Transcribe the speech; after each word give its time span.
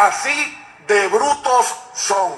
Así 0.00 0.54
de 0.86 1.08
brutos 1.08 1.74
son. 1.92 2.30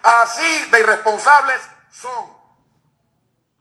Así 0.00 0.70
de 0.70 0.78
irresponsables 0.78 1.56
son. 1.90 2.26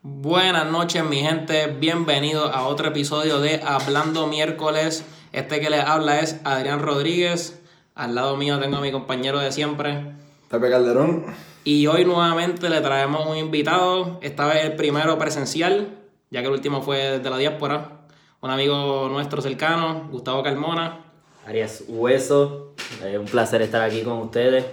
Buenas 0.04 0.67
noches 0.67 1.04
mi 1.04 1.20
gente, 1.20 1.65
bienvenidos 1.65 2.54
a 2.54 2.67
otro 2.67 2.89
episodio 2.89 3.39
de 3.39 3.59
Hablando 3.65 4.28
Miércoles. 4.28 5.04
Este 5.31 5.59
que 5.59 5.71
les 5.71 5.83
habla 5.83 6.20
es 6.20 6.39
Adrián 6.43 6.79
Rodríguez. 6.79 7.60
Al 7.96 8.14
lado 8.14 8.38
mío 8.38 8.60
tengo 8.60 8.78
a 8.78 8.82
mi 8.82 8.92
compañero 8.92 9.39
de 9.39 9.52
siempre. 9.52 10.14
Pepe 10.52 10.70
Calderón. 10.70 11.26
Y 11.64 11.88
hoy 11.88 12.05
nuevamente 12.05 12.70
le 12.70 12.82
traemos 12.82 13.26
un 13.26 13.36
invitado, 13.36 14.20
esta 14.21 14.46
vez 14.46 14.64
el 14.64 14.76
primero 14.76 15.18
presencial, 15.18 15.98
ya 16.30 16.42
que 16.42 16.50
el 16.50 16.54
último 16.54 16.84
fue 16.84 17.18
desde 17.18 17.32
la 17.32 17.38
diáspora. 17.39 18.02
Un 18.42 18.52
amigo 18.52 19.10
nuestro 19.10 19.42
cercano, 19.42 20.08
Gustavo 20.12 20.44
Carmona. 20.44 21.07
Arias 21.48 21.84
Hueso, 21.88 22.73
es 23.05 23.18
un 23.18 23.25
placer 23.25 23.61
estar 23.61 23.82
aquí 23.82 24.01
con 24.01 24.18
ustedes. 24.19 24.65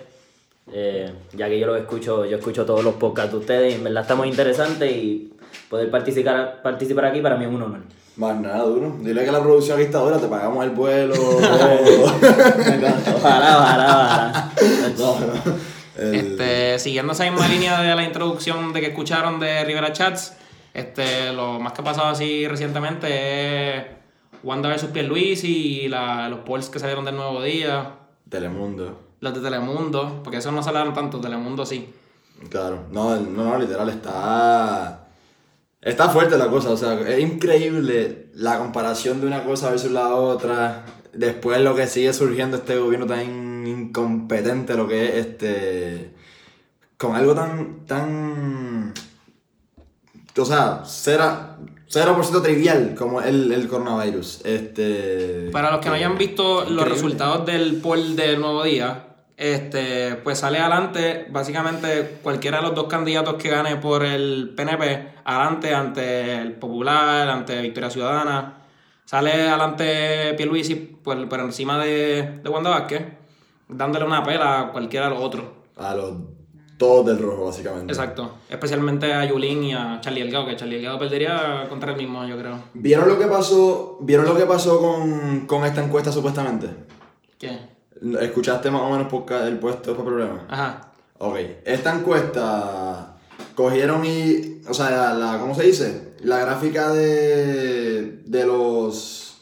Eh, 0.72 1.12
ya 1.34 1.46
que 1.48 1.58
yo 1.60 1.66
lo 1.66 1.76
escucho, 1.76 2.24
yo 2.24 2.36
escucho 2.38 2.64
todos 2.64 2.82
los 2.82 2.94
podcasts 2.94 3.32
de 3.32 3.38
ustedes 3.38 3.72
y 3.72 3.76
en 3.76 3.84
verdad 3.84 4.02
está 4.02 4.14
muy 4.14 4.28
interesante 4.28 4.90
y 4.90 5.32
poder 5.68 5.90
participar, 5.90 6.62
participar 6.62 7.04
aquí 7.06 7.20
para 7.20 7.36
mí 7.36 7.44
es 7.44 7.50
un 7.50 7.62
honor. 7.62 7.80
Más 8.16 8.36
nada, 8.40 8.62
duro. 8.64 8.96
Dile 9.00 9.24
que 9.24 9.32
la 9.32 9.40
producción 9.42 9.76
aquí 9.76 9.86
está 9.86 9.98
dura, 9.98 10.18
te 10.18 10.26
pagamos 10.28 10.64
el 10.64 10.70
vuelo. 10.70 11.14
ojalá, 13.14 13.58
ojalá, 13.58 14.50
ojalá. 14.98 15.40
El- 15.98 16.14
Este, 16.14 16.78
siguiendo 16.78 17.12
esa 17.12 17.24
misma 17.30 17.46
línea 17.48 17.80
de 17.80 17.94
la 17.94 18.02
introducción 18.04 18.72
de 18.72 18.80
que 18.80 18.86
escucharon 18.88 19.38
de 19.40 19.64
Rivera 19.64 19.92
Chats, 19.92 20.34
este, 20.72 21.32
lo 21.32 21.60
más 21.60 21.72
que 21.72 21.82
ha 21.82 21.84
pasado 21.84 22.08
así 22.08 22.48
recientemente 22.48 23.76
es 23.78 23.84
Wanda 24.44 24.68
vs 24.68 24.90
Pierluisi 24.92 25.82
y 25.82 25.88
la, 25.88 26.28
los 26.28 26.40
polls 26.40 26.68
que 26.68 26.78
salieron 26.78 27.04
del 27.04 27.16
Nuevo 27.16 27.42
Día, 27.42 27.96
Telemundo. 28.28 29.00
los 29.20 29.34
de 29.34 29.40
Telemundo, 29.40 30.20
porque 30.22 30.38
eso 30.38 30.52
no 30.52 30.62
salieron 30.62 30.94
tanto, 30.94 31.20
Telemundo 31.20 31.64
sí. 31.66 31.88
Claro. 32.50 32.84
No, 32.90 33.16
no, 33.16 33.44
no, 33.44 33.58
literal, 33.58 33.88
está. 33.88 35.06
Está 35.80 36.08
fuerte 36.08 36.38
la 36.38 36.48
cosa, 36.48 36.70
o 36.70 36.76
sea, 36.76 36.98
es 37.00 37.20
increíble 37.20 38.30
la 38.34 38.58
comparación 38.58 39.20
de 39.20 39.26
una 39.26 39.44
cosa 39.44 39.70
versus 39.70 39.90
la 39.90 40.14
otra. 40.14 40.84
Después 41.12 41.60
lo 41.60 41.74
que 41.74 41.86
sigue 41.86 42.12
surgiendo 42.12 42.56
este 42.56 42.76
gobierno 42.78 43.06
tan 43.06 43.66
incompetente, 43.66 44.74
lo 44.74 44.88
que 44.88 45.06
es 45.08 45.26
este. 45.26 46.14
Con 46.96 47.14
algo 47.14 47.34
tan. 47.34 47.84
tan. 47.86 48.94
O 50.36 50.44
sea, 50.44 50.82
cero, 50.84 51.56
0% 51.94 52.42
trivial 52.42 52.94
como 52.98 53.20
el, 53.20 53.52
el 53.52 53.68
coronavirus. 53.68 54.44
Este. 54.44 55.48
Para 55.52 55.70
los 55.70 55.80
que 55.80 55.88
no 55.88 55.94
hayan 55.94 56.18
visto 56.18 56.64
los 56.64 56.88
resultados 56.88 57.46
del 57.46 57.76
poll 57.76 58.16
del 58.16 58.40
Nuevo 58.40 58.64
Día, 58.64 59.14
este, 59.36 60.16
pues 60.16 60.38
sale 60.38 60.58
adelante 60.58 61.26
básicamente 61.30 62.18
cualquiera 62.22 62.58
de 62.58 62.64
los 62.64 62.74
dos 62.74 62.86
candidatos 62.86 63.34
que 63.34 63.48
gane 63.48 63.76
por 63.76 64.04
el 64.04 64.54
PNP, 64.56 65.14
adelante 65.24 65.72
ante 65.72 66.34
el 66.34 66.54
Popular, 66.54 67.28
ante 67.28 67.60
Victoria 67.62 67.90
Ciudadana. 67.90 68.58
Sale 69.04 69.32
adelante 69.32 70.34
Pierluisi 70.36 70.74
por, 70.74 71.28
por 71.28 71.40
encima 71.40 71.78
de, 71.84 72.40
de 72.42 72.48
Wanda 72.48 72.70
Vázquez, 72.70 73.02
dándole 73.68 74.04
una 74.04 74.24
pela 74.24 74.60
a 74.60 74.72
cualquiera 74.72 75.08
de 75.08 75.14
los 75.14 75.22
otros. 75.22 75.44
A 75.76 75.94
los 75.94 76.14
todos 76.76 77.06
del 77.06 77.18
rojo, 77.18 77.46
básicamente. 77.46 77.92
Exacto. 77.92 78.34
Especialmente 78.48 79.12
a 79.12 79.24
Yulín 79.24 79.62
y 79.64 79.74
a 79.74 79.98
Charlie 80.00 80.22
Delgado, 80.22 80.46
que 80.46 80.56
Charlie 80.56 80.76
Delgado 80.76 80.98
perdería 80.98 81.66
contra 81.68 81.92
el 81.92 81.96
mismo, 81.96 82.24
yo 82.26 82.36
creo. 82.38 82.58
¿Vieron 82.74 83.08
lo 83.08 83.18
que 83.18 83.26
pasó, 83.26 83.98
¿vieron 84.00 84.26
lo 84.26 84.36
que 84.36 84.44
pasó 84.46 84.80
con, 84.80 85.46
con 85.46 85.64
esta 85.64 85.84
encuesta 85.84 86.10
supuestamente? 86.10 86.68
¿Qué? 87.38 87.58
¿Escuchaste 88.20 88.70
más 88.70 88.82
o 88.82 88.90
menos 88.90 89.06
por 89.08 89.30
el 89.32 89.58
puesto 89.58 89.92
para 89.94 90.04
problema? 90.04 90.46
Ajá. 90.48 90.92
Ok, 91.18 91.36
esta 91.64 91.94
encuesta 91.94 93.16
cogieron 93.54 94.04
y, 94.04 94.60
o 94.68 94.74
sea, 94.74 94.90
la, 94.90 95.14
la- 95.14 95.38
¿cómo 95.38 95.54
se 95.54 95.62
dice? 95.62 96.14
La 96.22 96.38
gráfica 96.40 96.92
de, 96.92 98.22
de 98.26 98.44
los, 98.46 99.38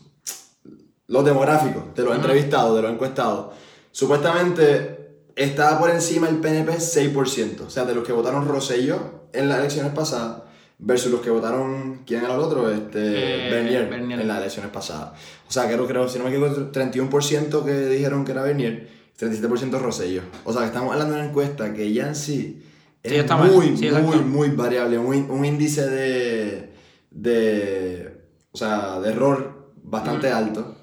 los 1.07 1.25
demográficos, 1.25 1.95
de 1.95 2.03
los 2.03 2.15
entrevistados, 2.15 2.77
de 2.77 2.83
los 2.83 2.93
encuestados. 2.93 3.55
Supuestamente 3.91 5.02
estaba 5.37 5.79
por 5.79 5.91
encima 5.91 6.29
el 6.29 6.37
PNP 6.37 6.73
6%, 6.79 7.61
o 7.67 7.71
sea, 7.71 7.85
de 7.85 7.95
los 7.95 8.05
que 8.07 8.13
votaron 8.13 8.47
Rosselló 8.47 9.23
en 9.33 9.49
las 9.49 9.59
elecciones 9.61 9.93
pasadas 9.93 10.43
versus 10.79 11.13
los 11.13 11.21
que 11.21 11.31
votaron, 11.31 12.03
¿quién 12.07 12.25
era 12.25 12.35
el 12.35 12.41
otro? 12.41 12.71
Este, 12.71 13.49
Eh, 13.49 13.51
Bernier, 13.51 13.89
Bernier. 13.89 14.21
en 14.21 14.29
las 14.29 14.39
elecciones 14.39 14.71
pasadas. 14.73 15.13
O 15.49 15.53
sea, 15.53 15.67
creo, 15.67 15.87
creo, 15.87 16.09
si 16.09 16.19
no 16.19 16.25
me 16.25 16.31
equivoco, 16.31 16.73
31% 16.73 17.65
que 17.65 17.87
dijeron 17.87 18.25
que 18.25 18.33
era 18.33 18.43
Bernier, 18.43 18.89
37% 19.19 19.79
Rosselló. 19.81 20.23
O 20.45 20.53
sea, 20.53 20.63
que 20.63 20.69
estamos 20.69 20.93
hablando 20.93 21.15
de 21.15 21.21
una 21.21 21.29
encuesta 21.29 21.73
que 21.73 21.93
ya 21.93 22.09
en 22.09 22.17
sí 22.17 22.63
es 23.03 23.13
Sí, 23.13 23.19
está 23.19 23.37
mal. 23.37 23.51
muy, 23.51 23.77
Sí, 23.77 23.91
muy, 23.91 24.17
muy 24.19 24.49
variable. 24.51 24.99
Un, 24.99 25.31
un 25.31 25.45
índice 25.45 25.89
de, 25.89 26.73
de, 27.11 28.21
o 28.51 28.57
sea, 28.59 28.99
de 29.01 29.11
error 29.11 29.71
bastante 29.83 30.31
alto. 30.31 30.77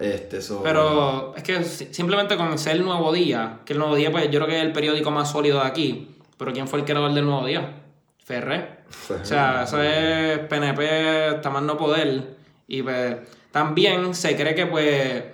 Este, 0.00 0.38
eso, 0.38 0.60
Pero 0.62 1.34
es 1.36 1.42
que 1.42 1.62
si- 1.64 1.92
simplemente 1.92 2.36
con 2.36 2.58
ser 2.58 2.76
el 2.76 2.84
Nuevo 2.84 3.12
Día, 3.12 3.60
que 3.64 3.72
el 3.72 3.78
Nuevo 3.78 3.94
Día, 3.96 4.10
pues 4.10 4.24
yo 4.30 4.38
creo 4.38 4.46
que 4.46 4.56
es 4.58 4.62
el 4.64 4.72
periódico 4.72 5.10
más 5.10 5.30
sólido 5.30 5.60
de 5.60 5.66
aquí. 5.66 6.10
Pero 6.36 6.52
¿quién 6.52 6.68
fue 6.68 6.80
el 6.80 6.84
creador 6.84 7.12
del 7.14 7.24
Nuevo 7.24 7.46
Día? 7.46 7.82
Ferré. 8.24 8.76
O 9.20 9.24
sea, 9.24 9.62
eso 9.64 9.80
es 9.82 10.38
PNP, 10.40 11.36
está 11.36 11.50
más 11.50 11.62
no 11.62 11.76
poder. 11.76 12.36
Y 12.68 12.82
pues 12.82 13.16
también 13.52 14.14
se 14.14 14.36
cree 14.36 14.54
que, 14.54 14.66
pues, 14.66 15.24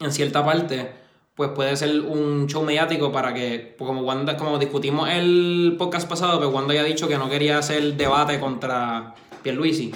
en 0.00 0.12
cierta 0.12 0.44
parte, 0.44 0.90
pues 1.34 1.50
puede 1.50 1.76
ser 1.76 2.00
un 2.00 2.46
show 2.48 2.62
mediático 2.64 3.12
para 3.12 3.32
que, 3.34 3.74
pues, 3.78 3.86
como 3.86 4.02
Wanda, 4.02 4.36
como 4.36 4.58
discutimos 4.58 5.08
el 5.10 5.76
podcast 5.78 6.08
pasado, 6.08 6.38
pues 6.38 6.50
Wanda 6.52 6.74
ya 6.74 6.80
ha 6.80 6.84
dicho 6.84 7.06
que 7.08 7.18
no 7.18 7.28
quería 7.28 7.58
hacer 7.58 7.94
debate 7.94 8.40
contra 8.40 9.14
Pierluisi. 9.42 9.92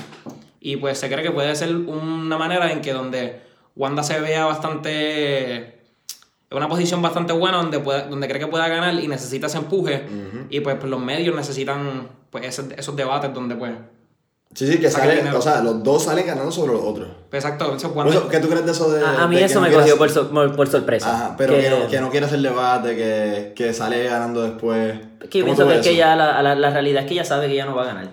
Y 0.60 0.76
pues 0.76 0.98
se 0.98 1.08
cree 1.10 1.22
que 1.24 1.30
puede 1.30 1.54
ser 1.56 1.74
una 1.74 2.36
manera 2.36 2.70
en 2.70 2.82
que 2.82 2.92
donde 2.92 3.40
Wanda 3.80 4.02
se 4.02 4.20
vea 4.20 4.44
bastante 4.44 5.54
en 6.50 6.56
una 6.56 6.68
posición 6.68 7.00
bastante 7.00 7.32
buena 7.32 7.58
donde 7.58 7.78
pueda, 7.78 8.02
donde 8.08 8.26
cree 8.28 8.40
que 8.40 8.46
pueda 8.46 8.68
ganar 8.68 8.92
y 8.94 9.08
necesita 9.08 9.46
ese 9.46 9.58
empuje 9.58 10.04
y 10.50 10.60
pues, 10.60 10.76
pues, 10.78 10.90
los 10.90 11.00
medios 11.00 11.34
necesitan 11.34 12.08
pues 12.30 12.44
ese- 12.46 12.74
esos 12.76 12.94
debates 12.96 13.32
donde 13.32 13.54
pues, 13.56 13.72
Sí, 14.52 14.66
sí, 14.66 14.78
que 14.80 14.90
Saca 14.90 15.04
sale, 15.04 15.18
dinero. 15.18 15.38
o 15.38 15.42
sea, 15.42 15.60
los 15.62 15.80
dos 15.84 16.02
salen 16.02 16.26
ganando 16.26 16.50
sobre 16.50 16.72
los 16.72 16.82
otros. 16.82 17.06
pues, 17.30 17.44
exacto 17.44 17.72
eso 17.76 17.94
eso, 18.04 18.28
¿Qué 18.28 18.40
tú 18.40 18.48
crees 18.48 18.66
de 18.66 18.72
eso 18.72 18.90
de.? 18.90 19.00
A, 19.04 19.22
a 19.22 19.28
mí 19.28 19.36
de 19.36 19.42
que 19.42 19.46
eso 19.46 19.60
no 19.60 19.68
me 19.68 19.72
cogió 19.72 19.96
por, 19.96 20.10
sor- 20.10 20.28
por, 20.30 20.56
por 20.56 20.66
sorpresa. 20.68 21.14
Ajá, 21.14 21.34
pero 21.38 21.54
que, 21.54 21.70
no, 21.70 21.86
que 21.88 22.00
no 22.00 22.10
quiere 22.10 22.26
hacer 22.26 22.40
debate, 22.40 22.96
que, 22.96 23.52
que 23.54 23.72
sale 23.72 24.02
ganando 24.04 24.42
después. 24.42 24.98
que 25.30 25.38
yo 25.38 25.44
¿Cómo 25.44 25.54
pienso 25.56 25.68
que, 25.72 25.78
es 25.78 25.86
que 25.86 25.94
ya 25.94 26.16
la, 26.16 26.42
la, 26.42 26.56
la 26.56 26.70
realidad 26.70 27.02
es 27.02 27.06
que 27.08 27.14
ella 27.14 27.24
sabe 27.24 27.46
que 27.46 27.52
ella 27.52 27.66
no 27.66 27.76
va 27.76 27.82
a 27.84 27.86
ganar. 27.86 28.08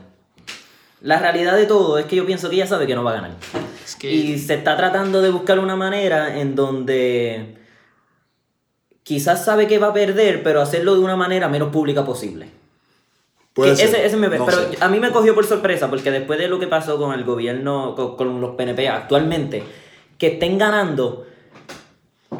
La 1.02 1.20
realidad 1.20 1.56
de 1.56 1.66
todo 1.68 1.98
es 2.00 2.06
que 2.06 2.16
yo 2.16 2.26
pienso 2.26 2.50
que 2.50 2.56
ella 2.56 2.68
sabe 2.68 2.88
que 2.88 2.96
no 2.96 3.04
va 3.04 3.12
a 3.12 3.16
ganar. 3.16 3.32
es 3.86 3.96
que 3.96 4.12
Y 4.12 4.40
se 4.40 4.56
está 4.56 4.76
tratando 4.78 5.22
de 5.22 5.30
buscar 5.30 5.60
una 5.60 5.76
manera 5.76 6.40
en 6.40 6.56
donde 6.56 7.56
quizás 9.04 9.46
sabe 9.46 9.68
que 9.68 9.78
va 9.80 9.88
a 9.88 9.94
perder, 9.94 10.44
pero 10.44 10.62
hacerlo 10.62 10.94
de 10.96 11.00
una 11.02 11.16
manera 11.16 11.48
menos 11.50 11.70
pública 11.72 12.04
posible. 12.04 12.50
Puede 13.54 13.72
Que 13.72 13.78
ser, 13.78 13.88
ese, 13.90 14.06
ese 14.06 14.18
me- 14.18 14.28
no 14.28 14.46
pero 14.46 14.58
sé. 14.72 14.78
a 14.82 14.90
mí 14.90 15.00
me 15.00 15.12
cogió 15.12 15.34
por 15.34 15.46
sorpresa, 15.46 15.90
porque 15.90 16.12
después 16.12 16.38
de 16.40 16.48
lo 16.48 16.60
que 16.60 16.68
pasó 16.68 16.98
con 16.98 17.14
el 17.14 17.24
gobierno, 17.24 17.96
con, 17.96 18.16
con 18.18 18.42
los 18.42 18.56
PNP 18.56 18.88
actualmente, 18.90 19.64
que 20.18 20.28
estén 20.28 20.58
ganando, 20.58 21.26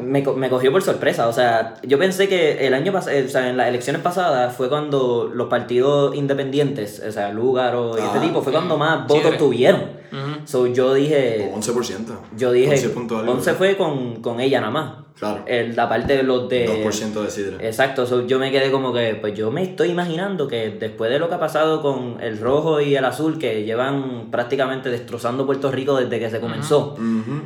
me, 0.00 0.22
co- 0.24 0.34
me 0.34 0.48
cogió 0.48 0.70
por 0.72 0.82
sorpresa. 0.82 1.28
O 1.28 1.32
sea, 1.32 1.74
yo 1.82 1.98
pensé 1.98 2.28
que 2.28 2.66
el 2.66 2.74
año 2.74 2.92
pasado, 2.92 3.16
o 3.24 3.28
sea, 3.28 3.48
en 3.50 3.56
las 3.56 3.68
elecciones 3.68 4.02
pasadas 4.02 4.54
fue 4.56 4.68
cuando 4.68 5.30
los 5.32 5.48
partidos 5.48 6.14
independientes, 6.14 7.02
o 7.06 7.12
sea, 7.12 7.32
Lúgaro 7.32 7.96
y 7.98 8.00
este 8.02 8.18
Ah. 8.18 8.22
tipo, 8.22 8.42
fue 8.42 8.52
cuando 8.52 8.76
más 8.78 9.06
Sí, 9.08 9.14
votos 9.14 9.32
de- 9.32 9.36
tuvieron. 9.38 9.98
Ujú. 10.10 10.46
So, 10.46 10.66
yo 10.68 10.94
dije, 10.94 11.36
Como 11.44 11.56
11%. 11.56 12.14
yo 12.36 12.52
dije, 12.52 12.70
11 12.70 12.88
punto 12.90 13.18
algo. 13.18 13.32
11 13.32 13.52
fue 13.54 13.76
con, 13.76 14.22
con 14.22 14.40
ella 14.40 14.60
nada 14.60 14.72
más. 14.72 14.92
Claro. 15.18 15.42
El- 15.46 15.74
la 15.74 15.88
parte 15.88 16.16
de 16.16 16.22
los 16.22 16.48
de... 16.48 16.66
2% 16.68 17.22
de 17.24 17.30
Sidra. 17.30 17.56
Exacto, 17.60 18.06
so, 18.06 18.26
yo 18.26 18.38
me 18.38 18.52
quedé 18.52 18.70
como 18.70 18.92
que, 18.92 19.16
pues 19.20 19.34
yo 19.34 19.50
me 19.50 19.62
estoy 19.64 19.90
imaginando 19.90 20.46
que 20.46 20.70
después 20.70 21.10
de 21.10 21.18
lo 21.18 21.28
que 21.28 21.34
ha 21.34 21.40
pasado 21.40 21.82
con 21.82 22.18
el 22.22 22.38
rojo 22.38 22.80
y 22.80 22.94
el 22.94 23.04
azul, 23.04 23.36
que 23.38 23.64
llevan 23.64 24.30
prácticamente 24.30 24.88
destrozando 24.90 25.44
Puerto 25.44 25.70
Rico 25.72 25.96
desde 25.96 26.20
que 26.20 26.30
se 26.30 26.38
comenzó, 26.40 26.92
Ujú. 26.94 27.42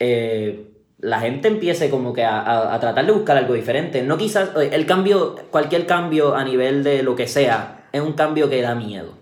eh, 0.00 0.66
la 1.00 1.20
gente 1.20 1.48
empiece 1.48 1.90
como 1.90 2.12
que 2.12 2.24
a, 2.24 2.40
a- 2.40 2.74
a 2.74 2.80
tratar 2.80 3.06
de 3.06 3.12
buscar 3.12 3.36
algo 3.36 3.54
diferente. 3.54 4.02
No 4.02 4.16
quizás, 4.18 4.50
oye, 4.56 4.74
el 4.74 4.84
cambio, 4.86 5.36
cualquier 5.50 5.86
cambio 5.86 6.34
a 6.34 6.44
nivel 6.44 6.82
de 6.82 7.02
lo 7.02 7.14
que 7.14 7.28
sea, 7.28 7.86
es 7.92 8.00
un 8.00 8.12
cambio 8.14 8.50
que 8.50 8.60
da 8.62 8.74
miedo. 8.74 9.14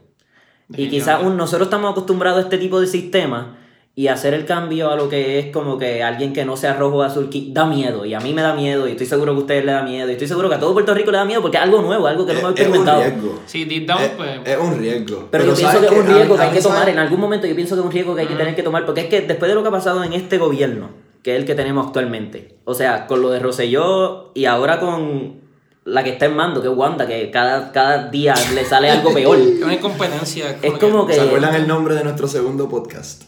Y 0.74 0.88
quizás 0.88 1.22
un- 1.22 1.36
nosotros 1.36 1.66
estamos 1.66 1.92
acostumbrados 1.92 2.38
a 2.38 2.42
este 2.42 2.58
tipo 2.58 2.80
de 2.80 2.86
sistema 2.86 3.58
y 3.94 4.08
hacer 4.08 4.34
el 4.34 4.44
cambio 4.44 4.90
a 4.90 4.96
lo 4.96 5.08
que 5.08 5.38
es 5.38 5.46
como 5.52 5.78
que 5.78 6.02
alguien 6.02 6.32
que 6.34 6.44
no 6.44 6.56
sea 6.56 6.74
rojo 6.74 6.96
o 6.98 7.02
azul 7.02 7.30
da 7.52 7.64
miedo. 7.66 8.04
Y 8.04 8.12
a 8.14 8.20
mí 8.20 8.32
me 8.34 8.42
da 8.42 8.54
miedo, 8.54 8.86
y 8.88 8.90
estoy 8.92 9.06
seguro 9.06 9.32
que 9.32 9.38
a 9.38 9.40
ustedes 9.42 9.64
les 9.64 9.74
da 9.74 9.82
miedo, 9.82 10.08
y 10.08 10.12
estoy 10.12 10.28
seguro 10.28 10.48
que 10.50 10.54
a 10.56 10.58
todo 10.60 10.72
Puerto 10.74 10.92
Rico 10.92 11.10
le 11.10 11.18
da 11.18 11.24
miedo 11.24 11.40
porque 11.40 11.56
es 11.58 11.62
algo 11.62 11.80
nuevo, 11.82 12.06
algo 12.06 12.26
que 12.26 12.32
no 12.34 12.40
hemos 12.40 12.52
Es, 12.54 12.60
es 12.60 12.66
un 12.68 12.74
experimentado. 12.74 13.02
riesgo. 13.02 13.40
Sí, 13.46 13.64
deep 13.64 13.86
down, 13.86 14.02
Es, 14.02 14.08
pues. 14.10 14.30
es 14.44 14.58
un 14.58 14.78
riesgo. 14.78 15.28
Pero, 15.30 15.44
yo 15.44 15.54
pienso 15.54 15.72
¿sabes 15.72 15.88
que 15.88 15.94
es 15.94 16.00
un 16.02 16.06
riesgo 16.14 16.34
A- 16.34 16.38
que 16.38 16.42
hay 16.44 16.50
que 16.52 16.60
tomar. 16.62 16.88
En 16.90 16.98
algún 16.98 17.20
momento 17.20 17.46
yo 17.46 17.54
pienso 17.54 17.74
que 17.74 17.80
es 17.80 17.86
un 17.86 17.92
riesgo 17.92 18.14
que 18.14 18.20
hay 18.22 18.26
que 18.26 18.34
tener 18.34 18.54
que 18.54 18.62
tomar. 18.62 18.84
Porque 18.84 19.02
es 19.02 19.06
que 19.06 19.20
después 19.22 19.48
de 19.50 19.54
lo 19.54 19.62
que 19.62 19.68
ha 19.68 19.72
pasado 19.72 20.02
en 20.04 20.12
este 20.12 20.36
gobierno, 20.38 20.90
que 21.26 21.32
es 21.34 21.40
el 21.40 21.44
que 21.44 21.56
tenemos 21.56 21.88
actualmente. 21.88 22.60
O 22.62 22.72
sea, 22.72 23.08
con 23.08 23.20
lo 23.20 23.30
de 23.30 23.40
Rosselló 23.40 24.30
y 24.32 24.44
ahora 24.44 24.78
con 24.78 25.40
la 25.82 26.04
que 26.04 26.10
está 26.10 26.26
en 26.26 26.36
mando, 26.36 26.62
que 26.62 26.68
es 26.68 26.72
Wanda, 26.76 27.04
que 27.08 27.32
cada, 27.32 27.72
cada 27.72 28.10
día 28.10 28.32
le 28.54 28.64
sale 28.64 28.88
algo 28.88 29.12
peor. 29.12 29.36
Es 29.36 29.60
una 29.64 29.74
incompetencia. 29.74 30.56
Es 30.62 30.74
como 30.78 31.04
que... 31.04 31.14
¿Se 31.14 31.22
acuerdan 31.22 31.56
el 31.56 31.66
nombre 31.66 31.96
de 31.96 32.04
nuestro 32.04 32.28
segundo 32.28 32.68
podcast? 32.68 33.24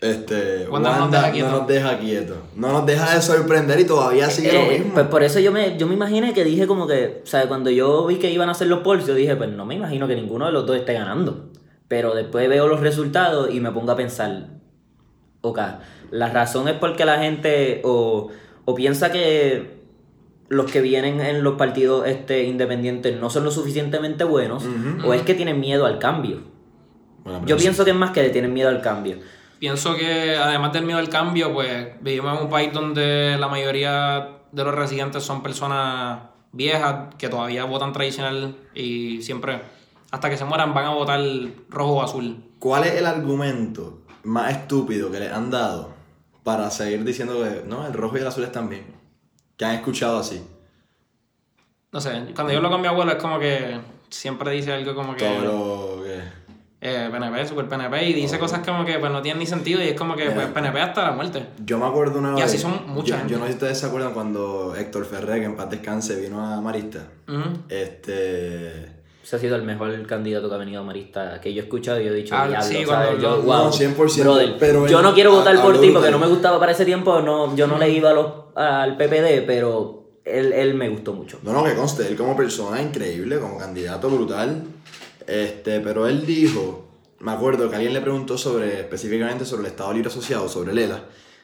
Este, 0.00 0.68
Wanda 0.68 0.90
Wanda, 0.92 0.98
no 1.00 1.00
nos 1.00 1.10
deja 1.10 1.32
quieto. 1.32 1.48
no 1.50 1.58
nos 1.58 1.66
deja 1.66 1.98
quieto. 1.98 2.36
No 2.54 2.68
nos 2.72 2.86
deja 2.86 3.14
de 3.16 3.20
sorprender 3.20 3.80
y 3.80 3.84
todavía 3.84 4.30
sigue 4.30 4.52
lo 4.52 4.58
Eh, 4.60 4.78
mismo. 4.78 4.94
pues 4.94 5.06
por 5.08 5.24
eso 5.24 5.40
yo 5.40 5.50
me, 5.50 5.76
yo 5.76 5.88
me 5.88 5.94
imaginé 5.94 6.32
que 6.34 6.44
dije 6.44 6.68
como 6.68 6.86
que, 6.86 7.22
o 7.24 7.26
sea, 7.26 7.48
cuando 7.48 7.68
yo 7.70 8.06
vi 8.06 8.16
que 8.20 8.30
iban 8.30 8.48
a 8.48 8.52
hacer 8.52 8.68
los 8.68 8.78
polls, 8.80 9.06
yo 9.08 9.14
dije, 9.16 9.34
pues 9.34 9.50
no 9.50 9.66
me 9.66 9.74
imagino 9.74 10.06
que 10.06 10.14
ninguno 10.14 10.46
de 10.46 10.52
los 10.52 10.66
dos 10.66 10.76
esté 10.76 10.92
ganando. 10.92 11.50
Pero 11.88 12.14
después 12.14 12.48
veo 12.48 12.68
los 12.68 12.78
resultados 12.78 13.52
y 13.52 13.58
me 13.58 13.72
pongo 13.72 13.90
a 13.90 13.96
pensar, 13.96 14.50
ok, 15.44 15.60
la 16.10 16.30
razón 16.30 16.68
es 16.68 16.74
porque 16.74 17.04
la 17.04 17.18
gente 17.18 17.80
o, 17.84 18.28
o 18.64 18.74
piensa 18.74 19.12
que 19.12 19.82
los 20.48 20.70
que 20.70 20.80
vienen 20.80 21.20
en 21.20 21.42
los 21.42 21.54
partidos 21.54 22.06
este, 22.06 22.44
independientes 22.44 23.18
no 23.20 23.30
son 23.30 23.44
lo 23.44 23.50
suficientemente 23.50 24.24
buenos, 24.24 24.64
o 25.04 25.14
es 25.14 25.22
que 25.22 25.34
tienen 25.34 25.60
miedo 25.60 25.86
al 25.86 25.98
cambio. 25.98 26.42
Bueno, 27.24 27.42
Yo 27.46 27.56
sí. 27.56 27.62
pienso 27.64 27.84
que 27.84 27.90
es 27.90 27.96
más 27.96 28.10
que 28.10 28.22
le 28.22 28.30
tienen 28.30 28.52
miedo 28.52 28.68
al 28.68 28.80
cambio. 28.80 29.18
Pienso 29.58 29.96
que 29.96 30.36
además 30.36 30.72
del 30.72 30.84
miedo 30.84 30.98
al 30.98 31.08
cambio, 31.08 31.52
pues 31.52 31.88
vivimos 32.02 32.36
en 32.36 32.44
un 32.44 32.50
país 32.50 32.72
donde 32.72 33.36
la 33.38 33.48
mayoría 33.48 34.28
de 34.52 34.64
los 34.64 34.74
residentes 34.74 35.22
son 35.22 35.42
personas 35.42 36.20
viejas 36.52 37.14
que 37.18 37.28
todavía 37.28 37.64
votan 37.64 37.92
tradicional 37.92 38.56
y 38.74 39.22
siempre, 39.22 39.60
hasta 40.10 40.28
que 40.30 40.36
se 40.36 40.44
mueran, 40.44 40.74
van 40.74 40.84
a 40.84 40.90
votar 40.94 41.20
rojo 41.70 41.94
o 41.94 42.02
azul. 42.02 42.44
¿Cuál 42.58 42.84
es 42.84 42.94
el 42.96 43.06
argumento 43.06 44.03
más 44.24 44.50
estúpido 44.52 45.10
que 45.10 45.20
le 45.20 45.28
han 45.30 45.50
dado 45.50 45.92
para 46.42 46.70
seguir 46.70 47.04
diciendo 47.04 47.42
que 47.42 47.62
no, 47.66 47.86
el 47.86 47.92
rojo 47.92 48.16
y 48.16 48.20
el 48.20 48.26
azul 48.26 48.44
están 48.44 48.68
bien? 48.68 48.84
Que 49.56 49.64
han 49.64 49.74
escuchado 49.76 50.18
así. 50.18 50.42
No 51.92 52.00
sé, 52.00 52.26
cuando 52.34 52.52
yo 52.52 52.60
lo 52.60 52.70
con 52.70 52.80
mi 52.80 52.88
abuelo 52.88 53.12
es 53.12 53.18
como 53.18 53.38
que 53.38 53.78
siempre 54.10 54.50
dice 54.50 54.72
algo 54.72 54.94
como 54.94 55.14
que 55.14 55.24
Todo 55.24 55.96
lo 55.98 56.02
que. 56.04 56.18
eh, 56.80 57.08
PNP, 57.10 57.46
super 57.46 57.68
PNP, 57.68 58.08
y 58.08 58.12
dice 58.14 58.38
cosas 58.38 58.66
como 58.66 58.84
que 58.84 58.98
pues 58.98 59.12
no 59.12 59.22
tienen 59.22 59.38
ni 59.38 59.46
sentido 59.46 59.80
y 59.82 59.88
es 59.88 59.94
como 59.98 60.16
que 60.16 60.28
pues, 60.30 60.48
PNP 60.48 60.80
hasta 60.80 61.04
la 61.04 61.12
muerte. 61.12 61.46
Yo 61.64 61.78
me 61.78 61.86
acuerdo 61.86 62.18
una 62.18 62.32
Y 62.32 62.34
vez. 62.34 62.44
así 62.46 62.58
son 62.58 62.88
mucha 62.88 63.24
yo, 63.28 63.38
no 63.38 63.44
sé 63.44 63.52
si 63.52 63.54
ustedes 63.54 63.78
se 63.78 63.86
acuerdan 63.86 64.12
cuando 64.12 64.74
Héctor 64.76 65.04
Ferrer, 65.06 65.38
que 65.38 65.46
en 65.46 65.56
paz 65.56 65.70
descanse, 65.70 66.20
vino 66.20 66.44
a 66.44 66.60
Marista. 66.60 67.06
Este. 67.68 69.03
Ese 69.24 69.36
ha 69.36 69.38
sido 69.38 69.56
el 69.56 69.62
mejor 69.62 70.06
candidato 70.06 70.50
que 70.50 70.54
ha 70.54 70.58
venido 70.58 70.82
a 70.82 70.84
Marista 70.84 71.40
que 71.40 71.54
yo 71.54 71.62
he 71.62 71.64
escuchado 71.64 71.98
y 71.98 72.04
yo 72.04 72.10
he 72.12 72.14
dicho, 72.14 72.34
Ah, 72.36 72.46
diablo, 72.46 72.68
sí, 72.68 72.84
Yo, 73.22 73.40
wow, 73.42 73.64
No, 73.64 73.72
100%, 73.72 74.20
brother, 74.20 74.56
pero 74.60 74.86
yo 74.86 75.00
no 75.00 75.14
quiero 75.14 75.32
votar 75.32 75.56
ha- 75.56 75.62
por 75.62 75.80
ti 75.80 75.86
habló 75.86 75.94
porque 76.00 76.10
no 76.10 76.18
me 76.18 76.26
gustaba 76.26 76.60
para 76.60 76.72
ese 76.72 76.84
tiempo, 76.84 77.22
no, 77.22 77.56
yo 77.56 77.66
no 77.66 77.78
le 77.78 77.88
iba 77.88 78.10
a 78.10 78.12
los, 78.12 78.26
al 78.54 78.98
PPD, 78.98 79.46
pero 79.46 80.04
él, 80.26 80.52
él 80.52 80.74
me 80.74 80.90
gustó 80.90 81.14
mucho. 81.14 81.38
No, 81.42 81.52
no, 81.54 81.64
que 81.64 81.74
conste, 81.74 82.06
él 82.06 82.16
como 82.16 82.36
persona 82.36 82.82
increíble, 82.82 83.38
como 83.38 83.56
candidato 83.58 84.10
brutal. 84.10 84.62
Este, 85.26 85.80
pero 85.80 86.06
él 86.06 86.26
dijo, 86.26 86.86
me 87.20 87.32
acuerdo 87.32 87.70
que 87.70 87.76
alguien 87.76 87.94
le 87.94 88.02
preguntó 88.02 88.36
sobre, 88.36 88.80
específicamente 88.80 89.46
sobre 89.46 89.62
el 89.62 89.68
Estado 89.68 89.94
Libre 89.94 90.08
Asociado, 90.08 90.50
sobre 90.50 90.72
el 90.72 90.78
ELA. 90.80 91.00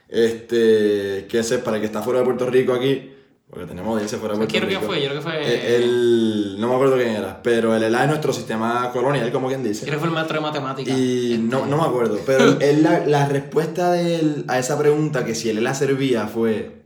Este, 0.06 1.26
que 1.30 1.38
ese 1.38 1.54
es 1.56 1.62
para 1.62 1.76
el 1.76 1.80
que 1.80 1.86
está 1.86 2.02
fuera 2.02 2.18
de 2.20 2.26
Puerto 2.26 2.44
Rico 2.50 2.74
aquí, 2.74 3.10
porque 3.50 3.66
tenemos 3.66 3.92
audiencia 3.92 4.16
fuera 4.18 4.34
de 4.34 4.38
Puerto 4.38 4.50
Quiero 4.52 4.68
que 4.68 4.74
Rico. 4.76 4.86
fue, 4.86 5.02
yo 5.02 5.08
creo 5.08 5.18
que 5.20 5.28
fue. 5.28 5.42
Eh, 5.42 5.76
el- 5.76 6.56
no 6.60 6.68
me 6.68 6.74
acuerdo 6.74 6.96
quién 6.96 7.08
era, 7.10 7.42
pero 7.42 7.74
el 7.74 7.82
ELA 7.82 8.02
es 8.04 8.08
nuestro 8.08 8.32
sistema 8.32 8.90
colonial, 8.92 9.32
como 9.32 9.48
quien 9.48 9.64
dice. 9.64 9.82
Creo 9.86 9.94
que 9.96 9.98
fue 9.98 10.08
el 10.08 10.14
maestro 10.14 10.36
de 10.36 10.42
matemáticas. 10.42 10.96
Y 10.96 11.36
no, 11.42 11.66
no 11.66 11.76
me 11.76 11.82
acuerdo, 11.82 12.18
pero 12.24 12.58
él- 12.60 12.82
la, 12.84 13.04
la 13.06 13.26
respuesta 13.28 13.90
de 13.92 14.16
él 14.20 14.44
a 14.46 14.58
esa 14.60 14.78
pregunta, 14.78 15.24
que 15.24 15.34
si 15.34 15.50
él 15.50 15.62
la 15.64 15.74
servía, 15.74 16.28
fue: 16.28 16.82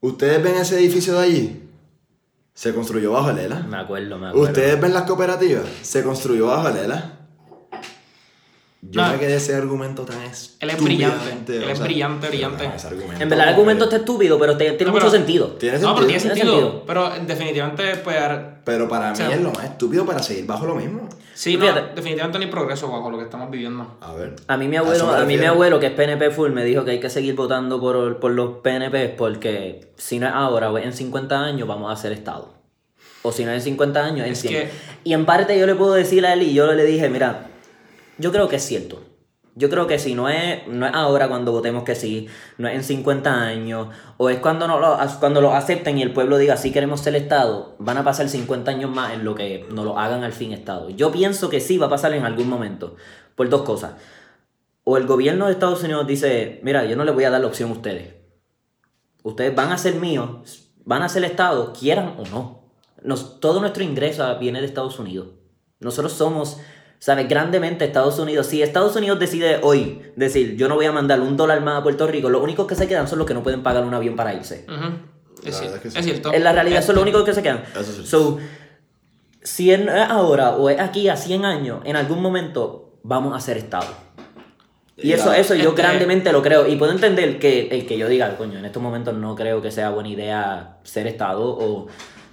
¿Ustedes 0.00 0.42
ven 0.42 0.56
ese 0.56 0.78
edificio 0.78 1.14
de 1.18 1.24
allí? 1.24 1.62
Se 2.52 2.74
construyó 2.74 3.12
bajo 3.12 3.30
el 3.30 3.38
ELA. 3.38 3.60
Me 3.60 3.76
acuerdo, 3.78 4.18
me 4.18 4.28
acuerdo. 4.28 4.46
¿Ustedes 4.48 4.80
ven 4.80 4.92
las 4.92 5.04
cooperativas? 5.04 5.64
Se 5.82 6.02
construyó 6.02 6.48
bajo 6.48 6.68
el 6.68 6.76
ELA. 6.76 7.17
Yo 8.80 9.02
No. 9.02 9.08
me 9.12 9.18
quedé 9.18 9.34
ese 9.36 9.56
argumento 9.56 10.04
tan 10.04 10.22
es. 10.22 10.56
Él 10.60 10.70
es 10.70 10.80
brillante, 10.80 11.56
él 11.56 11.64
es 11.68 11.80
brillante, 11.80 12.28
brillante. 12.28 12.64
En 13.18 13.28
verdad 13.28 13.48
el 13.48 13.54
argumento 13.54 13.84
está 13.84 13.96
estúpido, 13.96 14.38
pero 14.38 14.56
te- 14.56 14.70
tiene 14.72 14.84
No, 14.86 14.92
mucho 14.92 15.06
pero- 15.06 15.10
sentido. 15.10 15.46
Tiene 15.54 15.78
No, 15.80 15.94
pero 15.96 16.06
sentido. 16.06 16.06
tiene 16.06 16.20
Tiene 16.20 16.34
sentido. 16.36 16.60
sentido. 16.60 16.84
Pero 16.86 17.10
definitivamente, 17.26 17.96
pues. 18.04 18.16
Pero 18.64 18.88
para 18.88 19.06
mí 19.08 19.12
O 19.14 19.16
sea, 19.16 19.34
es 19.34 19.40
lo 19.40 19.50
más 19.50 19.64
estúpido 19.64 20.06
para 20.06 20.22
seguir 20.22 20.46
bajo 20.46 20.64
lo 20.66 20.76
mismo. 20.76 21.08
Sí, 21.34 21.56
no, 21.56 21.66
definitivamente 21.66 22.38
no 22.38 22.44
hay 22.44 22.50
progreso 22.50 22.88
bajo 22.90 23.10
lo 23.10 23.18
que 23.18 23.24
estamos 23.24 23.50
viviendo. 23.50 23.96
A 24.00 24.12
ver. 24.14 24.36
A 24.46 24.56
mí 24.56 24.68
mi 24.68 24.76
abuelo, 24.76 25.06
me 25.08 25.12
a 25.16 25.24
mí 25.24 25.36
mi 25.36 25.44
abuelo 25.46 25.80
que 25.80 25.86
es 25.86 25.92
PNP 25.92 26.30
full 26.30 26.50
me 26.52 26.64
dijo 26.64 26.84
que 26.84 26.92
hay 26.92 27.00
que 27.00 27.10
seguir 27.10 27.34
votando 27.34 27.80
por, 27.80 28.18
por 28.20 28.30
los 28.32 28.58
PNP 28.58 29.08
porque 29.10 29.92
si 29.96 30.18
no 30.20 30.26
es 30.28 30.32
ahora 30.34 30.70
o 30.70 30.78
en 30.78 30.92
50 30.92 31.40
años 31.40 31.66
vamos 31.66 31.90
a 31.90 31.94
hacer 31.94 32.12
Estado. 32.12 32.54
O 33.22 33.32
si 33.32 33.44
no 33.44 33.50
es 33.50 33.58
en 33.58 33.62
50 33.64 34.04
años, 34.04 34.24
en 34.26 34.32
Es 34.32 34.40
100. 34.40 34.52
que- 34.54 34.70
Y 35.04 35.12
en 35.14 35.24
parte 35.26 35.58
yo 35.58 35.66
le 35.66 35.74
puedo 35.74 35.94
decir 35.94 36.24
a 36.26 36.32
él 36.34 36.42
y 36.42 36.54
yo 36.54 36.72
le 36.72 36.84
dije, 36.84 37.08
mira, 37.08 37.46
yo 38.18 38.32
creo 38.32 38.48
que 38.48 38.56
es 38.56 38.64
cierto. 38.64 39.02
Yo 39.54 39.68
creo 39.68 39.88
que 39.88 39.98
si 39.98 40.14
no 40.14 40.28
es, 40.28 40.68
no 40.68 40.86
es 40.86 40.94
ahora 40.94 41.26
cuando 41.28 41.50
votemos 41.50 41.82
que 41.82 41.96
sí, 41.96 42.28
no 42.58 42.68
es 42.68 42.76
en 42.76 42.84
50 42.84 43.42
años, 43.42 43.88
o 44.16 44.30
es 44.30 44.38
cuando, 44.38 44.68
no 44.68 44.78
lo, 44.78 44.96
cuando 45.18 45.40
lo 45.40 45.52
acepten 45.52 45.98
y 45.98 46.02
el 46.02 46.12
pueblo 46.12 46.38
diga 46.38 46.56
sí 46.56 46.70
queremos 46.70 47.00
ser 47.00 47.16
Estado, 47.16 47.74
van 47.80 47.96
a 47.96 48.04
pasar 48.04 48.28
50 48.28 48.70
años 48.70 48.88
más 48.88 49.14
en 49.14 49.24
lo 49.24 49.34
que 49.34 49.66
nos 49.72 49.84
lo 49.84 49.98
hagan 49.98 50.22
al 50.22 50.32
fin 50.32 50.52
Estado. 50.52 50.90
Yo 50.90 51.10
pienso 51.10 51.50
que 51.50 51.60
sí 51.60 51.76
va 51.76 51.86
a 51.86 51.90
pasar 51.90 52.12
en 52.14 52.24
algún 52.24 52.48
momento, 52.48 52.94
por 53.34 53.48
dos 53.48 53.62
cosas. 53.62 53.94
O 54.84 54.96
el 54.96 55.06
gobierno 55.06 55.46
de 55.46 55.52
Estados 55.52 55.82
Unidos 55.82 56.06
dice, 56.06 56.60
mira, 56.62 56.84
yo 56.84 56.94
no 56.94 57.04
les 57.04 57.14
voy 57.14 57.24
a 57.24 57.30
dar 57.30 57.40
la 57.40 57.48
opción 57.48 57.70
a 57.70 57.72
ustedes. 57.72 58.14
Ustedes 59.24 59.54
van 59.56 59.72
a 59.72 59.78
ser 59.78 59.96
míos, 59.96 60.70
van 60.84 61.02
a 61.02 61.08
ser 61.08 61.24
Estado, 61.24 61.72
quieran 61.72 62.14
o 62.16 62.24
no. 62.30 62.62
Nos, 63.02 63.40
todo 63.40 63.60
nuestro 63.60 63.82
ingreso 63.82 64.38
viene 64.38 64.60
de 64.60 64.66
Estados 64.66 65.00
Unidos. 65.00 65.28
Nosotros 65.80 66.12
somos, 66.12 66.58
¿sabes? 66.98 67.28
Grandemente 67.28 67.84
Estados 67.84 68.18
Unidos. 68.18 68.46
Si 68.46 68.62
Estados 68.62 68.94
Unidos 68.96 69.18
decide 69.18 69.60
hoy 69.62 70.02
decir, 70.16 70.56
yo 70.56 70.68
no 70.68 70.74
voy 70.74 70.86
a 70.86 70.92
mandar 70.92 71.20
un 71.20 71.36
dólar 71.36 71.60
más 71.62 71.80
a 71.80 71.82
Puerto 71.82 72.06
Rico, 72.06 72.28
los 72.28 72.42
únicos 72.42 72.66
que 72.66 72.74
se 72.74 72.86
quedan 72.88 73.06
son 73.08 73.18
los 73.18 73.26
que 73.26 73.34
no 73.34 73.42
pueden 73.42 73.62
pagar 73.62 73.84
un 73.84 73.94
avión 73.94 74.16
para 74.16 74.34
irse. 74.34 74.66
Es, 75.44 75.60
es 75.60 75.72
que 75.80 75.90
sí. 75.90 75.98
es 75.98 76.04
cierto. 76.04 76.32
En 76.32 76.42
la 76.44 76.52
realidad 76.52 76.82
son 76.84 76.96
los 76.96 77.04
Este, 77.06 77.16
únicos 77.16 77.24
que 77.24 77.34
se 77.34 77.42
quedan. 77.42 77.62
Eso 77.78 77.92
sí. 77.92 78.06
So, 78.06 78.38
si 79.42 79.70
es 79.70 79.80
ahora 79.88 80.50
o 80.56 80.68
es 80.68 80.80
aquí 80.80 81.08
a 81.08 81.16
100 81.16 81.44
años, 81.44 81.80
en 81.84 81.96
algún 81.96 82.20
momento 82.20 82.98
vamos 83.04 83.34
a 83.36 83.40
ser 83.40 83.56
Estado. 83.56 83.86
Y 84.96 85.10
Y 85.10 85.12
eso, 85.12 85.32
eso 85.32 85.54
yo 85.54 85.68
este- 85.70 85.82
grandemente 85.82 86.32
lo 86.32 86.42
creo. 86.42 86.66
Y 86.66 86.74
puedo 86.74 86.90
entender 86.90 87.38
que 87.38 87.68
el 87.68 87.86
que 87.86 87.96
yo 87.96 88.08
diga, 88.08 88.36
coño, 88.36 88.58
en 88.58 88.64
estos 88.64 88.82
momentos 88.82 89.14
no 89.14 89.36
creo 89.36 89.62
que 89.62 89.70
sea 89.70 89.90
buena 89.90 90.08
idea 90.08 90.78
ser 90.82 91.06
Estado 91.06 91.40
o... 91.48 91.86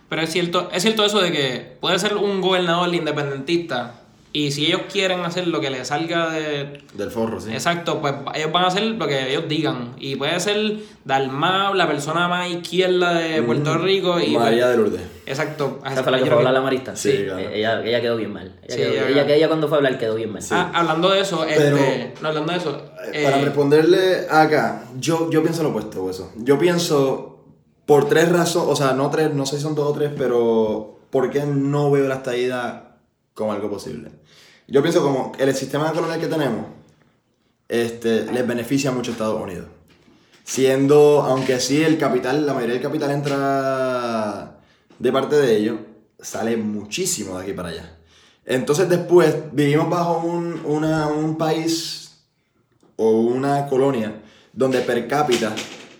Pero 0.09 0.21
es 0.23 0.31
cierto, 0.31 0.69
es 0.73 0.81
cierto 0.83 1.05
eso 1.05 1.21
de 1.21 1.31
que 1.31 1.77
puede 1.79 1.99
ser 1.99 2.15
un 2.15 2.41
gobernador 2.41 2.93
independentista 2.93 4.01
y 4.37 4.51
si 4.51 4.65
ellos 4.65 4.81
quieren 4.91 5.21
hacer 5.21 5.47
lo 5.47 5.61
que 5.61 5.69
les 5.69 5.87
salga 5.87 6.29
de... 6.31 6.81
Del 6.93 7.09
forro, 7.09 7.39
sí. 7.39 7.51
Exacto, 7.53 8.01
pues 8.01 8.13
ellos 8.33 8.51
van 8.51 8.65
a 8.65 8.67
hacer 8.67 8.83
lo 8.83 9.07
que 9.07 9.29
ellos 9.31 9.45
digan. 9.47 9.93
Y 9.97 10.17
puede 10.17 10.37
ser 10.41 10.77
Dalmau, 11.05 11.73
la 11.73 11.87
persona 11.87 12.27
más 12.27 12.49
izquierda 12.49 13.13
de 13.13 13.41
Puerto 13.43 13.77
Rico. 13.77 14.19
Y 14.19 14.35
Mm, 14.35 14.39
María 14.39 14.65
pues- 14.65 14.71
de 14.71 14.77
Lourdes. 14.77 15.01
Exacto. 15.25 15.79
¿Esa 15.85 16.03
fue 16.03 16.11
la 16.11 16.17
que 16.19 16.25
fue 16.25 16.33
a 16.33 16.37
hablar 16.37 16.51
que- 16.51 16.59
la 16.59 16.61
marista? 16.61 16.95
Sí, 16.95 17.23
claro. 17.25 17.39
Ella, 17.49 17.81
ella 17.83 18.01
quedó 18.01 18.17
bien 18.17 18.33
mal. 18.33 18.59
Ella, 18.63 18.75
Sí, 18.75 18.81
quedó- 18.81 18.91
ella- 19.07 19.21
ella, 19.23 19.35
ella 19.35 19.47
cuando 19.47 19.67
fue 19.69 19.77
a 19.77 19.79
hablar 19.79 19.97
quedó 19.97 20.15
bien 20.15 20.33
mal. 20.33 20.43
Ah, 20.51 20.71
hablando 20.73 21.11
de 21.11 21.21
eso, 21.21 21.45
Pero- 21.47 21.77
este, 21.77 22.13
no, 22.21 22.27
hablando 22.27 22.51
de 22.51 22.57
eso. 22.57 22.81
Eh, 23.13 23.23
Para 23.23 23.39
eh, 23.39 23.45
responderle 23.45 24.27
acá, 24.29 24.83
yo, 24.99 25.29
yo 25.31 25.41
pienso 25.43 25.63
lo 25.63 25.69
opuesto, 25.69 26.09
eso. 26.09 26.31
Yo 26.35 26.59
pienso 26.59 27.45
por 27.85 28.09
tres 28.09 28.29
razones, 28.29 28.67
o 28.69 28.75
sea, 28.75 28.91
no 28.93 29.09
tres, 29.09 29.33
no 29.33 29.45
sé 29.45 29.55
si 29.57 29.63
son 29.63 29.75
dos 29.75 29.91
o 29.91 29.93
tres, 29.93 30.11
pero 30.17 30.99
¿por 31.09 31.29
qué 31.29 31.43
no 31.45 31.89
veo 31.91 32.07
la 32.07 32.15
estadía 32.15 32.81
como 33.33 33.51
algo 33.51 33.69
posible? 33.69 34.11
Yo 34.67 34.81
pienso 34.81 35.01
como 35.01 35.31
el 35.37 35.53
sistema 35.53 35.91
colonial 35.93 36.19
que 36.19 36.27
tenemos 36.27 36.65
este, 37.67 38.31
les 38.31 38.45
beneficia 38.47 38.91
mucho 38.91 39.11
a 39.11 39.13
Estados 39.13 39.41
Unidos. 39.41 39.67
Siendo, 40.43 41.21
aunque 41.23 41.59
sí 41.59 41.81
el 41.83 41.97
capital, 41.97 42.45
la 42.45 42.53
mayoría 42.53 42.75
del 42.75 42.83
capital 42.83 43.11
entra 43.11 44.57
de 44.99 45.11
parte 45.11 45.35
de 45.35 45.55
ellos, 45.55 45.77
sale 46.19 46.55
muchísimo 46.57 47.37
de 47.37 47.43
aquí 47.43 47.53
para 47.53 47.69
allá. 47.69 47.97
Entonces 48.45 48.87
después 48.89 49.35
vivimos 49.53 49.89
bajo 49.89 50.19
un, 50.19 50.61
una- 50.65 51.07
un 51.07 51.37
país 51.37 52.21
o 52.95 53.09
una 53.21 53.67
colonia 53.67 54.21
donde 54.53 54.79
per 54.81 55.07
cápita 55.07 55.53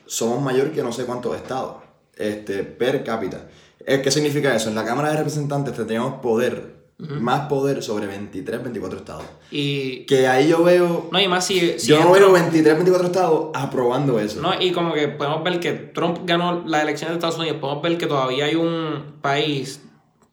somos 0.06 0.42
mayor 0.42 0.72
que 0.72 0.84
no 0.84 0.92
sé 0.92 1.06
cuántos 1.06 1.36
estados. 1.36 1.78
Este, 2.16 2.64
per 2.64 3.04
cápita. 3.04 3.48
Eh, 3.86 4.02
¿Qué 4.02 4.10
significa 4.12 4.56
eso? 4.56 4.70
En 4.70 4.76
la 4.76 4.86
Cámara 4.86 5.10
de 5.10 5.18
Representantes 5.18 5.76
tenemos 5.76 6.22
poder, 6.22 6.75
más 6.98 7.48
poder 7.50 7.84
sobre 7.84 8.08
23, 8.08 8.64
24 8.64 9.00
estados. 9.00 9.24
y. 9.52 10.06
Que 10.06 10.28
ahí 10.28 10.48
yo 10.48 10.64
veo, 10.64 11.10
No, 11.12 11.20
y 11.20 11.28
más 11.28 11.46
si. 11.46 11.78
si 11.80 11.88
yo 11.90 12.00
no 12.00 12.12
veo 12.12 12.32
23, 12.32 12.74
24 12.76 13.08
estados 13.08 13.48
aprobando 13.54 14.20
eso. 14.20 14.42
No, 14.42 14.54
y 14.60 14.72
como 14.72 14.94
que 14.94 15.08
podemos 15.10 15.44
ver 15.44 15.60
que 15.60 15.74
Trump 15.74 16.20
ganó 16.24 16.64
las 16.66 16.84
elecciones 16.84 17.12
de 17.14 17.16
Estados 17.18 17.38
Unidos, 17.38 17.58
podemos 17.60 17.84
ver 17.84 17.98
que 17.98 18.08
todavía 18.08 18.46
hay 18.46 18.56
un 18.56 19.16
país 19.22 19.82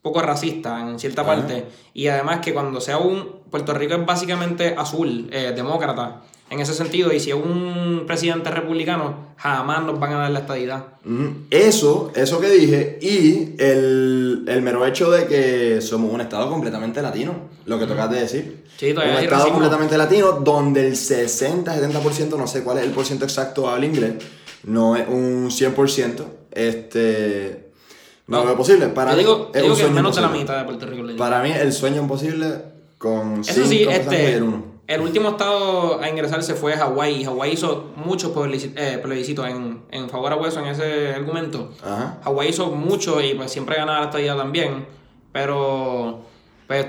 poco 0.01 0.21
racista 0.21 0.81
en 0.89 0.99
cierta 0.99 1.21
Ajá. 1.23 1.35
parte. 1.35 1.65
Y 1.93 2.07
además 2.07 2.39
que 2.41 2.53
cuando 2.53 2.79
sea 2.81 2.97
un... 2.97 3.41
Puerto 3.53 3.73
Rico 3.75 3.93
es 3.93 4.03
básicamente 4.05 4.73
azul, 4.77 5.29
eh, 5.31 5.53
demócrata. 5.55 6.23
En 6.53 6.59
ese 6.61 6.73
sentido. 6.73 7.11
Y 7.11 7.19
si 7.19 7.31
es 7.31 7.35
un 7.35 8.03
presidente 8.07 8.49
republicano, 8.51 9.33
jamás 9.37 9.83
nos 9.83 9.99
van 9.99 10.13
a 10.13 10.17
dar 10.19 10.31
la 10.31 10.39
estadidad. 10.39 10.85
Ujú. 11.05 11.33
Eso, 11.49 12.11
eso 12.15 12.39
que 12.39 12.49
dije, 12.49 12.99
y 13.01 13.55
el, 13.61 14.45
el 14.47 14.61
mero 14.61 14.85
hecho 14.85 15.11
de 15.11 15.25
que 15.27 15.81
somos 15.81 16.11
un 16.13 16.21
estado 16.21 16.49
completamente 16.49 17.01
latino, 17.01 17.33
lo 17.65 17.77
que 17.79 17.85
tocas 17.87 18.09
de 18.11 18.19
decir. 18.21 18.63
Sí, 18.77 18.93
todavía 18.93 19.13
un 19.17 19.19
estado 19.23 19.37
racismo. 19.43 19.59
completamente 19.59 19.97
latino 19.97 20.31
donde 20.43 20.87
el 20.87 20.93
60-70%, 20.93 22.37
no 22.37 22.47
sé 22.47 22.63
cuál 22.63 22.77
es 22.79 22.85
el 22.85 22.91
porciento 22.91 23.25
exacto, 23.25 23.69
habla 23.69 23.85
inglés, 23.85 24.13
no 24.63 24.95
es 24.95 25.07
un 25.07 25.49
100%, 25.49 26.23
este... 26.51 27.69
No, 28.25 28.37
No. 28.37 28.43
lo 28.43 28.47
veo 28.49 28.57
posible. 28.57 28.87
Para 28.87 29.11
Yo 29.11 29.17
mí 29.17 29.23
digo, 29.23 29.51
es 29.53 29.61
yo 29.61 29.61
digo 29.61 29.73
un 29.73 29.77
que 29.77 29.81
sueño 29.83 29.95
menos 29.95 30.15
de 30.15 30.21
la 30.21 30.29
mitad 30.29 30.57
de 30.57 30.63
Puerto 30.63 30.85
Rico 30.85 31.17
Para 31.17 31.43
mí 31.43 31.51
el 31.51 31.73
sueño 31.73 32.01
imposible 32.01 32.45
con 32.97 33.41
Eso 33.41 33.65
sí, 33.65 33.83
este, 33.83 34.41
el 34.93 35.01
último 35.01 35.29
estado 35.29 35.99
a 36.01 36.09
ingresarse 36.09 36.53
fue 36.55 36.73
Hawái. 36.73 37.21
y 37.21 37.25
Hawái 37.25 37.51
hizo 37.53 37.91
muchos 37.95 38.31
eh, 38.75 38.99
plebiscitos 39.01 39.47
en, 39.47 39.83
en 39.91 40.09
favor 40.09 40.31
a 40.33 40.35
Hueso 40.35 40.59
en 40.59 40.67
ese 40.67 41.13
argumento. 41.13 41.71
Hawái 42.23 42.49
hizo 42.49 42.67
mucho 42.67 43.19
y 43.21 43.33
pues 43.33 43.51
siempre 43.51 43.75
ganaba 43.75 43.99
la 43.99 44.05
estadía 44.05 44.35
también. 44.35 44.85
Pero 45.31 46.21
pues 46.67 46.85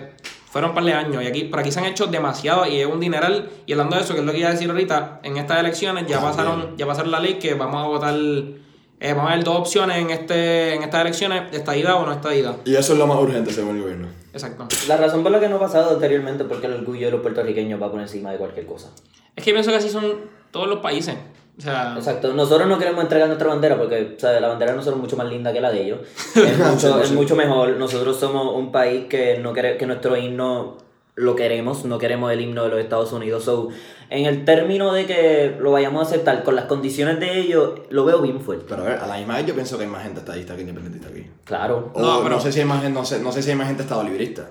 fueron 0.51 0.71
un 0.71 0.75
par 0.75 0.85
de 0.85 0.93
años 0.93 1.23
y 1.23 1.27
aquí, 1.27 1.45
por 1.45 1.59
aquí 1.59 1.73
se 1.73 1.81
han 1.81 1.87
hecho 1.87 2.07
demasiado 2.07 2.67
y 2.67 2.79
es 2.81 2.87
un 2.87 3.01
dineral. 3.01 3.51
Y 3.67 3.73
hablando 3.73 3.97
de 3.97 4.03
eso, 4.03 4.15
que 4.15 4.21
es 4.21 4.27
lo 4.27 4.33
que 4.33 4.39
iba 4.39 4.49
a 4.49 4.53
decir 4.53 4.71
ahorita, 4.71 5.21
en 5.23 5.37
estas 5.39 5.59
elecciones 5.61 6.07
ya 6.07 6.21
También. 6.21 6.37
pasaron, 6.37 6.77
ya 6.77 6.87
pasaron 6.87 7.11
la 7.11 7.21
ley 7.21 7.35
que 7.39 7.55
vamos 7.55 7.83
a 7.83 7.87
votar, 7.89 8.15
eh, 8.15 9.13
vamos 9.15 9.31
a 9.31 9.35
ver 9.35 9.45
dos 9.45 9.57
opciones 9.57 9.97
en 9.99 10.11
este, 10.11 10.75
en 10.75 10.83
estas 10.83 11.01
elecciones, 11.01 11.53
estadidad 11.53 11.95
o 11.95 12.07
no 12.07 12.13
estadidad. 12.13 12.57
Y 12.65 12.77
eso 12.77 12.93
es 12.93 12.99
lo 12.99 13.07
más 13.07 13.19
urgente 13.19 13.53
según 13.53 13.77
el 13.77 13.83
gobierno. 13.83 14.24
Exacto. 14.35 14.67
La 14.89 14.97
razón 14.97 15.23
por 15.23 15.31
la 15.31 15.39
que 15.41 15.49
no 15.49 15.57
ha 15.57 15.61
pasado 15.61 15.95
anteriormente 15.95 16.43
es 16.43 16.49
porque 16.49 16.67
el 16.67 16.75
orgullo 16.75 17.07
de 17.07 17.13
los 17.13 17.21
puertorriqueños 17.21 17.81
va 17.81 17.91
por 17.91 18.01
encima 18.01 18.33
de 18.33 18.39
cualquier 18.39 18.67
cosa. 18.67 18.91
Es 19.35 19.45
que 19.45 19.53
pienso 19.53 19.71
que 19.71 19.77
así 19.77 19.89
son 19.89 20.05
todos 20.51 20.69
los 20.69 20.81
países. 20.81 21.17
O 21.57 21.61
sea, 21.61 21.95
Exacto, 21.97 22.33
nosotros 22.33 22.69
no 22.69 22.79
queremos 22.79 23.01
entregar 23.05 23.29
nuestra 23.29 23.49
bandera 23.49 23.79
porque 23.79 24.15
o 24.17 24.21
sea, 24.21 24.41
la 24.41 24.49
bandera 24.49 24.73
de 24.73 24.79
nosotros 24.79 24.99
es 24.99 25.03
mucho 25.03 25.17
más 25.17 25.29
linda 25.29 25.53
que 25.53 25.61
la 25.61 25.71
de 25.71 25.85
ellos. 25.85 26.01
Es 26.35 26.59
mucho, 26.59 27.01
es 27.01 27.13
mucho 27.13 27.37
mejor. 27.37 27.77
Nosotros 27.77 28.17
somos 28.19 28.57
un 28.57 28.73
país 28.73 29.07
que 29.07 29.39
no 29.39 29.53
quiere, 29.53 29.77
que 29.77 29.87
nuestro 29.87 30.17
himno 30.17 30.79
lo 31.17 31.37
queremos, 31.37 31.85
no 31.85 31.99
queremos 31.99 32.33
el 32.33 32.41
himno 32.41 32.65
de 32.65 32.71
los 32.71 32.81
Estados 32.81 33.13
Unidos. 33.13 33.45
So, 33.45 33.69
en 34.11 34.27
el 34.27 34.45
término 34.45 34.93
de 34.93 35.07
que 35.07 35.57
lo 35.61 35.71
vayamos 35.71 36.03
a 36.05 36.07
aceptar 36.11 36.43
con 36.43 36.57
las 36.57 36.65
condiciones 36.65 37.21
de 37.21 37.39
ellos, 37.39 37.81
lo 37.91 38.05
veo 38.05 38.21
bien 38.21 38.41
fuerte. 38.41 38.67
Pero 38.69 38.83
a 38.83 38.87
ver, 38.87 38.99
a 38.99 39.07
la 39.07 39.17
misma 39.19 39.37
vez 39.37 39.47
yo 39.47 39.55
pienso 39.55 39.77
que 39.79 39.85
hay 39.85 39.91
más 39.91 40.03
gente 40.03 40.21
estadista 40.21 40.55
que 40.57 40.63
independentista 40.63 41.09
aquí. 41.09 41.27
Claro. 41.45 41.93
O 41.95 42.01
No, 42.01 42.17
no, 42.19 42.23
pero- 42.25 42.41
sé 42.41 42.51
si 42.53 42.61
hay 42.61 42.67
más 42.67 42.83
gente, 42.83 42.99
no 42.99 43.05
sé, 43.05 43.21
no 43.21 43.31
sé 43.33 43.43
si 43.43 43.51
hay 43.51 43.57
más 43.57 43.69
gente 43.69 43.83
estado 43.85 44.03
librista. 44.03 44.51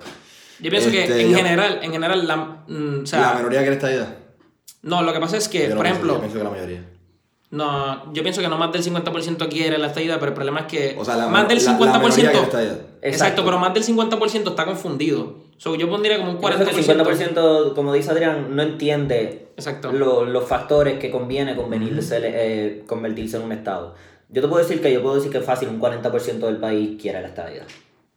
yo 0.59 0.69
pienso 0.69 0.87
Este, 0.89 1.05
que 1.05 1.21
en 1.21 1.31
yo- 1.31 1.37
general, 1.37 1.79
en 1.81 1.91
general, 1.91 2.27
la, 2.27 2.37
mm, 2.67 3.01
o 3.03 3.05
sea, 3.05 3.19
la 3.21 3.33
minoría 3.35 3.59
quiere 3.59 3.75
estadidad. 3.75 4.15
no, 4.83 5.01
lo 5.03 5.11
que 5.11 5.19
pasa 5.19 5.35
es 5.37 5.49
que, 5.49 5.63
Yo 5.63 5.69
no 5.69 5.75
por 5.75 5.83
pienso- 5.83 5.95
ejemplo, 5.97 6.13
yo 6.13 6.19
pienso 6.21 6.37
que 6.37 6.43
la 6.45 6.49
mayoría. 6.49 6.89
no, 7.51 8.13
yo 8.13 8.23
pienso 8.23 8.41
que 8.41 8.47
no 8.47 8.57
más 8.57 8.71
del 8.71 8.83
50% 8.83 9.49
quiere 9.49 9.77
la 9.77 9.87
estadidad, 9.87 10.15
pero 10.19 10.29
el 10.29 10.33
problema 10.35 10.61
es 10.61 10.65
que 10.67 10.95
O 10.97 11.03
sea, 11.03 11.17
la, 11.17 11.27
más 11.27 11.47
del 11.47 11.57
la- 11.57 11.63
la 11.63 11.77
50%, 11.77 12.01
mayoría 12.09 12.31
quiere 12.31 12.45
estadidad. 12.45 12.73
exacto, 13.01 13.07
Exacto. 13.07 13.45
pero 13.45 13.59
más 13.59 13.73
del 13.73 13.83
50% 13.83 14.49
está 14.51 14.65
confundido. 14.65 15.42
So, 15.57 15.75
yo 15.75 15.89
pondría 15.89 16.17
como 16.17 16.31
un 16.31 16.41
Yo 16.41 16.47
pienso 16.47 16.65
que 16.65 16.71
el 16.71 16.85
40%. 16.99 17.05
50%, 17.05 17.73
como 17.75 17.93
dice 17.93 18.11
Adrián, 18.11 18.55
no 18.55 18.63
entiende 18.63 19.47
Exacto. 19.55 19.91
lo- 19.91 20.25
los 20.25 20.43
factores 20.45 20.99
que 20.99 21.09
conviene 21.11 21.55
convenirse, 21.55 22.19
eh, 22.21 22.83
convertirse 22.87 23.37
en 23.37 23.43
un 23.43 23.51
Estado. 23.53 23.95
Yo 24.29 24.41
te 24.41 24.47
puedo 24.47 24.61
decir 24.63 24.81
que 24.81 24.91
yo 24.91 25.01
puedo 25.01 25.15
decir 25.15 25.31
que 25.31 25.37
es 25.37 25.45
fácil, 25.45 25.69
un 25.69 25.79
40% 25.79 26.47
del 26.47 26.57
país 26.57 26.99
quiere 27.01 27.21
la 27.21 27.27
estadidad. 27.27 27.63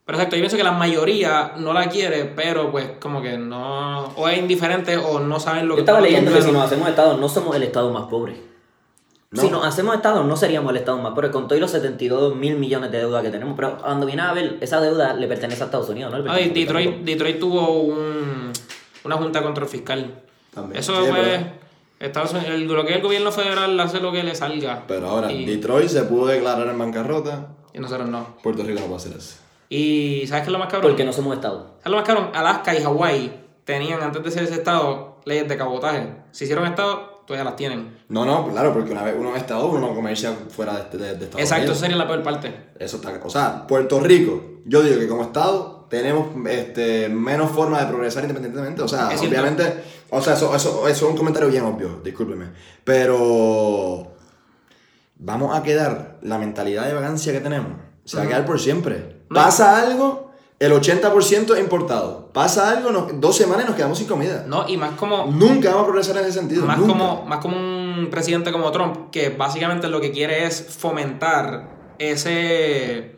Pero 0.05 0.17
exacto, 0.17 0.35
yo 0.35 0.41
pienso 0.41 0.57
que 0.57 0.63
la 0.63 0.71
mayoría 0.71 1.53
no 1.57 1.73
la 1.73 1.89
quiere, 1.89 2.25
pero 2.25 2.71
pues 2.71 2.91
como 2.99 3.21
que 3.21 3.37
no, 3.37 4.05
o 4.15 4.27
es 4.27 4.37
indiferente 4.39 4.95
o 4.97 5.19
no 5.19 5.39
saben 5.39 5.67
lo 5.67 5.73
Yo 5.73 5.75
que 5.75 5.81
estaba 5.81 5.99
están 5.99 6.11
leyendo 6.11 6.33
que 6.33 6.41
si 6.41 6.51
nos 6.51 6.65
hacemos 6.65 6.87
Estado, 6.89 7.17
no 7.17 7.29
somos 7.29 7.55
el 7.55 7.63
Estado 7.63 7.91
más 7.91 8.07
pobre. 8.07 8.35
No. 9.29 9.41
Si 9.41 9.49
nos 9.49 9.65
hacemos 9.65 9.93
Estado, 9.95 10.23
no 10.23 10.37
seríamos 10.37 10.71
el 10.71 10.77
Estado 10.77 10.97
más 10.99 11.13
pobre, 11.13 11.31
con 11.31 11.47
todos 11.49 11.59
los 11.59 11.69
72 11.71 12.35
mil 12.35 12.55
millones 12.57 12.91
de 12.91 12.99
deuda 12.99 13.21
que 13.21 13.29
tenemos. 13.29 13.55
Pero 13.57 13.77
cuando 13.77 14.05
viene 14.05 14.21
a 14.21 14.31
ver, 14.33 14.57
esa 14.61 14.79
deuda 14.79 15.13
le 15.13 15.27
pertenece 15.27 15.63
a 15.63 15.65
Estados 15.65 15.89
Unidos, 15.89 16.11
¿no? 16.13 16.19
Le 16.19 16.23
y 16.23 16.27
pertenece 16.49 16.61
a 16.61 16.73
Puerto 16.73 16.89
Detroit. 16.89 17.05
Detroit 17.05 17.39
tuvo 17.39 17.81
un, 17.81 18.53
una 19.03 19.15
junta 19.17 19.43
contra 19.43 19.65
el 19.65 19.69
fiscal. 19.69 20.21
También. 20.53 20.79
Eso 20.79 20.93
Sí, 21.03 21.09
fue. 21.11 21.19
pero- 21.21 21.67
Estados 21.99 22.31
Unidos, 22.31 22.49
el, 22.51 22.67
lo 22.67 22.85
que 22.85 22.91
es 22.91 22.97
el 22.97 23.01
gobierno 23.03 23.31
federal 23.31 23.77
hace 23.79 23.99
lo 23.99 24.11
que 24.11 24.23
le 24.23 24.33
salga. 24.35 24.83
Pero 24.87 25.09
ahora, 25.09 25.31
Y, 25.31 25.45
Detroit 25.45 25.89
se 25.89 26.03
pudo 26.03 26.27
declarar 26.27 26.67
en 26.67 26.77
bancarrota. 26.77 27.47
y 27.73 27.79
nosotros 27.79 28.07
no. 28.07 28.37
Puerto 28.43 28.63
Rico 28.63 28.79
no 28.79 28.85
puede 28.85 28.97
hacer 28.97 29.17
eso. 29.17 29.39
Y 29.67 30.23
¿sabes 30.27 30.43
qué 30.43 30.47
es 30.49 30.53
lo 30.53 30.59
más 30.59 30.69
cabrón? 30.71 30.91
Porque 30.91 31.03
no 31.03 31.11
somos 31.11 31.35
Estado. 31.35 31.71
¿Sabes 31.79 31.91
lo 31.91 31.97
más 31.97 32.05
cabrón? 32.05 32.29
Alaska 32.33 32.73
y 32.73 32.81
Hawái 32.83 33.43
tenían, 33.65 34.01
antes 34.01 34.23
de 34.23 34.31
ser 34.31 34.43
ese 34.43 34.53
estado, 34.53 35.17
leyes 35.25 35.49
de 35.49 35.57
cabotaje. 35.57 36.13
Si 36.31 36.45
hicieron 36.45 36.65
estado, 36.67 37.16
todavía 37.27 37.43
las 37.43 37.57
tienen. 37.57 37.99
No, 38.09 38.25
no, 38.25 38.49
claro, 38.49 38.73
porque 38.73 38.91
una 38.91 39.03
vez 39.03 39.15
uno 39.19 39.35
es 39.35 39.41
estado, 39.41 39.67
uno 39.67 39.81
no 39.89 39.93
comercia 39.93 40.33
fuera 40.49 40.87
de, 40.89 40.97
de, 40.97 41.05
de 41.15 41.25
Estados 41.25 41.41
Exacto, 41.41 41.55
Unidos. 41.63 41.77
esa 41.77 41.85
sería 41.85 41.97
la 41.97 42.07
peor 42.07 42.23
parte. 42.23 42.69
Eso 42.79 42.97
está, 42.97 43.19
o 43.23 43.29
sea, 43.29 43.67
Puerto 43.67 43.99
Rico, 43.99 44.61
yo 44.65 44.81
digo 44.81 44.97
que 44.97 45.07
como 45.07 45.23
estado 45.23 45.85
tenemos 45.89 46.27
este, 46.49 47.09
menos 47.09 47.51
forma 47.51 47.79
de 47.81 47.87
progresar 47.87 48.23
independientemente. 48.23 48.81
O 48.81 48.87
sea, 48.87 49.09
obviamente, 49.09 49.83
o 50.09 50.21
sea, 50.21 50.33
eso, 50.33 50.55
eso, 50.55 50.87
eso 50.87 51.05
es 51.05 51.11
un 51.11 51.17
comentario 51.17 51.49
bien 51.49 51.63
obvio, 51.63 52.01
discúlpeme. 52.03 52.47
Pero 52.83 54.13
vamos 55.17 55.55
a 55.55 55.63
quedar 55.63 56.17
la 56.21 56.37
mentalidad 56.37 56.87
de 56.87 56.93
vagancia 56.93 57.33
que 57.33 57.41
tenemos. 57.41 57.73
Se 58.05 58.17
va 58.17 58.23
a 58.23 58.27
quedar 58.27 58.45
por 58.45 58.59
siempre. 58.59 59.17
No. 59.29 59.35
Pasa 59.35 59.81
algo, 59.81 60.26
el 60.59 60.71
80% 60.71 61.53
es 61.55 61.59
importado. 61.59 62.29
Pasa 62.33 62.69
algo, 62.71 62.91
nos- 62.91 63.19
dos 63.21 63.35
semanas 63.37 63.65
y 63.65 63.67
nos 63.67 63.75
quedamos 63.75 63.97
sin 63.99 64.07
comida. 64.07 64.43
¿No? 64.47 64.67
Y 64.67 64.75
más 64.77 64.91
como. 64.95 65.25
Nunca 65.27 65.69
vamos 65.69 65.83
a 65.83 65.85
progresar 65.85 66.17
en 66.17 66.23
ese 66.23 66.33
sentido. 66.39 66.65
Más 66.65 66.77
nunca. 66.79 66.93
como, 66.93 67.25
más 67.25 67.39
como 67.39 67.57
un 67.57 68.07
presidente 68.09 68.51
como 68.51 68.71
Trump, 68.71 69.11
que 69.11 69.29
básicamente 69.29 69.87
lo 69.87 70.01
que 70.01 70.11
quiere 70.11 70.45
es 70.45 70.61
fomentar 70.77 71.69
ese, 71.99 73.15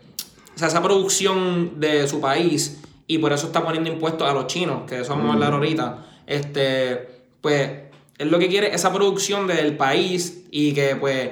o 0.56 0.60
sea, 0.60 0.68
esa 0.68 0.82
producción 0.84 1.80
de 1.80 2.08
su 2.08 2.20
país 2.22 2.82
y 3.08 3.18
por 3.18 3.34
eso 3.34 3.48
está 3.48 3.64
poniendo 3.64 3.90
impuestos 3.90 4.30
a 4.30 4.34
los 4.34 4.48
chinos, 4.48 4.84
que 4.88 4.96
de 4.96 5.02
eso 5.02 5.12
vamos 5.16 5.32
a 5.32 5.34
hablar 5.34 5.54
ahorita. 5.54 6.06
Este, 6.28 7.24
pues, 7.42 7.70
él 8.18 8.30
lo 8.30 8.38
que 8.40 8.50
quiere 8.50 8.68
es 8.68 8.76
esa 8.76 8.94
producción 8.94 9.48
del 9.48 9.76
país 9.78 10.44
y 10.52 10.74
que 10.74 10.96
pues 10.96 11.30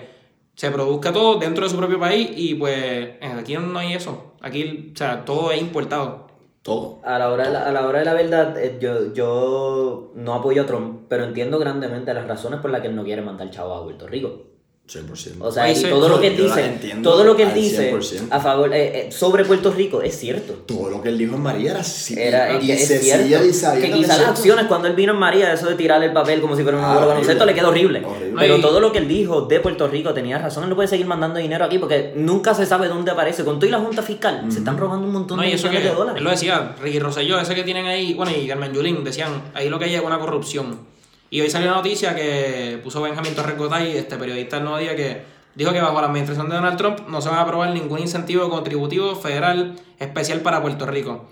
se 0.57 0.71
produzca 0.71 1.13
todo 1.13 1.37
dentro 1.37 1.63
de 1.65 1.69
su 1.69 1.77
propio 1.77 1.99
país 1.99 2.31
y 2.35 2.55
pues 2.55 3.09
aquí 3.21 3.55
no 3.55 3.77
hay 3.77 3.93
eso. 3.93 4.33
Aquí, 4.41 4.91
o 4.93 4.97
sea, 4.97 5.23
todo 5.23 5.51
es 5.51 5.61
importado. 5.61 6.25
Todo. 6.63 6.99
A 7.03 7.19
la 7.19 7.31
hora 7.31 7.45
de 7.45 7.53
la, 7.53 7.63
a 7.67 7.71
la, 7.71 7.87
hora 7.87 7.99
de 7.99 8.05
la 8.05 8.13
verdad, 8.13 8.57
eh, 8.57 8.77
yo, 8.81 9.13
yo 9.13 10.11
no 10.15 10.33
apoyo 10.33 10.63
a 10.63 10.65
Trump, 10.65 11.03
pero 11.07 11.25
entiendo 11.25 11.59
grandemente 11.59 12.13
las 12.13 12.27
razones 12.27 12.59
por 12.59 12.71
las 12.71 12.81
que 12.81 12.87
él 12.87 12.95
no 12.95 13.03
quiere 13.03 13.21
mandar 13.21 13.51
chavo 13.51 13.73
a 13.75 13.83
Puerto 13.83 14.07
Rico. 14.07 14.41
100%. 14.87 15.35
O 15.41 15.51
sea, 15.51 15.69
y 15.69 15.81
todo 15.83 16.07
lo 16.07 16.21
que 16.21 16.27
él 16.27 16.37
dice, 16.37 16.65
entiendo 16.65 17.09
todo 17.09 17.25
lo 17.25 17.35
que 17.35 17.43
él 17.43 17.53
dice 17.53 17.93
100%. 17.93 18.27
a 18.31 18.39
favor 18.39 18.73
eh, 18.73 19.07
eh, 19.07 19.11
sobre 19.11 19.43
Puerto 19.43 19.69
Rico 19.71 20.01
es 20.01 20.17
cierto. 20.17 20.53
Todo 20.65 20.89
lo 20.89 21.01
que 21.01 21.09
él 21.09 21.17
dijo 21.17 21.35
en 21.35 21.41
María 21.41 21.71
era. 21.71 21.81
Era, 22.15 22.61
y 22.61 22.71
es, 22.71 22.87
cierto. 22.87 23.45
y 23.45 23.53
sabía 23.53 23.81
que 23.85 23.91
quizás 23.91 24.17
las 24.19 24.29
acciones 24.29 24.65
cuando 24.67 24.87
él 24.87 24.95
vino 24.95 25.11
en 25.11 25.19
María, 25.19 25.51
eso 25.51 25.67
de 25.67 25.75
tirarle 25.75 26.05
el 26.05 26.13
papel 26.13 26.39
como 26.39 26.55
si 26.55 26.63
fuera 26.63 26.77
un 26.77 26.85
Ah, 26.85 26.93
juego 26.93 27.07
baloncesto, 27.09 27.45
le 27.45 27.53
quedó 27.53 27.67
horrible. 27.67 28.01
Horrible. 28.05 28.35
Pero 28.39 28.61
todo 28.61 28.79
lo 28.79 28.91
que 28.93 28.99
él 28.99 29.09
dijo 29.09 29.41
de 29.41 29.59
Puerto 29.59 29.89
Rico 29.89 30.13
tenía 30.13 30.37
razón. 30.37 30.63
Él 30.63 30.69
no 30.69 30.75
puede 30.75 30.87
seguir 30.87 31.05
mandando 31.05 31.37
dinero 31.39 31.65
aquí 31.65 31.79
porque 31.79 32.13
nunca 32.15 32.53
se 32.53 32.65
sabe 32.65 32.87
dónde 32.87 33.11
aparece. 33.11 33.43
Con 33.43 33.59
todo 33.59 33.67
y 33.67 33.71
la 33.71 33.79
Junta 33.79 34.01
Fiscal, 34.01 34.45
se 34.49 34.59
están 34.59 34.77
robando 34.77 35.05
un 35.05 35.11
montón 35.13 35.35
No, 35.37 35.43
de 35.43 35.49
y 35.49 35.53
eso 35.53 35.63
que 35.63 35.69
millones 35.79 35.83
de 35.83 35.89
él 35.91 35.97
dólares. 35.97 36.23
lo 36.23 36.29
decía, 36.29 36.75
Ricky 36.81 36.99
Rosselló, 36.99 37.39
ese 37.41 37.53
que 37.55 37.63
tienen 37.63 37.85
ahí, 37.87 38.13
bueno, 38.13 38.31
y 38.31 38.47
Carmen 38.47 38.71
Yulín, 38.73 39.03
decían, 39.03 39.41
ahí 39.53 39.67
lo 39.67 39.77
que 39.79 39.85
hay 39.85 39.95
es 39.95 40.01
una 40.01 40.17
corrupción. 40.17 40.95
Y 41.29 41.41
hoy 41.41 41.49
salió 41.49 41.67
una 41.67 41.77
noticia 41.77 42.15
que 42.15 42.79
puso 42.83 43.01
Benjamín 43.01 43.35
Torres 43.35 43.55
este 43.95 44.15
periodista 44.15 44.55
del 44.55 44.65
Nuevo 44.65 44.79
Día, 44.79 44.95
que 44.95 45.23
dijo 45.55 45.73
que 45.73 45.81
bajo 45.81 45.99
la 45.99 46.07
administración 46.07 46.47
de 46.49 46.55
Donald 46.55 46.77
Trump 46.77 46.99
no 47.09 47.21
se 47.21 47.29
va 47.29 47.39
a 47.39 47.41
aprobar 47.41 47.71
ningún 47.71 47.99
incentivo 47.99 48.49
contributivo 48.49 49.15
federal 49.15 49.75
especial 49.99 50.39
para 50.39 50.61
Puerto 50.61 50.85
Rico. 50.85 51.25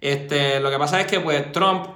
Este, 0.00 0.60
lo 0.60 0.70
que 0.70 0.78
pasa 0.78 1.00
es 1.00 1.06
que 1.06 1.20
pues 1.20 1.52
Trump 1.52 1.86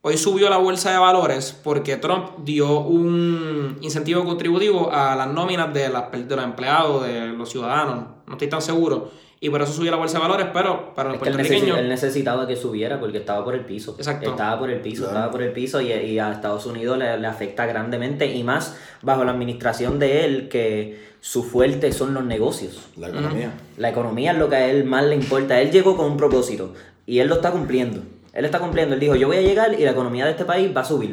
hoy 0.00 0.16
subió 0.16 0.50
la 0.50 0.56
bolsa 0.56 0.90
de 0.90 0.98
valores 0.98 1.58
porque 1.62 1.96
Trump 1.96 2.38
dio 2.38 2.80
un 2.80 3.78
incentivo 3.80 4.24
contributivo 4.24 4.92
a 4.92 5.14
las 5.14 5.28
nóminas 5.28 5.72
de, 5.72 5.88
las, 5.88 6.10
de 6.10 6.36
los 6.36 6.44
empleados, 6.44 7.04
de 7.04 7.26
los 7.28 7.48
ciudadanos. 7.48 8.06
No 8.26 8.32
estoy 8.32 8.48
tan 8.48 8.62
seguro. 8.62 9.10
Y 9.44 9.50
por 9.50 9.60
eso 9.60 9.72
subió 9.72 9.90
la 9.90 9.96
bolsa 9.96 10.18
de 10.18 10.22
valores, 10.22 10.46
pero 10.54 10.94
para 10.94 11.08
los 11.10 11.18
puertorriqueños... 11.18 11.76
él 11.76 11.88
necesitaba 11.88 12.46
que 12.46 12.54
subiera 12.54 13.00
porque 13.00 13.18
estaba 13.18 13.44
por 13.44 13.54
el 13.56 13.64
piso. 13.64 13.96
Exacto. 13.98 14.30
Estaba 14.30 14.56
por 14.58 14.70
el 14.70 14.80
piso, 14.80 15.02
Claro. 15.02 15.16
estaba 15.18 15.32
por 15.32 15.42
el 15.42 15.50
piso 15.52 15.80
y, 15.80 15.90
y 15.92 16.18
a 16.20 16.30
Estados 16.30 16.64
Unidos 16.66 16.96
le, 16.96 17.18
le 17.18 17.26
afecta 17.26 17.66
grandemente 17.66 18.26
y 18.32 18.44
más 18.44 18.76
bajo 19.02 19.24
la 19.24 19.32
administración 19.32 19.98
de 19.98 20.24
él 20.24 20.48
que 20.48 21.10
su 21.20 21.42
fuerte 21.42 21.90
son 21.90 22.14
los 22.14 22.24
negocios. 22.24 22.82
La 22.96 23.08
economía. 23.08 23.50
La 23.78 23.90
economía 23.90 24.30
es 24.30 24.38
lo 24.38 24.48
que 24.48 24.54
a 24.56 24.70
él 24.70 24.84
más 24.84 25.04
le 25.06 25.16
importa. 25.16 25.60
Él 25.60 25.72
llegó 25.72 25.96
con 25.96 26.06
un 26.12 26.16
propósito 26.16 26.74
y 27.04 27.18
él 27.18 27.26
lo 27.26 27.34
está 27.34 27.50
cumpliendo. 27.50 28.00
Él 28.32 28.44
está 28.44 28.60
cumpliendo. 28.60 28.94
Él 28.94 29.00
dijo, 29.00 29.16
yo 29.16 29.26
voy 29.26 29.38
a 29.38 29.42
llegar 29.42 29.74
y 29.78 29.84
la 29.84 29.90
economía 29.90 30.24
de 30.24 30.30
este 30.30 30.44
país 30.44 30.70
va 30.74 30.82
a 30.82 30.84
subir. 30.84 31.12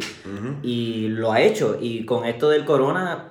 Y 0.61 1.07
lo 1.09 1.31
ha 1.31 1.41
hecho. 1.41 1.77
Y 1.81 2.05
con 2.05 2.25
esto 2.25 2.47
del 2.49 2.63
corona 2.63 3.29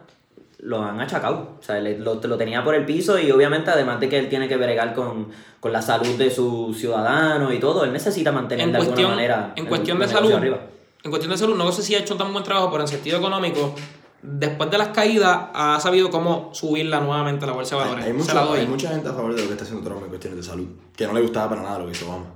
lo 0.59 0.83
han 0.83 1.00
achacado. 1.00 1.57
O 1.61 1.62
sea, 1.62 1.79
le- 1.81 1.99
lo, 1.99 2.15
lo 2.17 2.37
tenía 2.37 2.65
por 2.65 2.75
el 2.75 2.85
piso 2.85 3.19
y 3.19 3.31
obviamente 3.31 3.71
además 3.71 4.00
de 4.00 4.09
que 4.09 4.19
él 4.19 4.29
tiene 4.29 4.49
que 4.49 4.57
bregar 4.57 4.95
con, 4.95 5.29
con 5.61 5.73
la 5.73 5.81
salud 5.83 6.17
de 6.19 6.31
sus 6.31 6.77
ciudadanos 6.79 7.53
y 7.55 7.59
todo, 7.59 7.85
él 7.85 7.93
necesita 7.93 8.33
mantener 8.33 8.67
En 8.67 8.73
de 8.73 8.79
cuestión- 8.79 8.99
alguna 9.11 9.15
manera 9.17 9.53
en 9.57 9.62
el- 9.65 9.69
cuestión 9.69 9.99
de 9.99 10.09
salud, 10.09 10.33
arriba. 10.33 10.59
en 11.05 11.11
cuestión 11.11 11.31
de 11.33 11.38
salud, 11.38 11.57
no 11.57 11.71
sé 11.73 11.83
si 11.83 11.95
ha 11.95 11.99
hecho 12.00 12.17
tan 12.17 12.33
buen 12.33 12.45
trabajo, 12.45 12.71
pero 12.71 12.83
en 12.83 12.88
sentido 12.88 13.19
económico, 13.19 13.75
después 14.21 14.69
de 14.71 14.79
las 14.79 14.88
caídas, 14.88 15.38
ha 15.55 15.79
sabido 15.81 16.11
cómo 16.11 16.50
subirla 16.53 17.00
nuevamente 17.00 17.45
a 17.45 17.49
la 17.49 17.55
bolsa 17.55 17.77
de 17.77 17.83
valores. 17.83 18.05
Hay, 18.05 18.11
Se 18.11 18.19
mucha, 18.19 18.53
hay 18.53 18.67
mucha 18.67 18.88
gente 18.91 19.09
a 19.09 19.12
favor 19.12 19.35
de 19.35 19.41
lo 19.43 19.47
que 19.47 19.53
está 19.53 19.65
haciendo 19.65 19.85
Trump 19.88 20.03
en 20.03 20.09
cuestiones 20.09 20.37
de 20.38 20.43
salud, 20.43 20.67
que 20.97 21.07
no 21.07 21.12
le 21.12 21.21
gustaba 21.21 21.50
para 21.50 21.62
nada 21.62 21.79
lo 21.79 21.87
que 21.87 21.93
hizo 21.93 22.07
Obama. 22.09 22.27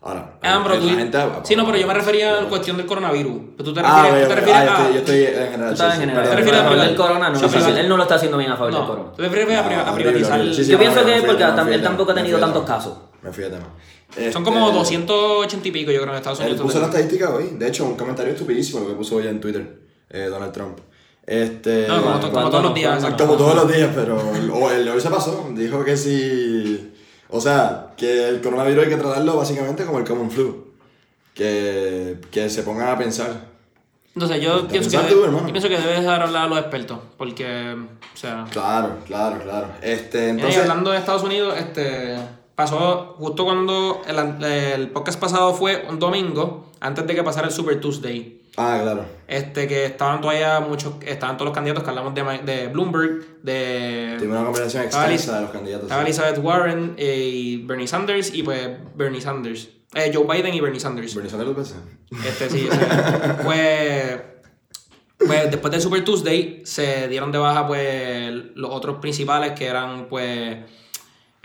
Ahora, 0.00 0.38
Ah, 0.42 0.60
pero 0.62 0.74
hay- 0.76 0.80
tú- 0.80 0.86
la 0.86 0.92
gente- 0.94 1.18
sí, 1.42 1.56
no, 1.56 1.66
pero 1.66 1.76
yo 1.76 1.86
me 1.88 1.92
refería 1.94 2.38
a 2.38 2.42
la 2.42 2.48
cuestión 2.48 2.76
del 2.76 2.86
coronavirus. 2.86 3.36
Pero 3.56 3.64
tú 3.68 3.74
te 3.74 3.80
Ah, 3.84 4.02
refieres, 4.04 4.28
tú 4.28 4.34
te 4.44 4.52
Ah, 4.52 4.64
yo 4.64 4.70
a... 4.70 4.74
estoy- 4.78 4.92
yo 4.94 4.98
estoy 5.00 5.16
en 5.24 5.50
general. 5.50 5.58
Tú 5.58 5.64
sí, 5.66 5.72
estás 5.72 5.88
sí, 5.90 5.94
en 5.94 6.00
general. 6.00 6.14
perdón, 6.22 6.30
¿Te 6.30 6.36
refieres 6.36 6.54
a 6.54 6.60
a 6.60 6.64
favor 6.64 6.78
privar- 6.78 6.88
del 6.88 6.96
corona, 6.96 7.28
no. 7.30 7.38
Sí, 7.38 7.44
es 7.46 7.66
Él 7.78 7.88
no 7.88 7.96
lo 7.96 8.02
está 8.04 8.14
haciendo 8.14 8.38
bien 8.38 8.50
a 8.52 8.56
favor 8.56 8.72
del 8.72 8.80
No, 8.80 8.86
corona. 8.86 9.10
tú 9.10 9.16
te 9.16 9.22
refieres 9.28 9.58
a, 9.58 9.94
privatizar... 9.94 10.42
Yo 10.42 10.78
pienso 10.78 11.04
que 11.04 11.12
fui- 11.18 11.26
porque 11.26 11.74
él 11.74 11.82
tampoco 11.82 12.12
ha 12.12 12.14
tenido 12.14 12.38
tantos 12.38 12.64
casos. 12.64 12.94
Me 13.22 13.32
fui 13.32 13.44
de 13.44 13.50
tema. 13.50 13.66
Son 14.14 14.22
Este, 14.24 14.42
como 14.42 14.70
280 14.70 15.68
y 15.68 15.70
pico, 15.72 15.90
yo 15.90 16.00
creo, 16.00 16.12
en 16.12 16.16
Estados 16.16 16.40
Él 16.40 16.46
Unidos. 16.46 16.62
puso 16.66 16.78
la 16.80 16.86
estadística 16.86 17.30
hoy. 17.30 17.50
De 17.58 17.66
hecho, 17.68 17.84
un 17.84 17.94
comentario 17.96 18.32
estupidísimo 18.32 18.80
lo 18.80 18.88
que 18.88 18.94
puso 18.94 19.16
hoy 19.16 19.26
en 19.26 19.40
Twitter 19.40 19.80
eh, 20.10 20.28
Donald 20.30 20.52
Trump. 20.52 20.78
Este, 21.26 21.86
No, 21.88 22.02
como, 22.02 22.18
como 22.20 22.32
¿Cuándo 22.32 22.50
todos 22.50 22.64
los 22.64 22.74
días. 22.74 22.90
¿Cuándo 22.92 23.06
exacto. 23.08 23.26
como 23.26 23.36
todos 23.36 23.54
los 23.56 23.76
días, 23.76 23.90
pero 23.94 24.16
o 24.54 24.70
el 24.70 24.88
hoy 24.88 25.00
se 25.00 25.10
pasó. 25.10 25.48
Dijo 25.52 25.84
que 25.84 25.96
si. 25.96 26.94
O 27.30 27.40
sea, 27.40 27.92
que 27.96 28.28
el 28.28 28.40
coronavirus 28.40 28.84
hay 28.84 28.90
que 28.90 28.96
tratarlo 28.96 29.36
básicamente 29.36 29.84
como 29.84 29.98
el 29.98 30.04
common 30.04 30.30
flu. 30.30 30.68
Que, 31.34 32.18
que 32.30 32.50
se 32.50 32.62
pongan 32.62 32.88
a 32.88 32.98
pensar. 32.98 33.48
Entonces 34.14 34.42
yo 34.42 34.58
Ponte 34.58 34.78
a 34.78 34.80
pienso, 34.80 35.00
que 35.00 35.06
tú, 35.06 35.24
yo 35.24 35.52
pienso 35.52 35.68
que 35.68 35.78
debes 35.78 36.00
dejar 36.00 36.22
hablar 36.22 36.46
a 36.46 36.48
los 36.48 36.58
expertos, 36.58 36.98
porque, 37.16 37.76
o 38.12 38.16
sea... 38.16 38.44
Claro, 38.50 38.96
claro, 39.06 39.40
claro. 39.40 39.68
Este, 39.80 40.18
Mira, 40.18 40.26
y 40.26 40.30
entonces. 40.30 40.62
hablando 40.62 40.90
de 40.90 40.98
Estados 40.98 41.22
Unidos, 41.22 41.54
este 41.56 42.16
pasó 42.56 43.14
justo 43.18 43.44
cuando 43.44 44.02
el, 44.08 44.42
el 44.42 44.90
podcast 44.90 45.20
pasado 45.20 45.54
fue 45.54 45.86
un 45.88 46.00
domingo, 46.00 46.66
antes 46.80 47.06
de 47.06 47.14
que 47.14 47.22
pasara 47.22 47.46
el 47.46 47.52
Super 47.52 47.80
Tuesday. 47.80 48.37
Ah, 48.58 48.80
claro. 48.82 49.04
Este, 49.28 49.68
que 49.68 49.86
estaban 49.86 50.20
todavía 50.20 50.58
muchos, 50.60 50.94
estaban 51.06 51.36
todos 51.36 51.46
los 51.46 51.54
candidatos 51.54 51.84
que 51.84 51.90
hablamos 51.90 52.14
de, 52.14 52.22
de 52.44 52.66
Bloomberg, 52.68 53.42
de 53.42 54.16
Tiene 54.18 54.32
una 54.32 54.44
conversación 54.44 54.84
extensa 54.84 55.36
de 55.36 55.42
los 55.42 55.50
candidatos. 55.50 55.84
estaba 55.84 56.02
Elizabeth 56.02 56.38
Warren 56.38 56.94
eh, 56.96 57.30
y 57.32 57.56
Bernie 57.64 57.86
Sanders, 57.86 58.34
y 58.34 58.42
pues 58.42 58.68
Bernie 58.96 59.20
Sanders. 59.20 59.68
Eh, 59.94 60.10
Joe 60.12 60.24
Biden 60.26 60.54
y 60.54 60.60
Bernie 60.60 60.80
Sanders. 60.80 61.14
Bernie 61.14 61.30
Sanders 61.30 61.48
lo 61.50 61.56
pensé. 61.56 61.74
Este 62.26 62.50
sí, 62.50 62.68
o 62.68 62.74
sea, 62.74 63.38
pues, 63.44 64.20
pues 65.18 65.50
después 65.50 65.70
del 65.70 65.80
Super 65.80 66.04
Tuesday 66.04 66.62
se 66.64 67.08
dieron 67.08 67.30
de 67.30 67.38
baja 67.38 67.66
pues 67.66 68.32
los 68.54 68.70
otros 68.70 68.98
principales 68.98 69.52
que 69.52 69.66
eran 69.66 70.08
pues 70.08 70.58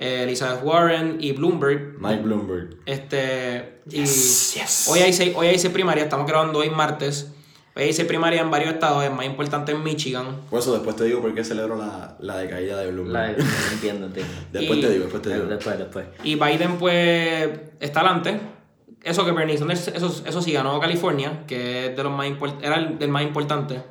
Elizabeth 0.04 0.64
Warren 0.64 1.18
y 1.20 1.32
Bloomberg. 1.32 1.96
Mike 2.00 2.22
Bloomberg. 2.24 2.78
Este 2.86 3.80
y 3.90 4.02
yes. 4.04 4.88
hoy 4.90 5.00
hay 5.00 5.14
seis, 5.14 5.34
hoy 5.36 5.48
hay 5.48 5.58
seis 5.60 5.74
primarias, 5.74 6.06
estamos 6.06 6.28
grabando 6.28 6.60
hoy 6.60 6.70
martes. 6.70 7.32
Hoy 7.76 7.84
hay 7.84 7.94
seis 7.94 8.08
primarias 8.08 8.44
en 8.44 8.52
varios 8.52 8.72
estados, 8.74 9.04
el 9.04 9.12
más 9.14 9.26
importante 9.26 9.72
en 9.72 9.82
Michigan. 9.84 10.26
Por 10.50 10.60
eso 10.60 10.74
después 10.74 10.96
te 10.96 11.06
digo 11.06 11.22
por 11.22 11.34
qué 11.34 11.44
celebro 11.44 11.76
la, 11.76 12.18
la 12.20 12.38
decaída 12.38 12.78
de 12.78 12.86
La- 12.86 12.92
Bloomberg. 12.92 13.38
entiendo, 13.72 14.06
entiendo. 14.08 14.32
Después 14.52 14.78
y- 14.78 14.82
te 14.82 14.90
digo, 14.92 15.04
después 15.06 15.24
te 15.24 15.34
digo. 15.34 15.46
Después, 15.46 15.78
después. 15.80 16.06
Y 16.24 16.36
Biden, 16.36 16.78
pues, 16.78 17.50
está 17.80 18.02
adelante. 18.02 18.40
Eso 19.02 19.26
que 19.26 19.32
Bernie 19.32 19.58
Sanders, 19.58 19.88
eso, 19.90 20.24
eso 20.26 20.42
sí, 20.42 20.52
ganó 20.54 20.80
California, 20.80 21.44
que 21.48 21.88
es 21.88 21.98
de 21.98 22.04
los 22.04 22.12
más 22.14 22.28
import- 22.28 22.60
era 22.62 22.76
el, 22.76 23.00
del 23.00 23.10
más 23.10 23.24
importante. 23.24 23.82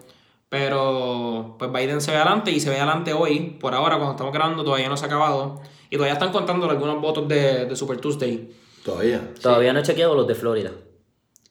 Pero, 0.49 1.57
pues 1.59 1.73
Biden 1.73 2.01
se 2.01 2.11
ve 2.13 2.19
adelante 2.19 2.51
y 2.51 2.61
se 2.61 2.71
ve 2.71 2.77
adelante 2.77 3.13
hoy. 3.15 3.57
Por 3.61 3.75
ahora, 3.75 3.97
cuando 3.97 4.13
estamos 4.13 4.33
grabando, 4.33 4.63
todavía 4.63 4.89
no 4.89 4.97
se 4.97 5.05
ha 5.05 5.09
acabado. 5.09 5.61
Y 5.93 5.97
todavía 5.97 6.15
están 6.15 6.33
contando 6.33 6.71
algunos 6.71 7.03
votos 7.03 7.29
de, 7.29 7.67
de 7.67 7.77
Super 7.77 7.99
Tuesday. 7.99 8.51
Todavía. 8.83 9.31
Todavía 9.43 9.75
no 9.75 9.81
he 9.81 9.83
chequeado 9.83 10.15
los 10.15 10.27
de 10.27 10.35
Florida, 10.35 10.71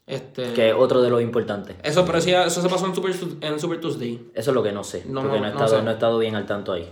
Este, 0.07 0.53
que 0.53 0.69
es 0.69 0.75
otro 0.75 0.99
de 1.03 1.11
los 1.11 1.21
importantes. 1.21 1.75
Eso, 1.83 2.03
pero 2.07 2.19
sí, 2.19 2.33
eso 2.33 2.59
se 2.59 2.67
pasó 2.67 2.87
en 2.87 2.95
Super, 2.95 3.13
en 3.41 3.59
Super 3.59 3.79
Tuesday. 3.79 4.31
Eso 4.33 4.49
es 4.49 4.55
lo 4.55 4.63
que 4.63 4.71
no 4.71 4.83
sé, 4.83 5.03
No, 5.07 5.21
porque 5.21 5.37
no, 5.37 5.41
no, 5.43 5.47
he 5.47 5.53
no 5.53 5.59
estado, 5.59 5.77
sé. 5.77 5.83
no 5.83 5.91
he 5.91 5.93
estado 5.93 6.17
bien 6.17 6.33
al 6.35 6.47
tanto 6.47 6.73
ahí. 6.73 6.91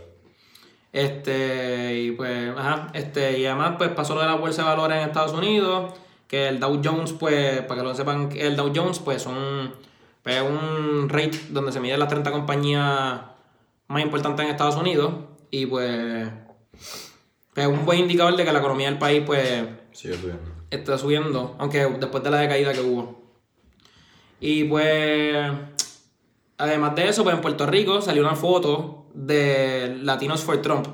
Este, 0.93 1.99
y 2.01 2.11
pues, 2.11 2.49
ajá, 2.55 2.91
este, 2.93 3.39
y 3.39 3.47
además, 3.47 3.75
pues 3.79 3.89
pasó 3.91 4.13
lo 4.13 4.21
de 4.21 4.27
la 4.27 4.35
bolsa 4.35 4.61
de 4.61 4.67
valores 4.69 4.97
en 4.97 5.07
Estados 5.07 5.33
Unidos, 5.33 5.91
que 6.27 6.49
el 6.49 6.59
Dow 6.59 6.79
Jones, 6.83 7.13
pues, 7.13 7.61
para 7.63 7.81
que 7.81 7.87
lo 7.87 7.95
sepan, 7.95 8.29
el 8.35 8.55
Dow 8.57 8.71
Jones, 8.75 8.99
pues, 8.99 9.23
son, 9.23 9.73
pues, 10.21 10.39
un 10.43 11.09
rate 11.09 11.39
donde 11.49 11.71
se 11.71 11.79
miden 11.79 11.99
las 11.99 12.09
30 12.09 12.31
compañías 12.31 13.21
más 13.87 14.03
importantes 14.03 14.45
en 14.45 14.51
Estados 14.51 14.75
Unidos, 14.75 15.13
y 15.49 15.65
pues, 15.65 16.29
pues, 17.67 17.79
un 17.79 17.85
buen 17.85 17.99
indicador 17.99 18.35
de 18.35 18.45
que 18.45 18.51
la 18.53 18.59
economía 18.59 18.89
del 18.89 18.97
país, 18.97 19.23
pues, 19.25 19.63
Sigue 19.91 20.15
subiendo. 20.15 20.43
está 20.69 20.97
subiendo, 20.97 21.55
aunque 21.59 21.85
después 21.85 22.23
de 22.23 22.29
la 22.29 22.37
decaída 22.37 22.73
que 22.73 22.81
hubo. 22.81 23.19
Y 24.39 24.63
pues, 24.65 25.35
además 26.57 26.95
de 26.95 27.09
eso, 27.09 27.23
pues 27.23 27.35
en 27.35 27.41
Puerto 27.41 27.65
Rico 27.65 28.01
salió 28.01 28.21
una 28.21 28.35
foto 28.35 29.07
de 29.13 29.97
Latinos 30.01 30.43
for 30.43 30.61
Trump, 30.61 30.87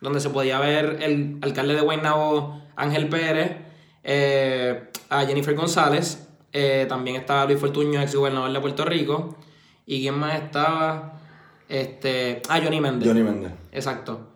donde 0.00 0.20
se 0.20 0.30
podía 0.30 0.58
ver 0.58 0.98
el 1.00 1.38
alcalde 1.42 1.74
de 1.74 1.80
Guaynabo, 1.80 2.60
Ángel 2.76 3.08
Pérez, 3.08 3.56
eh, 4.04 4.88
a 5.08 5.24
Jennifer 5.24 5.54
González, 5.54 6.28
eh, 6.52 6.86
también 6.88 7.16
estaba 7.16 7.46
Luis 7.46 7.58
Fortuño, 7.58 8.00
ex 8.02 8.14
gobernador 8.14 8.52
de 8.52 8.60
Puerto 8.60 8.84
Rico, 8.84 9.38
y 9.86 10.00
quién 10.02 10.18
más 10.18 10.34
estaba, 10.34 11.20
este, 11.68 12.42
ah, 12.48 12.60
Johnny 12.62 12.80
Méndez. 12.80 13.08
Johnny 13.08 13.22
Méndez. 13.22 13.52
Exacto. 13.70 14.31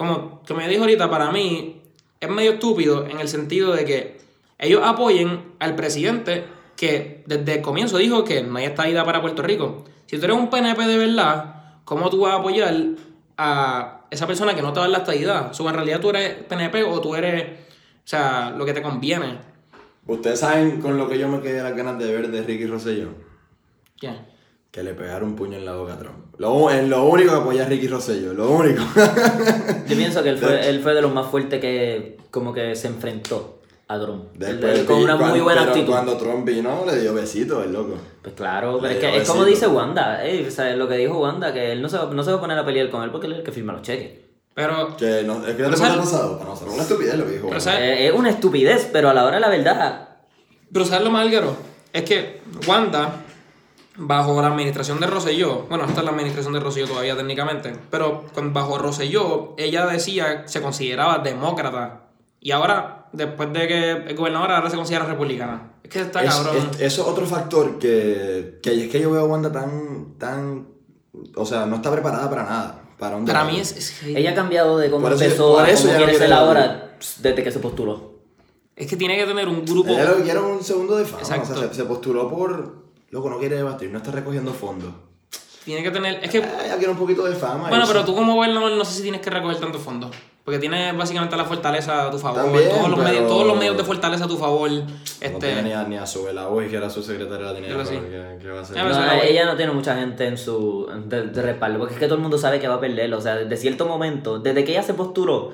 Como, 0.00 0.40
como 0.48 0.62
yo 0.62 0.68
dije 0.68 0.80
ahorita, 0.80 1.10
para 1.10 1.30
mí 1.30 1.82
es 2.20 2.30
medio 2.30 2.52
estúpido 2.52 3.04
en 3.06 3.20
el 3.20 3.28
sentido 3.28 3.74
de 3.74 3.84
que 3.84 4.18
ellos 4.58 4.80
apoyen 4.82 5.52
al 5.58 5.76
presidente 5.76 6.46
que 6.74 7.22
desde 7.26 7.56
el 7.56 7.60
comienzo 7.60 7.98
dijo 7.98 8.24
que 8.24 8.42
no 8.42 8.56
hay 8.56 8.64
estadidad 8.64 9.04
para 9.04 9.20
Puerto 9.20 9.42
Rico. 9.42 9.84
Si 10.06 10.16
tú 10.16 10.24
eres 10.24 10.38
un 10.38 10.48
PNP 10.48 10.86
de 10.86 10.96
verdad, 10.96 11.82
¿cómo 11.84 12.08
tú 12.08 12.20
vas 12.20 12.32
a 12.32 12.36
apoyar 12.36 12.74
a 13.36 14.06
esa 14.10 14.26
persona 14.26 14.54
que 14.54 14.62
no 14.62 14.72
te 14.72 14.80
va 14.80 14.86
a 14.86 14.88
dar 14.88 14.92
la 14.92 15.04
estadidad? 15.04 15.50
O 15.50 15.52
sea, 15.52 15.68
en 15.68 15.74
realidad 15.74 16.00
tú 16.00 16.08
eres 16.08 16.44
PNP 16.44 16.82
o 16.84 16.98
tú 17.02 17.14
eres, 17.14 17.44
o 17.44 18.06
sea, 18.08 18.54
lo 18.56 18.64
que 18.64 18.72
te 18.72 18.80
conviene. 18.80 19.36
Ustedes 20.06 20.40
saben 20.40 20.80
con 20.80 20.96
lo 20.96 21.10
que 21.10 21.18
yo 21.18 21.28
me 21.28 21.42
quedé 21.42 21.62
las 21.62 21.76
ganas 21.76 21.98
de 21.98 22.10
ver 22.10 22.30
de 22.30 22.42
Ricky 22.42 22.66
Rosselló. 22.66 23.08
¿Qué? 24.00 24.29
Que 24.70 24.82
le 24.84 24.94
pegaron 24.94 25.30
un 25.30 25.36
puño 25.36 25.56
en 25.58 25.64
la 25.66 25.74
boca 25.74 25.94
a 25.94 25.98
Trump. 25.98 26.34
Lo, 26.38 26.70
es 26.70 26.86
lo 26.88 27.04
único 27.04 27.32
que 27.32 27.38
apoya 27.38 27.64
a 27.64 27.68
Ricky 27.68 27.88
Rosselló, 27.88 28.32
lo 28.32 28.50
único. 28.50 28.82
Yo 29.88 29.96
pienso 29.96 30.22
que 30.22 30.28
él 30.28 30.38
fue, 30.38 30.68
él 30.68 30.80
fue 30.80 30.94
de 30.94 31.02
los 31.02 31.12
más 31.12 31.26
fuertes 31.26 31.60
que 31.60 32.18
como 32.30 32.52
que 32.52 32.76
se 32.76 32.86
enfrentó 32.86 33.58
a 33.88 33.98
Trump. 33.98 34.26
Después 34.34 34.78
él 34.78 34.86
con 34.86 35.02
una 35.02 35.16
muy 35.16 35.24
cuando- 35.24 35.44
buena 35.44 35.60
pero 35.62 35.70
actitud. 35.72 35.90
Cuando 35.92 36.16
Trump 36.16 36.44
vino, 36.46 36.84
le 36.86 37.00
dio 37.00 37.12
besitos, 37.12 37.64
el 37.66 37.72
loco. 37.72 37.96
Pues 38.22 38.34
claro, 38.36 38.78
pero 38.80 38.92
Le 38.92 38.98
es 39.00 39.04
que 39.04 39.16
es 39.22 39.28
como 39.28 39.44
dice 39.44 39.66
Wanda, 39.66 40.24
eh, 40.24 40.46
o 40.46 40.50
sea, 40.52 40.74
lo 40.76 40.86
que 40.88 40.96
dijo 40.98 41.18
Wanda, 41.18 41.52
que 41.52 41.72
él 41.72 41.82
no 41.82 41.88
se, 41.88 41.98
va, 41.98 42.04
no 42.06 42.22
se 42.22 42.30
va 42.30 42.36
a 42.36 42.40
poner 42.40 42.56
a 42.56 42.64
pelear 42.64 42.88
con 42.90 43.02
él 43.02 43.10
porque 43.10 43.26
él 43.26 43.32
es 43.32 43.38
el 43.40 43.44
que 43.44 43.50
firma 43.52 43.72
los 43.72 43.82
cheques. 43.82 44.20
Pero, 44.54 44.96
Que 44.96 45.22
no, 45.24 45.44
es 45.46 45.54
que 45.56 45.62
no 45.62 45.70
te 45.70 45.76
pasa 45.80 45.96
pasado. 45.96 46.38
Para 46.38 46.50
nosotros 46.50 46.74
una 46.74 46.82
estupidez 46.84 47.16
lo 47.16 47.24
que 47.26 47.32
dijo. 47.32 47.48
Pero 47.48 47.60
Eh, 47.78 48.06
es 48.06 48.12
una 48.12 48.30
estupidez, 48.30 48.88
pero 48.92 49.08
a 49.10 49.14
la 49.14 49.24
hora 49.24 49.34
de 49.36 49.40
la 49.40 49.48
verdad, 49.48 50.08
Pero 50.72 50.84
¿sabes 50.84 51.02
lo 51.04 51.10
más 51.10 51.22
álgaro? 51.26 51.56
Es 51.92 52.02
que 52.04 52.40
Wanda, 52.68 53.24
bajo 53.96 54.40
la 54.40 54.48
administración 54.48 55.00
de 55.00 55.06
Rosselló, 55.06 55.66
bueno, 55.68 55.84
esta 55.84 56.00
es 56.00 56.04
la 56.04 56.12
administración 56.12 56.52
de 56.54 56.60
Rosselló 56.60 56.86
todavía 56.88 57.16
técnicamente, 57.16 57.72
pero 57.90 58.24
bajo 58.52 58.78
Rosselló, 58.78 59.54
ella 59.58 59.86
decía, 59.86 60.44
se 60.46 60.62
consideraba 60.62 61.18
demócrata. 61.18 62.02
Y 62.40 62.52
ahora, 62.52 63.08
después 63.12 63.52
de 63.52 63.68
que 63.68 64.04
es 64.08 64.16
gobernadora, 64.16 64.56
ahora 64.56 64.70
se 64.70 64.76
considera 64.76 65.04
republicana. 65.04 65.72
Es 65.82 65.90
que 65.90 66.00
está 66.00 66.22
Es- 66.24 66.34
cabrón. 66.34 66.56
es- 66.56 66.80
eso 66.80 67.02
es 67.02 67.08
otro 67.08 67.26
factor 67.26 67.78
que, 67.78 68.58
que 68.62 68.84
es 68.84 68.90
que 68.90 69.00
yo 69.00 69.10
veo 69.10 69.22
a 69.22 69.24
Wanda 69.24 69.52
tan, 69.52 70.14
tan, 70.18 70.68
o 71.36 71.44
sea, 71.44 71.66
no 71.66 71.76
está 71.76 71.90
preparada 71.92 72.30
para 72.30 72.44
nada. 72.44 72.76
Para, 72.98 73.16
un 73.16 73.24
Para 73.24 73.44
mí 73.44 73.58
es... 73.58 73.72
es 73.76 73.90
que- 74.00 74.18
ella 74.18 74.30
ha 74.30 74.34
cambiado 74.34 74.78
de 74.78 74.90
cómo 74.90 75.02
Por 75.02 75.12
eso- 75.14 75.24
empezó 75.24 75.58
a 75.58 75.66
cómo 75.66 75.96
quiere 75.96 76.16
ser 76.16 76.32
ahora 76.32 76.94
pss, 76.98 77.22
desde 77.22 77.42
que 77.42 77.50
se 77.50 77.58
postuló. 77.58 78.10
es 78.76 78.86
que 78.86 78.96
tiene 78.96 79.16
que 79.18 79.26
tener 79.26 79.46
un 79.48 79.64
grupo... 79.66 79.90
Ella 79.90 80.04
lo 80.04 80.16
que 80.16 80.22
quiere 80.22 80.38
es 80.38 80.44
un 80.44 80.62
segundo 80.64 80.96
de 80.96 81.04
fama. 81.04 81.20
Exacto. 81.22 81.52
O 81.52 81.56
sea, 81.58 81.68
se, 81.68 81.74
se 81.74 81.84
postuló 81.84 82.30
por, 82.30 82.79
loco, 83.10 83.28
no 83.30 83.38
quiere 83.38 83.56
debatir, 83.56 83.90
no 83.90 83.98
está 83.98 84.10
recogiendo 84.10 84.52
fondos. 84.52 84.92
Tiene 85.64 85.82
que 85.82 85.90
tener... 85.90 86.24
Es 86.24 86.30
que... 86.30 86.38
Eh, 86.38 86.44
Ella 86.64 86.76
quiere 86.78 86.92
un 86.92 86.98
poquito 86.98 87.22
de 87.24 87.34
fama. 87.34 87.68
Bueno, 87.68 87.84
pero 87.86 88.00
eso- 88.00 88.06
tú 88.06 88.14
como 88.14 88.34
gobernador 88.34 88.72
no 88.72 88.84
sé 88.84 88.94
si 88.94 89.02
tienes 89.02 89.20
que 89.20 89.28
recoger 89.30 89.58
tantos 89.60 89.82
fondos. 89.82 90.10
Porque 90.42 90.58
tienes 90.58 90.96
básicamente 90.96 91.36
la 91.36 91.44
fortaleza 91.44 92.06
a 92.06 92.10
tu 92.10 92.18
favor. 92.18 92.42
También, 92.44 92.70
todos, 92.70 92.88
los 92.88 92.98
pero- 92.98 93.08
medios, 93.10 93.28
todos 93.28 93.46
los 93.46 93.58
medios 93.58 93.76
de 93.76 93.84
fortaleza 93.84 94.24
a 94.24 94.28
tu 94.28 94.38
favor. 94.38 94.70
No 94.70 94.86
Este, 95.20 95.38
tiene 95.38 95.62
ni 95.62 95.72
a, 95.72 95.84
ni 95.84 95.96
a 95.98 96.06
su 96.06 96.22
voz, 96.22 96.64
que 96.66 96.76
era 96.76 96.88
su 96.88 97.02
secretaria, 97.02 97.46
la 97.48 97.54
tenía 97.54 97.84
sé. 97.84 98.00
¿qué, 98.00 98.38
qué 98.40 98.48
va 98.50 98.60
a 98.60 98.62
hacer? 98.62 98.74
Ya, 98.74 98.82
pero 98.84 98.94
No, 98.98 99.06
voy. 99.06 99.26
ella 99.28 99.44
no 99.44 99.56
tiene 99.56 99.72
mucha 99.72 99.94
gente 99.96 100.26
en 100.26 100.38
su 100.38 100.88
de, 101.06 101.24
de 101.26 101.42
respaldo, 101.42 101.78
porque 101.78 101.94
es 101.94 102.00
que 102.00 102.06
todo 102.06 102.14
el 102.16 102.22
mundo 102.22 102.38
sabe 102.38 102.58
que 102.58 102.66
va 102.66 102.76
a 102.76 102.80
perder. 102.80 103.12
O 103.12 103.20
sea, 103.20 103.36
desde 103.36 103.56
cierto 103.58 103.86
momento, 103.86 104.38
desde 104.38 104.64
que 104.64 104.72
ella 104.72 104.82
se 104.82 104.94
postuló, 104.94 105.52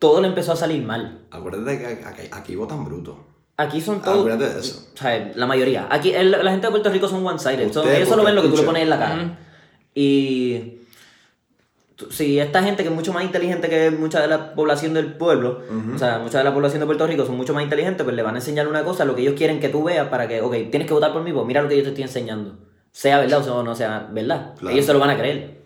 todo 0.00 0.20
le 0.20 0.26
empezó 0.28 0.52
a 0.52 0.56
salir 0.56 0.82
mal. 0.82 1.20
Acuérdate 1.30 1.78
que 1.78 1.86
aquí, 2.04 2.22
aquí 2.32 2.56
votan 2.56 2.84
bruto. 2.84 3.16
Aquí 3.58 3.80
son 3.80 4.02
todos. 4.02 4.18
Acuérdate 4.20 4.52
de 4.54 4.60
eso. 4.60 4.86
O 4.94 4.98
sea, 4.98 5.32
la 5.34 5.46
mayoría. 5.46 5.86
Aquí 5.90 6.12
el- 6.12 6.30
la 6.30 6.50
gente 6.50 6.66
de 6.66 6.70
Puerto 6.70 6.90
Rico 6.90 7.08
son 7.08 7.26
one-sided. 7.26 7.70
Ellos 7.96 8.08
solo 8.08 8.22
ven 8.24 8.34
lo 8.34 8.42
que 8.42 8.48
tú 8.48 8.56
le 8.56 8.62
pones 8.66 8.82
en 8.82 8.90
la 8.90 8.98
cara. 8.98 9.38
Y 9.94 10.72
si 12.10 12.38
esta 12.38 12.62
gente 12.62 12.82
que 12.82 12.90
es 12.90 12.94
mucho 12.94 13.12
más 13.14 13.24
inteligente 13.24 13.70
que 13.70 13.90
mucha 13.90 14.20
de 14.20 14.28
la 14.28 14.54
población 14.54 14.92
del 14.92 15.14
pueblo, 15.14 15.62
o 15.94 15.98
sea, 15.98 16.18
mucha 16.18 16.38
de 16.38 16.44
la 16.44 16.52
población 16.52 16.80
de 16.80 16.86
Puerto 16.86 17.06
Rico 17.06 17.24
son 17.24 17.36
mucho 17.36 17.54
más 17.54 17.62
inteligentes, 17.64 18.04
pues 18.04 18.14
le 18.14 18.22
van 18.22 18.34
a 18.34 18.38
enseñar 18.38 18.68
una 18.68 18.84
cosa, 18.84 19.06
lo 19.06 19.14
que 19.14 19.22
ellos 19.22 19.34
quieren 19.34 19.58
que 19.60 19.70
tú 19.70 19.82
veas 19.84 20.08
para 20.08 20.28
que, 20.28 20.42
ok, 20.42 20.52
tienes 20.70 20.86
que 20.86 20.92
votar 20.92 21.12
por 21.14 21.22
mí, 21.22 21.32
pues 21.32 21.46
mira 21.46 21.62
lo 21.62 21.68
que 21.70 21.78
yo 21.78 21.82
te 21.82 21.88
estoy 21.88 22.02
enseñando. 22.02 22.58
Sea 22.92 23.18
verdad 23.20 23.46
o 23.48 23.62
no 23.62 23.74
sea 23.74 24.08
verdad. 24.12 24.54
Claro. 24.58 24.74
Ellos 24.74 24.84
se 24.86 24.92
lo 24.92 24.98
van 24.98 25.10
a 25.10 25.16
creer. 25.16 25.62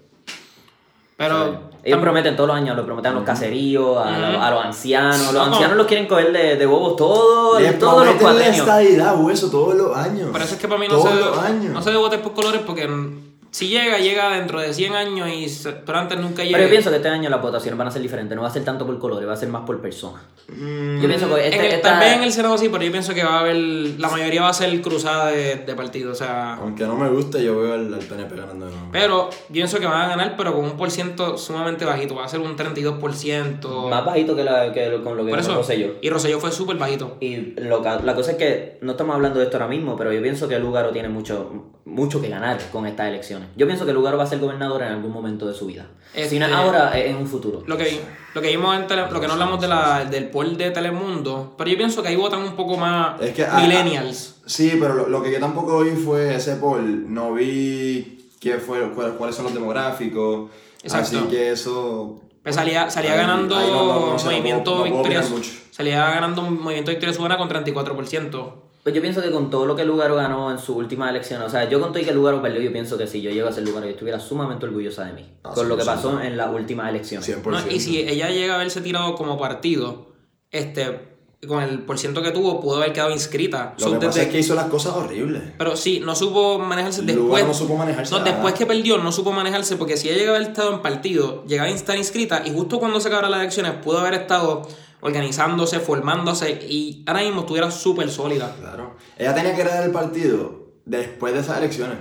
Pero. 1.20 1.70
Ellos 1.82 1.98
prometen 1.98 2.36
todos 2.36 2.48
los 2.48 2.56
años, 2.58 2.76
lo 2.76 2.84
prometen 2.84 3.12
a 3.12 3.14
los 3.14 3.24
caseríos, 3.24 3.96
a, 3.96 4.46
a 4.46 4.50
los 4.50 4.62
ancianos. 4.66 5.18
Los 5.18 5.32
No, 5.32 5.46
no. 5.46 5.52
ancianos 5.52 5.78
los 5.78 5.86
quieren 5.86 6.06
coger 6.06 6.30
de, 6.30 6.56
de 6.56 6.66
bobos 6.66 6.94
todos, 6.96 7.58
Les 7.62 7.78
todos 7.78 8.04
los 8.04 8.16
prometen 8.16 8.38
la 8.50 8.54
estadidad 8.54 9.14
o 9.18 9.30
eso 9.30 9.50
todos 9.50 9.74
los 9.74 9.96
años. 9.96 10.28
Por 10.30 10.42
eso 10.42 10.56
es 10.56 10.60
que 10.60 10.68
para 10.68 10.78
mí 10.78 10.88
no 10.88 10.96
todos 10.96 11.08
se, 11.10 11.16
los 11.20 11.38
años. 11.38 11.72
no 11.72 11.80
se 11.80 11.88
debe 11.90 12.02
votar 12.02 12.20
por 12.20 12.34
colores 12.34 12.60
porque 12.66 12.86
mm, 12.86 13.19
si 13.52 13.68
llega, 13.68 13.98
llega 13.98 14.30
dentro 14.36 14.60
de 14.60 14.72
100 14.72 14.94
años 14.94 15.28
y 15.28 15.46
pero 15.84 15.98
antes 15.98 16.18
nunca 16.18 16.42
llega. 16.44 16.56
Pero 16.56 16.68
yo 16.68 16.70
pienso 16.70 16.90
que 16.90 16.96
este 16.96 17.08
año 17.08 17.28
las 17.30 17.42
votaciones 17.42 17.76
van 17.76 17.88
a 17.88 17.90
ser 17.90 18.00
diferentes, 18.02 18.36
no 18.36 18.42
va 18.42 18.48
a 18.48 18.52
ser 18.52 18.64
tanto 18.64 18.86
por 18.86 18.98
colores, 18.98 19.28
va 19.28 19.32
a 19.32 19.36
ser 19.36 19.48
más 19.48 19.62
por 19.66 19.80
persona. 19.80 20.20
Mm, 20.48 21.00
Yo 21.00 21.08
pienso 21.08 21.32
que 21.34 21.44
este, 21.46 21.56
En 21.58 21.64
el- 21.64 21.72
esta- 21.72 21.90
Tal 21.90 22.00
vez 22.00 22.12
en 22.16 22.22
el 22.22 22.32
Senado 22.32 22.58
sí, 22.58 22.68
pero 22.70 22.82
yo 22.84 22.90
pienso 22.92 23.12
que 23.14 23.22
va 23.24 23.36
a 23.38 23.40
haber. 23.40 23.56
La 23.56 24.08
mayoría 24.08 24.42
va 24.42 24.48
a 24.50 24.52
ser 24.52 24.80
cruzada 24.82 25.26
de, 25.30 25.56
de 25.56 25.74
partido. 25.74 26.12
O 26.12 26.14
sea. 26.14 26.54
Aunque 26.54 26.84
no 26.84 26.96
me 26.96 27.08
guste, 27.08 27.42
yo 27.42 27.58
veo 27.60 27.74
al, 27.74 27.92
al 27.94 28.00
PNP 28.00 28.36
ganando 28.36 28.66
de 28.66 28.72
nuevo. 28.72 28.88
Pero 28.92 29.30
yo 29.30 29.52
pienso 29.52 29.78
que 29.80 29.86
van 29.86 30.00
a 30.02 30.08
ganar, 30.08 30.34
pero 30.36 30.54
con 30.54 30.64
un 30.64 30.76
por 30.76 30.90
ciento 30.90 31.36
sumamente 31.38 31.84
bajito. 31.84 32.14
Va 32.16 32.24
a 32.24 32.28
ser 32.28 32.40
un 32.40 32.56
32%. 32.56 33.88
más 33.90 34.04
bajito 34.04 34.34
que, 34.36 34.44
la, 34.44 34.72
que 34.72 34.86
lo- 34.88 35.02
con 35.04 35.16
lo 35.16 35.24
que 35.24 35.30
Por 35.30 35.38
ganó 35.40 35.50
eso. 35.52 35.58
Rosselló. 35.58 35.94
Y 36.00 36.10
Rosselló 36.10 36.38
fue 36.40 36.52
súper 36.52 36.76
bajito. 36.76 37.16
Y 37.20 37.36
lo, 37.60 37.82
ca- 37.82 38.00
la 38.02 38.14
cosa 38.14 38.32
es 38.32 38.36
que 38.36 38.78
no 38.80 38.92
estamos 38.92 39.14
hablando 39.16 39.38
de 39.38 39.46
esto 39.46 39.56
ahora 39.56 39.68
mismo, 39.68 39.96
pero 39.96 40.12
yo 40.12 40.22
pienso 40.22 40.48
que 40.48 40.58
Lugaro 40.58 40.90
tiene 40.90 41.08
mucho, 41.08 41.72
mucho 41.84 42.20
que 42.20 42.28
ganar 42.28 42.58
con 42.72 42.86
estas 42.86 43.08
elecciones. 43.40 43.56
Yo 43.56 43.66
pienso 43.66 43.86
que 43.86 43.92
Lugaro 43.92 44.16
va 44.18 44.24
a 44.24 44.26
ser 44.26 44.38
gobernador 44.38 44.82
en 44.82 44.88
algún 44.92 45.12
momento 45.12 45.46
de 45.46 45.54
su 45.54 45.66
vida. 45.66 45.86
Si 46.14 46.38
no 46.38 46.46
es 46.46 46.50
Este- 46.50 46.54
ahora, 46.54 46.98
es 46.98 47.10
en 47.10 47.16
un 47.16 47.26
futuro. 47.26 47.62
Lo 47.66 47.76
que, 47.76 48.00
lo 48.34 48.40
que 48.42 48.48
vimos 48.48 48.76
en 48.76 48.86
tele- 48.86 49.10
lo 49.10 49.20
que 49.20 49.26
no 49.26 49.34
hablamos 49.34 49.60
de 49.60 49.68
la, 49.68 50.04
del 50.04 50.28
poll 50.30 50.56
de 50.56 50.70
Telemundo, 50.70 51.54
pero 51.58 51.70
yo 51.70 51.76
pienso 51.76 52.02
que 52.02 52.08
ahí 52.08 52.16
votan 52.16 52.42
un 52.42 52.56
poco 52.56 52.76
más 52.76 53.20
Es 53.20 53.32
que, 53.34 53.44
ah, 53.44 53.60
millennials. 53.60 54.36
Sí, 54.46 54.76
pero 54.80 54.94
lo, 54.94 55.08
lo 55.08 55.22
que 55.22 55.30
yo 55.32 55.38
tampoco 55.40 55.80
vi 55.80 55.90
fue 55.92 56.34
ese 56.34 56.56
poll. 56.56 57.12
No 57.12 57.34
vi 57.34 58.28
qué 58.40 58.54
fue, 58.58 58.90
cuál- 58.92 59.14
cuáles 59.14 59.36
son 59.36 59.44
los 59.46 59.54
demográficos. 59.54 60.50
Exacto. 60.82 61.18
Así 61.18 61.26
que 61.28 61.50
eso. 61.52 62.20
Pues 62.42 62.54
salía, 62.54 62.88
salía 62.90 63.12
Ahí- 63.12 63.18
ganando 63.18 63.54
ahí 63.56 63.66
no- 63.70 64.16
Movimiento 64.24 64.72
puedo- 64.78 64.84
no 64.86 65.02
puedo 65.02 65.20
Victoria. 65.20 65.22
Salía 65.70 66.10
ganando 66.10 66.42
un 66.42 66.60
Movimiento 66.62 66.90
Victoria 66.90 67.12
Ciudadana 67.14 67.36
con 67.38 67.48
34%. 67.48 68.69
Pues 68.82 68.94
yo 68.94 69.02
pienso 69.02 69.20
que 69.20 69.30
con 69.30 69.50
todo 69.50 69.66
lo 69.66 69.76
que 69.76 69.84
Lugaro 69.84 70.14
ganó 70.16 70.50
en 70.50 70.58
su 70.58 70.74
última 70.74 71.10
elección, 71.10 71.42
o 71.42 71.50
sea, 71.50 71.68
yo 71.68 71.78
con 71.80 71.90
todo 71.92 72.02
y 72.02 72.06
que 72.06 72.12
Lugaro 72.14 72.40
perdió, 72.40 72.62
yo 72.62 72.72
pienso 72.72 72.96
que 72.96 73.06
si 73.06 73.20
yo 73.20 73.30
llego 73.30 73.46
a 73.48 73.52
ser 73.52 73.64
Lugaro, 73.64 73.84
yo 73.84 73.92
estuviera 73.92 74.18
sumamente 74.18 74.64
orgullosa 74.64 75.04
de 75.04 75.12
mí. 75.12 75.26
Ah, 75.44 75.52
con 75.54 75.68
lo 75.68 75.76
que 75.76 75.82
100%. 75.82 75.86
pasó 75.86 76.20
en 76.20 76.36
las 76.38 76.50
últimas 76.54 76.88
elecciones. 76.88 77.28
100%. 77.28 77.42
¿no? 77.66 77.70
Y 77.70 77.78
si 77.80 77.98
ella 77.98 78.30
llega 78.30 78.54
a 78.54 78.56
haberse 78.56 78.80
tirado 78.80 79.14
como 79.16 79.38
partido, 79.38 80.06
este, 80.50 81.10
con 81.46 81.62
el 81.62 81.80
porciento 81.80 82.22
que 82.22 82.30
tuvo, 82.30 82.58
pudo 82.60 82.76
haber 82.78 82.94
quedado 82.94 83.10
inscrita. 83.10 83.74
Lo 83.78 83.84
So, 83.86 83.98
que 84.00 84.06
pasa 84.06 84.22
es 84.22 84.28
que 84.28 84.38
hizo 84.40 84.54
las 84.54 84.66
cosas 84.66 84.94
horribles. 84.94 85.42
Pero 85.58 85.76
sí, 85.76 86.00
no 86.00 86.14
supo 86.14 86.58
manejarse 86.58 87.02
Lugar 87.02 87.16
después. 87.18 87.46
no 87.46 87.52
supo 87.54 87.76
manejarse 87.76 88.12
No, 88.12 88.20
nada. 88.20 88.30
después 88.32 88.54
que 88.54 88.64
perdió, 88.64 88.96
no 88.96 89.12
supo 89.12 89.32
manejarse 89.32 89.76
porque 89.76 89.98
si 89.98 90.08
ella 90.08 90.16
llegaba 90.18 90.36
a 90.36 90.40
haber 90.40 90.50
estado 90.52 90.72
en 90.74 90.80
partido, 90.80 91.44
llegaba 91.46 91.68
a 91.68 91.72
estar 91.72 91.98
inscrita 91.98 92.42
y 92.46 92.50
justo 92.52 92.78
cuando 92.78 92.98
se 92.98 93.08
acabaron 93.08 93.30
las 93.30 93.40
elecciones 93.40 93.72
pudo 93.84 93.98
haber 93.98 94.14
estado 94.14 94.62
organizándose, 95.00 95.80
formándose 95.80 96.50
y 96.68 97.04
ahora 97.06 97.22
mismo 97.22 97.40
estuviera 97.40 97.70
súper 97.70 98.10
sólida. 98.10 98.54
Claro. 98.60 98.96
Ella 99.18 99.34
tenía 99.34 99.54
que 99.54 99.62
heredar 99.62 99.84
el 99.84 99.90
partido 99.92 100.70
después 100.84 101.34
de 101.34 101.40
esas 101.40 101.58
elecciones. 101.58 101.98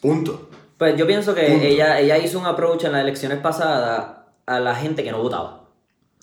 Punto. 0.00 0.48
Pues 0.76 0.96
yo 0.96 1.06
pienso 1.06 1.34
que 1.34 1.42
Punto. 1.42 1.64
ella, 1.66 1.98
ella 2.00 2.18
hizo 2.18 2.38
un 2.38 2.46
approach 2.46 2.84
en 2.84 2.92
las 2.92 3.02
elecciones 3.02 3.38
pasadas 3.38 4.16
a 4.46 4.60
la 4.60 4.74
gente 4.74 5.02
que 5.02 5.10
no 5.10 5.20
votaba. 5.22 5.56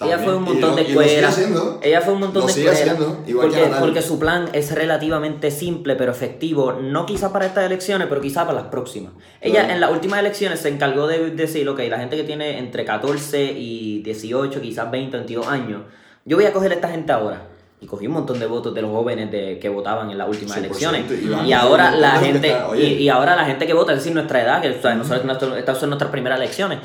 Ella 0.01 0.19
fue 0.19 0.35
un 0.35 0.43
montón 0.43 0.71
lo- 0.71 0.75
de 0.75 0.81
y 0.81 0.87
lo 0.93 1.01
sigue 1.01 1.05
escuelas. 1.13 1.31
haciendo. 1.37 1.79
Ella 1.81 2.01
fue 2.01 2.13
un 2.15 2.19
montón 2.19 2.41
Lo 2.41 2.47
de 2.47 2.53
sigue 2.53 2.69
escuelas. 2.69 2.95
haciendo, 2.99 3.23
igual 3.27 3.49
que 3.49 3.59
porque, 3.61 3.75
porque 3.79 4.01
su 4.01 4.19
plan 4.19 4.49
es 4.51 4.75
relativamente 4.75 5.51
simple 5.51 5.95
pero 5.95 6.11
efectivo. 6.11 6.73
No 6.73 7.05
quizás 7.05 7.31
para 7.31 7.45
estas 7.45 7.65
elecciones, 7.65 8.07
pero 8.09 8.19
quizás 8.19 8.43
para 8.43 8.59
las 8.59 8.67
próximas. 8.69 9.13
Ella 9.39 9.59
Claro. 9.61 9.73
en 9.73 9.79
las 9.79 9.91
últimas 9.91 10.19
elecciones 10.19 10.59
se 10.59 10.67
encargó 10.67 11.07
de 11.07 11.31
decir, 11.31 11.67
ok, 11.69 11.79
la 11.89 11.97
gente 11.99 12.17
que 12.17 12.23
tiene 12.25 12.59
entre 12.59 12.83
14 12.83 13.41
y 13.53 14.01
18, 14.03 14.59
quizás 14.61 14.91
20, 14.91 15.15
22 15.15 15.47
años, 15.47 15.83
yo 16.25 16.37
voy 16.37 16.45
a 16.45 16.51
coger 16.53 16.71
a 16.71 16.75
esta 16.75 16.89
gente 16.89 17.11
ahora. 17.11 17.49
Y 17.81 17.87
cogí 17.87 18.07
un 18.07 18.13
montón 18.13 18.39
de 18.39 18.45
votos 18.45 18.73
de 18.73 18.81
los 18.81 18.89
jóvenes 18.89 19.29
de, 19.31 19.59
que 19.59 19.67
votaban 19.67 20.09
en 20.09 20.17
las 20.17 20.29
últimas 20.29 20.57
100%, 20.57 20.59
elecciones. 20.59 21.03
y 21.45 21.51
ahora 21.51 21.91
la 21.91 22.11
gente, 22.11 22.47
está- 22.47 22.75
y, 22.75 22.81
y 23.03 23.09
ahora 23.09 23.35
la 23.35 23.43
gente 23.45 23.67
que 23.67 23.73
vota, 23.73 23.91
es 23.91 23.99
decir, 23.99 24.13
nuestra 24.13 24.41
edad, 24.41 24.61
que 24.61 24.69
o 24.69 24.81
sea, 24.81 24.95
nosotros, 24.95 25.25
nuestro- 25.25 25.55
estas 25.57 25.77
son 25.77 25.89
nuestras 25.89 26.09
primeras 26.09 26.39
elecciones, 26.39 26.79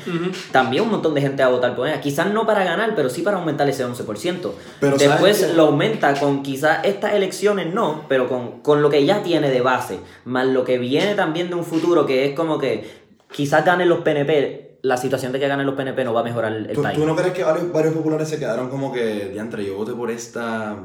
también 0.51 0.83
un 0.83 0.91
montón 0.91 1.13
de 1.13 1.21
gente 1.21 1.41
va 1.43 1.49
a 1.49 1.51
votar 1.53 1.75
por 1.77 1.87
ella. 1.87 2.01
Quizás 2.01 2.29
no 2.31 2.45
para 2.45 2.65
ganar, 2.65 2.93
pero 2.93 3.09
sí 3.09 3.21
para 3.21 3.37
aumentar 3.37 3.67
ese 3.69 3.85
11%. 3.85 4.51
Pero 4.81 4.99
¿sabes 4.99 4.99
Después 4.99 5.55
lo 5.55 5.63
aumenta 5.67 6.13
con 6.19 6.43
quizás 6.43 6.79
estas 6.83 7.13
elecciones 7.13 7.73
no, 7.73 8.03
pero 8.09 8.27
con, 8.27 8.59
con 8.61 8.81
lo 8.81 8.89
que 8.89 9.03
ya 9.05 9.23
tiene 9.23 9.49
de 9.49 9.61
base, 9.61 9.97
más 10.25 10.45
lo 10.45 10.65
que 10.65 10.77
viene 10.77 11.15
también 11.15 11.47
de 11.49 11.55
un 11.55 11.63
futuro 11.63 12.05
que 12.05 12.25
es 12.25 12.35
como 12.35 12.59
que 12.59 13.01
quizás 13.31 13.63
ganen 13.65 13.87
los 13.87 13.99
PNP. 13.99 14.70
La 14.83 14.97
situación 14.97 15.31
de 15.31 15.39
que 15.39 15.47
ganen 15.47 15.65
los 15.65 15.75
PNP 15.75 16.03
no 16.03 16.13
va 16.13 16.21
a 16.21 16.23
mejorar 16.23 16.53
el 16.53 16.67
¿Tú, 16.73 16.81
país. 16.81 16.97
tú 16.97 17.05
no 17.05 17.15
crees 17.15 17.33
que 17.33 17.43
varios, 17.43 17.71
varios 17.71 17.93
populares 17.93 18.27
se 18.27 18.39
quedaron 18.39 18.69
como 18.69 18.91
que, 18.91 19.29
diantre, 19.29 19.63
yo 19.65 19.75
voté 19.75 19.93
por 19.93 20.09
esta 20.09 20.75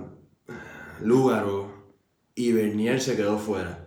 Lugaro 1.03 1.69
y 2.35 2.53
Bernier 2.53 3.01
se 3.01 3.17
quedó 3.17 3.39
fuera? 3.39 3.79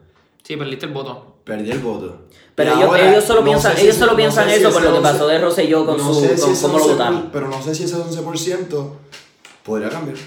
Sí, 0.43 0.58
perdiste 0.58 0.88
el 0.88 0.93
voto. 0.93 1.41
Perdí 1.43 1.72
el 1.72 1.80
voto. 1.80 2.28
Pero 2.56 2.72
Y 2.72 2.78
ellos, 2.78 2.86
ahora, 2.89 3.12
ellos 3.12 3.24
solo 3.24 3.41
no 3.41 3.45
piensan, 3.45 3.76
si 3.76 3.84
ellos 3.84 3.95
solo 3.95 4.12
no 4.12 4.17
piensan 4.17 4.50
si 4.50 4.56
eso 4.56 4.72
por 4.72 4.82
lo 4.82 4.91
que 4.91 4.98
11 4.98 5.12
pasó 5.12 5.28
de 5.28 5.39
Rosselló 5.39 5.86
con 5.86 5.98
no 5.98 6.13
su 6.13 6.22
sé 6.22 6.38
si 6.38 6.43
con 6.43 6.56
cómo 6.62 6.78
lo 6.78 6.84
11 6.84 6.93
votaron. 6.93 7.30
Pero 7.32 7.48
no 7.48 7.62
sé 7.62 7.76
si 7.76 7.84
ese 7.84 7.95
11% 7.95 8.89
podría 9.63 9.89
cambiar. 9.89 10.17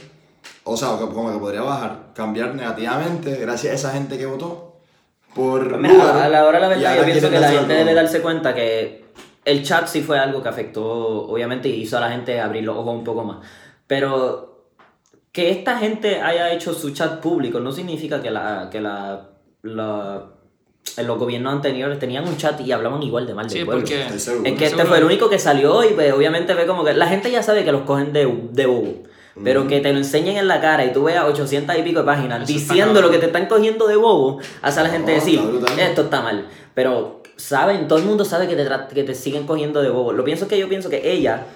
O 0.64 0.76
sea, 0.76 0.96
como 0.96 1.32
que 1.32 1.38
podría 1.38 1.62
bajar, 1.62 2.12
cambiar 2.14 2.54
negativamente 2.54 3.36
gracias 3.36 3.72
a 3.72 3.74
esa 3.74 3.90
gente 3.92 4.16
que 4.16 4.26
votó 4.26 4.76
por 5.34 5.68
Pues 5.68 5.80
mira, 5.80 5.94
Lugaro, 5.94 6.20
a 6.20 6.28
la 6.28 6.44
hora 6.46 6.58
de 6.58 6.62
la 6.62 6.68
verdad, 6.68 6.96
yo 6.98 7.04
pienso 7.04 7.30
que 7.30 7.40
la 7.40 7.50
gente 7.50 7.74
debe 7.74 7.94
darse 7.94 8.20
cuenta 8.20 8.54
que 8.54 9.04
el 9.44 9.62
chat 9.64 9.86
sí 9.88 10.02
fue 10.02 10.18
algo 10.18 10.42
que 10.42 10.48
afectó, 10.48 10.84
obviamente, 11.28 11.68
y 11.68 11.82
hizo 11.82 11.96
a 11.96 12.00
la 12.00 12.10
gente 12.10 12.40
abrir 12.40 12.64
los 12.64 12.76
ojos 12.76 12.94
un 12.94 13.04
poco 13.04 13.24
más. 13.24 13.38
Pero 13.86 14.66
que 15.32 15.50
esta 15.50 15.78
gente 15.78 16.20
haya 16.20 16.52
hecho 16.52 16.74
su 16.74 16.90
chat 16.90 17.20
público 17.20 17.58
no 17.60 17.72
significa 17.72 18.20
que 18.22 18.30
la, 18.30 18.68
que 18.70 18.80
la, 18.80 19.30
la- 19.62 20.26
en 20.96 21.06
los 21.06 21.18
gobiernos 21.18 21.52
anteriores 21.54 21.98
tenían 21.98 22.26
un 22.26 22.36
chat 22.36 22.60
y 22.60 22.70
hablaban 22.72 23.02
igual 23.02 23.26
de 23.26 23.34
mal 23.34 23.48
del 23.48 23.58
Sí, 23.60 23.64
pueblo. 23.64 23.80
porque. 23.82 24.02
Es 24.02 24.26
que 24.26 24.42
este 24.50 24.68
Seguro. 24.68 24.86
fue 24.86 24.98
el 24.98 25.04
único 25.04 25.30
que 25.30 25.38
salió 25.38 25.82
y 25.88 25.94
pues 25.94 26.12
obviamente 26.12 26.52
ve 26.54 26.66
como 26.66 26.84
que 26.84 26.92
la 26.92 27.06
gente 27.06 27.30
ya 27.30 27.42
sabe 27.42 27.64
que 27.64 27.72
los 27.72 27.82
cogen 27.82 28.12
de, 28.12 28.26
de 28.52 28.66
bobo. 28.66 28.94
Pero 29.42 29.66
que 29.66 29.80
te 29.80 29.90
lo 29.92 29.98
enseñen 29.98 30.36
en 30.36 30.46
la 30.46 30.60
cara 30.60 30.84
y 30.84 30.92
tú 30.92 31.04
veas 31.04 31.24
800 31.24 31.78
y 31.78 31.82
pico 31.82 32.00
de 32.00 32.04
páginas 32.04 32.42
Eso 32.42 32.52
diciendo 32.52 33.00
lo 33.00 33.10
que 33.10 33.16
te 33.16 33.26
están 33.26 33.46
cogiendo 33.46 33.86
de 33.86 33.96
bobo, 33.96 34.38
hace 34.60 34.80
a 34.80 34.82
la 34.82 34.90
gente 34.90 35.12
No, 35.12 35.18
decir, 35.18 35.40
esto 35.78 36.02
está 36.02 36.20
mal. 36.20 36.48
Pero 36.74 37.21
saben, 37.42 37.88
todo 37.88 37.98
el 37.98 38.04
mundo 38.04 38.24
sabe 38.24 38.46
que 38.48 38.56
te, 38.56 38.66
que 38.94 39.04
te 39.04 39.14
siguen 39.14 39.46
cogiendo 39.46 39.82
de 39.82 39.90
bobo. 39.90 40.12
Lo 40.12 40.24
pienso 40.24 40.48
que 40.48 40.58
yo 40.58 40.68
pienso 40.68 40.88
que 40.90 41.12
ella, 41.12 41.46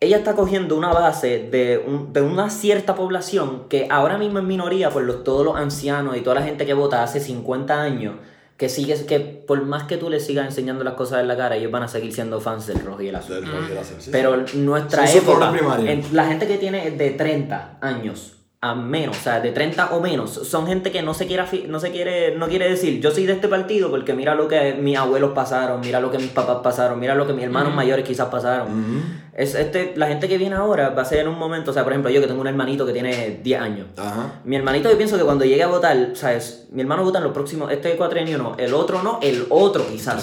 ella 0.00 0.18
está 0.18 0.34
cogiendo 0.34 0.76
una 0.76 0.90
base 0.92 1.48
de, 1.50 1.82
un- 1.86 2.12
de 2.12 2.20
una 2.20 2.50
cierta 2.50 2.94
población 2.94 3.64
que 3.68 3.86
ahora 3.90 4.18
mismo 4.18 4.38
es 4.38 4.44
minoría 4.44 4.90
por 4.90 5.02
los, 5.04 5.24
todos 5.24 5.44
los 5.44 5.56
ancianos 5.56 6.16
y 6.16 6.20
toda 6.20 6.36
la 6.36 6.42
gente 6.42 6.66
que 6.66 6.74
vota 6.74 7.02
hace 7.02 7.20
50 7.20 7.80
años, 7.80 8.14
que 8.58 8.68
sigue, 8.68 8.94
que 9.06 9.20
por 9.20 9.62
más 9.64 9.84
que 9.84 9.96
tú 9.96 10.08
les 10.10 10.24
sigas 10.26 10.46
enseñando 10.46 10.84
las 10.84 10.94
cosas 10.94 11.20
en 11.20 11.28
la 11.28 11.36
cara, 11.36 11.56
ellos 11.56 11.70
van 11.70 11.82
a 11.82 11.88
seguir 11.88 12.12
siendo 12.12 12.40
fans 12.40 12.66
del 12.66 12.80
rojo 12.80 13.02
y 13.02 13.08
el 13.08 13.16
azul. 13.16 13.36
Del 13.36 13.46
rock 13.50 13.64
y 13.68 13.72
el 13.72 13.78
azul, 13.78 13.96
sí, 14.00 14.10
Pero 14.10 14.44
nuestra 14.54 15.04
época, 15.18 15.50
en- 15.90 16.16
la 16.16 16.26
gente 16.26 16.46
que 16.46 16.58
tiene 16.58 16.90
de 16.90 17.10
30 17.10 17.78
años 17.80 18.35
a 18.60 18.74
menos, 18.74 19.18
o 19.18 19.20
sea, 19.20 19.40
de 19.40 19.52
30 19.52 19.90
o 19.92 20.00
menos, 20.00 20.30
son 20.30 20.66
gente 20.66 20.90
que 20.90 21.02
no 21.02 21.12
se 21.12 21.26
quiere, 21.26 21.44
no 21.68 21.78
se 21.78 21.90
quiere, 21.90 22.36
no 22.36 22.48
quiere 22.48 22.68
decir, 22.68 23.00
yo 23.00 23.10
soy 23.10 23.26
de 23.26 23.34
este 23.34 23.48
partido 23.48 23.90
porque 23.90 24.14
mira 24.14 24.34
lo 24.34 24.48
que 24.48 24.72
mis 24.74 24.96
abuelos 24.96 25.32
pasaron, 25.32 25.80
mira 25.80 26.00
lo 26.00 26.10
que 26.10 26.18
mis 26.18 26.30
papás 26.30 26.58
pasaron, 26.62 26.98
mira 26.98 27.14
lo 27.14 27.26
que 27.26 27.34
mis 27.34 27.44
hermanos 27.44 27.74
mayores 27.74 28.04
quizás 28.06 28.28
pasaron. 28.28 29.26
Es 29.34 29.54
este, 29.54 29.92
la 29.96 30.06
gente 30.06 30.26
que 30.26 30.38
viene 30.38 30.56
ahora 30.56 30.88
va 30.88 31.02
a 31.02 31.04
ser 31.04 31.18
en 31.20 31.28
un 31.28 31.38
momento, 31.38 31.70
o 31.70 31.74
sea, 31.74 31.84
por 31.84 31.92
ejemplo, 31.92 32.10
yo 32.10 32.22
que 32.22 32.26
tengo 32.26 32.40
un 32.40 32.46
hermanito 32.46 32.86
que 32.86 32.92
tiene 32.94 33.40
10 33.42 33.60
años. 33.60 33.86
Mi 34.44 34.56
hermanito, 34.56 34.90
yo 34.90 34.96
pienso 34.96 35.18
que 35.18 35.24
cuando 35.24 35.44
llegue 35.44 35.62
a 35.62 35.68
votar, 35.68 36.12
¿sabes? 36.14 36.66
Mi 36.70 36.80
hermano 36.80 37.04
vota 37.04 37.18
en 37.18 37.24
los 37.24 37.34
próximos, 37.34 37.70
este 37.70 37.94
cuatrenio 37.96 38.38
no, 38.38 38.54
el 38.56 38.72
otro 38.72 39.02
no, 39.02 39.18
el 39.20 39.46
otro 39.50 39.86
quizás. 39.86 40.16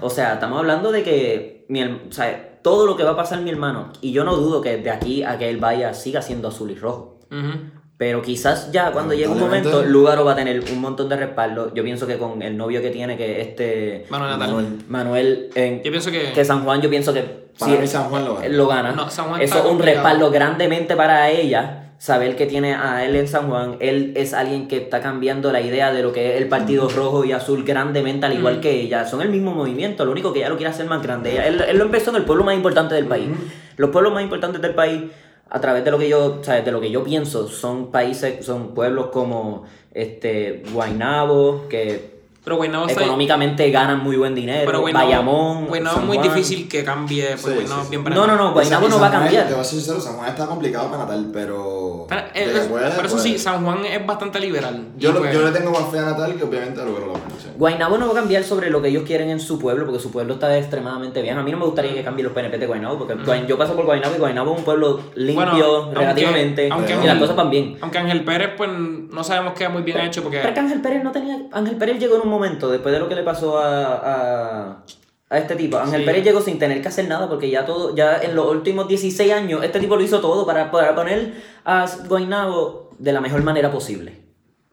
O 0.00 0.08
sea, 0.08 0.34
estamos 0.34 0.58
hablando 0.58 0.90
de 0.90 1.02
que 1.02 1.66
mi, 1.68 1.82
o 1.82 2.10
sea, 2.10 2.58
todo 2.62 2.86
lo 2.86 2.96
que 2.96 3.04
va 3.04 3.10
a 3.10 3.16
pasar 3.16 3.42
mi 3.42 3.50
hermano, 3.50 3.92
y 4.00 4.12
yo 4.12 4.24
no 4.24 4.36
dudo 4.36 4.60
que 4.60 4.78
de 4.78 4.90
aquí 4.90 5.22
a 5.22 5.38
que 5.38 5.50
él 5.50 5.58
vaya 5.58 5.92
siga 5.92 6.22
siendo 6.22 6.48
azul 6.48 6.70
y 6.70 6.74
rojo. 6.74 7.19
Ujú. 7.30 7.58
Pero 7.96 8.22
quizás 8.22 8.72
ya 8.72 8.92
cuando 8.92 9.12
llegue 9.12 9.28
un 9.28 9.38
momento, 9.38 9.82
Lugaro 9.84 10.24
va 10.24 10.32
a 10.32 10.36
tener 10.36 10.62
un 10.72 10.80
montón 10.80 11.08
de 11.10 11.16
respaldo. 11.16 11.74
Yo 11.74 11.84
pienso 11.84 12.06
que 12.06 12.16
con 12.16 12.40
el 12.40 12.56
novio 12.56 12.80
que 12.80 12.88
tiene, 12.88 13.16
que 13.18 13.42
este 13.42 14.06
Manuel 14.08 14.30
Natal. 14.30 14.48
Manuel. 14.48 14.66
Manuel, 14.88 15.50
en, 15.54 15.82
Yo 15.82 15.90
pienso 15.90 16.10
que. 16.10 16.32
que 16.32 16.44
San 16.44 16.64
Juan, 16.64 16.80
yo 16.80 16.88
pienso 16.88 17.12
que 17.12 17.20
Para 17.58 17.72
sí, 17.72 17.78
mí 17.78 17.86
San 17.86 18.04
Juan 18.04 18.24
lo 18.24 18.36
gana. 18.36 18.48
lo 18.48 18.66
gana. 18.68 18.92
No, 18.92 19.10
San 19.10 19.26
Juan 19.28 19.42
Eso 19.42 19.56
es 19.58 19.62
un 19.64 19.68
complicado. 19.68 19.96
respaldo 20.02 20.30
grandemente 20.30 20.96
para 20.96 21.30
ella. 21.30 21.76
saber 21.98 22.34
que 22.34 22.46
tiene 22.46 22.72
a 22.74 23.04
él 23.04 23.14
en 23.14 23.28
San 23.28 23.50
Juan, 23.50 23.76
él 23.80 24.14
es 24.16 24.32
alguien 24.32 24.68
que 24.68 24.78
está 24.78 25.02
cambiando 25.02 25.52
la 25.52 25.60
idea 25.60 25.92
de 25.92 26.02
lo 26.02 26.14
que 26.14 26.34
es 26.34 26.40
el 26.40 26.48
partido 26.48 26.88
rojo 26.88 27.26
y 27.26 27.32
azul 27.32 27.62
grandemente, 27.62 28.24
al 28.24 28.32
igual 28.32 28.60
que 28.60 28.70
ella. 28.80 29.04
Son 29.04 29.20
el 29.20 29.28
mismo 29.28 29.52
movimiento, 29.52 30.06
lo 30.06 30.12
único 30.12 30.32
que 30.32 30.38
ella 30.38 30.48
lo 30.48 30.56
quiere 30.56 30.70
hacer 30.70 30.86
más 30.86 31.02
grande. 31.02 31.32
Ella- 31.32 31.46
él, 31.46 31.60
él 31.68 31.76
lo 31.76 31.84
empezó 31.84 32.08
en 32.08 32.16
el 32.16 32.22
pueblo 32.24 32.42
más 32.44 32.54
importante 32.54 32.94
del 32.94 33.04
país. 33.04 33.28
Los 33.76 33.90
pueblos 33.90 34.14
más 34.14 34.22
importantes 34.22 34.62
del 34.62 34.74
país, 34.74 35.02
a 35.50 35.60
través 35.60 35.84
de 35.84 35.90
lo 35.90 35.98
que 35.98 36.08
yo, 36.08 36.42
sea, 36.42 36.62
de 36.62 36.72
lo 36.72 36.80
que 36.80 36.90
yo 36.90 37.02
pienso, 37.02 37.48
son 37.48 37.90
países, 37.90 38.44
son 38.44 38.72
pueblos 38.72 39.08
como 39.08 39.64
este 39.92 40.62
Guaynabo, 40.72 41.66
que 41.68 42.19
Pero 42.42 42.56
Guaynabo 42.56 42.86
está 42.86 43.00
económicamente 43.02 43.70
ganan 43.70 44.02
muy 44.02 44.16
buen 44.16 44.34
dinero, 44.34 44.62
Pero 44.64 44.80
Guaynabo, 44.80 45.04
Bayamón, 45.06 45.66
Guaynabo 45.66 45.98
es 46.00 46.04
muy 46.06 46.16
Juan. 46.16 46.28
difícil 46.28 46.68
que 46.68 46.82
cambie. 46.82 47.26
Pues 47.32 47.40
Sí, 47.42 47.50
Guaynabo 47.52 47.74
sí, 47.74 47.80
es 47.80 47.88
sí. 47.90 47.96
bien 48.04 48.14
No, 48.14 48.26
no, 48.26 48.36
no, 48.36 48.52
Guaynabo 48.52 48.88
no 48.88 48.98
va 48.98 49.08
a 49.08 49.10
cambiar. 49.10 49.46
Te 49.46 49.52
voy 49.52 49.60
a 49.60 49.64
ser 49.64 49.78
sincero, 49.78 50.00
San 50.00 50.14
Juan 50.16 50.28
está 50.30 50.46
complicado 50.46 50.86
para 50.90 51.04
Natal, 51.04 51.30
pero. 51.32 52.06
Pero, 52.08 52.20
eh, 52.34 52.66
puede, 52.68 52.90
pero 52.90 53.06
eso 53.06 53.16
puede. 53.16 53.28
sí, 53.28 53.38
San 53.38 53.62
Juan 53.64 53.84
es 53.84 54.06
bastante 54.06 54.40
liberal. 54.40 54.88
Yo, 54.96 55.12
lo- 55.12 55.18
pues- 55.20 55.34
yo 55.34 55.42
le 55.42 55.50
tengo 55.52 55.70
más 55.70 55.90
fe 55.90 55.98
a 55.98 56.02
Natal 56.02 56.34
que 56.34 56.44
obviamente 56.44 56.80
a 56.80 56.84
lograr 56.84 57.06
la 57.08 57.12
organización. 57.12 57.54
Guaynabo 57.58 57.98
no 57.98 58.06
va 58.06 58.12
a 58.12 58.14
cambiar 58.16 58.42
sobre 58.42 58.70
lo 58.70 58.80
que 58.80 58.88
ellos 58.88 59.02
quieren 59.06 59.28
en 59.28 59.38
su 59.38 59.58
pueblo, 59.58 59.84
porque 59.84 60.00
su 60.00 60.10
pueblo 60.10 60.34
está 60.34 60.56
extremadamente 60.56 61.20
bien. 61.20 61.36
A 61.36 61.42
mí 61.42 61.50
no 61.52 61.58
me 61.58 61.66
gustaría 61.66 61.92
que 61.92 62.02
cambien 62.02 62.24
los 62.24 62.32
PNP 62.32 62.56
de 62.56 62.66
Guaynabo, 62.66 62.98
porque 62.98 63.14
yo 63.46 63.58
paso 63.58 63.76
por 63.76 63.84
Guaynabo 63.84 64.14
y 64.16 64.18
Guaynabo 64.18 64.52
es 64.54 64.58
un 64.60 64.64
pueblo 64.64 65.00
limpio, 65.14 65.34
Bueno, 65.34 65.74
aunque- 65.82 65.98
relativamente, 66.00 66.68
aunque 66.72 66.94
y 67.02 67.06
las 67.06 67.18
cosas 67.18 67.36
van 67.36 67.50
bien. 67.50 67.76
Aunque 67.82 67.98
Ángel 67.98 68.24
Pérez, 68.24 68.50
pues 68.56 68.70
no 68.70 69.22
sabemos 69.22 69.52
que 69.52 69.64
es 69.64 69.70
muy 69.70 69.82
bien 69.82 70.00
hecho 70.00 70.22
porque. 70.22 70.38
Pero 70.40 70.54
que 70.54 70.60
Ángel 70.60 70.80
Pérez 70.80 71.04
no 71.04 71.12
tenía. 71.12 71.36
Ángel 71.52 71.76
Pérez 71.76 71.98
llegó 71.98 72.16
en 72.16 72.22
un 72.22 72.29
momento, 72.30 72.70
después 72.70 72.92
de 72.94 73.00
lo 73.00 73.08
que 73.08 73.14
le 73.14 73.22
pasó 73.22 73.58
a, 73.58 73.94
a, 73.94 74.84
a 75.28 75.38
este 75.38 75.56
tipo. 75.56 75.78
Ángel 75.78 76.00
Sí. 76.00 76.06
Pérez 76.06 76.24
llegó 76.24 76.40
sin 76.40 76.58
tener 76.58 76.80
que 76.80 76.88
hacer 76.88 77.06
nada, 77.08 77.28
porque 77.28 77.50
ya 77.50 77.64
todo, 77.66 77.94
ya 77.94 78.18
en 78.18 78.34
los 78.34 78.46
últimos 78.50 78.88
16 78.88 79.32
años, 79.32 79.62
este 79.62 79.80
tipo 79.80 79.96
lo 79.96 80.02
hizo 80.02 80.20
todo 80.20 80.46
para, 80.46 80.70
para 80.70 80.94
poner 80.94 81.34
a 81.64 81.86
Guaynabo 82.08 82.90
de 82.98 83.12
la 83.12 83.20
mejor 83.20 83.42
manera 83.42 83.70
posible. 83.70 84.20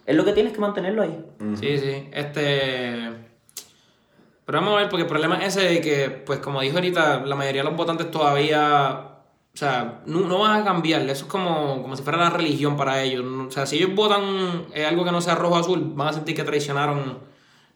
Es 0.06 0.16
lo 0.16 0.24
que 0.24 0.32
tienes 0.34 0.54
que 0.54 0.60
mantenerlo 0.60 1.02
ahí. 1.02 1.26
Sí, 1.60 1.78
sí. 1.78 2.10
Este. 2.14 3.10
Pero 4.46 4.60
vamos 4.60 4.76
a 4.76 4.78
ver, 4.78 4.90
porque 4.90 5.02
el 5.04 5.10
problema 5.10 5.38
es 5.44 5.58
ese 5.58 5.68
de 5.68 5.82
que, 5.82 6.10
pues 6.10 6.40
como 6.40 6.62
dijo 6.62 6.76
ahorita, 6.78 7.26
la 7.26 7.36
mayoría 7.36 7.62
de 7.64 7.68
los 7.70 7.78
votantes 7.78 8.10
todavía. 8.10 9.04
O 9.54 9.58
sea, 9.60 10.02
no, 10.06 10.22
no 10.22 10.40
van 10.40 10.62
a 10.62 10.64
cambiar. 10.64 11.02
Eso 11.02 11.26
es 11.26 11.32
como, 11.32 11.82
como 11.82 11.96
si 11.98 12.04
fuera 12.04 12.18
la 12.20 12.30
religión 12.30 12.78
para 12.78 13.02
ellos. 13.02 13.26
O 13.26 13.52
sea, 13.52 13.66
si 13.66 13.78
ellos 13.78 13.96
votan 13.96 14.68
eh, 14.74 14.86
algo 14.86 15.04
que 15.04 15.12
no 15.12 15.20
sea 15.20 15.36
rojo 15.36 15.56
o 15.56 15.58
azul, 15.58 15.92
van 15.96 16.10
a 16.10 16.14
sentir 16.14 16.36
que 16.36 16.44
traicionaron 16.44 17.18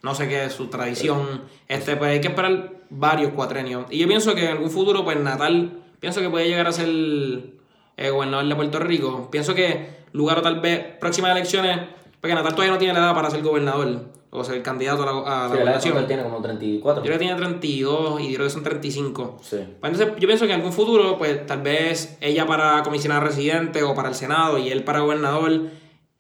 no 0.04 0.16
sé 0.16 0.28
qué, 0.28 0.50
su 0.50 0.68
tradición. 0.68 1.44
Este, 1.68 1.96
pues 1.96 2.12
hay 2.12 2.22
que 2.22 2.30
esperar 2.30 2.74
varios 2.90 3.32
cuatrenios. 3.34 3.86
Y 3.90 4.00
yo 4.00 4.08
pienso 4.08 4.34
que 4.36 4.46
en 4.46 4.52
algún 4.52 4.70
futuro, 4.72 5.04
pues 5.04 5.20
Natal, 5.20 5.80
pienso 6.00 6.22
que 6.22 6.30
puede 6.30 6.48
llegar 6.48 6.68
a 6.68 6.72
ser 6.72 6.90
eh, 6.90 8.10
gobernador 8.10 8.48
de 8.48 8.56
Puerto 8.56 8.80
Rico. 8.80 9.30
Pienso 9.32 9.54
que 9.54 10.02
Lugaro 10.14 10.42
tal 10.42 10.60
vez, 10.60 10.84
próximas 11.00 11.32
elecciones, 11.32 11.80
porque 12.20 12.34
Natal 12.36 12.52
todavía 12.54 12.74
no 12.74 12.78
tiene 12.80 12.94
la 12.94 13.00
edad 13.00 13.16
para 13.16 13.30
ser 13.30 13.42
gobernador 13.42 14.10
o 14.34 14.44
ser 14.46 14.62
candidato 14.64 15.04
a 15.04 15.06
la, 15.06 15.12
a 15.12 15.48
Sí, 15.50 15.54
la 15.56 15.60
gobernación. 15.60 15.98
él 15.98 16.08
tiene 16.08 16.24
como 16.24 16.42
34. 16.42 17.04
Yo 17.04 17.06
creo 17.08 17.20
que 17.20 17.26
tiene 17.26 17.36
32 17.40 18.22
y 18.22 18.34
creo 18.34 18.46
que 18.48 18.50
son 18.50 18.64
35. 18.64 19.40
Sí. 19.42 19.58
Pues 19.80 19.92
entonces 19.94 20.08
yo 20.20 20.28
pienso 20.28 20.46
que 20.48 20.54
en 20.54 20.60
algún 20.60 20.72
futuro, 20.74 21.18
pues 21.18 21.46
tal 21.46 21.62
vez 21.62 22.18
ella 22.22 22.46
para 22.46 22.82
comisionada 22.84 23.22
residente 23.22 23.84
o 23.84 23.94
para 23.94 24.08
el 24.10 24.16
Senado 24.16 24.58
y 24.58 24.70
él 24.70 24.84
para 24.86 25.00
gobernador, 25.02 25.64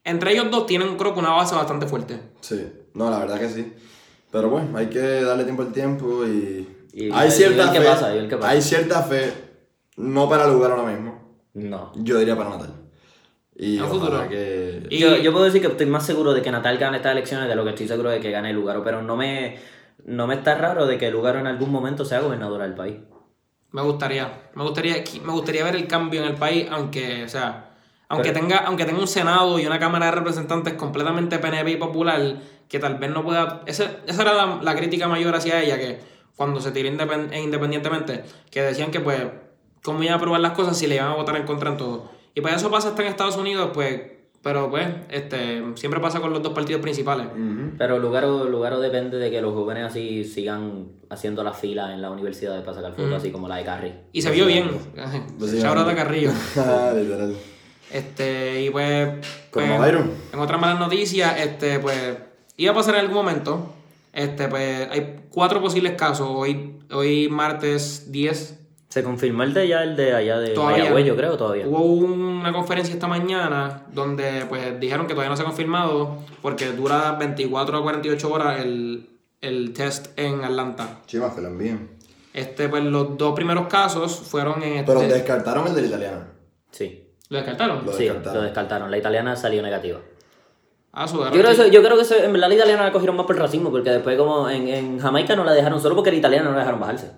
entre 0.03 0.33
ellos 0.33 0.51
dos 0.51 0.65
tienen 0.65 0.97
creo 0.97 1.13
que 1.13 1.19
una 1.19 1.31
base 1.31 1.55
bastante 1.55 1.87
fuerte. 1.87 2.19
Sí, 2.41 2.67
no, 2.93 3.09
la 3.09 3.19
verdad 3.19 3.39
que 3.39 3.49
sí. 3.49 3.73
Pero 4.31 4.49
bueno, 4.49 4.77
hay 4.77 4.87
que 4.87 4.99
darle 5.23 5.43
tiempo 5.43 5.61
al 5.63 5.71
tiempo 5.73 6.25
y. 6.25 6.77
Y- 6.93 7.07
y 7.07 7.11
hay 7.13 7.31
cierta 7.31 7.71
qué 7.71 7.79
fe. 7.79 7.85
pasa, 7.85 8.15
y 8.15 8.27
pasa. 8.27 8.49
Hay 8.49 8.61
cierta 8.61 9.01
fe, 9.03 9.33
no 9.97 10.27
para 10.29 10.47
lugar 10.47 10.71
ahora 10.71 10.91
mismo. 10.91 11.37
No. 11.53 11.91
Yo 11.95 12.17
diría 12.19 12.35
para 12.35 12.49
Natal. 12.51 12.73
Y 13.55 13.79
ojalá 13.79 13.93
futuro. 13.99 14.29
que. 14.29 14.87
Y- 14.89 14.97
Yo, 14.99 15.17
yo 15.17 15.31
puedo 15.31 15.45
decir 15.45 15.61
que 15.61 15.67
estoy 15.67 15.85
más 15.85 16.05
seguro 16.05 16.33
de 16.33 16.41
que 16.41 16.51
Natal 16.51 16.77
gane 16.77 16.97
estas 16.97 17.11
elecciones 17.13 17.47
de 17.47 17.55
lo 17.55 17.63
que 17.63 17.71
estoy 17.71 17.87
seguro 17.87 18.09
de 18.09 18.19
que 18.19 18.31
gane 18.31 18.53
Lugaro, 18.53 18.83
pero 18.83 19.01
no 19.01 19.15
me, 19.17 19.57
no 20.05 20.27
me 20.27 20.35
está 20.35 20.55
raro 20.55 20.85
de 20.87 20.97
que 20.97 21.11
Lugaro 21.11 21.39
en 21.39 21.47
algún 21.47 21.69
momento 21.71 22.05
sea 22.05 22.19
gobernador 22.21 22.61
del 22.61 22.73
país. 22.73 22.97
Me 23.71 23.81
gustaría, 23.83 24.49
me 24.55 24.63
gustaría, 24.63 25.03
me 25.23 25.31
gustaría 25.31 25.63
ver 25.63 25.75
el 25.75 25.87
cambio 25.87 26.21
en 26.23 26.27
el 26.29 26.35
país, 26.35 26.67
aunque, 26.71 27.23
o 27.23 27.29
sea, 27.29 27.70
aunque 28.11 28.31
tenga, 28.31 28.57
aunque 28.59 28.85
tenga 28.85 28.99
un 28.99 29.07
Senado 29.07 29.59
y 29.59 29.65
una 29.65 29.79
Cámara 29.79 30.05
de 30.07 30.11
Representantes 30.13 30.73
completamente 30.75 31.39
PNP 31.39 31.71
y 31.71 31.77
popular, 31.77 32.21
que 32.67 32.79
tal 32.79 32.95
vez 32.95 33.09
no 33.09 33.23
pueda. 33.23 33.61
Esa, 33.65 33.91
esa 34.07 34.21
era 34.21 34.33
la, 34.33 34.59
la 34.61 34.75
crítica 34.75 35.07
mayor 35.07 35.35
hacia 35.35 35.61
ella, 35.61 35.77
que 35.77 35.99
cuando 36.35 36.59
se 36.61 36.71
tiró 36.71 36.89
independ- 36.89 37.31
e 37.31 37.41
independientemente, 37.41 38.23
que 38.49 38.61
decían 38.61 38.91
que 38.91 38.99
pues, 38.99 39.19
¿cómo 39.83 40.01
iban 40.03 40.13
a 40.13 40.17
aprobar 40.17 40.39
las 40.41 40.51
cosas 40.53 40.77
si 40.77 40.87
le 40.87 40.95
iban 40.95 41.07
a 41.11 41.15
votar 41.15 41.35
en 41.35 41.43
contra 41.45 41.69
en 41.71 41.77
todo? 41.77 42.09
Y 42.33 42.41
pues 42.41 42.55
eso 42.55 42.71
pasa 42.71 42.89
hasta 42.89 43.01
en 43.01 43.09
Estados 43.09 43.35
Unidos, 43.37 43.71
pues, 43.73 44.01
pero 44.41 44.69
pues, 44.71 44.87
este, 45.09 45.61
siempre 45.75 45.99
pasa 45.99 46.19
con 46.21 46.31
los 46.33 46.41
dos 46.41 46.53
partidos 46.53 46.81
principales. 46.81 47.27
Ujú. 47.27 47.73
Pero 47.77 47.99
Lugaro, 47.99 48.45
Lugaro 48.45 48.79
depende 48.79 49.17
de 49.19 49.29
que 49.29 49.41
los 49.41 49.53
jóvenes 49.53 49.83
así 49.85 50.23
sigan 50.23 50.87
haciendo 51.09 51.43
la 51.43 51.53
fila 51.53 51.93
en 51.93 52.01
la 52.01 52.09
universidad 52.09 52.63
para 52.63 52.77
sacar 52.77 52.93
fotos, 52.93 53.13
así 53.13 53.31
como 53.31 53.47
la 53.49 53.57
de 53.57 53.65
Carrie. 53.65 53.93
Y 54.13 54.21
se 54.21 54.31
vio 54.31 54.45
bien. 54.47 54.71
Básicamente. 54.95 55.59
Shout 55.61 55.77
out 55.77 55.89
a 55.89 55.95
Carrillo. 55.95 56.31
Este, 57.91 58.61
y 58.61 58.69
pues. 58.69 59.09
pues. 59.51 59.69
En 59.69 60.39
otras 60.39 60.59
malas 60.59 60.79
noticias, 60.79 61.39
este, 61.39 61.79
pues. 61.79 62.17
Iba 62.57 62.71
a 62.71 62.75
pasar 62.75 62.95
en 62.95 63.01
algún 63.01 63.15
momento. 63.15 63.73
Este, 64.13 64.47
pues. 64.47 64.89
Hay 64.91 65.21
cuatro 65.29 65.61
posibles 65.61 65.93
casos. 65.93 66.27
Hoy, 66.29 66.79
hoy 66.91 67.27
martes 67.29 68.11
10. 68.11 68.59
Se 68.89 69.03
confirmó 69.03 69.43
el 69.43 69.53
de 69.53 69.61
allá, 69.61 69.83
el 69.83 69.95
de 69.95 70.13
allá 70.13 70.37
de 70.39 70.49
Todavía. 70.49 70.79
Mayagüez, 70.79 71.05
yo 71.05 71.15
creo, 71.15 71.37
todavía. 71.37 71.65
Hubo 71.65 71.81
una 71.81 72.51
conferencia 72.51 72.93
esta 72.93 73.07
mañana 73.07 73.83
donde 73.93 74.45
pues 74.49 74.77
dijeron 74.81 75.07
que 75.07 75.13
todavía 75.13 75.29
no 75.29 75.37
se 75.37 75.43
ha 75.43 75.45
confirmado 75.45 76.17
porque 76.41 76.73
dura 76.73 77.13
24 77.13 77.77
a 77.77 77.81
48 77.83 78.29
horas 78.29 78.59
el, 78.59 79.09
el 79.39 79.71
test 79.71 80.07
en 80.17 80.43
Atlanta. 80.43 80.99
Chivas, 81.05 81.33
que 81.33 81.39
lo 81.39 81.47
envíen. 81.47 81.89
Este, 82.33 82.67
pues 82.67 82.83
los 82.83 83.17
dos 83.17 83.33
primeros 83.33 83.67
casos 83.67 84.13
fueron 84.13 84.61
en 84.61 84.73
este. 84.79 84.91
Pero 84.91 85.01
descartaron 85.01 85.67
el 85.67 85.75
del 85.75 85.85
italiano. 85.85 86.25
Sí. 86.71 87.00
¿Lo 87.31 87.37
descartaron? 87.37 87.85
Lo 87.85 87.93
Sí, 87.93 88.03
descartaron. 88.03 88.35
lo 88.37 88.41
descartaron. 88.43 88.91
La 88.91 88.97
italiana 88.97 89.35
salió 89.35 89.61
negativa. 89.63 89.99
Ah, 90.93 91.07
su 91.07 91.17
Yo 91.23 91.31
creo, 91.31 91.43
que 91.45 91.51
eso- 91.51 91.67
yo 91.67 91.81
creo 91.81 91.95
que 91.95 92.01
eso- 92.03 92.15
en 92.21 92.33
verdad 92.33 92.49
la 92.49 92.55
italiana 92.55 92.83
la 92.83 92.91
cogieron 92.91 93.15
más 93.15 93.25
por 93.25 93.37
racismo, 93.37 93.71
porque 93.71 93.89
después 93.89 94.17
como 94.17 94.49
en, 94.49 94.67
en 94.67 94.99
Jamaica 94.99 95.35
no 95.37 95.45
la 95.45 95.53
dejaron, 95.53 95.79
solo 95.81 95.95
porque 95.95 96.11
la 96.11 96.17
italiana 96.17 96.45
no 96.49 96.51
la 96.51 96.59
dejaron 96.59 96.81
bajarse. 96.81 97.11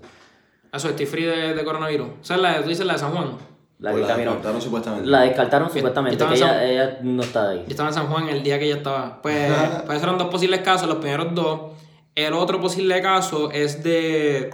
Ah, 0.71 0.77
su 0.79 0.87
estoy 0.89 1.07
free 1.07 1.25
de, 1.25 1.53
de 1.55 1.63
coronavirus. 1.63 2.07
O 2.21 2.23
sea, 2.23 2.37
la, 2.37 2.61
tú 2.61 2.69
dices 2.69 2.85
la 2.85 2.93
de 2.93 2.99
San 2.99 3.11
Juan. 3.11 3.35
La, 3.79 3.91
que 3.91 3.97
descartaron 3.97 4.61
supuestamente. 4.61 5.07
La 5.09 5.21
descartaron 5.21 5.67
Que- 5.69 5.79
supuestamente, 5.79 6.25
que 6.25 6.33
ella, 6.35 6.99
no 7.01 7.21
está 7.23 7.49
ahí. 7.49 7.63
Yo 7.65 7.71
estaba 7.71 7.89
en 7.89 7.95
San 7.95 8.07
Juan 8.07 8.29
el 8.29 8.43
día 8.43 8.59
que 8.59 8.65
ella 8.65 8.75
estaba. 8.77 9.19
Pues, 9.23 9.51
pues 9.87 10.03
eran 10.03 10.17
dos 10.19 10.27
posibles 10.27 10.61
casos, 10.61 10.87
los 10.87 10.97
primeros 10.97 11.33
dos. 11.33 11.59
El 12.15 12.33
otro 12.33 12.61
posible 12.61 13.01
caso 13.01 13.49
es 13.51 13.83
de 13.83 14.53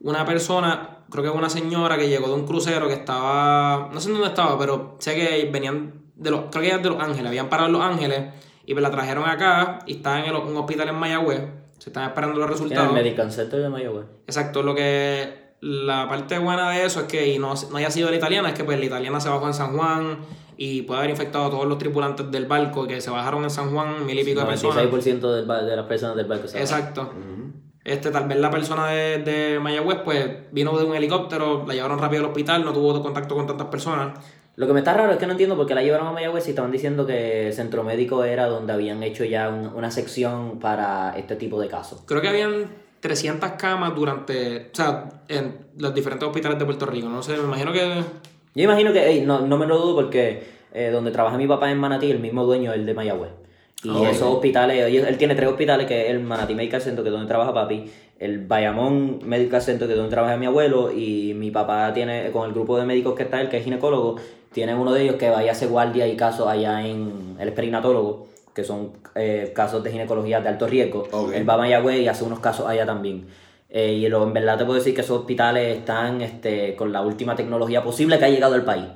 una 0.00 0.26
persona, 0.26 0.98
creo 1.10 1.24
que 1.24 1.30
una 1.30 1.50
señora 1.50 1.96
que 1.98 2.08
llegó 2.08 2.28
de 2.28 2.34
un 2.34 2.46
crucero 2.46 2.86
que 2.88 2.94
estaba, 2.94 3.88
no 3.92 4.00
sé 4.00 4.10
dónde 4.10 4.26
estaba, 4.28 4.58
pero 4.58 4.96
sé 4.98 5.14
que 5.14 5.48
venían 5.52 5.94
de 6.16 6.30
los, 6.30 6.42
creo 6.50 6.62
que 6.62 6.78
de 6.82 6.88
Los 6.90 7.00
Ángeles, 7.02 7.26
habían 7.26 7.48
parado 7.48 7.66
en 7.68 7.72
Los 7.72 7.82
Ángeles 7.82 8.32
y 8.66 8.72
pues 8.74 8.82
la 8.82 8.90
trajeron 8.90 9.28
acá 9.28 9.80
y 9.86 9.94
está 9.96 10.20
en 10.20 10.26
el- 10.26 10.36
un 10.36 10.56
hospital 10.56 10.88
en 10.88 10.94
Mayagüez. 10.94 11.40
Se 11.78 11.88
están 11.90 12.04
esperando 12.08 12.38
los 12.38 12.46
En 12.46 12.52
el 12.52 12.58
resultados. 12.58 13.32
Center 13.34 13.60
de 13.62 13.68
Mayagüez. 13.70 14.04
Exacto, 14.26 14.62
lo 14.62 14.74
que 14.74 15.54
la 15.62 16.08
parte 16.08 16.38
buena 16.38 16.70
de 16.70 16.84
eso 16.84 17.00
es 17.00 17.06
que 17.06 17.26
y 17.34 17.38
no, 17.38 17.54
no 17.70 17.76
haya 17.76 17.90
sido 17.90 18.10
la 18.10 18.16
italiana, 18.16 18.48
es 18.50 18.54
que 18.54 18.64
pues 18.64 18.78
la 18.78 18.84
italiana 18.84 19.18
se 19.20 19.28
bajó 19.30 19.46
en 19.46 19.54
San 19.54 19.76
Juan 19.76 20.18
y 20.58 20.82
puede 20.82 20.98
haber 21.00 21.10
infectado 21.10 21.46
a 21.46 21.50
todos 21.50 21.66
los 21.66 21.78
tripulantes 21.78 22.30
del 22.30 22.44
barco 22.46 22.86
que 22.86 23.00
se 23.00 23.08
bajaron 23.10 23.44
en 23.44 23.50
San 23.50 23.70
Juan, 23.72 24.04
mil 24.04 24.18
y 24.18 24.24
pico 24.24 24.40
de 24.40 24.46
personas. 24.46 24.76
96% 24.76 25.32
del 25.34 25.46
ba- 25.46 25.62
de 25.62 25.74
las 25.74 25.86
personas 25.86 26.16
del 26.16 26.26
barco 26.26 26.48
se 26.48 26.60
Exacto. 26.60 27.10
Este, 27.84 28.10
tal 28.10 28.28
vez 28.28 28.38
la 28.38 28.50
persona 28.50 28.88
de, 28.88 29.18
de 29.18 29.58
Mayagüez 29.58 29.98
pues 30.04 30.28
vino 30.52 30.76
de 30.78 30.84
un 30.84 30.94
helicóptero, 30.94 31.64
la 31.66 31.74
llevaron 31.74 31.98
rápido 31.98 32.22
al 32.22 32.28
hospital, 32.28 32.64
no 32.64 32.72
tuvo 32.72 33.02
contacto 33.02 33.34
con 33.34 33.46
tantas 33.46 33.68
personas. 33.68 34.18
Lo 34.56 34.66
que 34.66 34.72
me 34.74 34.80
está 34.80 34.92
raro 34.92 35.12
es 35.12 35.18
que 35.18 35.26
no 35.26 35.32
entiendo 35.32 35.56
por 35.56 35.66
qué 35.66 35.74
la 35.74 35.82
llevaron 35.82 36.06
a 36.08 36.12
Mayagüez 36.12 36.46
y 36.46 36.50
estaban 36.50 36.70
diciendo 36.70 37.06
que 37.06 37.50
Centro 37.52 37.82
Médico 37.82 38.24
era 38.24 38.46
donde 38.46 38.72
habían 38.74 39.02
hecho 39.02 39.24
ya 39.24 39.48
un- 39.48 39.68
una 39.74 39.90
sección 39.90 40.58
para 40.60 41.14
este 41.16 41.36
tipo 41.36 41.58
de 41.60 41.68
casos. 41.68 42.02
Creo 42.04 42.20
que 42.20 42.28
habían 42.28 42.66
300 43.00 43.52
camas 43.52 43.94
durante, 43.94 44.66
o 44.72 44.74
sea, 44.76 45.08
en 45.28 45.56
los 45.78 45.94
diferentes 45.94 46.26
hospitales 46.28 46.58
de 46.58 46.66
Puerto 46.66 46.84
Rico. 46.84 47.08
No 47.08 47.22
sé, 47.22 47.36
me 47.38 47.44
imagino 47.44 47.72
que 47.72 48.02
Yo 48.54 48.64
imagino 48.64 48.92
que, 48.92 49.08
ey, 49.08 49.20
no, 49.22 49.40
no 49.46 49.56
me 49.56 49.64
lo 49.66 49.78
dudo 49.78 49.94
porque 49.94 50.42
eh, 50.74 50.90
donde 50.92 51.12
trabaja 51.12 51.38
mi 51.38 51.46
papá 51.46 51.70
en 51.70 51.78
Manatí, 51.78 52.10
el 52.10 52.18
mismo 52.18 52.44
dueño 52.44 52.72
es 52.72 52.78
el 52.80 52.84
de 52.84 52.92
Mayagüez. 52.94 53.30
Y 53.82 54.04
esos 54.04 54.34
hospitales, 54.34 54.92
él 54.92 55.16
tiene 55.16 55.34
tres 55.34 55.48
hospitales, 55.48 55.86
que 55.86 56.04
es 56.04 56.10
el 56.10 56.20
Manatí 56.20 56.54
Medical 56.54 56.82
Center, 56.82 57.02
que 57.02 57.08
es 57.08 57.12
donde 57.12 57.28
trabaja 57.28 57.54
papi, 57.54 57.90
el 58.18 58.46
Bayamón 58.46 59.20
Medical 59.24 59.62
Center, 59.62 59.86
que 59.86 59.94
es 59.94 59.96
donde 59.96 60.10
trabaja 60.10 60.36
mi 60.36 60.46
abuelo, 60.46 60.92
y 60.92 61.32
mi 61.34 61.50
papá 61.50 61.92
tiene, 61.94 62.30
con 62.30 62.46
el 62.46 62.52
grupo 62.52 62.78
de 62.78 62.84
médicos 62.84 63.14
que 63.14 63.22
está 63.22 63.40
él, 63.40 63.48
que 63.48 63.56
es 63.56 63.64
ginecólogo, 63.64 64.16
tiene 64.52 64.74
uno 64.74 64.92
de 64.92 65.02
ellos 65.02 65.14
que 65.16 65.30
vaya 65.30 65.50
a 65.50 65.52
hacer 65.52 65.68
guardia 65.68 66.06
y 66.06 66.16
casos 66.16 66.46
allá 66.46 66.86
en 66.86 67.36
el 67.38 67.52
perinatólogo, 67.52 68.26
que 68.54 68.64
son 68.64 68.92
eh, 69.14 69.52
casos 69.54 69.82
de 69.82 69.92
ginecología 69.92 70.40
de 70.40 70.48
alto 70.48 70.66
riesgo. 70.66 71.08
Él 71.32 71.48
va 71.48 71.54
a 71.54 71.58
Mayagüez 71.58 72.00
y 72.00 72.08
hace 72.08 72.24
unos 72.24 72.40
casos 72.40 72.66
allá 72.66 72.84
también. 72.84 73.28
Eh, 73.70 73.92
y 73.92 74.08
lo, 74.08 74.24
en 74.24 74.32
verdad 74.32 74.58
te 74.58 74.64
puedo 74.64 74.78
decir 74.78 74.94
que 74.94 75.02
esos 75.02 75.20
hospitales 75.20 75.78
están 75.78 76.20
este, 76.20 76.74
con 76.74 76.92
la 76.92 77.02
última 77.02 77.36
tecnología 77.36 77.84
posible 77.84 78.18
que 78.18 78.24
ha 78.24 78.28
llegado 78.28 78.54
al 78.56 78.64
país. 78.64 78.86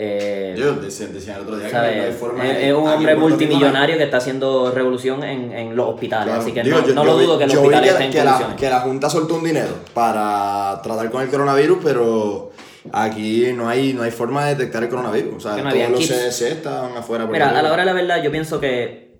Eh, 0.00 0.54
Yo 0.56 0.74
decía, 0.74 1.08
decía 1.08 1.34
el 1.34 1.42
otro 1.42 1.56
día 1.58 1.66
que 1.66 1.74
no 1.74 1.80
hay 1.80 2.12
forma 2.12 2.46
es, 2.48 2.56
de- 2.56 2.68
es 2.68 2.72
un 2.72 2.86
hombre 2.86 3.16
multimillonario 3.16 3.96
que 3.98 4.04
está 4.04 4.18
haciendo 4.18 4.70
revolución 4.70 5.24
en, 5.24 5.50
en 5.52 5.74
los 5.74 5.88
hospitales, 5.88 6.26
Claro. 6.26 6.40
así 6.42 6.52
que 6.52 6.62
Digo, 6.62 6.78
no, 6.78 6.86
yo- 6.86 6.94
no 6.94 7.02
yo 7.04 7.10
lo 7.10 7.18
vi- 7.18 7.24
dudo 7.24 7.38
que 7.38 7.46
los 7.48 7.56
hospitales 7.56 7.90
que, 7.94 7.96
estén 8.04 8.10
que 8.12 8.24
la, 8.24 8.56
que 8.56 8.70
la 8.70 8.80
Junta 8.82 9.10
soltó 9.10 9.34
un 9.34 9.42
dinero 9.44 9.74
para 9.94 10.80
tratar 10.84 11.10
con 11.10 11.22
el 11.22 11.28
coronavirus, 11.28 11.78
pero 11.82 12.52
aquí 12.92 13.52
no 13.56 13.68
hay, 13.68 13.92
no 13.92 14.02
hay 14.02 14.12
forma 14.12 14.44
de 14.46 14.54
detectar 14.54 14.84
el 14.84 14.88
coronavirus. 14.88 15.34
O 15.34 15.40
sea, 15.40 15.56
Que 15.56 15.62
no 15.62 15.70
todos 15.70 15.90
los. 15.90 16.06
CDC 16.08 16.42
estaban 16.52 16.96
afuera. 16.96 17.24
por 17.24 17.32
Mira, 17.32 17.58
a 17.58 17.60
la 17.60 17.72
hora 17.72 17.82
de 17.82 17.86
la 17.86 17.92
verdad, 17.92 18.22
yo 18.22 18.30
pienso 18.30 18.60
que. 18.60 19.18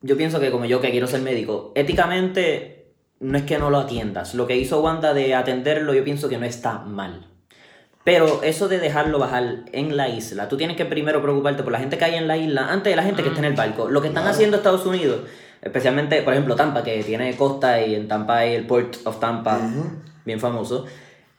Yo 0.00 0.16
pienso 0.16 0.40
que, 0.40 0.50
como 0.50 0.64
yo 0.64 0.80
que 0.80 0.90
quiero 0.92 1.06
ser 1.06 1.20
médico, 1.20 1.72
éticamente 1.74 2.94
no 3.20 3.36
es 3.36 3.44
que 3.44 3.58
no 3.58 3.68
lo 3.68 3.78
atiendas. 3.80 4.34
Lo 4.34 4.46
que 4.46 4.56
hizo 4.56 4.80
Wanda 4.82 5.12
de 5.12 5.34
atenderlo, 5.34 5.92
yo 5.94 6.04
pienso 6.04 6.28
que 6.30 6.38
no 6.38 6.46
está 6.46 6.78
mal. 6.78 7.26
Pero 8.04 8.42
eso 8.42 8.68
de 8.68 8.78
dejarlo 8.78 9.18
bajar 9.18 9.60
en 9.72 9.96
la 9.96 10.10
isla, 10.10 10.48
tú 10.48 10.58
tienes 10.58 10.76
que 10.76 10.84
primero 10.84 11.22
preocuparte 11.22 11.62
por 11.62 11.72
la 11.72 11.78
gente 11.78 11.96
que 11.96 12.04
hay 12.04 12.14
en 12.16 12.28
la 12.28 12.36
isla 12.36 12.70
antes 12.70 12.92
de 12.92 12.96
la 12.96 13.02
gente 13.02 13.22
que 13.22 13.28
está 13.30 13.40
en 13.40 13.46
el 13.46 13.54
barco. 13.54 13.88
Lo 13.88 14.02
que 14.02 14.08
están 14.08 14.26
haciendo 14.26 14.58
Estados 14.58 14.84
Unidos, 14.84 15.20
especialmente, 15.62 16.20
por 16.20 16.34
ejemplo, 16.34 16.54
Tampa, 16.54 16.84
que 16.84 17.02
tiene 17.02 17.34
costa 17.34 17.80
y 17.80 17.94
en 17.94 18.06
Tampa 18.06 18.38
hay 18.38 18.54
el 18.54 18.66
Port 18.66 18.96
of 19.04 19.18
Tampa, 19.20 19.58
bien 20.26 20.38
famoso. 20.38 20.84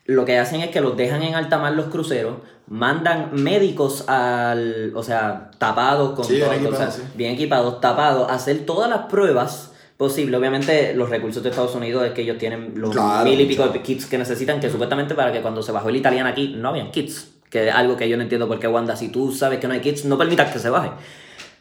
Lo 0.06 0.24
que 0.24 0.38
hacen 0.38 0.60
es 0.60 0.70
que 0.70 0.80
los 0.80 0.96
dejan 0.96 1.22
en 1.22 1.34
alta 1.36 1.58
mar 1.58 1.72
los 1.72 1.86
cruceros, 1.86 2.36
mandan 2.66 3.30
médicos 3.32 4.08
al, 4.08 4.92
o 4.96 5.02
sea, 5.04 5.50
tapados 5.58 6.14
con 6.14 6.24
Sí, 6.24 6.34
bien 6.34 6.46
todo, 6.46 6.52
o 6.52 6.54
equipados, 6.54 6.94
sea, 6.94 7.04
sí. 7.04 7.12
bien 7.14 7.34
equipados, 7.34 7.80
tapados, 7.80 8.28
a 8.30 8.34
hacer 8.34 8.66
todas 8.66 8.90
las 8.90 9.06
pruebas 9.06 9.72
posibles. 9.96 10.38
Obviamente, 10.38 10.94
los 10.94 11.08
recursos 11.08 11.42
de 11.42 11.50
Estados 11.50 11.74
Unidos 11.74 12.04
es 12.06 12.12
que 12.12 12.22
ellos 12.22 12.38
tienen 12.38 12.72
los 12.76 12.90
Claro, 12.90 13.24
mil 13.28 13.40
y 13.40 13.46
pico 13.46 13.62
claro. 13.62 13.72
de 13.72 13.82
kits 13.82 14.06
que 14.06 14.18
necesitan, 14.18 14.60
que 14.60 14.70
supuestamente 14.70 15.14
para 15.14 15.32
que 15.32 15.40
cuando 15.40 15.62
se 15.62 15.72
bajó 15.72 15.88
el 15.88 15.96
italiano 15.96 16.28
aquí 16.28 16.54
no 16.56 16.68
habían 16.70 16.90
kits. 16.90 17.32
Que 17.50 17.68
es 17.68 17.74
algo 17.74 17.96
que 17.96 18.08
yo 18.08 18.16
no 18.16 18.22
entiendo 18.24 18.48
por 18.48 18.58
qué 18.58 18.66
Wanda, 18.68 18.96
si 18.96 19.08
tú 19.08 19.32
sabes 19.32 19.58
que 19.60 19.68
no 19.68 19.74
hay 19.74 19.80
kits, 19.80 20.04
no 20.04 20.18
permitas 20.18 20.52
que 20.52 20.58
se 20.58 20.68
baje. 20.68 20.90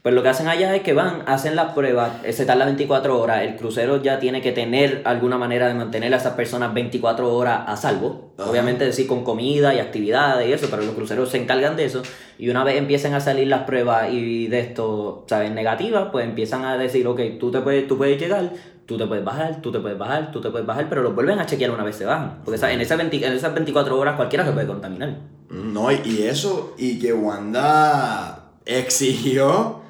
Pues 0.05 0.13
lo 0.13 0.21
que 0.21 0.29
hacen 0.29 0.47
allá 0.47 0.75
es 0.75 0.83
que 0.83 0.93
van, 0.93 1.23
hacen 1.25 1.55
las 1.55 1.73
pruebas, 1.73 2.23
eh, 2.23 2.31
se 2.31 2.45
tarda 2.45 2.65
24 2.65 3.19
horas, 3.19 3.41
el 3.41 3.55
crucero 3.55 4.03
ya 4.03 4.19
tiene 4.19 4.39
que 4.39 4.51
tener 4.51 5.01
alguna 5.03 5.39
manera 5.39 5.67
de 5.67 5.73
mantener 5.73 6.13
a 6.13 6.17
esas 6.17 6.33
personas 6.33 6.75
24 6.75 7.35
horas 7.35 7.61
a 7.65 7.75
salvo. 7.75 8.33
Ajá. 8.37 8.51
Obviamente 8.51 8.85
decir 8.85 9.07
con 9.07 9.23
comida 9.23 9.73
y 9.73 9.79
actividades 9.79 10.47
y 10.47 10.53
eso, 10.53 10.67
pero 10.69 10.83
los 10.83 10.93
cruceros 10.93 11.29
se 11.29 11.41
encargan 11.41 11.75
de 11.75 11.85
eso. 11.85 12.03
Y 12.37 12.49
una 12.49 12.63
vez 12.63 12.77
empiezan 12.77 13.15
a 13.15 13.19
salir 13.19 13.47
las 13.47 13.63
pruebas 13.63 14.11
y 14.11 14.45
de 14.45 14.59
esto, 14.59 15.25
¿sabes? 15.27 15.49
Negativas, 15.49 16.09
pues 16.11 16.23
empiezan 16.23 16.65
a 16.65 16.77
decir, 16.77 17.07
ok, 17.07 17.21
tú, 17.39 17.49
te 17.49 17.61
puedes, 17.61 17.87
tú 17.87 17.97
puedes 17.97 18.21
llegar, 18.21 18.51
tú 18.85 18.99
te 18.99 19.07
puedes 19.07 19.25
bajar, 19.25 19.59
tú 19.59 19.71
te 19.71 19.79
puedes 19.79 19.97
bajar, 19.97 20.31
tú 20.31 20.39
te 20.39 20.51
puedes 20.51 20.67
bajar, 20.67 20.87
pero 20.87 21.01
los 21.01 21.15
vuelven 21.15 21.39
a 21.39 21.47
chequear 21.47 21.71
una 21.71 21.83
vez 21.83 21.95
se 21.95 22.05
bajan. 22.05 22.41
Porque 22.45 22.59
¿sabes? 22.59 22.75
En, 22.75 22.81
esas 22.81 22.99
20 22.99 23.25
en 23.25 23.33
esas 23.33 23.55
24 23.55 23.97
horas 23.99 24.15
cualquiera 24.17 24.45
se 24.45 24.51
puede 24.51 24.67
contaminar. 24.67 25.15
No, 25.49 25.91
y 25.91 26.21
eso, 26.21 26.75
y 26.77 26.99
que 26.99 27.11
Wanda 27.11 28.51
exigió 28.67 29.83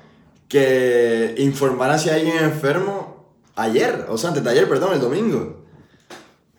que 0.48 1.36
informara 1.38 1.98
si 1.98 2.10
hay 2.10 2.22
alguien 2.22 2.44
enfermo 2.44 3.34
ayer, 3.56 4.06
o 4.10 4.18
sea, 4.18 4.30
antes 4.30 4.44
de 4.44 4.50
ayer, 4.52 4.68
perdón, 4.70 4.94
el 4.94 5.02
domingo. 5.02 5.64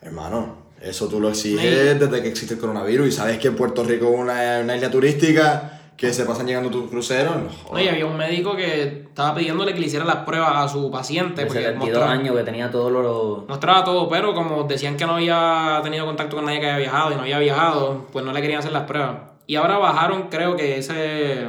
Hermano, 0.03 0.57
eso 0.81 1.09
tú 1.09 1.21
lo 1.21 1.29
exiges 1.29 1.61
Sí. 1.63 1.99
desde 1.99 2.23
que 2.23 2.29
existe 2.29 2.55
el 2.55 2.61
coronavirus 2.61 3.09
y 3.09 3.13
sabes 3.13 3.39
que 3.39 3.51
Puerto 3.51 3.85
Rico 3.85 4.07
es 4.13 4.19
una, 4.21 4.61
una 4.63 4.77
isla 4.77 4.91
turística, 4.91 5.73
que 5.97 6.13
se 6.13 6.27
pasan 6.27 6.47
llegando 6.47 6.69
tus 6.69 6.91
cruceros. 6.91 7.35
No, 7.73 7.81
y 7.81 7.89
había 7.89 8.05
un 8.05 8.19
médico 8.19 8.55
que 8.55 8.83
estaba 9.09 9.35
pidiéndole 9.35 9.73
que 9.73 9.81
le 9.81 9.87
hiciera 9.87 10.05
las 10.05 10.17
pruebas 10.27 10.51
a 10.55 10.69
su 10.69 10.91
paciente. 10.91 11.41
De 11.41 11.47
Porque 11.47 11.63
72 11.63 11.89
mostraba, 11.89 12.13
años 12.13 12.37
que 12.37 12.43
tenía 12.43 12.71
todos 12.71 12.93
los... 12.93 13.49
mostraba 13.49 13.83
todo, 13.83 14.07
pero 14.07 14.35
como 14.35 14.65
decían 14.65 14.99
que 14.99 15.07
no 15.07 15.15
había 15.15 15.81
tenido 15.83 16.05
contacto 16.05 16.37
con 16.37 16.45
nadie 16.45 16.61
que 16.61 16.67
había 16.67 16.79
viajado 16.91 17.13
y 17.13 17.15
no 17.15 17.23
había 17.23 17.39
viajado, 17.39 18.07
pues 18.13 18.23
no 18.27 18.33
le 18.35 18.43
querían 18.43 18.59
hacer 18.59 18.73
las 18.73 18.83
pruebas. 18.83 19.17
Y 19.47 19.57
ahora 19.57 19.79
bajaron, 19.79 20.25
creo 20.29 20.55
que 20.55 20.77
ese. 20.77 21.47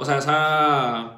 O 0.00 0.04
sea, 0.04 0.18
esa. 0.18 1.16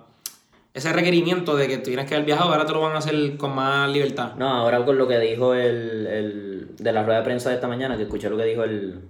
Ese 0.74 0.90
requerimiento 0.90 1.54
de 1.54 1.68
que 1.68 1.76
tienes 1.78 2.06
que 2.06 2.14
haber 2.14 2.24
viajado, 2.24 2.50
ahora 2.50 2.64
te 2.64 2.72
lo 2.72 2.80
van 2.80 2.94
a 2.94 2.98
hacer 2.98 3.36
con 3.36 3.54
más 3.54 3.90
libertad. 3.90 4.32
No, 4.38 4.48
ahora 4.48 4.82
con 4.86 4.96
lo 4.96 5.06
que 5.06 5.18
dijo 5.18 5.54
el, 5.54 6.06
el 6.06 6.68
de 6.78 6.92
la 6.92 7.02
rueda 7.04 7.18
de 7.18 7.24
prensa 7.24 7.50
de 7.50 7.56
esta 7.56 7.68
mañana, 7.68 7.98
que 7.98 8.04
escuché 8.04 8.30
lo 8.30 8.38
que 8.38 8.44
dijo 8.44 8.64
el, 8.64 9.00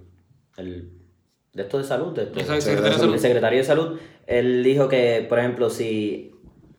el 0.57 0.89
de 1.53 1.63
esto 1.63 1.77
de 1.77 1.85
salud, 1.85 2.13
de 2.13 2.23
esto- 2.23 2.39
secretario 2.39 2.81
de 2.83 2.89
el 2.89 2.99
salud. 2.99 3.17
secretario 3.17 3.59
de 3.59 3.63
salud, 3.65 3.99
él 4.27 4.61
dijo 4.61 4.89
que, 4.89 5.25
por 5.29 5.39
ejemplo, 5.39 5.69
si, 5.69 6.32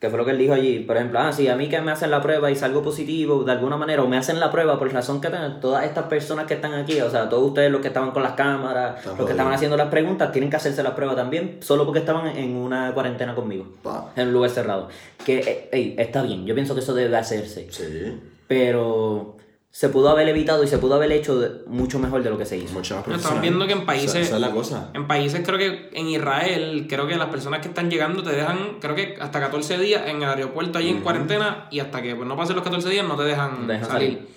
que 0.04 0.10
fue 0.10 0.18
lo 0.18 0.24
que 0.26 0.32
él 0.32 0.38
dijo 0.38 0.52
allí, 0.52 0.80
por 0.80 0.96
ejemplo, 0.96 1.18
ah, 1.18 1.32
si 1.32 1.48
a 1.48 1.56
mí 1.56 1.70
que 1.70 1.80
me 1.80 1.90
hacen 1.90 2.10
la 2.10 2.20
prueba 2.20 2.50
y 2.50 2.56
salgo 2.56 2.82
positivo 2.82 3.42
de 3.42 3.52
alguna 3.52 3.78
manera, 3.78 4.02
o 4.02 4.06
me 4.06 4.18
hacen 4.18 4.38
la 4.38 4.50
prueba 4.50 4.78
por 4.78 4.92
razón 4.92 5.18
que 5.18 5.28
tengan, 5.28 5.60
todas 5.60 5.84
estas 5.84 6.04
personas 6.04 6.46
que 6.46 6.54
están 6.54 6.74
aquí, 6.74 7.00
o 7.00 7.10
sea, 7.10 7.28
todos 7.30 7.48
ustedes 7.48 7.72
los 7.72 7.80
que 7.80 7.88
estaban 7.88 8.10
con 8.10 8.22
las 8.22 8.32
cámaras, 8.32 9.04
los 9.06 9.24
que 9.24 9.32
estaban 9.32 9.54
haciendo 9.54 9.78
las 9.78 9.88
preguntas, 9.88 10.30
tienen 10.30 10.50
que 10.50 10.56
hacerse 10.56 10.82
la 10.82 10.94
prueba 10.94 11.16
también, 11.16 11.56
solo 11.60 11.86
porque 11.86 12.00
estaban 12.00 12.26
en 12.36 12.54
una 12.54 12.92
cuarentena 12.92 13.34
conmigo, 13.34 13.66
Pa. 13.82 14.12
en 14.14 14.28
un 14.28 14.34
lugar 14.34 14.50
cerrado. 14.50 14.88
Que, 15.24 15.38
eh, 15.38 15.68
ey, 15.72 15.94
está 15.98 16.22
bien, 16.22 16.44
yo 16.44 16.54
pienso 16.54 16.74
que 16.74 16.80
eso 16.80 16.92
debe 16.92 17.16
hacerse 17.16 17.66
Sí, 17.70 18.20
pero 18.46 19.36
se 19.76 19.88
pudo 19.88 20.08
haber 20.08 20.28
evitado 20.28 20.62
y 20.62 20.68
se 20.68 20.78
pudo 20.78 20.94
haber 20.94 21.10
hecho 21.10 21.36
de- 21.40 21.64
mucho 21.66 21.98
mejor 21.98 22.22
de 22.22 22.30
lo 22.30 22.38
que 22.38 22.46
se 22.46 22.56
hizo. 22.56 22.72
mucho 22.72 22.94
más 22.94 23.08
estamos 23.08 23.40
viendo 23.40 23.66
que 23.66 23.72
en 23.72 23.84
países- 23.84 24.10
Esa, 24.10 24.20
esa 24.20 24.34
es 24.36 24.40
la 24.40 24.52
cosa. 24.52 24.90
En 24.94 25.08
países, 25.08 25.40
creo 25.44 25.58
que 25.58 25.90
en 25.92 26.06
Israel, 26.06 26.86
creo 26.88 27.08
que 27.08 27.16
las 27.16 27.28
personas 27.28 27.58
que 27.58 27.66
están 27.66 27.90
llegando 27.90 28.22
te 28.22 28.30
dejan, 28.30 28.78
creo 28.80 28.94
que 28.94 29.16
hasta 29.20 29.40
14 29.40 29.76
días 29.78 30.02
en 30.06 30.18
el 30.22 30.28
aeropuerto 30.28 30.78
ahí 30.78 30.90
en 30.90 31.00
cuarentena 31.00 31.66
y 31.72 31.80
hasta 31.80 32.00
que 32.02 32.14
pues, 32.14 32.28
no 32.28 32.36
pasen 32.36 32.54
los 32.54 32.62
14 32.64 32.88
días 32.88 33.04
no 33.04 33.16
te 33.16 33.24
dejan, 33.24 33.66
salir. 33.66 33.84
salir. 33.84 34.28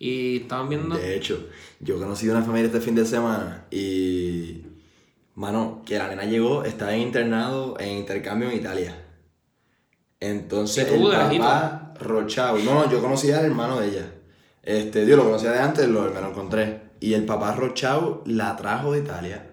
Y 0.00 0.38
estaban 0.38 0.68
viendo. 0.68 0.96
De 0.96 1.14
hecho, 1.14 1.38
yo 1.78 1.96
conocí 2.00 2.28
a 2.28 2.32
una 2.32 2.42
familia 2.42 2.66
este 2.66 2.80
fin 2.80 2.96
de 2.96 3.06
semana 3.06 3.66
y. 3.70 4.62
Mano, 5.36 5.82
que 5.86 5.98
la 5.98 6.08
nena 6.08 6.24
llegó, 6.24 6.64
estaba 6.64 6.96
internado 6.96 7.78
en 7.78 7.90
intercambio 7.98 8.50
en 8.50 8.56
Italia. 8.56 8.96
Entonces, 10.18 10.88
¿Y 10.92 10.96
tú, 10.98 11.12
el 11.12 11.38
papá 11.38 11.94
Rochao. 12.00 12.58
No, 12.58 12.74
no, 12.74 12.90
yo 12.90 13.00
conocía 13.00 13.38
al 13.38 13.44
hermano 13.46 13.78
de 13.78 13.88
ella. 13.88 14.06
Este, 14.62 15.04
Dios, 15.06 15.16
lo 15.18 15.24
conocía 15.24 15.52
de 15.52 15.58
antes, 15.60 15.88
lo, 15.88 16.02
me 16.02 16.20
lo 16.20 16.28
encontré. 16.30 16.90
Y 17.00 17.14
el 17.14 17.24
papá 17.24 17.54
Rochao 17.54 18.22
la 18.26 18.56
trajo 18.56 18.92
de 18.92 19.00
Italia. 19.00 19.50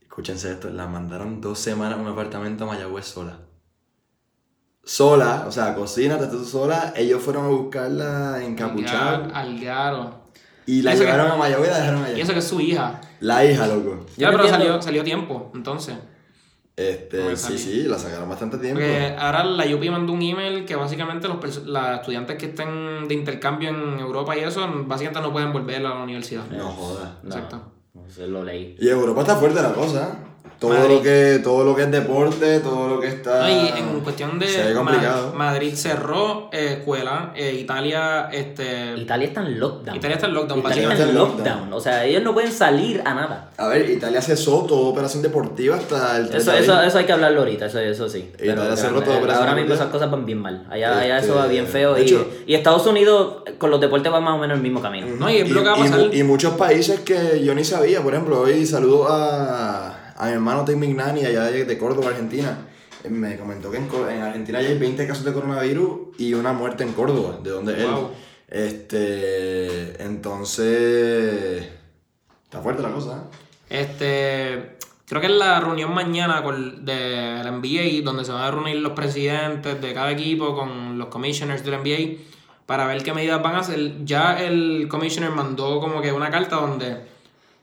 Escúchense 0.00 0.50
esto, 0.52 0.68
la 0.70 0.86
mandaron 0.86 1.40
dos 1.40 1.58
semanas 1.58 1.98
a 1.98 2.02
un 2.02 2.08
apartamento 2.08 2.64
a 2.64 2.66
Mayagüez 2.66 3.06
sola. 3.06 3.38
Sola, 4.84 5.44
o 5.46 5.52
sea, 5.52 5.74
cocina, 5.74 6.18
tú 6.28 6.44
sola. 6.44 6.92
Ellos 6.96 7.22
fueron 7.22 7.44
a 7.46 7.48
buscarla 7.48 8.42
encapuchada. 8.44 9.30
Al 9.32 9.58
garo. 9.60 10.22
Y 10.66 10.82
la 10.82 10.94
llevaron 10.94 11.26
que- 11.28 11.32
a 11.32 11.36
Mayagüez 11.36 11.68
y 11.68 11.70
la 11.72 11.78
dejaron 11.78 12.04
allá. 12.04 12.18
Y 12.18 12.20
eso 12.20 12.32
que 12.32 12.38
es 12.40 12.46
su 12.48 12.60
hija. 12.60 13.00
La 13.20 13.44
hija, 13.44 13.66
loco. 13.68 14.04
Yo 14.08 14.14
Ya, 14.16 14.30
pero 14.32 14.48
salió, 14.48 14.82
salió 14.82 15.04
tiempo, 15.04 15.52
entonces. 15.54 15.96
Este, 16.74 17.36
sí, 17.36 17.58
sí, 17.58 17.82
la 17.82 17.98
sacaron 17.98 18.28
bastante 18.28 18.56
tiempo. 18.56 18.80
Porque 18.80 19.14
ahora 19.18 19.44
la 19.44 19.64
UPI 19.64 19.90
mandó 19.90 20.12
un 20.14 20.22
email 20.22 20.64
que 20.64 20.74
básicamente 20.74 21.28
los 21.28 21.66
las 21.66 22.00
estudiantes 22.00 22.38
que 22.38 22.46
estén 22.46 23.06
de 23.08 23.14
intercambio 23.14 23.68
en 23.68 23.98
Europa 24.00 24.36
y 24.36 24.40
eso, 24.40 24.66
básicamente 24.86 25.20
no 25.20 25.32
pueden 25.32 25.52
volver 25.52 25.84
a 25.84 25.90
la 25.90 26.02
universidad. 26.02 26.46
No 26.50 26.70
jodas. 26.70 27.10
Exacto. 27.24 27.60
no 27.94 28.26
lo 28.26 28.44
leí. 28.44 28.76
Y 28.80 28.88
Europa 28.88 29.20
está 29.20 29.36
fuerte 29.36 29.60
la 29.60 29.74
cosa. 29.74 30.31
Todo 30.62 30.74
Madrid. 30.78 30.94
lo 30.94 31.02
que 31.02 31.40
todo 31.42 31.64
lo 31.64 31.74
que 31.76 31.82
es 31.82 31.90
deporte, 31.90 32.60
todo 32.60 32.88
lo 32.88 33.00
que 33.00 33.08
está 33.08 33.42
No, 33.42 33.48
y 33.50 33.68
en 33.78 34.00
cuestión 34.00 34.38
de 34.38 34.46
se 34.48 34.72
complicado. 34.74 35.32
Madrid 35.34 35.74
cerró 35.74 36.48
eh, 36.52 36.76
escuela, 36.78 37.32
eh, 37.34 37.52
Italia, 37.60 38.28
este, 38.32 38.94
Italia 38.96 39.26
está 39.26 39.40
en 39.42 39.58
lockdown. 39.58 39.96
Italia 39.96 40.14
está 40.16 40.26
en 40.28 40.34
lockdown, 40.34 40.60
Italia 40.60 40.88
básicamente. 40.88 41.02
está 41.02 41.10
en 41.12 41.18
Lockdown. 41.18 41.44
lockdown. 41.58 41.72
O 41.72 41.80
sea, 41.80 42.04
ellos 42.04 42.22
no 42.22 42.32
pueden 42.32 42.52
salir 42.52 43.02
a 43.04 43.12
nada. 43.14 43.50
A 43.56 43.66
ver, 43.68 43.90
Italia 43.90 44.22
cesó 44.22 44.64
toda 44.64 44.88
operación 44.88 45.20
deportiva 45.22 45.76
hasta 45.76 46.16
el 46.18 46.28
30 46.28 46.38
Eso, 46.38 46.62
eso, 46.74 46.82
eso 46.82 46.98
hay 46.98 47.04
que 47.06 47.12
hablarlo 47.12 47.40
ahorita, 47.40 47.66
eso, 47.66 47.80
eso 47.80 48.08
sí. 48.08 48.30
Pero, 48.38 48.52
Italia 48.52 48.76
cerró 48.76 48.98
eh, 49.02 49.18
operación 49.18 49.48
ahora 49.48 49.54
mismo 49.54 49.74
esas 49.74 49.88
cosas 49.88 50.10
van 50.10 50.24
bien 50.24 50.38
mal. 50.38 50.64
Allá, 50.70 50.98
allá 50.98 51.18
Este, 51.18 51.28
eso 51.30 51.38
va 51.38 51.46
bien 51.46 51.66
feo. 51.66 51.98
Y, 51.98 52.02
hecho- 52.02 52.26
y 52.46 52.54
Estados 52.54 52.86
Unidos 52.86 53.42
con 53.58 53.70
los 53.70 53.80
deportes 53.80 54.12
va 54.12 54.20
más 54.20 54.34
o 54.34 54.38
menos 54.38 54.56
el 54.56 54.62
mismo 54.62 54.80
camino. 54.80 55.08
No, 55.18 55.28
y 55.28 55.38
es 55.38 55.50
lo 55.50 55.62
que 55.62 55.68
va 55.68 55.74
a 55.74 56.00
y 56.14 56.20
y 56.20 56.22
muchos 56.22 56.54
países 56.54 57.00
que 57.00 57.42
yo 57.44 57.52
ni 57.54 57.64
sabía, 57.64 58.00
por 58.02 58.14
ejemplo, 58.14 58.40
hoy 58.42 58.64
saludo 58.64 59.06
a, 59.08 59.98
a 60.22 60.26
mi 60.26 60.32
hermano 60.34 60.64
Tim 60.64 60.78
Mignani 60.78 61.24
allá 61.24 61.44
de, 61.44 61.64
de 61.64 61.78
Córdoba, 61.78 62.10
Argentina. 62.10 62.56
Eh, 63.02 63.10
Me 63.10 63.36
comentó 63.36 63.72
que 63.72 63.78
en, 63.78 64.22
Argentina 64.22 64.62
ya 64.62 64.68
hay 64.68 64.78
20 64.78 65.04
casos 65.06 65.24
de 65.24 65.32
coronavirus 65.32 66.16
y 66.16 66.34
una 66.34 66.52
muerte 66.52 66.84
en 66.84 66.92
Córdoba, 66.92 67.40
de 67.42 67.50
donde 67.50 67.82
él. 67.82 67.90
Wow. 67.90 68.10
Este, 68.46 70.00
entonces, 70.00 71.66
está 72.44 72.60
fuerte 72.62 72.82
la 72.82 72.92
cosa. 72.92 73.24
¿eh? 73.68 73.80
Este, 73.80 74.76
creo 75.08 75.20
que 75.20 75.26
en 75.26 75.40
la 75.40 75.58
reunión 75.58 75.92
mañana 75.92 76.44
con, 76.44 76.84
de 76.84 77.40
la 77.42 77.50
NBA, 77.50 78.04
donde 78.04 78.24
se 78.24 78.30
van 78.30 78.42
a 78.42 78.50
reunir 78.52 78.76
los 78.76 78.92
presidentes 78.92 79.80
de 79.80 79.92
cada 79.92 80.12
equipo 80.12 80.54
con 80.54 80.98
los 80.98 81.08
commissioners 81.08 81.64
del 81.64 81.80
NBA 81.80 82.20
para 82.66 82.86
ver 82.86 83.02
qué 83.02 83.12
medidas 83.12 83.42
van 83.42 83.56
a 83.56 83.60
hacer. 83.60 84.04
Ya 84.04 84.40
el 84.40 84.86
commissioner 84.88 85.32
mandó 85.32 85.80
como 85.80 86.00
que 86.00 86.12
una 86.12 86.30
carta 86.30 86.56
donde, 86.56 87.11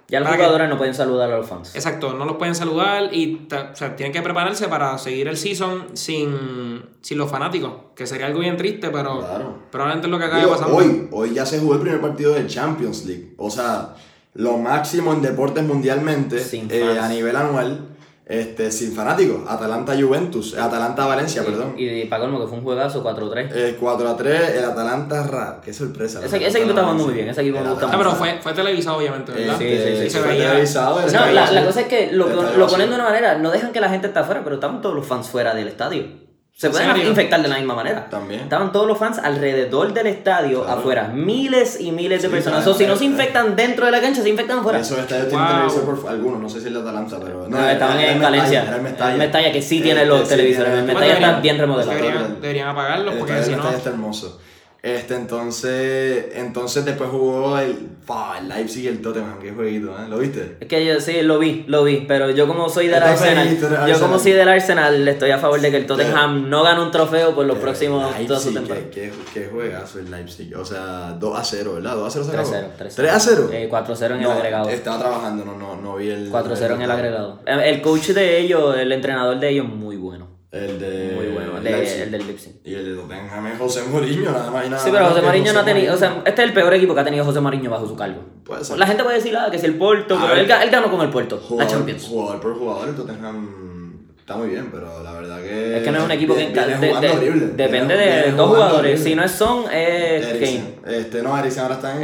Ya 0.09 0.19
los 0.19 0.25
Para 0.27 0.37
que- 0.37 0.43
jugadores 0.43 0.69
no 0.69 0.77
pueden 0.77 0.93
saludar 0.95 1.31
a 1.31 1.37
los 1.37 1.47
fans. 1.47 1.75
exacto, 1.75 2.13
no 2.13 2.25
los 2.25 2.37
pueden 2.37 2.55
saludar 2.55 3.13
y 3.13 3.47
o 3.51 3.75
sea, 3.75 3.95
tienen 3.95 4.11
que 4.11 4.21
prepararse 4.23 4.67
para 4.67 4.97
seguir 4.97 5.27
el 5.27 5.37
season 5.37 5.89
sin, 5.93 6.81
sin 7.01 7.17
los 7.19 7.29
fanáticos, 7.29 7.71
que 7.95 8.07
sería 8.07 8.25
algo 8.25 8.39
bien 8.39 8.57
triste, 8.57 8.89
pero 8.89 9.19
Claro. 9.19 9.55
probablemente 9.71 10.07
es 10.07 10.11
lo 10.11 10.17
que 10.17 10.25
acabe 10.25 10.41
Digo, 10.41 10.51
pasando. 10.53 10.75
hoy, 10.75 11.07
hoy 11.11 11.33
ya 11.33 11.45
se 11.45 11.59
jugó 11.59 11.75
el 11.75 11.81
primer 11.81 12.01
partido 12.01 12.33
de 12.33 12.47
Champions 12.47 13.05
League. 13.05 13.33
O 13.37 13.51
sea, 13.51 13.95
lo 14.33 14.57
máximo 14.57 15.13
en 15.13 15.21
deportes 15.21 15.63
mundialmente 15.63 16.37
eh, 16.37 16.39
fans. 16.39 16.99
a 16.99 17.09
nivel 17.09 17.35
anual, 17.35 17.88
este, 18.29 18.71
sin 18.71 18.93
fanáticos. 18.93 19.41
Atalanta-Juventus, 19.47 20.55
Atalanta-Valencia, 20.55 21.43
perdón. 21.43 21.73
Y, 21.77 21.87
y 21.87 22.05
para 22.05 22.21
colmo 22.21 22.39
que 22.39 22.47
fue 22.47 22.59
un 22.59 22.63
juegazo 22.63 23.03
4-3. 23.03 23.49
Eh, 23.53 23.77
4 23.79 24.07
a 24.07 24.15
3, 24.15 24.49
el 24.57 24.65
Atalanta 24.65 25.23
ra- 25.27 25.59
Qué 25.65 25.73
sorpresa. 25.73 26.23
Ese- 26.23 26.37
ese 26.37 26.57
equipo 26.59 26.69
está 26.69 26.83
jugando 26.83 27.05
muy 27.05 27.13
bien, 27.15 27.27
ese 27.29 27.41
equipo 27.41 27.59
me 27.59 27.69
gusta 27.71 27.85
Ah, 27.87 27.89
Atalanta. 27.89 27.97
pero 27.97 28.15
fue, 28.15 28.41
fue 28.41 28.53
televisado, 28.53 28.97
obviamente, 28.97 29.31
¿verdad? 29.31 29.57
Sí, 29.57 29.63
sí, 29.65 29.69
sí, 29.69 29.75
Este, 29.81 30.03
sí, 30.03 30.09
se 30.11 30.19
fue 30.19 30.27
veía- 30.29 30.49
televisado, 30.51 30.99
el 31.01 31.11
No, 31.11 31.25
la, 31.31 31.65
cosa 31.65 31.81
es 31.81 31.87
que 31.87 32.09
lo, 32.11 32.27
ponen 32.67 32.89
de 32.89 32.95
una 32.95 33.03
manera, 33.05 33.37
no 33.39 33.49
dejan 33.51 33.71
que 33.73 33.81
la 33.81 33.89
gente 33.89 34.07
esté 34.07 34.19
afuera, 34.19 34.41
pero 34.43 34.55
estaban 34.55 34.79
todos 34.81 34.95
los 34.95 35.05
fans 35.07 35.27
fuera 35.27 35.55
del 35.55 35.67
estadio. 35.67 36.28
Se 36.59 36.67
¿En 36.67 36.73
pueden 36.73 36.91
serio? 36.91 37.09
infectar 37.11 37.41
de 37.41 37.47
la 37.47 37.55
misma 37.55 37.73
manera. 37.73 38.09
También. 38.09 38.41
Estaban 38.41 38.73
todos 38.73 38.85
los 38.85 38.97
fans 38.97 39.17
alrededor 39.17 39.93
del 39.93 40.07
estadio, 40.07 40.65
Claro. 40.65 40.79
afuera. 40.81 41.07
Miles 41.07 41.79
y 41.79 41.93
miles 41.93 42.21
de 42.21 42.27
Sí, 42.27 42.33
personas. 42.33 42.63
claro, 42.63 42.71
O 42.75 42.77
si 42.77 42.85
no 42.85 42.93
se 42.95 42.99
claro. 43.05 43.11
infectan 43.13 43.55
dentro 43.55 43.85
de 43.85 43.91
la 43.93 44.01
cancha, 44.01 44.21
se 44.21 44.27
infectan 44.27 44.59
afuera. 44.59 44.79
Esos 44.81 44.99
estadios 44.99 45.29
tienen 45.29 45.47
televisor 45.47 45.83
por 46.01 46.09
algunos, 46.09 46.41
no 46.41 46.49
sé 46.49 46.59
si 46.59 46.67
el 46.67 46.73
de 46.73 46.81
Atalanta, 46.81 47.17
pero. 47.23 47.47
No, 47.47 47.69
estaban 47.69 47.97
en 48.01 48.21
Valencia. 48.21 48.61
era 48.63 48.71
el 48.71 48.75
El 48.75 48.81
Mestalla. 48.81 49.15
Mestalla, 49.15 49.51
que 49.53 49.61
sí 49.61 49.79
tiene 49.81 50.01
Este, 50.01 50.05
los 50.13 50.21
sí, 50.23 50.27
televisores. 50.35 50.73
El 50.73 50.83
Mestalla 50.83 51.13
está 51.13 51.39
bien 51.39 51.57
remodelado. 51.59 51.97
Deberían, 51.97 52.41
deberían 52.41 52.67
apagarlos 52.67 53.13
El 53.13 53.19
porque 53.19 53.41
si 53.43 53.51
no. 53.55 53.69
Está 53.69 53.89
hermoso. 53.91 54.41
Este, 54.81 55.15
entonces, 55.15 56.27
entonces 56.35 56.85
después 56.85 57.09
jugó 57.09 57.59
el, 57.59 57.73
pa, 58.07 58.37
el 58.39 58.47
Leipzig 58.47 58.85
y 58.85 58.87
el 58.87 59.01
Tottenham, 59.01 59.37
qué 59.37 59.51
jueguito, 59.51 59.89
¿eh? 59.91 60.07
¿Lo 60.07 60.19
viste? 60.19 60.55
Es 60.61 60.67
que 60.69 60.85
yo 60.85 61.01
sí, 61.01 61.21
lo 61.21 61.37
vi, 61.37 61.65
lo 61.67 61.83
vi, 61.83 62.05
pero 62.07 62.29
yo 62.31 62.47
como 62.47 62.69
soy 62.69 62.87
del 62.87 63.03
Arsenal, 63.03 63.45
feliz, 63.45 63.59
yo 63.59 63.67
Arsenal. 63.67 63.99
como 63.99 64.19
soy 64.19 64.31
del 64.31 64.47
Arsenal, 64.47 65.05
estoy 65.05 65.31
a 65.31 65.37
favor 65.37 65.59
de 65.59 65.69
que 65.71 65.75
el 65.77 65.85
Tottenham 65.85 66.49
no 66.49 66.63
gane 66.63 66.81
un 66.81 66.91
trofeo 66.91 67.35
por 67.35 67.45
los 67.45 67.57
Eh, 67.57 67.59
próximos 67.59 68.15
Leipzig, 68.17 68.53
temporadas. 68.53 68.85
qué, 68.93 69.11
qué, 69.33 69.41
qué 69.41 69.49
juegazo 69.51 69.99
el 69.99 70.09
Leipzig. 70.09 70.55
O 70.57 70.63
sea, 70.63 71.13
2 71.19 71.37
a 71.39 71.43
0, 71.43 71.73
¿verdad? 71.75 71.95
2 71.95 72.07
a 72.07 72.11
0 72.11 72.25
se 72.25 72.31
acabó. 72.31 72.51
3-0. 72.51 72.71
3-0. 72.79 72.95
3 72.95 73.11
a 73.11 73.19
0. 73.19 73.49
Eh, 73.51 73.69
4-0 73.69 74.05
en 74.05 74.11
el 74.13 74.21
No, 74.21 74.31
agregado. 74.31 74.69
Estaba 74.69 74.97
trabajando, 74.99 75.43
no, 75.43 75.57
no, 75.57 75.75
no 75.75 75.95
vi 75.97 76.09
el. 76.09 76.31
4-0 76.31 76.75
en 76.75 76.81
el 76.83 76.91
agregado. 76.91 77.39
El 77.45 77.81
coach 77.81 78.07
de 78.11 78.39
ellos, 78.39 78.77
el 78.77 78.93
entrenador 78.93 79.37
de 79.41 79.49
ellos, 79.49 79.67
muy 79.67 79.97
bueno. 79.97 80.28
El 80.51 80.79
de. 80.79 81.11
Muy 81.15 81.27
bueno, 81.27 81.57
el, 81.57 81.63
de- 81.63 81.71
Leipzig. 81.71 82.01
el 82.01 82.11
del 82.11 82.25
Leipzig. 82.27 82.53
Y 82.63 82.73
el 82.73 82.85
de 82.85 83.01
Tottenham 83.01 83.47
es 83.47 83.57
José 83.59 83.83
Mourinho, 83.83 84.31
nada 84.31 84.49
más 84.49 84.65
y 84.65 84.69
nada 84.69 84.83
Sí, 84.83 84.89
pero 84.91 85.05
José 85.09 85.21
Mourinho 85.21 85.53
no 85.53 85.59
ha 85.59 85.65
tenido, 85.65 85.93
o 85.93 85.97
sea, 85.97 86.23
este 86.25 86.41
es 86.41 86.47
el 86.47 86.53
peor 86.55 86.73
equipo 86.73 86.95
que 86.95 87.01
ha 87.01 87.03
tenido 87.03 87.23
José 87.23 87.39
Mourinho 87.39 87.69
bajo 87.69 87.87
su 87.87 87.95
cargo. 87.95 88.21
Puede 88.45 88.63
ser. 88.65 88.79
La 88.79 88.87
gente 88.87 89.03
puede 89.03 89.17
decir, 89.17 89.37
ah, 89.37 89.49
que 89.51 89.59
si 89.59 89.67
el 89.67 89.75
Porto, 89.75 90.17
pero 90.19 90.33
él, 90.41 90.47
ga- 90.47 90.63
él 90.63 90.71
ganó 90.71 90.89
con 90.89 91.01
el 91.01 91.09
Porto, 91.11 91.35
la 91.35 91.41
Jugador, 91.43 91.71
Champions. 91.71 92.03
jugador 92.07 92.41
por 92.41 92.57
jugador, 92.57 92.89
el 92.89 92.95
Tottenham 92.95 94.07
está 94.17 94.37
muy 94.37 94.49
bien, 94.49 94.69
pero 94.71 95.03
la 95.03 95.11
verdad 95.13 95.39
que. 95.39 95.77
Es 95.77 95.83
que 95.83 95.91
no 95.91 95.99
es 95.99 96.03
un 96.05 96.11
equipo 96.11 96.35
que 96.35 96.47
de- 96.49 96.77
de- 96.77 97.09
horrible. 97.11 97.47
depende 97.55 97.95
de 97.95 98.31
dos 98.31 98.47
jugadores. 98.49 98.79
horrible. 98.79 99.03
Si 99.03 99.13
no 99.15 99.23
es 99.23 99.31
Son, 99.31 99.65
es 99.71 100.25
Kane. 100.25 100.37
Eriksen. 100.37 100.75
Este, 100.87 101.21
no, 101.21 101.37
Eriksen 101.37 101.61
ahora 101.61 101.75
está 101.75 101.95
en. 101.95 102.03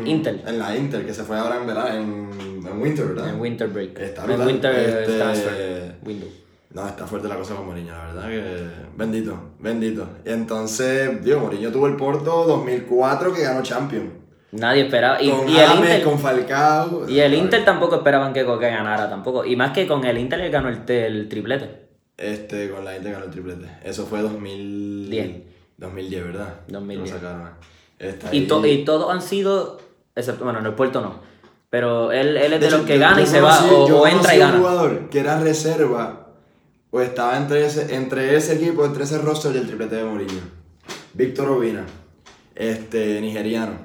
En 0.00 0.06
Inter. 0.06 0.40
En 0.46 0.58
la 0.58 0.74
Inter, 0.74 1.04
que 1.04 1.12
se 1.12 1.24
fue 1.24 1.38
ahora 1.38 1.56
en 1.58 1.66
verano, 1.66 1.88
en, 1.88 2.66
en 2.66 2.80
Winter, 2.80 3.04
¿verdad? 3.04 3.28
En 3.28 3.38
Winter 3.38 3.68
Break. 3.68 3.98
Está 3.98 4.24
en. 4.24 4.40
Winter 4.40 4.74
Este- 4.74 5.18
Transfer 5.18 5.94
Window. 6.06 6.28
No, 6.74 6.86
está 6.88 7.06
fuerte 7.06 7.28
la 7.28 7.36
cosa 7.36 7.54
con 7.54 7.66
Mourinho, 7.66 7.92
la 7.92 8.04
verdad 8.06 8.28
que. 8.28 8.66
Bendito, 8.96 9.38
bendito. 9.58 10.08
Y 10.24 10.30
entonces, 10.30 11.22
digo, 11.22 11.40
Mourinho 11.40 11.70
tuvo 11.70 11.86
el 11.86 11.96
Porto 11.96 12.44
2004 12.46 13.32
que 13.34 13.42
ganó 13.42 13.62
Champions. 13.62 14.10
Nadie 14.52 14.82
esperaba. 14.84 15.20
Y, 15.22 15.30
con 15.30 15.48
y 15.48 15.58
el 15.58 15.70
Inter, 15.76 16.02
con 16.02 16.18
Falcao. 16.18 17.08
y 17.08 17.20
el 17.20 17.34
Inter 17.34 17.64
tampoco 17.64 17.96
esperaban 17.96 18.32
que 18.32 18.44
Coque 18.44 18.68
ganara 18.70 19.08
tampoco. 19.08 19.44
Y 19.44 19.56
más 19.56 19.72
que 19.72 19.86
con 19.86 20.04
el 20.04 20.16
Inter 20.18 20.40
él 20.40 20.50
ganó 20.50 20.68
el, 20.68 20.80
el 20.90 21.28
triplete. 21.28 21.82
Este, 22.16 22.70
con 22.70 22.84
la 22.84 22.96
Inter 22.96 23.12
ganó 23.12 23.24
el 23.26 23.30
triplete. 23.30 23.66
Eso 23.82 24.06
fue 24.06 24.20
2000... 24.20 25.10
Diez. 25.10 25.30
2010, 25.78 26.24
¿verdad? 26.24 26.54
2010. 26.68 27.10
Lo 27.12 27.18
sacaron. 27.18 27.46
eh. 27.48 27.50
Está 27.98 28.34
Y, 28.34 28.46
to- 28.46 28.64
y 28.66 28.84
todos 28.84 29.10
han 29.12 29.22
sido, 29.22 29.78
excepto, 30.14 30.44
bueno, 30.44 30.58
en 30.60 30.66
el 30.66 30.74
puerto 30.74 31.00
no. 31.00 31.20
Pero 31.70 32.12
él, 32.12 32.36
él 32.36 32.52
es 32.52 32.60
de, 32.60 32.70
los 32.70 32.82
que 32.82 32.98
gana 32.98 33.22
y 33.22 33.26
se 33.26 33.40
va, 33.40 33.58
o, 33.64 34.06
entra 34.06 34.10
y 34.10 34.12
conocí 34.18 34.34
un 34.34 34.38
gana. 34.40 34.58
jugador 34.58 35.08
que 35.08 35.20
era 35.20 35.40
reserva, 35.40 36.21
o 36.92 37.00
estaba 37.00 37.36
entre 37.38 37.66
ese, 37.66 37.94
entre 37.94 38.36
ese 38.36 38.54
equipo, 38.54 38.84
entre 38.84 39.04
ese 39.04 39.18
roster 39.18 39.54
y 39.54 39.58
el 39.58 39.66
triplete 39.66 39.96
de 39.96 40.04
Mourinho. 40.04 40.42
Víctor 41.14 41.48
Obina, 41.48 41.86
este, 42.54 43.20
nigeriano. 43.20 43.78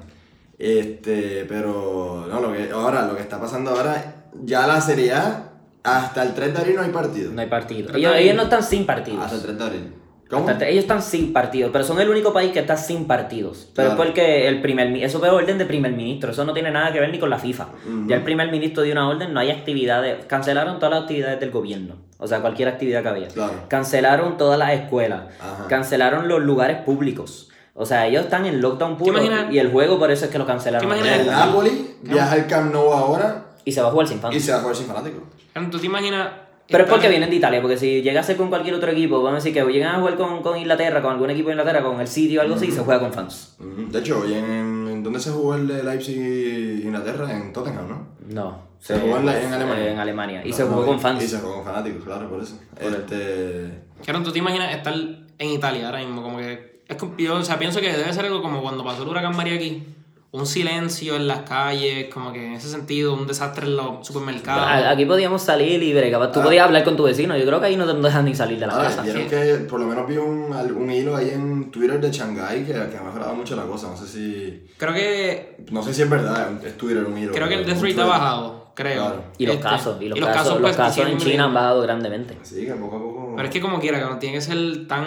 Este, 0.58 1.46
pero, 1.48 2.26
no, 2.28 2.40
lo 2.40 2.52
que, 2.52 2.70
ahora, 2.70 3.06
lo 3.06 3.16
que 3.16 3.22
está 3.22 3.40
pasando 3.40 3.70
ahora, 3.70 4.26
ya 4.44 4.66
la 4.66 4.80
Serie 4.82 5.14
A, 5.14 5.52
hasta 5.82 6.22
el 6.22 6.34
3 6.34 6.52
de 6.52 6.58
abril 6.58 6.76
no 6.76 6.82
hay 6.82 6.90
partido. 6.90 7.32
No 7.32 7.40
hay 7.40 7.48
partido. 7.48 7.86
Pero 7.86 7.98
Ellos, 7.98 8.12
ellos 8.16 8.36
no 8.36 8.42
están 8.42 8.62
sin 8.62 8.84
partidos. 8.84 9.24
Hasta 9.24 9.36
el 9.36 9.42
3 9.42 9.58
de 9.58 9.64
abril. 9.64 9.94
¿Cómo? 10.28 10.48
Hasta 10.48 10.64
el- 10.66 10.72
ellos 10.72 10.82
están 10.84 11.00
sin 11.02 11.32
partidos, 11.32 11.70
pero 11.72 11.84
son 11.84 11.98
el 12.00 12.08
único 12.10 12.32
país 12.34 12.52
que 12.52 12.58
está 12.58 12.76
sin 12.76 13.06
partidos. 13.06 13.68
Pero 13.74 13.88
Claro. 13.88 14.02
es 14.02 14.06
porque 14.08 14.46
el 14.48 14.60
primer 14.60 14.94
eso 14.98 15.18
fue 15.20 15.30
orden 15.30 15.56
de 15.56 15.64
primer 15.64 15.92
ministro, 15.92 16.30
eso 16.32 16.44
no 16.44 16.52
tiene 16.52 16.70
nada 16.70 16.92
que 16.92 17.00
ver 17.00 17.10
ni 17.10 17.18
con 17.18 17.30
la 17.30 17.38
FIFA. 17.38 17.68
Ya 18.06 18.16
el 18.16 18.22
primer 18.22 18.50
ministro 18.50 18.82
dio 18.82 18.92
una 18.92 19.08
orden, 19.08 19.32
no 19.32 19.40
hay 19.40 19.50
actividades, 19.50 20.26
cancelaron 20.26 20.78
todas 20.78 20.90
las 20.94 21.02
actividades 21.02 21.40
del 21.40 21.50
gobierno, 21.50 21.96
o 22.18 22.26
sea, 22.26 22.40
cualquier 22.40 22.68
actividad 22.68 23.02
que 23.02 23.08
había. 23.08 23.28
Claro. 23.28 23.54
Cancelaron 23.68 24.36
todas 24.36 24.58
las 24.58 24.72
escuelas, 24.72 25.22
Ajá. 25.40 25.66
cancelaron 25.68 26.28
los 26.28 26.42
lugares 26.42 26.78
públicos. 26.82 27.48
O 27.80 27.86
sea, 27.86 28.06
ellos 28.06 28.24
están 28.24 28.44
en 28.44 28.60
lockdown 28.60 28.96
puro 28.98 29.20
y 29.50 29.58
el 29.58 29.70
juego 29.70 29.98
por 29.98 30.10
eso 30.10 30.24
es 30.26 30.30
que 30.30 30.38
lo 30.38 30.44
cancelaron. 30.46 30.88
¿Te 30.90 30.96
imaginas 30.98 31.20
El 31.20 31.26
Napoli 31.28 31.94
viaja 32.02 32.32
al 32.32 32.46
Camp 32.48 32.72
Nou 32.72 32.92
ahora 32.92 33.44
Y 33.64 33.72
se 33.72 33.80
va 33.80 33.88
a 33.88 33.90
jugar 33.92 34.08
sin 34.08 34.18
fans. 34.20 34.34
y 34.34 34.40
se 34.40 34.50
va 34.52 34.58
a 34.58 34.60
jugar 34.60 34.76
sin 34.76 34.86
fanáticos. 34.86 35.22
¿Tú 35.70 35.78
te 35.78 35.86
imaginas? 35.86 36.28
Pero 36.68 36.84
es 36.84 36.90
porque 36.90 37.08
vienen 37.08 37.30
de 37.30 37.36
Italia, 37.36 37.62
porque 37.62 37.78
si 37.78 38.02
llegase 38.02 38.36
con 38.36 38.48
cualquier 38.50 38.74
otro 38.74 38.90
equipo, 38.90 39.16
vamos 39.22 39.32
a 39.42 39.44
decir 39.44 39.54
que 39.54 39.64
llegan 39.72 39.94
a 39.96 39.98
jugar 40.00 40.16
con, 40.16 40.42
con 40.42 40.58
Inglaterra, 40.58 41.00
con 41.00 41.12
algún 41.12 41.30
equipo 41.30 41.48
de 41.48 41.54
Inglaterra, 41.54 41.82
con 41.82 41.98
el 42.00 42.06
City 42.08 42.36
o 42.36 42.42
algo 42.42 42.56
así, 42.56 42.70
se 42.70 42.80
juega 42.80 43.00
con 43.00 43.12
fans. 43.12 43.56
De 43.58 43.98
hecho, 44.00 44.20
hoy 44.20 44.34
en, 44.34 44.44
en- 44.88 45.02
¿dónde 45.02 45.18
se 45.18 45.30
jugó 45.30 45.54
el 45.54 45.66
de 45.66 45.82
Leipzig 45.82 46.16
y 46.18 46.82
Inglaterra? 46.82 47.30
En 47.34 47.52
Tottenham, 47.54 47.88
¿no? 47.88 48.06
No. 48.28 48.68
Se 48.80 48.98
jugó 48.98 49.16
en, 49.16 49.26
la- 49.26 49.42
en 49.42 49.52
Alemania. 49.52 49.84
Eh, 49.86 49.92
En 49.92 49.98
Alemania. 49.98 50.42
Y 50.46 50.52
se 50.52 50.64
jugó 50.64 50.84
con 50.84 50.96
Y 50.96 51.00
fans. 51.00 51.24
se 51.24 51.38
jugó 51.38 51.54
con 51.56 51.64
fanáticos, 51.64 52.04
claro, 52.04 52.28
por 52.28 52.42
eso. 52.42 52.58
Este. 52.78 53.70
Claro, 54.04 54.22
¿tú 54.22 54.30
te 54.32 54.38
imaginas 54.38 54.72
estar 54.74 54.94
en 54.94 55.48
Italia 55.50 55.86
ahora 55.86 55.98
mismo? 56.00 56.22
Como 56.22 56.38
que. 56.38 56.82
Es 56.86 56.96
como- 56.96 57.16
yo, 57.16 57.36
o 57.36 57.42
sea, 57.42 57.58
pienso 57.58 57.80
que 57.80 57.92
debe 57.92 58.12
ser 58.12 58.24
algo 58.26 58.40
como 58.42 58.60
cuando 58.62 58.84
pasó 58.84 59.02
el 59.04 59.08
huracán 59.08 59.34
María 59.36 59.54
aquí. 59.54 59.82
Un 60.30 60.44
silencio 60.46 61.16
en 61.16 61.26
las 61.26 61.40
calles, 61.48 62.12
como 62.12 62.34
que 62.34 62.46
en 62.48 62.52
ese 62.52 62.68
sentido, 62.68 63.14
un 63.14 63.26
desastre 63.26 63.64
en 63.66 63.76
los 63.76 64.06
supermercados. 64.06 64.86
Aquí 64.86 65.06
podíamos 65.06 65.40
salir 65.40 65.82
y 65.82 65.94
bregar. 65.94 66.30
Tú 66.32 66.40
Ah. 66.40 66.42
podías 66.44 66.66
hablar 66.66 66.84
con 66.84 66.96
tu 66.98 67.04
vecino. 67.04 67.34
Yo 67.36 67.46
creo 67.46 67.58
que 67.60 67.66
ahí 67.66 67.76
no 67.76 67.86
te 67.86 67.94
dejan 67.98 68.26
ni 68.26 68.34
salir 68.34 68.58
de 68.60 68.66
la 68.66 68.74
Ahora, 68.74 68.88
casa. 68.90 69.02
vieron 69.02 69.26
que 69.26 69.54
por 69.68 69.80
lo 69.80 69.86
menos 69.86 70.06
vi 70.06 70.18
un, 70.18 70.52
un 70.52 70.90
hilo 70.90 71.16
ahí 71.16 71.30
en 71.30 71.70
Twitter 71.70 71.98
de 71.98 72.10
Shanghai 72.10 72.62
que, 72.62 72.72
que 72.72 72.96
ha 72.98 73.02
mejorado 73.02 73.32
mucho 73.34 73.56
la 73.56 73.62
cosa. 73.62 73.88
No 73.88 73.96
sé 73.96 74.06
si. 74.06 74.66
Creo 74.76 74.92
que. 74.92 75.56
No 75.70 75.82
sé 75.82 75.94
si 75.94 76.02
es 76.02 76.10
verdad, 76.10 76.62
es 76.62 76.76
Twitter 76.76 77.04
un 77.06 77.16
hilo. 77.16 77.32
Creo 77.32 77.48
que 77.48 77.54
el 77.54 77.64
death 77.64 77.80
rate 77.82 78.00
ha 78.02 78.04
bajado, 78.04 78.72
creo. 78.74 79.02
Claro. 79.06 79.24
Y 79.38 79.46
los 79.46 79.54
Este, 79.56 79.66
casos. 79.66 79.96
Y 80.02 80.08
los, 80.10 80.18
y 80.18 80.20
casos, 80.20 80.52
los 80.52 80.60
pues, 80.60 80.76
casos 80.76 81.06
en. 81.06 81.16
China 81.16 81.44
han 81.44 81.54
bajado 81.54 81.80
grandemente. 81.80 82.36
Sí, 82.42 82.66
que 82.66 82.72
poco 82.74 82.96
a 82.96 83.00
poco. 83.00 83.32
Pero 83.34 83.48
es 83.48 83.54
que 83.54 83.62
como 83.62 83.80
quiera, 83.80 83.98
que 83.98 84.04
no 84.04 84.18
tiene 84.18 84.34
que 84.34 84.42
ser 84.42 84.86
tan, 84.86 85.06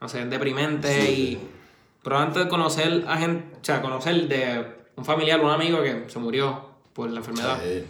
no 0.00 0.08
sé, 0.08 0.24
deprimente 0.26 1.08
y... 1.12 1.38
Pero 2.04 2.18
antes 2.18 2.44
de 2.44 2.48
conocer 2.50 3.02
a 3.08 3.16
gente, 3.16 3.56
o 3.56 3.64
sea, 3.64 3.80
conocer 3.80 4.28
de 4.28 4.62
un 4.94 5.04
familiar 5.06 5.40
o 5.40 5.46
un 5.46 5.50
amigo 5.50 5.82
que 5.82 6.04
se 6.06 6.18
murió 6.18 6.74
por 6.92 7.10
la 7.10 7.18
enfermedad. 7.18 7.58
Sí, 7.62 7.84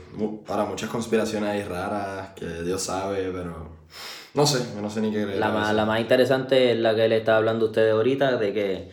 ahora 0.46 0.64
muchas 0.64 0.88
conspiraciones 0.88 1.50
ahí 1.50 1.62
raras 1.64 2.28
que 2.34 2.46
Dios 2.62 2.80
sabe, 2.80 3.30
pero. 3.32 3.74
No 4.32 4.46
sé, 4.46 4.80
no 4.80 4.88
sé 4.88 5.00
ni 5.00 5.10
qué 5.10 5.24
creer. 5.24 5.38
La 5.38 5.50
más, 5.50 5.74
la 5.74 5.84
más 5.84 6.00
interesante 6.00 6.72
es 6.72 6.78
la 6.78 6.94
que 6.94 7.08
le 7.08 7.18
estaba 7.18 7.38
hablando 7.38 7.66
a 7.66 7.68
ustedes 7.68 7.92
ahorita, 7.92 8.36
de 8.36 8.52
que, 8.52 8.90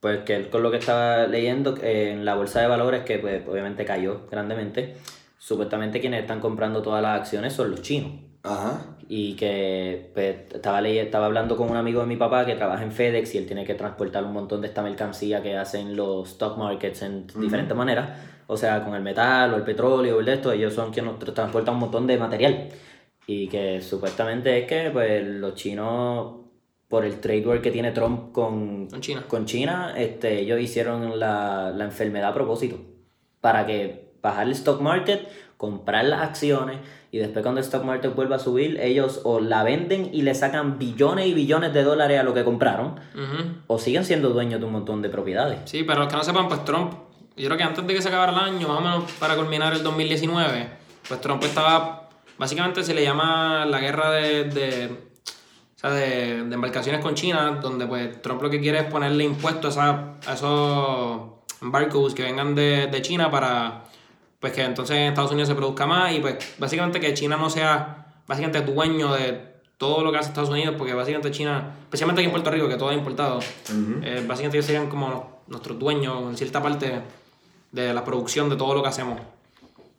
pues 0.00 0.20
que 0.20 0.36
él 0.36 0.50
con 0.50 0.62
lo 0.62 0.70
que 0.70 0.76
estaba 0.76 1.26
leyendo 1.26 1.76
eh, 1.78 2.10
en 2.12 2.26
la 2.26 2.34
bolsa 2.34 2.60
de 2.60 2.66
valores, 2.66 3.04
que 3.04 3.18
pues 3.18 3.42
obviamente 3.48 3.86
cayó 3.86 4.26
grandemente, 4.30 4.96
supuestamente 5.38 5.98
quienes 6.00 6.20
están 6.20 6.40
comprando 6.40 6.82
todas 6.82 7.02
las 7.02 7.20
acciones 7.20 7.54
son 7.54 7.70
los 7.70 7.80
chinos. 7.80 8.31
Ajá. 8.42 8.96
Y 9.08 9.34
que 9.36 10.10
pues, 10.14 10.36
estaba, 10.54 10.80
ley- 10.80 10.98
estaba 10.98 11.26
hablando 11.26 11.56
con 11.56 11.70
un 11.70 11.76
amigo 11.76 12.00
de 12.00 12.06
mi 12.06 12.16
papá 12.16 12.44
que 12.46 12.54
trabaja 12.54 12.82
en 12.82 12.92
FedEx 12.92 13.34
y 13.34 13.38
él 13.38 13.46
tiene 13.46 13.64
que 13.64 13.74
transportar 13.74 14.24
un 14.24 14.32
montón 14.32 14.60
de 14.60 14.68
esta 14.68 14.82
mercancía 14.82 15.42
que 15.42 15.56
hacen 15.56 15.96
los 15.96 16.28
stock 16.30 16.56
markets 16.58 17.02
en 17.02 17.26
diferentes 17.38 17.76
maneras. 17.76 18.10
O 18.48 18.56
sea, 18.56 18.84
con 18.84 18.94
el 18.94 19.02
metal 19.02 19.52
o 19.54 19.56
el 19.56 19.62
petróleo 19.62 20.16
o 20.16 20.20
el 20.20 20.26
de 20.26 20.34
esto, 20.34 20.50
ellos 20.52 20.74
son 20.74 20.92
quienes 20.92 21.12
nos 21.18 21.34
transportan 21.34 21.74
un 21.74 21.80
montón 21.80 22.06
de 22.06 22.18
material. 22.18 22.68
Y 23.26 23.46
que 23.48 23.80
supuestamente 23.80 24.58
es 24.58 24.66
que 24.66 24.90
pues, 24.90 25.24
los 25.24 25.54
chinos, 25.54 26.34
por 26.88 27.04
el 27.04 27.20
trade 27.20 27.46
war 27.46 27.62
que 27.62 27.70
tiene 27.70 27.92
Trump 27.92 28.32
con, 28.32 28.88
Con 28.88 29.00
China. 29.00 29.24
con 29.28 29.44
China, 29.46 29.94
este, 29.96 30.40
ellos 30.40 30.60
hicieron 30.60 31.18
la, 31.20 31.70
la 31.74 31.84
enfermedad 31.84 32.30
a 32.30 32.34
propósito. 32.34 32.78
Para 33.40 33.64
que 33.66 34.12
bajar 34.20 34.46
el 34.46 34.52
stock 34.52 34.80
market, 34.80 35.20
comprar 35.62 36.04
las 36.06 36.22
acciones 36.22 36.78
y 37.12 37.18
después 37.18 37.44
cuando 37.44 37.60
el 37.60 37.64
stock 37.64 37.84
market 37.84 38.12
vuelva 38.16 38.34
a 38.34 38.38
subir, 38.40 38.80
ellos 38.80 39.20
o 39.22 39.38
la 39.38 39.62
venden 39.62 40.10
y 40.12 40.22
le 40.22 40.34
sacan 40.34 40.76
billones 40.76 41.28
y 41.28 41.34
billones 41.34 41.72
de 41.72 41.84
dólares 41.84 42.18
a 42.18 42.24
lo 42.24 42.34
que 42.34 42.42
compraron, 42.42 42.98
o 43.68 43.78
siguen 43.78 44.04
siendo 44.04 44.30
dueños 44.30 44.58
de 44.58 44.66
un 44.66 44.72
montón 44.72 45.02
de 45.02 45.08
propiedades. 45.08 45.60
Sí, 45.66 45.84
pero 45.84 46.00
los 46.00 46.08
que 46.08 46.16
no 46.16 46.24
sepan, 46.24 46.48
pues 46.48 46.64
Trump, 46.64 46.94
yo 47.36 47.46
creo 47.46 47.56
que 47.56 47.62
antes 47.62 47.86
de 47.86 47.94
que 47.94 48.02
se 48.02 48.08
acabara 48.08 48.32
el 48.32 48.38
año, 48.38 48.66
más 48.66 48.78
o 48.78 48.80
menos 48.80 49.12
para 49.20 49.36
culminar 49.36 49.72
el 49.72 49.84
2019, 49.84 50.68
pues 51.06 51.20
Trump 51.20 51.44
estaba, 51.44 52.08
básicamente 52.38 52.82
se 52.82 52.92
le 52.92 53.04
llama 53.04 53.64
la 53.64 53.78
guerra 53.78 54.10
de, 54.10 54.44
de, 54.46 54.86
o 54.86 55.78
sea, 55.78 55.90
de, 55.90 56.42
de 56.42 56.54
embarcaciones 56.56 57.00
con 57.00 57.14
China, 57.14 57.60
donde 57.62 57.86
pues 57.86 58.20
Trump 58.20 58.42
lo 58.42 58.50
que 58.50 58.58
quiere 58.58 58.80
es 58.80 58.84
ponerle 58.86 59.22
impuestos 59.22 59.78
a, 59.78 60.14
a 60.26 60.32
esos 60.34 61.20
barcos 61.60 62.16
que 62.16 62.24
vengan 62.24 62.56
de, 62.56 62.88
de 62.88 63.00
China 63.00 63.30
para 63.30 63.84
pues 64.42 64.52
que 64.52 64.62
entonces 64.64 64.96
en 64.96 65.02
Estados 65.04 65.30
Unidos 65.30 65.48
se 65.48 65.54
produzca 65.54 65.86
más 65.86 66.12
y 66.12 66.18
pues 66.18 66.34
básicamente 66.58 66.98
que 66.98 67.14
China 67.14 67.36
no 67.36 67.48
sea 67.48 68.06
básicamente 68.26 68.60
dueño 68.72 69.14
de 69.14 69.40
todo 69.78 70.02
lo 70.02 70.10
que 70.10 70.18
hace 70.18 70.30
Estados 70.30 70.50
Unidos, 70.50 70.74
porque 70.76 70.94
básicamente 70.94 71.30
China, 71.30 71.76
especialmente 71.84 72.20
aquí 72.22 72.26
en 72.26 72.32
Puerto 72.32 72.50
Rico, 72.50 72.68
que 72.68 72.76
todo 72.76 72.90
es 72.90 72.98
importado, 72.98 73.38
eh, 74.02 74.24
básicamente 74.26 74.56
ellos 74.56 74.66
serían 74.66 74.88
como 74.88 75.42
nuestros 75.46 75.78
dueños 75.78 76.24
en 76.28 76.36
cierta 76.36 76.60
parte 76.60 77.02
de 77.70 77.94
la 77.94 78.04
producción 78.04 78.48
de 78.50 78.56
todo 78.56 78.74
lo 78.74 78.82
que 78.82 78.88
hacemos. 78.88 79.20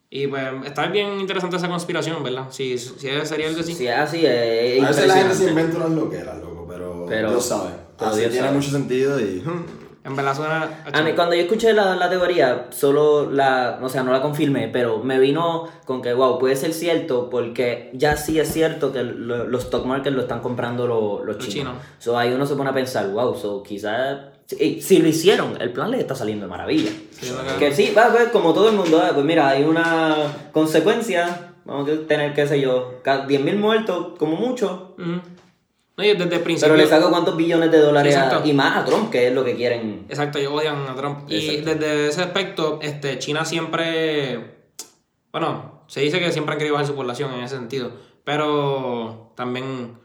Y 0.09 0.27
pues 0.27 0.43
está 0.65 0.87
bien 0.87 1.21
interesante 1.21 1.55
esa 1.55 1.69
conspiración, 1.69 2.21
¿verdad? 2.21 2.47
Si, 2.49 2.77
si 2.77 2.99
sería 3.23 3.47
algo 3.47 3.61
así. 3.61 3.73
Si 3.73 3.87
es 3.87 3.95
así, 3.97 4.25
es 4.25 4.83
A 4.83 4.87
veces 4.89 5.07
la 5.07 5.15
gente 5.15 5.35
se 5.35 5.49
inventa 5.49 5.77
unas 5.77 5.91
loqueras, 5.91 6.37
loco, 6.39 6.67
pero, 6.69 7.05
Pero- 7.07 7.29
Dios 7.31 7.45
sabe. 7.45 7.69
Así 7.97 8.19
Dios 8.19 8.31
tiene 8.31 8.47
sabe. 8.47 8.57
mucho 8.57 8.71
sentido 8.71 9.19
y... 9.21 9.41
En 10.05 10.15
verdad 10.17 10.35
suena... 10.35 10.83
A 10.91 11.01
mí, 11.01 11.13
cuando 11.13 11.33
yo 11.33 11.41
escuché 11.43 11.71
la, 11.71 11.95
la 11.95 12.09
teoría, 12.09 12.67
solo 12.71 13.31
la, 13.31 13.79
o 13.81 13.87
sea, 13.87 14.03
no 14.03 14.11
la 14.11 14.21
confirmé, 14.21 14.67
pero 14.67 14.99
me 14.99 15.17
vino 15.17 15.69
con 15.85 16.01
que, 16.01 16.13
wow, 16.13 16.37
puede 16.39 16.57
ser 16.57 16.73
cierto, 16.73 17.29
porque 17.29 17.89
ya 17.93 18.17
sí 18.17 18.37
es 18.37 18.51
cierto 18.51 18.91
que 18.91 19.01
lo- 19.03 19.45
los 19.47 19.63
stock 19.63 19.85
markets 19.85 20.13
lo 20.13 20.23
están 20.23 20.41
comprando 20.41 20.87
lo- 20.87 21.23
los 21.23 21.37
Los 21.37 21.47
chinos. 21.47 21.73
chinos. 21.73 21.75
So, 21.99 22.17
ahí 22.17 22.33
uno 22.33 22.45
se 22.45 22.55
pone 22.55 22.69
a 22.69 22.73
pensar, 22.73 23.07
wow, 23.11 23.33
so, 23.35 23.63
quizás, 23.63 24.17
si, 24.45 24.81
si 24.81 24.99
lo 24.99 25.07
hicieron, 25.07 25.55
el 25.61 25.71
plan 25.71 25.89
les 25.91 26.01
está 26.01 26.15
saliendo 26.15 26.47
de 26.47 26.49
maravilla. 26.49 26.91
Sí, 27.11 27.31
que- 27.57 27.71
sí, 27.73 27.93
va, 27.97 28.09
pues, 28.11 28.27
como 28.27 28.53
todo 28.53 28.69
el 28.69 28.75
mundo, 28.75 29.01
ah, 29.01 29.11
pues 29.13 29.25
mira, 29.25 29.47
hay 29.47 29.63
una 29.63 30.15
consecuencia, 30.51 31.53
vamos 31.63 31.89
a 31.89 32.07
tener, 32.07 32.33
qué 32.33 32.45
sé 32.45 32.59
yo, 32.59 32.95
ca- 33.03 33.25
10.000 33.25 33.57
muertos, 33.57 34.17
como 34.19 34.35
mucho, 34.35 34.95
Ujú. 34.97 35.21
No, 35.95 36.03
y 36.03 36.07
desde 36.13 36.35
el 36.35 36.41
principio... 36.41 36.73
pero 36.73 36.83
le 36.83 36.89
saco 36.89 37.09
cuántos 37.11 37.37
billones 37.37 37.71
de 37.71 37.77
dólares 37.79 38.15
a- 38.15 38.25
exacto. 38.25 38.47
y 38.49 38.53
más 38.53 38.77
a 38.77 38.85
Trump, 38.85 39.11
que 39.11 39.27
es 39.27 39.33
lo 39.33 39.43
que 39.45 39.55
quieren. 39.55 40.05
Exacto, 40.09 40.39
ellos 40.39 40.51
odian 40.53 40.87
a 40.87 40.95
Trump. 40.95 41.29
Y 41.29 41.37
Exacto. 41.49 41.75
desde 41.79 42.07
ese 42.07 42.21
aspecto, 42.23 42.79
este, 42.81 43.19
China 43.19 43.45
siempre. 43.45 44.55
Bueno, 45.31 45.83
se 45.87 46.01
dice 46.01 46.19
que 46.19 46.31
siempre 46.31 46.53
han 46.53 46.57
querido 46.59 46.73
bajar 46.75 46.87
su 46.87 46.95
población 46.95 47.31
en 47.33 47.43
ese 47.43 47.55
sentido. 47.57 47.91
Pero 48.23 49.31
también. 49.35 50.01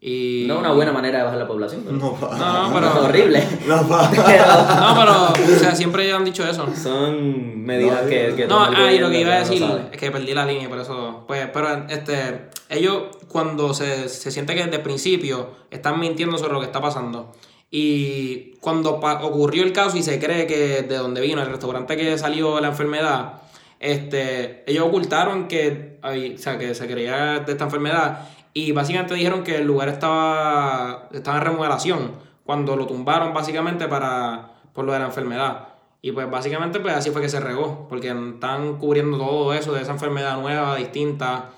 Y... 0.00 0.44
No 0.46 0.54
es 0.54 0.60
una 0.60 0.72
buena 0.72 0.92
manera 0.92 1.18
de 1.18 1.24
bajar 1.24 1.38
la 1.38 1.46
población. 1.48 1.82
pero- 1.84 1.96
No, 1.96 2.12
pa. 2.14 2.36
No, 2.36 2.68
no, 2.68 2.74
pero. 2.74 2.86
Es 2.88 2.94
horrible. 3.08 3.44
No, 3.66 3.88
pa. 3.88 4.10
Pero 4.10 4.44
No, 4.80 4.94
pero. 5.34 5.54
O 5.56 5.58
sea, 5.58 5.74
siempre 5.74 6.04
ellos 6.04 6.18
han 6.18 6.24
dicho 6.24 6.46
eso. 6.46 6.66
son 6.74 7.62
medidas 7.64 8.02
No, 8.04 8.08
que, 8.08 8.34
que 8.36 8.46
No, 8.46 8.60
ah, 8.62 8.92
y 8.92 8.98
lo 8.98 9.10
que 9.10 9.20
iba 9.20 9.32
a 9.34 9.38
decir 9.40 9.62
es 9.92 9.98
que 9.98 10.10
perdí 10.10 10.32
la 10.34 10.44
línea 10.46 10.64
y 10.64 10.68
por 10.68 10.78
eso. 10.78 11.24
Pues, 11.26 11.48
pero 11.52 11.86
este. 11.88 12.50
Ellos, 12.68 13.04
cuando 13.36 13.74
se, 13.74 14.08
se 14.08 14.30
siente 14.30 14.54
que 14.54 14.64
desde 14.64 14.76
el 14.76 14.82
principio 14.82 15.50
están 15.70 16.00
mintiendo 16.00 16.38
sobre 16.38 16.54
lo 16.54 16.60
que 16.60 16.66
está 16.66 16.80
pasando. 16.80 17.32
Y 17.70 18.52
cuando 18.62 18.92
ocurrió 18.92 19.62
el 19.62 19.72
caso 19.74 19.98
y 19.98 20.02
se 20.02 20.18
cree 20.18 20.46
que 20.46 20.80
de 20.82 20.96
donde 20.96 21.20
vino, 21.20 21.42
el 21.42 21.48
restaurante 21.50 21.98
que 21.98 22.16
salió 22.16 22.58
la 22.60 22.68
enfermedad, 22.68 23.42
este, 23.78 24.64
ellos 24.70 24.86
ocultaron 24.86 25.48
que, 25.48 25.98
hay- 26.00 26.34
o 26.36 26.38
sea, 26.38 26.56
que 26.56 26.74
se 26.74 26.86
creía 26.86 27.40
de 27.40 27.52
esta 27.52 27.64
enfermedad 27.64 28.28
y 28.54 28.72
básicamente 28.72 29.14
dijeron 29.14 29.44
que 29.44 29.56
el 29.56 29.66
lugar 29.66 29.90
estaba, 29.90 31.10
estaba 31.12 31.36
en 31.36 31.44
remodelación 31.44 32.12
cuando 32.46 32.74
lo 32.74 32.86
tumbaron 32.86 33.34
básicamente 33.34 33.86
para, 33.86 34.52
por 34.72 34.86
lo 34.86 34.92
de 34.94 35.00
la 35.00 35.06
enfermedad. 35.06 35.68
Y 36.00 36.12
pues 36.12 36.30
básicamente 36.30 36.80
pues 36.80 36.94
así 36.94 37.10
fue 37.10 37.20
que 37.20 37.28
se 37.28 37.40
regó, 37.40 37.86
porque 37.90 38.08
están 38.08 38.78
cubriendo 38.78 39.18
todo 39.18 39.52
eso 39.52 39.74
de 39.74 39.82
esa 39.82 39.92
enfermedad 39.92 40.40
nueva, 40.40 40.76
distinta 40.76 41.50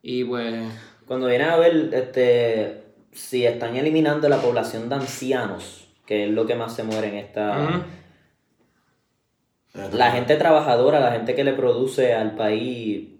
y 0.00 0.22
pues... 0.24 0.62
Cuando 1.14 1.28
vienen 1.28 1.48
a 1.48 1.56
ver, 1.56 1.90
este, 1.92 2.82
si 3.12 3.46
están 3.46 3.76
eliminando 3.76 4.28
la 4.28 4.38
población 4.38 4.88
de 4.88 4.96
ancianos, 4.96 5.88
que 6.04 6.24
es 6.24 6.30
lo 6.30 6.44
que 6.44 6.56
más 6.56 6.74
se 6.74 6.82
muere 6.82 7.06
en 7.06 7.14
esta... 7.14 7.84
La 9.92 10.10
gente 10.10 10.34
trabajadora, 10.34 10.98
la 10.98 11.12
gente 11.12 11.36
que 11.36 11.44
le 11.44 11.52
produce 11.52 12.14
al 12.14 12.34
país, 12.34 13.10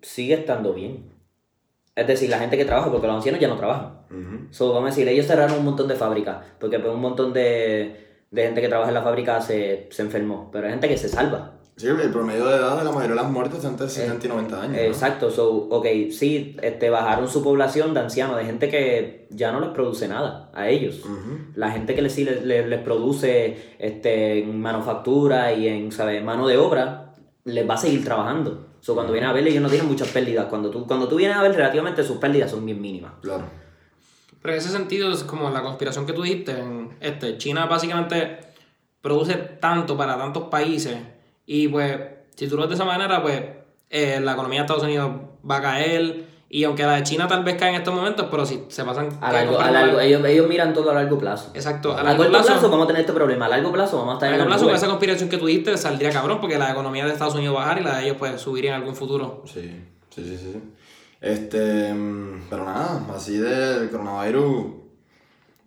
sigue 0.00 0.32
estando 0.32 0.72
bien. 0.72 1.12
Es 1.94 2.06
decir, 2.06 2.30
la 2.30 2.38
gente 2.38 2.56
que 2.56 2.64
trabaja, 2.64 2.90
porque 2.90 3.08
los 3.08 3.16
ancianos 3.16 3.42
ya 3.42 3.48
no 3.48 3.58
trabajan. 3.58 4.48
So, 4.50 4.72
vamos 4.72 4.86
a 4.86 4.94
decir, 4.94 5.06
ellos 5.06 5.26
cerraron 5.26 5.58
un 5.58 5.66
montón 5.66 5.86
de 5.86 5.96
fábricas, 5.96 6.46
porque 6.58 6.78
pues, 6.78 6.94
un 6.94 7.02
montón 7.02 7.34
de, 7.34 8.22
de 8.30 8.42
gente 8.42 8.62
que 8.62 8.68
trabaja 8.68 8.88
en 8.88 8.94
la 8.94 9.02
fábrica 9.02 9.38
se, 9.42 9.88
se 9.90 10.00
enfermó, 10.00 10.48
pero 10.50 10.64
hay 10.64 10.72
gente 10.72 10.88
que 10.88 10.96
se 10.96 11.10
salva. 11.10 11.60
Sí, 11.76 11.88
el 11.88 12.10
promedio 12.12 12.46
de 12.46 12.56
edad 12.56 12.78
de 12.78 12.84
la 12.84 12.90
mayoría 12.92 13.16
de 13.16 13.22
las 13.22 13.30
muertes 13.32 13.56
está 13.56 13.68
entre 13.68 13.88
60 13.88 14.24
y 14.26 14.28
90 14.28 14.62
años. 14.62 14.72
¿no? 14.76 14.78
Exacto, 14.78 15.30
so, 15.30 15.50
ok, 15.70 15.86
sí, 16.12 16.56
este, 16.62 16.88
bajaron 16.88 17.28
su 17.28 17.42
población 17.42 17.92
de 17.94 18.00
ancianos, 18.00 18.36
de 18.36 18.44
gente 18.44 18.68
que 18.68 19.26
ya 19.30 19.50
no 19.50 19.58
les 19.60 19.70
produce 19.70 20.06
nada 20.06 20.50
a 20.54 20.68
ellos. 20.68 21.00
La 21.56 21.72
gente 21.72 21.96
que 21.96 22.02
les, 22.02 22.12
sí 22.12 22.24
les, 22.24 22.44
les- 22.44 22.66
les 22.68 22.80
produce 22.80 23.74
este, 23.80 24.38
en 24.44 24.60
manufactura 24.60 25.52
y 25.52 25.66
en 25.66 25.90
¿sabes? 25.90 26.22
mano 26.22 26.46
de 26.46 26.56
obra, 26.58 27.14
les 27.44 27.68
va 27.68 27.74
a 27.74 27.78
seguir 27.78 28.04
trabajando. 28.04 28.68
So, 28.80 28.94
cuando 28.94 29.12
vienen 29.12 29.30
a 29.30 29.32
ver, 29.32 29.46
ellos 29.48 29.62
no 29.62 29.68
tienen 29.68 29.88
muchas 29.88 30.08
pérdidas. 30.08 30.46
Cuando 30.46 30.70
tú, 30.70 30.86
cuando 30.86 31.08
tú 31.08 31.16
vienes 31.16 31.36
a 31.36 31.42
ver, 31.42 31.52
relativamente 31.56 32.04
sus 32.04 32.18
pérdidas 32.18 32.50
son 32.52 32.64
bien 32.64 32.80
mínimas. 32.80 33.14
Claro. 33.22 33.44
Pero 34.42 34.52
en 34.54 34.60
ese 34.60 34.68
sentido 34.68 35.10
es 35.10 35.24
como 35.24 35.50
la 35.50 35.62
conspiración 35.62 36.06
que 36.06 36.12
tú 36.12 36.22
dijiste. 36.22 36.52
en 36.52 36.90
Este, 37.00 37.36
China 37.38 37.66
básicamente 37.66 38.38
produce 39.00 39.34
tanto 39.34 39.96
para 39.96 40.16
tantos 40.16 40.44
países 40.44 40.98
y 41.46 41.68
pues 41.68 41.98
si 42.34 42.48
tú 42.48 42.56
lo 42.56 42.62
ves 42.62 42.70
de 42.70 42.74
esa 42.76 42.84
manera 42.84 43.22
pues 43.22 43.42
eh, 43.90 44.20
la 44.20 44.32
economía 44.32 44.60
de 44.60 44.64
Estados 44.64 44.84
Unidos 44.84 45.12
va 45.48 45.58
a 45.58 45.62
caer 45.62 46.24
y 46.54 46.62
aunque 46.62 46.84
la 46.84 46.96
de 46.96 47.02
China 47.02 47.26
tal 47.26 47.42
vez 47.42 47.56
cae 47.56 47.70
en 47.70 47.74
estos 47.74 47.92
momentos, 47.92 48.28
pero 48.30 48.46
si 48.46 48.64
se 48.68 48.84
pasan... 48.84 49.08
A 49.20 49.32
largo, 49.32 49.58
a 49.58 49.72
largo, 49.72 49.98
ellos, 49.98 50.24
ellos 50.24 50.46
miran 50.46 50.72
todo 50.72 50.92
a 50.92 50.94
largo 50.94 51.18
plazo. 51.18 51.50
Exacto, 51.52 51.92
a 51.92 52.00
A, 52.00 52.02
largo 52.04 52.18
corto 52.18 52.30
plazo, 52.30 52.46
plazo, 52.46 52.70
vamos 52.70 52.84
a 52.84 52.86
tener 52.86 53.00
este 53.00 53.12
problema. 53.12 53.46
A 53.46 53.48
largo 53.48 53.72
plazo 53.72 53.98
vamos 53.98 54.12
a 54.12 54.14
estar 54.18 54.28
a 54.28 54.30
largo 54.32 54.44
la 54.44 54.50
plazo 54.50 54.66
con 54.66 54.74
esa 54.76 54.86
conspiración 54.86 55.28
que 55.28 55.36
tú 55.36 55.46
dijiste 55.46 55.76
saldría 55.76 56.12
cabrón 56.12 56.40
porque 56.40 56.56
la 56.56 56.70
economía 56.70 57.06
de 57.06 57.12
Estados 57.12 57.34
Unidos 57.34 57.56
va 57.56 57.62
a 57.62 57.66
bajar 57.66 57.80
y 57.80 57.84
la 57.84 57.96
de 57.96 58.04
ellos 58.04 58.16
pues 58.20 58.40
subir 58.40 58.66
en 58.66 58.74
algún 58.74 58.94
futuro. 58.94 59.42
Sí, 59.46 59.84
sí, 60.10 60.22
sí, 60.22 60.38
sí. 60.38 60.62
Este, 61.20 61.92
mm, 61.92 62.42
pero 62.48 62.64
nada, 62.64 63.04
así 63.12 63.36
del 63.36 63.90
coronavirus. 63.90 64.66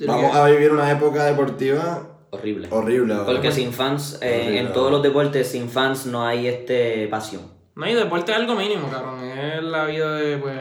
Vamos 0.05 0.35
a 0.35 0.45
vivir 0.45 0.71
una 0.71 0.89
época 0.89 1.25
deportiva 1.25 2.16
Horrible. 2.31 2.67
horrible. 2.71 3.15
Porque 3.25 3.51
sin 3.51 3.71
fans, 3.71 4.19
eh, 4.21 4.41
Horrible, 4.43 4.59
en 4.59 4.73
todos 4.73 4.91
los 4.91 5.01
deportes, 5.03 5.47
sin 5.47 5.69
fans 5.69 6.05
no 6.05 6.25
hay 6.25 6.47
este 6.47 7.07
pasión. 7.07 7.43
No 7.75 7.85
hay 7.85 7.93
deporte 7.93 8.31
es 8.31 8.37
algo 8.37 8.55
mínimo, 8.55 8.89
cabrón. 8.89 9.23
Es 9.23 9.63
la 9.63 9.85
vida 9.85 10.15
de 10.15 10.37
pues... 10.37 10.59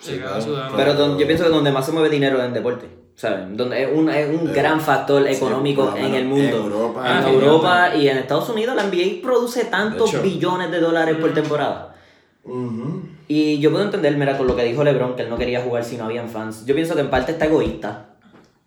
Sí, 0.00 0.12
de 0.12 0.18
cada 0.18 0.30
claro. 0.32 0.42
ciudadano. 0.44 0.76
Pero 0.76 0.94
don- 0.94 1.18
yo 1.18 1.26
pienso 1.26 1.44
que 1.44 1.50
donde 1.50 1.70
más 1.72 1.84
se 1.86 1.92
mueve 1.92 2.08
dinero 2.08 2.38
es 2.38 2.44
en 2.46 2.52
deporte. 2.54 2.86
¿Sabes? 3.14 3.44
Donde 3.56 3.82
es 3.82 3.88
un, 3.90 4.10
es 4.10 4.28
un 4.28 4.52
gran 4.52 4.78
factor 4.80 5.26
económico 5.26 5.94
en 5.96 6.14
el 6.14 6.26
mundo. 6.26 6.56
en 6.58 6.62
Europa, 6.64 7.02
Ah, 7.02 7.18
en 7.20 7.24
sí, 7.24 7.30
Europa 7.34 7.96
y 7.96 8.08
en 8.08 8.18
Estados 8.18 8.48
Unidos 8.50 8.76
la 8.76 8.82
NBA 8.84 9.22
produce 9.22 9.64
tantos 9.64 10.12
hecho. 10.12 10.22
billones 10.22 10.70
de 10.70 10.80
dólares 10.80 11.16
por 11.18 11.32
temporada. 11.32 11.94
Ujú. 12.44 13.02
Y 13.28 13.58
yo 13.58 13.70
puedo 13.70 13.84
entender, 13.84 14.14
mira, 14.18 14.36
con 14.36 14.46
lo 14.46 14.54
que 14.54 14.64
dijo 14.64 14.84
LeBron, 14.84 15.16
que 15.16 15.22
él 15.22 15.30
no 15.30 15.38
quería 15.38 15.62
jugar 15.62 15.82
si 15.84 15.96
no 15.96 16.04
habían 16.04 16.28
fans. 16.28 16.66
Yo 16.66 16.74
pienso 16.74 16.94
que 16.94 17.00
en 17.00 17.08
parte 17.10 17.32
está 17.32 17.46
egoísta. 17.46 18.15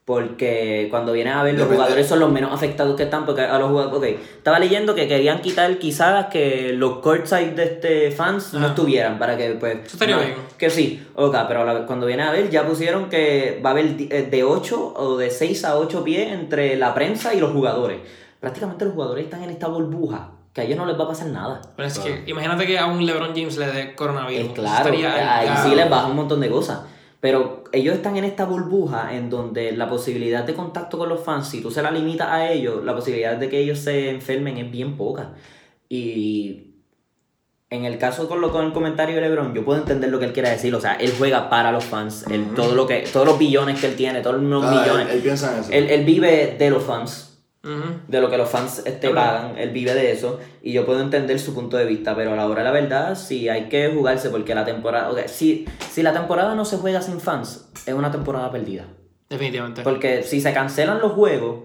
Porque 0.10 0.88
cuando 0.90 1.12
vienes 1.14 1.36
a 1.36 1.44
ver, 1.44 1.54
los 1.54 1.62
Depende. 1.62 1.76
jugadores 1.84 2.08
son 2.08 2.20
los 2.20 2.32
menos 2.32 2.52
afectados 2.52 2.96
que 2.98 3.04
están. 3.04 3.28
Porque 3.28 3.42
a 3.44 3.60
los 3.60 3.70
jugadores. 3.70 4.16
Ok, 4.16 4.22
estaba 4.38 4.58
leyendo 4.58 4.96
que 4.96 5.08
querían 5.08 5.40
quitar 5.40 5.78
quizás 5.78 6.26
que 6.32 6.74
los 6.74 6.98
courtside 6.98 7.52
de 7.54 7.64
este 7.66 8.10
fans 8.12 8.56
no 8.56 8.66
estuvieran. 8.66 9.20
Para 9.20 9.38
que, 9.38 9.52
pues. 9.52 9.76
Eso 9.86 9.98
estaría 9.98 10.16
no, 10.16 10.22
bien. 10.24 10.34
Que 10.58 10.72
sí, 10.72 11.06
ok, 11.14 11.36
pero 11.48 11.64
la- 11.64 11.86
cuando 11.86 12.08
vienes 12.08 12.26
a 12.26 12.32
ver, 12.32 12.50
ya 12.50 12.66
pusieron 12.66 13.08
que 13.08 13.62
va 13.64 13.70
a 13.70 13.74
haber 13.74 13.86
eh, 14.10 14.28
de 14.32 14.44
8 14.44 14.94
o 14.98 15.16
de 15.16 15.30
6 15.30 15.64
a 15.66 15.78
8 15.78 16.04
pies 16.04 16.32
entre 16.34 16.76
la 16.76 16.96
prensa 16.96 17.36
y 17.36 17.40
los 17.40 17.52
jugadores. 17.52 18.00
Prácticamente 18.40 18.86
los 18.86 18.96
jugadores 18.96 19.26
están 19.26 19.44
en 19.44 19.52
esta 19.52 19.68
burbuja. 19.68 20.32
Que 20.56 20.62
a 20.62 20.64
ellos 20.64 20.78
no 20.80 20.88
les 20.88 21.00
va 21.00 21.04
a 21.04 21.08
pasar 21.10 21.28
nada. 21.28 21.62
Pero 21.76 21.88
es 21.88 22.00
que 22.00 22.24
imagínate 22.26 22.66
que 22.66 22.80
a 22.80 22.88
un 22.88 23.06
LeBron 23.06 23.36
James 23.36 23.58
le 23.58 23.68
dé 23.68 23.94
coronavirus. 23.94 24.48
Es 24.48 24.54
claro, 24.54 24.78
Estaría 24.90 25.38
ahí 25.40 25.70
sí 25.70 25.76
les 25.76 25.88
baja 25.88 26.08
un 26.08 26.16
montón 26.16 26.40
de 26.40 26.50
cosas. 26.50 26.80
Pero 27.22 27.66
ellos 27.74 27.96
están 27.96 28.16
en 28.16 28.24
esta 28.24 28.46
burbuja 28.46 29.14
en 29.16 29.30
donde 29.30 29.74
la 29.74 29.90
posibilidad 29.90 30.44
de 30.46 30.54
contacto 30.54 30.98
con 30.98 31.10
los 31.10 31.22
fans, 31.22 31.50
si 31.50 31.62
tú 31.62 31.70
se 31.70 31.82
la 31.82 31.92
limitas 31.92 32.30
a 32.30 32.50
ellos, 32.52 32.84
la 32.86 32.96
posibilidad 32.96 33.36
de 33.36 33.50
que 33.50 33.60
ellos 33.60 33.80
se 33.80 34.10
enfermen 34.10 34.58
es 34.58 34.72
bien 34.72 34.96
poca. 34.96 35.34
Y 35.90 36.68
en 37.70 37.84
el 37.86 37.98
caso 37.98 38.28
con, 38.30 38.40
lo, 38.42 38.52
con 38.52 38.66
el 38.66 38.72
comentario 38.74 39.16
de 39.16 39.22
LeBron, 39.22 39.54
yo 39.54 39.66
puedo 39.66 39.80
entender 39.80 40.10
lo 40.10 40.18
que 40.20 40.26
él 40.26 40.34
quiere 40.34 40.50
decir. 40.50 40.74
O 40.74 40.80
sea, 40.82 40.94
él 40.94 41.14
juega 41.18 41.50
para 41.50 41.72
los 41.72 41.84
fans. 41.84 42.26
él- 42.32 42.54
todo 42.56 42.74
lo 42.74 42.88
que, 42.88 43.04
todos 43.12 43.26
los 43.28 43.38
billones 43.38 43.80
que 43.82 43.88
él 43.88 43.96
tiene, 43.96 44.22
todos 44.22 44.42
los 44.42 44.64
Ah, 44.64 44.72
millones. 44.72 45.08
él, 45.10 45.16
él 45.18 45.22
piensa 45.22 45.54
en 45.54 45.60
eso. 45.62 45.72
Él, 45.74 45.90
él 45.90 46.06
vive 46.06 46.56
de 46.58 46.70
los 46.70 46.84
fans 46.84 47.29
De 47.62 48.22
lo 48.22 48.30
que 48.30 48.38
los 48.38 48.50
fans 48.50 48.84
este, 48.86 49.10
pagan, 49.10 49.58
él 49.58 49.72
vive 49.72 49.94
de 49.94 50.14
eso 50.14 50.40
y 50.62 50.72
yo 50.72 50.86
puedo 50.86 51.02
entender 51.02 51.40
su 51.40 51.54
punto 51.54 51.76
de 51.76 51.84
vista, 51.84 52.16
pero 52.16 52.32
a 52.32 52.36
la 52.38 52.48
hora 52.48 52.60
de 52.60 52.64
la 52.64 52.72
verdad 52.72 53.16
sí 53.16 53.50
hay 53.50 53.68
que 53.68 53.90
jugarse 53.90 54.30
porque 54.30 54.56
la 54.56 54.64
temporada, 54.64 55.12
ok, 55.12 55.28
si, 55.28 55.66
si 55.92 56.02
la 56.02 56.14
temporada 56.14 56.56
no 56.56 56.64
se 56.64 56.78
juega 56.78 57.02
sin 57.02 57.20
fans, 57.20 57.70
es 57.86 57.94
una 57.94 58.12
temporada 58.12 58.50
perdida. 58.50 58.86
Definitivamente. 59.30 59.84
Porque 59.84 60.24
si 60.24 60.40
se 60.40 60.54
cancelan 60.54 61.00
los 61.00 61.12
juegos, 61.12 61.64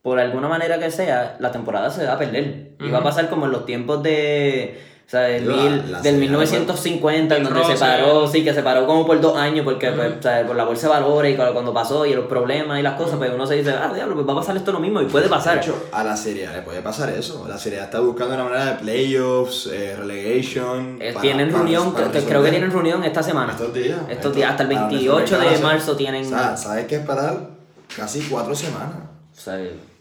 por 0.00 0.20
alguna 0.20 0.46
manera 0.46 0.78
que 0.78 0.92
sea, 0.92 1.36
la 1.40 1.50
temporada 1.50 1.90
se 1.90 2.06
va 2.06 2.12
a 2.12 2.18
perder. 2.18 2.76
Y 2.78 2.90
va 2.90 2.98
a 2.98 3.02
pasar 3.02 3.28
como 3.28 3.46
en 3.46 3.52
los 3.52 3.66
tiempos 3.66 4.04
de, 4.04 4.78
O 5.06 5.08
sea, 5.08 5.20
del, 5.20 5.46
La- 5.46 5.54
mil- 5.54 5.92
la 5.92 5.98
del 6.00 6.14
serie, 6.14 6.18
1950, 6.18 7.36
en 7.36 7.44
Bill 7.44 7.54
donde 7.54 7.76
se 7.76 7.78
paró, 7.78 8.26
sí, 8.26 8.42
que 8.42 8.52
se 8.52 8.62
paró 8.64 8.88
como 8.88 9.06
por 9.06 9.20
dos 9.20 9.36
años, 9.36 9.64
porque 9.64 9.92
pues, 9.92 10.14
o 10.18 10.20
sea, 10.22 10.44
por 10.44 10.56
la 10.56 10.64
bolsa 10.64 10.88
de 10.88 10.94
valores 10.94 11.32
y 11.32 11.36
cu- 11.36 11.52
cuando 11.52 11.72
pasó 11.72 12.04
y 12.06 12.12
los 12.12 12.26
problemas 12.26 12.80
y 12.80 12.82
las 12.82 12.94
cosas, 12.94 13.14
pues 13.16 13.30
uno 13.32 13.46
se 13.46 13.54
dice, 13.54 13.70
ah, 13.70 13.92
diablo, 13.94 14.16
pues 14.16 14.26
va 14.26 14.32
a 14.32 14.36
pasar 14.36 14.56
esto 14.56 14.72
lo 14.72 14.80
mismo 14.80 15.00
y 15.00 15.04
puede 15.04 15.26
De 15.26 15.30
pasar. 15.30 15.58
hecho, 15.58 15.80
a 15.92 16.02
la 16.02 16.16
Serie 16.16 16.48
A 16.48 16.54
le 16.54 16.62
puede 16.62 16.80
pasar 16.82 17.08
eso. 17.10 17.46
La 17.48 17.56
Serie 17.56 17.78
A 17.80 17.84
está 17.84 18.00
buscando 18.00 18.34
una 18.34 18.42
manera 18.44 18.64
de 18.66 18.72
playoffs, 18.82 19.68
eh, 19.72 19.94
relegation. 19.96 20.98
Eh, 21.00 21.12
para- 21.12 21.22
tienen 21.22 21.48
para- 21.50 21.58
reunión, 21.62 21.92
para 21.92 22.10
que- 22.10 22.24
creo 22.24 22.42
que 22.42 22.50
tienen 22.50 22.72
reunión 22.72 23.04
esta 23.04 23.22
semana. 23.22 23.52
Estos 23.52 23.72
días. 23.72 24.00
Estos 24.08 24.34
días, 24.34 24.50
hasta 24.50 24.64
el 24.64 24.70
para 24.70 24.88
28 24.88 25.20
resolver 25.36 25.56
de 25.56 25.62
marzo 25.62 25.96
tienen- 25.96 26.26
O 26.26 26.28
sea, 26.28 26.56
¿sabes 26.56 26.86
qué? 26.86 26.96
Esperar 26.96 27.50
casi 27.96 28.22
cuatro 28.22 28.56
semanas. 28.56 28.90
O 29.36 29.40
sea, 29.40 29.56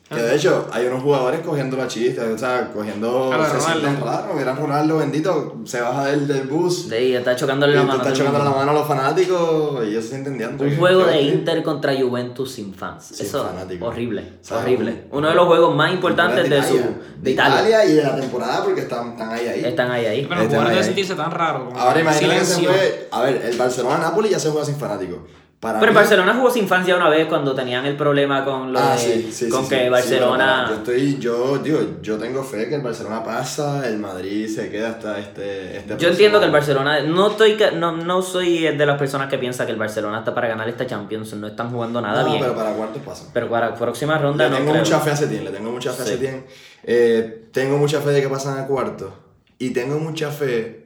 Que 0.08 0.22
de 0.22 0.36
hecho, 0.36 0.68
hay 0.72 0.86
unos 0.86 1.02
jugadores 1.02 1.40
cogiendo 1.42 1.76
la 1.78 1.88
chiste, 1.88 2.22
o 2.22 2.38
sea, 2.38 2.72
cogiendo. 2.72 3.32
La 3.36 3.48
se 3.50 3.54
Ronaldo. 3.58 3.80
sienten 3.82 4.06
raros. 4.06 4.36
Mira, 4.38 4.54
Ronaldo, 4.54 4.98
bendito, 5.00 5.56
se 5.66 5.82
baja 5.82 6.06
del, 6.06 6.28
del 6.28 6.46
bus. 6.48 6.88
de 6.90 6.98
ahí 6.98 7.16
está 7.16 7.36
chocándole 7.36 7.74
y 7.74 7.76
la 7.78 7.84
mano. 7.84 8.06
el 8.06 8.14
chocando 8.14 8.38
la 8.38 8.52
mano 8.52 8.70
a 8.70 8.74
los 8.76 8.88
fanáticos 8.88 9.84
y 9.84 9.90
ellos 9.90 10.04
se 10.04 10.12
sienten 10.12 10.38
diantre, 10.38 10.68
Un 10.68 10.74
que- 10.74 10.80
juego 10.80 11.06
de 11.06 11.22
Inter 11.24 11.64
contra 11.64 11.96
Juventus 12.00 12.52
sin 12.52 12.72
fans. 12.76 13.06
Sin 13.06 13.26
Eso, 13.26 13.46
fanáticos. 13.46 13.88
horrible, 13.90 14.34
O 14.42 14.46
sea, 14.46 14.58
horrible. 14.60 15.06
un- 15.10 15.18
Uno 15.18 15.30
de 15.30 15.36
los 15.36 15.48
juegos 15.48 15.76
más 15.76 15.92
importantes 15.92 16.50
de 16.52 16.62
su... 16.64 16.80
de 17.22 17.32
Italia. 17.32 17.84
y 17.86 17.94
de 17.94 18.04
la 18.04 18.16
temporada 18.16 18.64
porque 18.64 18.82
están, 18.82 19.14
están 19.14 19.32
ahí 19.32 19.48
ahí. 19.48 19.66
Están 19.66 19.90
ahí, 19.92 20.06
ahí. 20.06 20.26
Pero 20.30 20.42
el 20.42 20.48
jugador 20.48 20.70
debe 20.70 20.84
sentirse 20.84 21.16
tan 21.16 21.32
raro. 21.32 21.70
Ahora 21.76 22.00
imagínate 22.00 22.40
que 22.42 22.46
se 22.46 22.54
silencio. 22.56 22.72
fue. 22.72 23.08
A 23.12 23.22
ver, 23.24 23.42
el 23.44 23.58
Barcelona-Napoli 23.58 24.30
ya 24.30 24.38
se 24.40 24.50
juega 24.52 24.66
sin 24.66 24.76
fanáticos. 24.76 25.18
Para 25.60 25.80
Pero 25.80 25.94
mí- 25.94 25.96
Barcelona 25.96 26.34
jugó 26.36 26.52
sin 26.52 26.68
fans 26.68 26.86
ya 26.86 26.96
una 26.96 27.10
vez 27.10 27.26
cuando 27.28 27.56
tenían 27.56 27.86
el 27.86 27.96
problema 27.96 28.44
con 28.46 28.72
lo 28.72 28.78
Ah, 28.78 28.92
de... 28.92 28.98
sí, 29.00 29.32
sí, 29.32 29.50
con 29.50 29.64
sí, 29.64 29.70
que 29.70 29.90
Barcelona... 29.90 30.66
pero 30.68 30.76
yo 30.76 30.78
estoy, 30.94 31.18
yo, 31.20 31.58
digo, 31.60 31.80
yo 32.04 32.18
tengo 32.18 32.44
fe 32.44 32.68
que 32.70 32.76
el 32.76 32.82
Barcelona 32.82 33.24
pasa, 33.24 33.88
el 33.88 33.98
Madrid 33.98 34.48
se 34.48 34.70
queda 34.70 34.90
hasta 34.90 35.18
este. 35.18 35.78
este 35.78 35.98
Yo 35.98 36.10
entiendo 36.10 36.40
que 36.40 36.46
el 36.46 36.52
Barcelona, 36.52 37.00
no 37.02 37.32
estoy 37.32 37.58
no, 37.78 37.94
no 37.94 38.22
soy 38.22 38.60
de 38.78 38.86
las 38.86 39.00
personas 39.00 39.28
que 39.30 39.38
piensa 39.40 39.66
que 39.66 39.72
el 39.72 39.78
Barcelona 39.80 40.20
está 40.20 40.36
para 40.36 40.50
ganar 40.50 40.70
esta 40.70 40.86
Champions, 40.86 41.34
no 41.34 41.48
están 41.48 41.72
jugando 41.72 42.00
nada 42.02 42.22
no, 42.22 42.28
bien. 42.30 42.42
pero 42.42 42.54
Pero, 42.54 42.64
para 42.64 42.76
cuartos 42.76 43.02
pasa. 43.04 43.34
para 43.34 43.74
próxima 43.76 44.18
ronda 44.20 44.44
Le 44.46 44.50
no 44.52 44.58
tengo 44.58 44.72
creo. 44.72 44.84
mucha 44.84 45.00
fe 45.00 45.10
a 45.12 45.16
Setién, 45.16 45.46
le 45.46 45.52
tengo 45.52 45.72
mucha 45.72 45.92
fe 45.94 46.04
a. 46.04 46.06
Setién. 46.06 46.46
Eh, 46.84 47.48
tengo 47.52 47.78
mucha 47.78 48.02
fe 48.02 48.12
de 48.12 48.22
que 48.22 48.30
pasan 48.30 48.60
a 48.60 48.68
cuartos. 48.68 49.10
Y 49.58 49.72
tengo 49.72 49.98
mucha 50.00 50.30
fe 50.30 50.85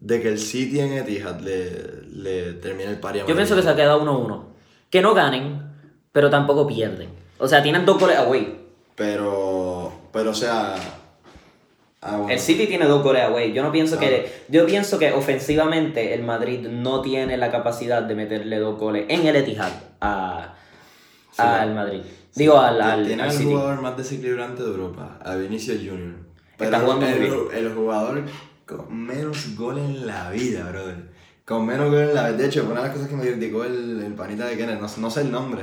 de 0.00 0.20
que 0.22 0.28
el 0.28 0.38
City 0.38 0.80
en 0.80 0.92
Etihad 0.94 1.40
le, 1.40 2.02
le 2.10 2.52
termine 2.54 2.90
el 2.90 2.98
pari 2.98 3.20
a 3.20 3.26
Yo 3.26 3.34
pienso 3.34 3.54
que 3.54 3.62
se 3.62 3.68
ha 3.68 3.76
quedado 3.76 4.02
1-1. 4.04 4.44
Que 4.90 5.02
no 5.02 5.14
ganen, 5.14 5.62
pero 6.12 6.30
tampoco 6.30 6.66
pierden. 6.66 7.08
O 7.38 7.46
sea, 7.46 7.62
tienen 7.62 7.84
dos 7.86 7.98
goles 7.98 8.16
away. 8.18 8.58
Pero, 8.96 9.92
pero 10.12 10.30
o 10.30 10.34
sea... 10.34 10.74
ah, 12.02 12.16
bueno. 12.16 12.28
El 12.30 12.38
City 12.40 12.66
tiene 12.66 12.86
dos 12.86 13.02
goles 13.02 13.22
away. 13.22 13.52
Yo 13.52 13.62
no 13.62 13.70
pienso 13.72 13.98
que. 13.98 14.30
Yo 14.48 14.66
pienso 14.66 14.98
que 14.98 15.12
ofensivamente 15.12 16.12
el 16.14 16.22
Madrid 16.22 16.66
no 16.68 17.00
tiene 17.02 17.36
la 17.36 17.50
capacidad 17.50 18.02
de 18.02 18.14
meterle 18.14 18.58
dos 18.58 18.78
goles 18.78 19.06
en 19.08 19.26
el 19.26 19.36
Etihad 19.36 19.72
a, 20.00 20.54
Sí. 21.32 21.42
al 21.42 21.74
Madrid. 21.74 22.00
Digo 22.34 22.58
al, 22.58 22.80
al, 22.80 23.06
Tiene 23.06 23.22
al 23.22 23.30
el 23.30 23.34
City. 23.36 23.50
jugador 23.50 23.80
más 23.82 23.96
desequilibrante 23.96 24.62
de 24.62 24.68
Europa, 24.68 25.18
a 25.24 25.34
Vinicius 25.36 25.78
Junior. 25.78 26.14
Está 26.58 26.80
jugando 26.80 27.06
el, 27.06 27.18
bien. 27.20 27.34
el 27.54 27.72
jugador 27.74 28.24
con 28.76 29.06
menos 29.06 29.56
goles 29.56 29.84
en 29.84 30.06
la 30.06 30.30
vida, 30.30 30.68
brother. 30.70 31.10
Con 31.44 31.66
menos 31.66 31.90
goles 31.90 32.10
en 32.10 32.14
la 32.14 32.28
vida. 32.28 32.36
De 32.38 32.46
hecho, 32.46 32.64
una 32.64 32.80
de 32.80 32.86
las 32.86 32.94
cosas 32.94 33.08
que 33.08 33.16
me 33.16 33.26
criticó 33.26 33.64
el, 33.64 34.02
el 34.04 34.14
panita 34.14 34.46
de 34.46 34.56
Kenneth, 34.56 34.80
no, 34.80 34.88
no 34.98 35.10
sé 35.10 35.22
el 35.22 35.30
nombre, 35.32 35.62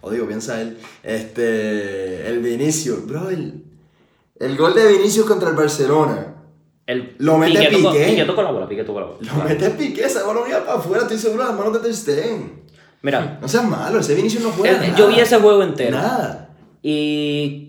o 0.00 0.10
digo, 0.10 0.26
piensa 0.26 0.60
él, 0.60 0.78
este, 1.02 2.26
el 2.28 2.40
Vinicius, 2.40 3.06
bro, 3.06 3.30
el, 3.30 3.64
el 4.38 4.56
gol 4.56 4.74
de 4.74 4.86
Vinicius 4.86 5.26
contra 5.26 5.48
el 5.50 5.56
Barcelona. 5.56 6.30
El 6.86 7.14
Lo 7.18 7.38
mete 7.38 7.68
Piqué. 7.70 8.06
Piqué 8.10 8.24
tocó 8.26 8.42
la 8.42 8.50
bola, 8.50 8.68
Piqué 8.68 8.84
tocó 8.84 9.00
la 9.00 9.06
bola. 9.06 9.18
Lo 9.22 9.44
mete 9.44 9.70
Piqué, 9.70 10.04
esa 10.04 10.24
bola 10.24 10.40
no 10.40 10.48
iba 10.48 10.60
para 10.64 10.78
afuera, 10.78 11.02
estoy 11.04 11.18
seguro, 11.18 11.44
las 11.44 11.54
manos 11.56 11.72
de 11.72 11.78
Ter 11.80 11.94
Stegen. 11.94 12.62
Mira, 13.02 13.38
No 13.40 13.48
seas 13.48 13.68
malo, 13.68 13.98
ese 14.00 14.14
Vinicius 14.14 14.42
no 14.42 14.50
juega 14.50 14.76
eh, 14.76 14.88
nada. 14.88 14.98
yo 14.98 15.08
vi 15.08 15.18
ese 15.20 15.38
juego 15.38 15.62
entero. 15.62 15.96
Nada. 15.96 16.50
Y 16.82 17.63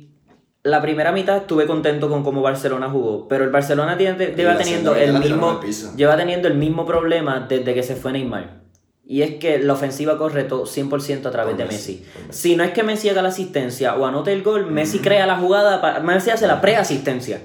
la 0.66 0.82
primera 0.82 1.12
mitad 1.12 1.38
estuve 1.38 1.68
contento 1.68 2.10
con 2.10 2.24
cómo 2.24 2.42
Barcelona 2.42 2.90
jugó, 2.90 3.28
pero 3.28 3.44
el 3.44 3.52
Barcelona 3.52 3.96
tiene, 3.98 4.34
lleva 4.36 4.58
teniendo 4.58 4.96
el 4.96 5.14
mismo 5.14 5.62
lleva 5.96 6.18
teniendo 6.18 6.48
el 6.48 6.56
mismo 6.56 6.88
problema 6.88 7.46
desde 7.48 7.74
que 7.76 7.84
se 7.84 7.96
fue 7.96 8.12
Neymar. 8.12 8.65
Y 9.08 9.22
es 9.22 9.36
que 9.36 9.60
la 9.60 9.74
ofensiva 9.74 10.18
corre 10.18 10.46
to- 10.46 10.66
100% 10.66 11.28
a 11.28 11.32
través 11.32 11.56
de 11.58 11.66
Messi, 11.66 12.04
Messi. 12.28 12.32
Si 12.32 12.56
no 12.56 12.64
es 12.64 12.72
que 12.72 12.82
Messi 12.82 13.08
haga 13.10 13.22
la 13.22 13.30
asistencia 13.30 13.94
o 13.96 14.04
anote 14.08 14.34
el 14.34 14.42
gol, 14.42 14.66
Messi 14.72 14.98
crea 14.98 15.28
la 15.28 15.38
jugada, 15.38 16.00
Messi 16.00 16.32
hace 16.32 16.48
la 16.48 16.60
preasistencia. 16.60 17.40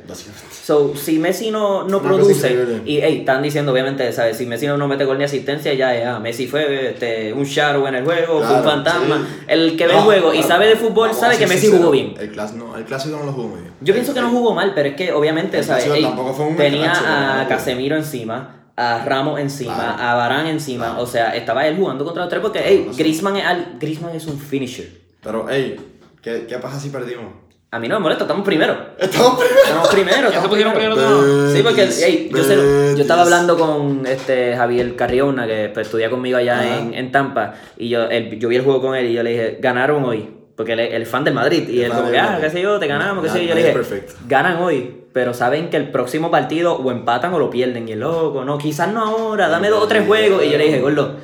So, 0.65 0.95
si 0.97 1.19
Messi 1.19 1.51
no, 1.51 1.85
no 1.85 2.01
produce, 2.01 2.81
y 2.87 3.01
hey, 3.03 3.19
están 3.21 3.43
diciendo 3.43 3.73
obviamente, 3.73 4.11
¿sabes? 4.13 4.39
Si 4.39 4.47
Messi 4.47 4.67
no, 4.69 4.79
no 4.79 4.89
mete 4.89 5.05
gol 5.05 5.19
ni 5.19 5.25
asistencia, 5.25 5.75
ya 5.75 5.95
es, 5.95 6.07
ah, 6.07 6.19
Messi 6.19 6.47
fue 6.47 6.93
este, 6.93 7.33
un 7.35 7.45
shadow 7.45 7.87
en 7.89 7.97
el 7.97 8.05
juego, 8.05 8.39
fue 8.39 8.41
un 8.41 8.63
Claro, 8.63 8.65
fantasma. 8.71 9.19
sí. 9.29 9.45
El 9.49 9.77
que 9.77 9.87
ve 9.87 9.93
No, 9.93 9.99
el 9.99 10.05
juego 10.05 10.29
y 10.33 10.37
claro, 10.39 10.49
sabe 10.49 10.67
de 10.69 10.77
fútbol 10.77 11.11
a 11.11 11.13
sabe 11.13 11.37
que 11.37 11.47
Messi 11.47 11.61
sinceros, 11.67 11.81
jugó 11.81 11.91
bien. 11.91 12.15
El, 12.19 12.33
clas- 12.35 12.55
no, 12.55 12.75
el 12.77 12.85
clásico 12.85 13.19
no 13.19 13.25
lo 13.27 13.33
jugó 13.33 13.49
muy 13.49 13.61
bien. 13.61 13.73
Yo 13.83 13.93
pienso 13.93 14.15
que 14.15 14.21
no 14.23 14.31
jugó 14.31 14.55
mal, 14.55 14.73
pero 14.75 14.89
es 14.89 14.95
que 14.97 15.13
obviamente, 15.13 15.59
El 15.59 15.65
¿sabes? 15.65 15.85
clásico 15.85 15.95
Ey, 15.97 16.03
tampoco 16.15 16.33
fue 16.33 16.47
un 16.47 16.57
tenía 16.57 16.85
clásico, 16.93 17.07
a 17.11 17.43
no. 17.43 17.49
Casemiro 17.51 17.97
encima, 17.97 18.60
a 18.77 19.05
Ramos 19.05 19.39
encima, 19.41 19.75
Claro. 19.75 20.03
a 20.03 20.15
Varane 20.15 20.51
encima, 20.51 20.87
Claro. 20.87 21.03
o 21.03 21.07
sea, 21.07 21.35
estaba 21.37 21.67
él 21.67 21.77
jugando 21.77 22.05
contra 22.05 22.23
los 22.23 22.31
tres 22.31 22.41
porque, 22.43 22.61
hey, 22.65 22.85
no 22.87 22.93
sé. 22.93 23.03
Griezmann 23.03 23.37
es, 23.37 23.45
al- 23.45 23.77
Griezmann 23.79 24.15
es 24.15 24.27
un 24.27 24.39
finisher. 24.39 24.89
Pero, 25.23 25.47
hey, 25.51 25.77
¿qué, 26.23 26.47
qué 26.49 26.59
pasa 26.59 26.79
si 26.81 26.89
perdimos? 26.91 27.27
A 27.73 27.79
mí 27.79 27.87
no 27.87 27.95
me 27.97 28.01
molesta, 28.01 28.25
estamos 28.25 28.45
primero. 28.45 28.77
Estamos 28.99 29.39
primero. 29.39 29.61
Estamos 29.65 29.89
primero. 29.91 30.31
¿Ya 30.33 30.43
se 30.43 30.49
primero. 30.49 30.73
primero 30.73 30.95
todos? 30.97 31.53
Sí, 31.53 31.63
porque 31.63 31.83
Betis, 31.83 32.03
ey, 32.03 32.29
yo, 32.35 32.43
sé- 32.43 32.95
yo 32.97 33.01
estaba 33.03 33.23
hablando 33.23 33.57
con 33.57 34.05
este 34.07 34.57
Javier 34.57 34.97
Carriona, 34.97 35.47
que 35.47 35.71
pues, 35.73 35.87
estudia 35.87 36.11
conmigo 36.11 36.39
allá 36.39 36.79
en, 36.79 36.95
en 36.95 37.13
Tampa, 37.13 37.55
y 37.77 37.89
yo, 37.89 38.05
él- 38.05 38.39
yo 38.41 38.49
vi 38.49 38.57
el 38.57 38.65
juego 38.65 38.81
con 38.81 38.97
él 38.97 39.07
y 39.07 39.13
yo 39.13 39.23
le 39.23 39.31
dije, 39.31 39.59
ganaron 39.61 40.03
hoy, 40.05 40.29
porque 40.61 40.75
él 40.75 40.81
es 40.81 40.93
el 40.93 41.07
fan 41.07 41.25
del 41.25 41.33
Madrid, 41.33 41.67
y 41.71 41.79
El 41.79 41.87
él 41.87 41.93
como 41.93 42.11
que, 42.11 42.19
ah, 42.19 42.37
qué 42.39 42.51
sé 42.51 42.61
yo, 42.61 42.79
te 42.79 42.87
ganamos, 42.87 43.25
qué 43.25 43.31
sé 43.31 43.41
yo, 43.41 43.49
yo 43.49 43.55
le 43.55 43.63
dije, 43.63 43.73
perfecto. 43.73 44.13
ganan 44.29 44.59
hoy, 44.59 44.95
pero 45.11 45.33
saben 45.33 45.71
que 45.71 45.79
el 45.79 45.91
próximo 45.91 46.31
partido 46.31 46.77
o 46.77 46.91
empatan 46.91 47.33
o 47.33 47.39
lo 47.39 47.49
pierden, 47.49 47.89
y 47.89 47.93
el 47.93 48.01
loco, 48.01 48.45
no, 48.45 48.59
quizás 48.59 48.93
no 48.93 49.01
ahora, 49.01 49.49
dame 49.49 49.71
dos 49.71 49.83
o 49.83 49.89
tres 49.89 50.07
juegos, 50.07 50.45
y 50.45 50.51
yo 50.51 50.59
le 50.59 50.65
dije, 50.65 50.81
gordo, 50.81 51.17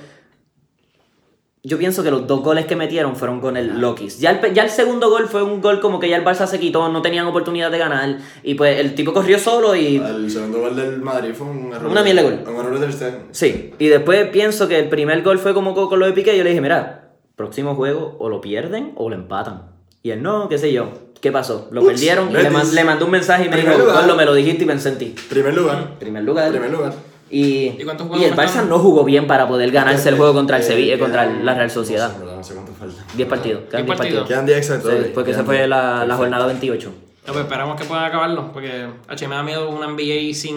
yo 1.62 1.76
pienso 1.76 2.02
que 2.02 2.10
los 2.10 2.26
dos 2.26 2.40
goles 2.40 2.64
que 2.64 2.76
metieron 2.76 3.14
fueron 3.14 3.42
con 3.42 3.58
el 3.58 3.78
Lokis. 3.78 4.20
Ya 4.20 4.30
el, 4.30 4.54
ya 4.54 4.62
el 4.62 4.70
segundo 4.70 5.10
gol 5.10 5.28
fue 5.28 5.42
un 5.42 5.60
gol 5.60 5.80
como 5.80 6.00
que 6.00 6.08
ya 6.08 6.16
el 6.16 6.24
Barça 6.24 6.46
se 6.46 6.58
quitó, 6.58 6.88
no 6.88 7.02
tenían 7.02 7.26
oportunidad 7.26 7.70
de 7.70 7.76
ganar. 7.76 8.18
Y 8.42 8.54
pues 8.54 8.80
el 8.80 8.94
tipo 8.94 9.12
corrió 9.12 9.38
solo 9.38 9.74
y. 9.74 9.96
El 9.96 10.30
segundo 10.30 10.60
gol 10.60 10.76
del 10.76 11.02
Madrid 11.02 11.34
fue 11.34 11.48
un 11.48 11.72
error. 11.74 11.90
Una 11.90 12.04
mierda 12.04 12.22
de 12.22 12.30
gol. 12.30 12.54
Un 12.54 12.60
error 12.64 12.78
de 12.78 12.86
Ter. 12.86 13.20
Sí. 13.32 13.74
Y 13.80 13.88
después 13.88 14.28
pienso 14.28 14.68
que 14.68 14.78
el 14.78 14.88
primer 14.88 15.22
gol 15.22 15.40
fue 15.40 15.54
como 15.54 15.74
con, 15.74 15.88
con 15.88 15.98
lo 15.98 16.06
de 16.06 16.12
Piqué. 16.12 16.34
Y 16.34 16.38
yo 16.38 16.44
le 16.44 16.50
dije, 16.50 16.62
mira, 16.62 17.05
próximo 17.36 17.74
juego 17.74 18.16
o 18.18 18.28
lo 18.28 18.40
pierden 18.40 18.92
o 18.96 19.08
lo 19.08 19.14
empatan. 19.14 19.62
Y 20.02 20.10
él 20.10 20.22
no, 20.22 20.48
qué 20.48 20.58
sé 20.58 20.72
yo. 20.72 20.88
¿Qué 21.20 21.32
pasó? 21.32 21.68
Lo 21.70 21.80
Ups, 21.82 21.92
perdieron 21.92 22.30
y 22.30 22.34
le, 22.34 22.50
man- 22.50 22.74
le 22.74 22.84
mandé 22.84 23.04
un 23.04 23.10
mensaje 23.10 23.44
y 23.44 23.48
me 23.48 23.52
Primer 23.56 23.72
dijo, 23.74 23.82
lugar. 23.86 24.00
Carlos, 24.00 24.16
me 24.16 24.24
lo 24.24 24.34
dijiste 24.34 24.64
y 24.64 24.66
pensé 24.66 24.90
en 24.90 24.98
ti. 24.98 25.14
Primer 25.28 25.54
lugar. 25.54 25.98
Primer 25.98 26.22
lugar. 26.24 26.50
Primer 26.50 26.70
lugar. 26.70 26.92
Y, 27.28 27.40
¿Y 27.40 27.76
y 28.20 28.24
el 28.24 28.36
Barça 28.36 28.64
no 28.68 28.78
jugó 28.78 29.02
bien 29.02 29.26
para 29.26 29.48
poder 29.48 29.72
ganarse 29.72 30.08
el 30.10 30.16
juego 30.16 30.32
contra 30.32 30.58
el 30.58 30.62
Eh, 30.62 30.66
Sevilla, 30.66 30.94
quedan- 30.96 31.00
contra 31.00 31.26
la 31.26 31.54
Real 31.54 31.66
No 31.66 31.72
Sociedad. 31.74 32.16
sé, 32.16 32.24
no 32.24 32.44
sé 32.44 32.54
cuánto 32.54 32.72
falta. 32.72 33.02
10 33.16 33.28
partidos. 33.28 33.62
Quedan 33.68 33.86
10 33.86 33.98
partidos. 33.98 34.28
Quedan 34.28 34.46
10 34.46 34.58
exactos. 34.58 34.92
Sí, 34.92 35.10
porque 35.12 35.30
esa 35.32 35.42
fue 35.42 35.56
10. 35.56 35.68
la, 35.68 36.04
la 36.06 36.16
jornada 36.16 36.46
28. 36.46 36.92
No, 37.26 37.32
pues 37.32 37.44
esperamos 37.44 37.80
que 37.80 37.84
puedan 37.86 38.04
acabarlo, 38.04 38.52
porque 38.52 38.86
H, 39.08 39.26
me 39.28 39.34
da 39.34 39.42
miedo 39.42 39.68
una 39.70 39.88
NBA 39.88 40.32
sin... 40.34 40.56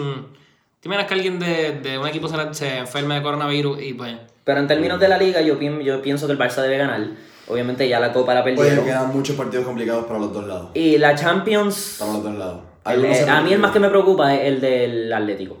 ¿Te 0.78 0.86
imaginas 0.88 1.08
que 1.08 1.14
alguien 1.14 1.38
de, 1.40 1.80
de 1.82 1.98
un 1.98 2.06
equipo 2.06 2.28
se, 2.28 2.36
se 2.54 2.78
enferme 2.78 3.16
de 3.16 3.22
coronavirus 3.22 3.82
y 3.82 3.94
pues... 3.94 4.14
Pero 4.50 4.62
en 4.62 4.66
términos 4.66 4.98
de 4.98 5.06
la 5.06 5.16
liga, 5.16 5.40
yo, 5.42 5.60
pien- 5.60 5.80
yo 5.80 6.02
pienso 6.02 6.26
que 6.26 6.32
el 6.32 6.38
Barça 6.40 6.60
debe 6.60 6.76
ganar. 6.76 7.00
Obviamente 7.46 7.88
ya 7.88 8.00
la 8.00 8.12
Copa 8.12 8.34
la 8.34 8.42
Oye, 8.42 8.56
perdieron. 8.56 8.84
quedan 8.84 9.12
muchos 9.14 9.36
partidos 9.36 9.64
complicados 9.64 10.06
para 10.06 10.18
los 10.18 10.32
dos 10.32 10.44
lados. 10.44 10.70
Y 10.74 10.98
la 10.98 11.14
Champions, 11.14 11.98
Para 12.00 12.12
los 12.14 12.24
dos 12.24 12.34
lados. 12.34 12.60
el- 12.86 13.28
a 13.28 13.40
mí 13.42 13.52
el 13.52 13.60
más 13.60 13.70
que 13.70 13.78
me 13.78 13.88
preocupa 13.88 14.34
es 14.34 14.48
el 14.48 14.60
del 14.60 15.12
Atlético. 15.12 15.56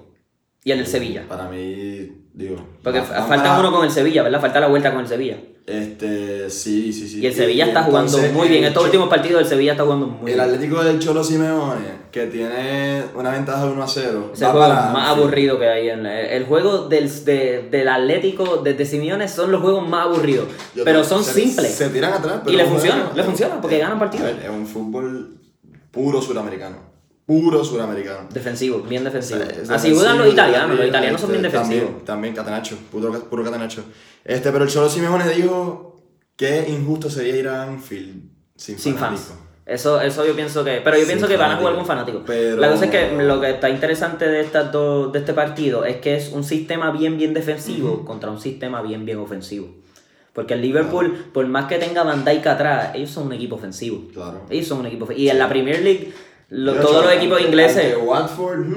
Y 0.64 0.72
el 0.72 0.78
del 0.78 0.88
Sevilla. 0.88 1.22
Para 1.28 1.44
mí, 1.48 2.10
digo. 2.34 2.56
Porque 2.82 3.00
falta 3.02 3.60
uno 3.60 3.70
con 3.70 3.84
el 3.84 3.92
Sevilla, 3.92 4.24
¿verdad? 4.24 4.40
Falta 4.40 4.58
la 4.58 4.66
vuelta 4.66 4.90
con 4.90 5.02
el 5.02 5.06
Sevilla. 5.06 5.36
Este, 5.66 6.50
sí, 6.50 6.92
sí, 6.92 7.06
sí. 7.08 7.20
Y 7.20 7.26
el 7.26 7.34
Sevilla 7.34 7.66
está 7.66 7.82
jugando 7.84 8.18
muy 8.32 8.48
bien. 8.48 8.64
el 8.64 8.68
Estos 8.70 8.84
últimos 8.86 9.08
partidos 9.08 9.42
el 9.42 9.46
Sevilla 9.48 9.72
está 9.72 9.84
jugando 9.84 10.06
muy 10.06 10.32
El 10.32 10.38
bien. 10.38 10.40
Atlético 10.40 10.82
del 10.82 10.98
Cholo 10.98 11.22
Simeone, 11.22 12.00
que 12.10 12.26
tiene 12.26 13.04
una 13.14 13.30
ventaja 13.30 13.66
de 13.66 13.72
1 13.72 13.82
a 13.82 13.86
0. 13.86 14.30
Es 14.34 14.40
el 14.42 14.48
juego 14.48 14.66
para 14.68 14.90
más 14.90 15.10
aburrido 15.10 15.58
que 15.60 15.68
hay 15.68 15.90
en 15.90 16.02
la- 16.02 16.20
el 16.22 16.44
juego 16.46 16.88
del, 16.88 17.08
de- 17.24 17.68
del 17.70 17.88
Atlético 17.88 18.56
desde 18.64 18.84
Simeone 18.84 19.28
son 19.28 19.52
los 19.52 19.60
juegos 19.60 19.88
más 19.88 20.06
aburridos 20.06 20.48
Yo 20.74 20.82
pero 20.84 21.04
son 21.04 21.22
se- 21.22 21.34
simples 21.34 21.72
Se 21.72 21.88
tiran 21.90 22.14
atrás, 22.14 22.40
pero 22.44 22.52
Y 22.52 22.56
le 22.56 22.64
funciona, 22.64 23.12
le 23.14 23.22
funciona, 23.22 23.60
porque 23.60 23.78
ganan 23.78 23.98
partidos. 23.98 24.28
Es 24.42 24.50
un 24.50 24.66
fútbol 24.66 25.36
puro 25.92 26.20
suramericano. 26.20 26.89
Puro 27.30 27.62
suramericano. 27.64 28.26
defensivo 28.32 28.80
bien 28.80 29.04
defensivo 29.04 29.40
Es 29.42 29.70
así 29.70 29.94
juegan 29.94 30.18
los 30.18 30.26
defensivo, 30.26 30.32
italianos 30.32 30.76
los 30.76 30.88
italianos 30.88 31.20
son 31.20 31.30
bien 31.30 31.42
defensivos 31.42 31.84
También, 31.84 32.04
también 32.04 32.34
Catenaccio, 32.34 32.76
puro, 32.90 33.12
puro 33.30 33.44
Catenaccio. 33.44 33.84
Este, 34.24 34.50
pero 34.50 34.64
el 34.64 34.70
Cholo 34.70 34.88
Simeone 34.88 35.28
dijo 35.28 36.02
que 36.34 36.66
injusto 36.68 37.08
sería 37.08 37.36
ir 37.36 37.46
a 37.46 37.62
Anfield 37.62 38.24
sin, 38.56 38.76
sin 38.80 38.96
fanático. 38.96 39.28
fans 39.28 39.38
Eso, 39.64 40.00
eso 40.00 40.26
yo 40.26 40.34
pienso 40.34 40.64
que. 40.64 40.80
Pero 40.82 40.98
yo 40.98 41.06
pienso 41.06 41.28
que 41.28 41.36
van 41.36 41.52
a 41.52 41.56
jugar 41.58 41.76
con 41.76 41.86
fanáticos. 41.86 42.22
Pero- 42.26 42.56
La 42.56 42.68
cosa 42.68 42.86
es 42.86 42.90
que 42.90 43.22
lo 43.22 43.40
que 43.40 43.50
está 43.50 43.70
interesante 43.70 44.26
de 44.26 44.40
estas 44.40 44.72
dos, 44.72 45.12
de 45.12 45.20
este 45.20 45.32
partido 45.32 45.84
es 45.84 45.98
que 45.98 46.16
es 46.16 46.32
un 46.32 46.42
sistema 46.42 46.90
bien, 46.90 47.16
bien 47.16 47.32
defensivo 47.32 48.04
contra 48.04 48.32
un 48.32 48.40
sistema 48.40 48.82
bien, 48.82 49.04
bien 49.06 49.18
ofensivo. 49.18 49.68
Porque 50.32 50.54
el 50.54 50.62
Liverpool, 50.62 51.26
por 51.32 51.46
más 51.46 51.66
que 51.66 51.78
tenga 51.78 52.02
Van 52.02 52.24
Dijk 52.24 52.46
atrás, 52.48 52.90
ellos 52.94 53.10
son 53.10 53.26
un 53.28 53.32
equipo 53.34 53.54
ofensivo. 53.54 54.08
Claro. 54.12 54.40
Ellos 54.50 54.66
son 54.66 54.80
un 54.80 54.86
equipo 54.86 55.04
ofensivo. 55.04 55.24
Y 55.24 55.30
en 55.30 55.38
la 55.38 55.48
Premier 55.48 55.80
League, 55.82 56.12
lo- 56.50 56.74
todos 56.74 57.04
los 57.04 57.14
equipos 57.14 57.40
ingleses. 57.40 57.94
ante 57.94 57.96
Watford, 57.96 58.58
mm, 58.66 58.74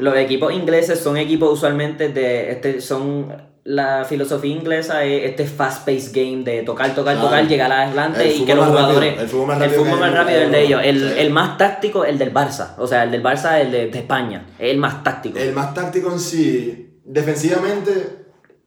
Los 0.00 0.16
equipos 0.16 0.52
ingleses 0.52 0.98
son 1.00 1.16
equipos 1.16 1.52
usualmente 1.52 2.08
de 2.10 2.50
este 2.52 2.80
son 2.80 3.44
la 3.68 4.04
filosofía 4.04 4.52
inglesa 4.54 5.02
es 5.04 5.24
este 5.30 5.44
fast-paced 5.44 6.12
game 6.14 6.44
de 6.44 6.62
tocar, 6.62 6.94
tocar, 6.94 7.20
tocar, 7.20 7.48
llegar 7.48 7.72
adelante 7.72 8.22
El 8.30 8.42
y 8.42 8.44
que 8.44 8.54
los 8.54 8.64
rápido, 8.66 8.80
jugadores 8.84 9.20
el 9.20 9.28
fútbol 9.28 9.46
más 9.48 9.56
el 9.56 9.62
rápido 9.64 9.80
fútbol 9.82 9.94
que 9.94 10.00
más 10.00 10.08
hay 10.10 10.16
rápido 10.16 10.38
es 10.38 10.44
el 10.44 10.52
de 10.52 10.62
ellos, 10.62 10.80
el, 10.84 11.00
Sí. 11.00 11.14
el 11.18 11.30
más 11.30 11.58
táctico 11.58 12.04
el 12.04 12.16
del 12.18 12.32
Barça, 12.32 12.74
o 12.78 12.86
sea, 12.86 13.02
el 13.02 13.10
del 13.10 13.22
Barça 13.24 13.60
el 13.60 13.72
de, 13.72 13.86
de 13.88 13.98
España, 13.98 14.46
es 14.58 14.70
el 14.70 14.78
más 14.78 15.02
táctico. 15.02 15.36
el 15.38 15.52
más 15.52 15.74
táctico 15.74 16.12
en 16.12 16.20
sí, 16.20 17.00
defensivamente, 17.04 17.90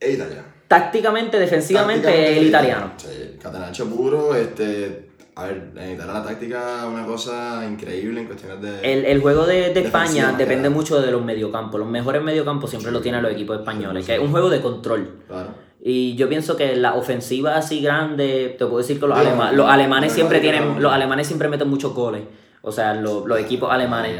es 0.01 0.15
italiano. 0.15 0.43
Tácticamente, 0.67 1.39
defensivamente 1.39 2.03
Tácticamente, 2.03 2.37
el 2.37 2.47
italiano. 2.47 2.91
Sí, 2.97 3.37
Catenaccio 3.41 3.85
puro, 3.85 4.35
este. 4.35 5.08
A 5.39 5.45
ver, 5.45 5.71
en 5.77 5.93
Italia 5.93 6.13
la 6.13 6.23
táctica 6.23 6.79
es 6.83 6.91
una 6.93 7.05
cosa 7.05 7.65
increíble 7.65 8.21
en 8.21 8.27
cuestiones 8.27 8.61
de. 8.61 8.93
El, 8.93 9.05
el 9.05 9.21
juego 9.21 9.45
de, 9.45 9.73
de 9.73 9.79
España 9.81 10.33
depende 10.37 10.69
mucho 10.69 11.01
de 11.01 11.11
los 11.11 11.23
mediocampos. 11.23 11.79
Los 11.79 11.89
mejores 11.89 12.21
mediocampos 12.21 12.69
siempre 12.69 12.91
lo 12.91 12.99
tienen 13.01 13.21
los 13.23 13.31
equipos 13.31 13.57
españoles, 13.59 14.05
que 14.05 14.15
es 14.15 14.19
un 14.19 14.31
juego 14.31 14.49
de 14.49 14.61
control. 14.61 15.19
Claro. 15.27 15.49
Y 15.81 16.15
yo 16.15 16.27
pienso 16.27 16.57
que 16.57 16.75
la 16.75 16.95
ofensiva 16.95 17.55
así 17.55 17.79
grande, 17.81 18.55
te 18.59 18.65
puedo 18.65 18.79
decir 18.79 18.99
que 18.99 19.07
los, 19.07 19.17
Digo, 19.17 19.31
alema- 19.31 19.51
los 19.53 19.69
alemanes 19.69 20.11
siempre 20.11 20.39
tienen, 20.41 20.81
los 20.81 20.91
alemanes 20.91 21.25
siempre 21.27 21.47
meten 21.47 21.69
muchos 21.69 21.93
goles. 21.93 22.23
O 22.61 22.71
sea, 22.73 22.93
lo- 22.95 23.25
los 23.25 23.39
equipos 23.39 23.71
alemanes. 23.71 24.19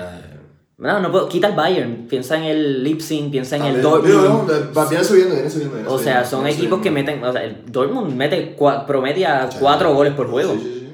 No, 0.78 1.02
no 1.02 1.12
puedo, 1.12 1.28
quita 1.28 1.48
el 1.50 1.56
Bayern, 1.56 2.08
piensa 2.08 2.38
en 2.38 2.44
el 2.46 2.82
Leipzig, 2.86 3.30
piensa 3.30 3.58
en 3.58 3.64
el 3.66 3.82
Dortmund. 3.82 4.50
viene 4.90 5.04
subiendo, 5.04 5.34
viene 5.36 5.50
subiendo. 5.50 5.94
O 5.94 6.00
sea, 6.00 6.24
son 6.24 6.48
equipos 6.48 6.80
que 6.82 6.90
meten, 6.90 7.22
o 7.22 7.34
sea, 7.34 7.44
el 7.44 7.70
Dortmund 7.70 8.14
mete 8.16 8.56
promedia 8.88 9.50
cuatro 9.60 9.94
goles 9.94 10.14
por 10.14 10.30
juego. 10.30 10.54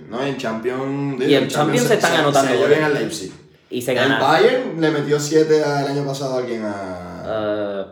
No, 0.10 0.24
en 0.24 0.38
Champions. 0.38 1.22
Y 1.22 1.36
en 1.36 1.48
Champions 1.48 1.88
se 1.88 1.94
están 1.96 2.14
anotando 2.16 2.52
Se 2.52 2.58
goles. 2.58 2.70
bien 2.78 2.84
al 2.84 2.94
Leipzig. 2.94 3.32
Y 3.70 3.82
se 3.82 3.92
El 3.92 3.98
gana. 3.98 4.20
Bayern 4.20 4.80
le 4.80 4.92
metió 4.92 5.20
7 5.20 5.58
el 5.58 5.88
año 5.88 6.06
pasado 6.06 6.36
a 6.36 6.38
alguien 6.40 6.64
a. 6.64 7.24
eh, 7.28 7.86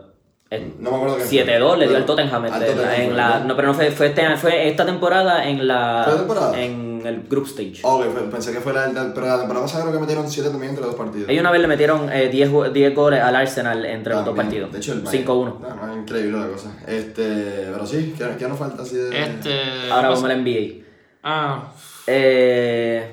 el 0.50 0.74
no 0.78 0.90
me 0.92 0.96
acuerdo 0.98 1.16
quién 1.28 1.46
7-2 1.46 1.78
le 1.78 1.88
dio 1.88 1.96
al 1.96 2.06
Tottenham, 2.06 2.44
al 2.44 2.62
este, 2.62 2.74
Tottenham 2.74 2.94
en 3.00 3.06
fue, 3.08 3.16
la, 3.16 3.40
¿no? 3.40 3.56
pero 3.56 3.68
no 3.68 3.74
fue, 3.74 3.90
fue, 3.90 4.06
este- 4.08 4.36
fue 4.36 4.68
esta 4.68 4.86
temporada 4.86 5.48
en 5.48 5.66
la 5.66 6.04
¿Fue 6.06 6.14
temporada? 6.16 6.60
en 6.60 7.02
el 7.04 7.22
group 7.28 7.46
stage. 7.46 7.80
Ok, 7.82 8.04
fue- 8.12 8.30
pensé 8.30 8.52
que 8.52 8.60
fue 8.60 8.72
la, 8.72 8.86
la- 8.86 9.12
pero 9.12 9.26
la 9.26 9.38
temporada 9.38 9.64
pasada 9.66 9.82
creo 9.82 9.94
que 9.94 10.00
metieron 10.00 10.30
7 10.30 10.50
también 10.50 10.70
entre 10.70 10.84
los 10.86 10.94
dos 10.94 11.04
partidos. 11.04 11.28
Ellos 11.28 11.40
una 11.40 11.50
vez 11.50 11.60
le 11.60 11.66
metieron 11.66 12.12
eh, 12.12 12.28
10, 12.28 12.50
ju- 12.50 12.70
10 12.70 12.94
goles 12.94 13.20
al 13.20 13.34
Arsenal 13.34 13.84
entre 13.84 14.14
los 14.14 14.24
dos 14.24 14.36
También. 14.36 14.46
partidos. 14.68 14.72
De 14.72 14.78
hecho, 14.78 14.92
el 14.92 15.02
Bayern- 15.02 15.24
5-1. 15.26 15.58
No, 15.60 15.74
no, 15.86 15.92
es 15.92 15.98
increíble 15.98 16.38
la 16.38 16.46
cosa. 16.46 16.70
Este, 16.86 17.68
pero 17.72 17.84
sí, 17.86 18.14
¿qué, 18.16 18.24
qué 18.38 18.46
nos 18.48 18.58
falta 18.58 18.82
así 18.84 18.94
de. 18.96 19.22
Este. 19.22 19.90
Ahora 19.90 20.10
vamos 20.10 20.24
al 20.24 20.44
NBA. 20.44 20.84
Ah. 21.24 21.72
Eh, 22.06 23.12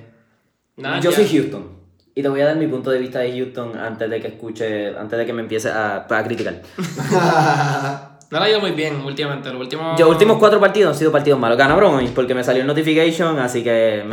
yo 1.01 1.11
soy 1.11 1.27
Houston. 1.27 1.81
Y 2.13 2.21
te 2.21 2.27
voy 2.27 2.41
a 2.41 2.45
dar 2.45 2.57
mi 2.57 2.67
punto 2.67 2.89
de 2.91 2.99
vista 2.99 3.19
de 3.19 3.31
Houston 3.31 3.77
antes 3.77 4.09
de 4.09 4.19
que 4.19 4.27
escuche, 4.27 4.97
antes 4.97 5.17
de 5.17 5.25
que 5.25 5.33
me 5.33 5.41
empiece 5.41 5.69
a, 5.69 6.05
a 6.09 6.23
criticar. 6.23 6.61
No 8.31 8.39
le 8.39 8.45
ha 8.45 8.49
ido 8.49 8.61
muy 8.61 8.71
bien 8.71 8.95
últimamente. 9.01 9.51
Los 9.51 9.59
últimos. 9.59 9.99
Los 9.99 10.09
últimos 10.09 10.37
cuatro 10.37 10.57
partidos 10.57 10.93
han 10.93 10.97
sido 10.97 11.11
partidos 11.11 11.37
malos. 11.37 11.57
Ganaron 11.57 11.95
hoy 11.95 12.07
porque 12.15 12.33
me 12.33 12.45
salió 12.45 12.61
el 12.61 12.67
notification, 12.67 13.37
así 13.39 13.61
que 13.61 14.05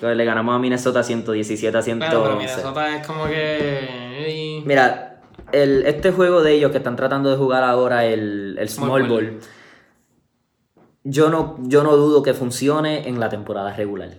que 0.00 0.14
le 0.14 0.24
ganamos 0.24 0.54
a 0.54 0.58
Minnesota 0.60 1.02
117 1.02 1.76
a 1.76 1.80
Bueno, 1.80 1.98
pero 1.98 2.12
111. 2.12 2.36
Minnesota 2.38 2.96
es 2.96 3.04
como 3.04 3.26
que. 3.26 4.62
Mira, 4.64 5.18
el, 5.50 5.84
este 5.84 6.12
juego 6.12 6.42
de 6.42 6.52
ellos 6.52 6.70
que 6.70 6.78
están 6.78 6.94
tratando 6.94 7.28
de 7.28 7.36
jugar 7.36 7.64
ahora, 7.64 8.04
el, 8.04 8.56
el 8.56 8.68
Small, 8.68 8.88
Small 8.88 9.02
Ball, 9.02 9.24
Ball. 9.30 9.40
Yo 11.08 11.30
no, 11.30 11.56
yo 11.62 11.84
no 11.84 11.96
dudo 11.96 12.22
que 12.22 12.34
funcione 12.34 13.08
en 13.08 13.20
la 13.20 13.28
temporada 13.28 13.72
regular. 13.72 14.18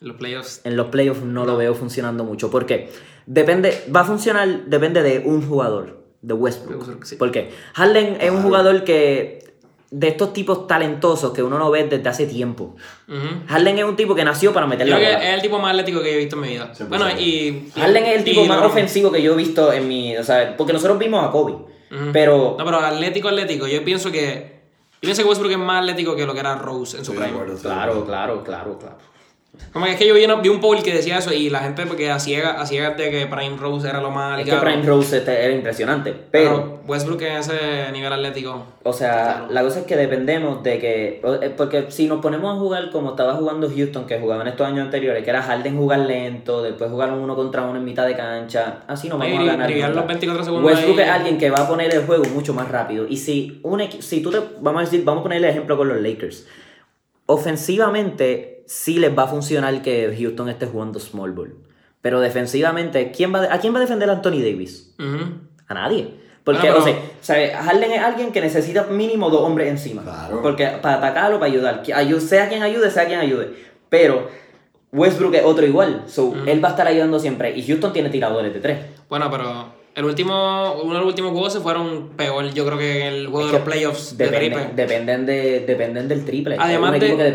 Los 0.00 0.16
playoffs. 0.16 0.60
En 0.64 0.76
los 0.76 0.88
playoffs 0.88 1.22
no 1.22 1.44
lo 1.44 1.56
veo 1.56 1.74
funcionando 1.74 2.24
mucho. 2.24 2.50
¿Por 2.50 2.66
qué? 2.66 2.90
Depende, 3.26 3.84
va 3.94 4.00
a 4.00 4.04
funcionar, 4.04 4.64
depende 4.66 5.02
de 5.02 5.20
un 5.24 5.46
jugador, 5.46 6.04
de 6.22 6.34
Westbrook. 6.34 6.78
Westbrook, 6.78 7.04
sí. 7.04 7.16
¿Por 7.16 7.30
qué? 7.30 7.50
Harden 7.74 8.18
es 8.20 8.30
un 8.30 8.42
jugador 8.42 8.82
que, 8.84 9.44
de 9.90 10.08
estos 10.08 10.32
tipos 10.32 10.66
talentosos 10.66 11.32
que 11.32 11.42
uno 11.42 11.58
no 11.58 11.70
ve 11.70 11.84
desde 11.84 12.08
hace 12.08 12.26
tiempo. 12.26 12.74
Ujú. 13.08 13.44
Harden 13.46 13.78
es 13.78 13.84
un 13.84 13.96
tipo 13.96 14.14
que 14.14 14.24
nació 14.24 14.52
para 14.52 14.66
meter 14.66 14.86
Yo 14.86 14.94
la 14.94 14.98
creo 14.98 15.10
que 15.10 15.16
bola. 15.16 15.28
es 15.28 15.34
el 15.36 15.42
tipo 15.42 15.58
más 15.58 15.70
atlético 15.70 16.02
que 16.02 16.14
he 16.14 16.18
visto 16.18 16.36
en 16.36 16.42
mi 16.42 16.48
vida. 16.48 16.72
100%. 16.74 16.88
Bueno, 16.88 17.10
y. 17.10 17.70
Harden 17.76 18.04
es 18.06 18.16
el 18.18 18.24
tipo 18.24 18.44
más 18.44 18.64
ofensivo 18.64 19.12
que 19.12 19.22
yo 19.22 19.34
he 19.34 19.36
visto 19.36 19.72
en 19.72 19.86
mi. 19.86 20.16
O 20.16 20.24
sea, 20.24 20.56
porque 20.56 20.72
nosotros 20.72 20.98
vimos 20.98 21.24
a 21.24 21.30
Kobe. 21.30 21.52
Ujú. 21.52 22.12
Pero. 22.12 22.56
No, 22.58 22.64
pero 22.64 22.78
atlético, 22.78 23.28
atlético. 23.28 23.66
Yo 23.66 23.84
pienso 23.84 24.10
que. 24.10 24.57
Yo 25.00 25.06
pienso 25.06 25.22
que 25.22 25.28
Westbrook 25.28 25.52
es 25.52 25.58
más 25.58 25.80
atlético 25.80 26.16
que 26.16 26.26
lo 26.26 26.34
que 26.34 26.40
era 26.40 26.56
Rose 26.56 26.98
en 26.98 27.04
su 27.04 27.12
de 27.12 27.18
prime. 27.18 27.38
Claro, 27.62 28.04
claro, 28.04 28.42
claro, 28.42 28.78
claro. 28.78 28.96
Como 29.72 29.84
que 29.84 29.92
es 29.92 29.98
que 29.98 30.06
yo 30.08 30.14
vi, 30.14 30.24
una- 30.24 30.36
vi 30.36 30.48
un 30.48 30.60
poll 30.60 30.82
que 30.82 30.94
decía 30.94 31.18
eso 31.18 31.32
y 31.32 31.50
la 31.50 31.60
gente 31.60 31.84
porque 31.86 32.10
a 32.10 32.18
ciegas 32.18 32.54
a 32.58 32.64
ciegas 32.66 32.96
de 32.96 33.10
que 33.10 33.26
Prime 33.26 33.56
Rose 33.58 33.88
era 33.88 34.00
lo 34.00 34.10
más 34.10 34.38
Es 34.38 34.44
que 34.46 34.50
ligado. 34.52 34.64
Prime 34.64 34.82
Rose 34.82 35.18
este 35.18 35.44
era 35.44 35.52
impresionante. 35.54 36.14
Pero. 36.30 36.78
Westbrook 36.88 37.20
en 37.20 37.36
ese 37.36 37.52
nivel 37.92 38.10
atlético. 38.10 38.64
O 38.82 38.94
sea, 38.94 39.46
la 39.50 39.62
cosa 39.62 39.80
es 39.80 39.84
que 39.86 39.94
dependemos 39.96 40.62
de 40.62 40.78
que. 40.78 41.20
o- 41.22 41.34
eh, 41.34 41.50
Porque 41.54 41.90
si 41.90 42.06
nos 42.06 42.20
ponemos 42.22 42.56
a 42.56 42.58
jugar 42.58 42.90
como 42.90 43.10
estaba 43.10 43.34
jugando 43.34 43.68
Houston, 43.68 44.06
que 44.06 44.18
jugaba 44.18 44.40
en 44.42 44.48
estos 44.48 44.66
años 44.66 44.80
anteriores, 44.86 45.22
que 45.22 45.28
era 45.30 45.42
Harden 45.42 45.76
jugar 45.76 45.98
lento, 46.00 46.62
después 46.62 46.90
jugar 46.90 47.12
uno 47.12 47.36
contra 47.36 47.62
uno 47.64 47.78
en 47.78 47.84
mitad 47.84 48.06
de 48.06 48.16
cancha, 48.16 48.84
así 48.86 49.08
no 49.10 49.18
vamos 49.18 49.38
a 49.38 49.44
ganar. 49.44 49.66
driviar 49.66 49.90
nunca. 49.90 50.00
los 50.00 50.08
24 50.08 50.44
segundos 50.44 50.72
Westbrook 50.72 50.98
ahí. 51.00 51.04
es 51.04 51.10
alguien 51.10 51.36
que 51.38 51.50
va 51.50 51.58
a 51.58 51.68
poner 51.68 51.94
el 51.94 52.06
juego 52.06 52.24
mucho 52.32 52.54
más 52.54 52.68
rápido. 52.70 53.06
Y 53.06 53.18
si, 53.18 53.60
un 53.62 53.80
equi- 53.80 54.00
si 54.00 54.22
tú 54.22 54.30
te. 54.30 54.38
Vamos 54.60 54.80
a 54.80 54.84
decir, 54.86 55.04
vamos 55.04 55.20
a 55.20 55.22
poner 55.24 55.38
el 55.38 55.44
ejemplo 55.44 55.76
con 55.76 55.88
los 55.88 56.00
Lakers. 56.00 56.46
Ofensivamente, 57.26 58.57
sí 58.68 58.98
les 58.98 59.16
va 59.16 59.24
a 59.24 59.26
funcionar 59.26 59.82
que 59.82 60.14
Houston 60.16 60.48
esté 60.50 60.66
jugando 60.66 61.00
small 61.00 61.32
ball. 61.32 61.56
Pero 62.02 62.20
defensivamente, 62.20 63.10
¿quién 63.10 63.34
va, 63.34 63.52
¿a 63.52 63.58
quién 63.58 63.74
va 63.74 63.78
a 63.78 63.80
defender 63.80 64.08
a 64.10 64.12
Anthony 64.12 64.40
Davis? 64.42 64.94
A 65.66 65.74
nadie. 65.74 66.14
Porque, 66.44 66.70
Bueno, 66.70 66.78
o 66.78 66.82
sea, 66.82 66.94
o 66.94 67.24
sea, 67.24 67.62
Harden 67.62 67.92
es 67.92 68.00
alguien 68.00 68.30
que 68.30 68.40
necesita 68.40 68.84
mínimo 68.84 69.30
dos 69.30 69.42
hombres 69.42 69.68
encima. 69.68 70.02
Claro. 70.02 70.40
Porque 70.42 70.66
para 70.80 70.96
atacarlo, 70.96 71.40
para 71.40 71.50
ayudar. 71.50 71.82
Sea 72.20 72.48
quien 72.48 72.62
ayude, 72.62 72.90
sea 72.90 73.06
quien 73.06 73.20
ayude. 73.20 73.54
Pero 73.88 74.28
Westbrook 74.92 75.34
es 75.34 75.44
otro 75.44 75.66
igual. 75.66 76.04
So, 76.06 76.34
Él 76.46 76.62
va 76.62 76.68
a 76.68 76.70
estar 76.72 76.86
ayudando 76.86 77.18
siempre. 77.18 77.56
Y 77.56 77.66
Houston 77.66 77.92
tiene 77.92 78.10
tiradores 78.10 78.52
de 78.54 78.60
tres. 78.60 78.78
Bueno, 79.08 79.30
pero 79.30 79.77
el 79.98 80.04
último, 80.04 80.74
uno 80.82 80.94
de 80.94 80.98
los 81.00 81.08
últimos 81.08 81.32
juegos 81.32 81.52
se 81.52 81.60
fueron 81.60 82.10
peor, 82.16 82.46
yo 82.54 82.64
creo 82.64 82.78
que 82.78 83.00
en 83.00 83.06
el 83.14 83.26
juego 83.26 83.40
de 83.40 83.46
Es 83.46 83.52
los 83.52 83.60
que 83.62 83.70
playoffs 83.70 84.16
de 84.16 84.24
dependen, 84.26 84.52
triple. 84.52 84.74
dependen, 84.86 85.26
de, 85.26 85.60
dependen 85.66 86.08
del 86.08 86.24
triple. 86.24 86.56
Además 86.58 86.92
de, 86.92 87.06
además 87.06 87.18
de 87.18 87.24
del 87.24 87.32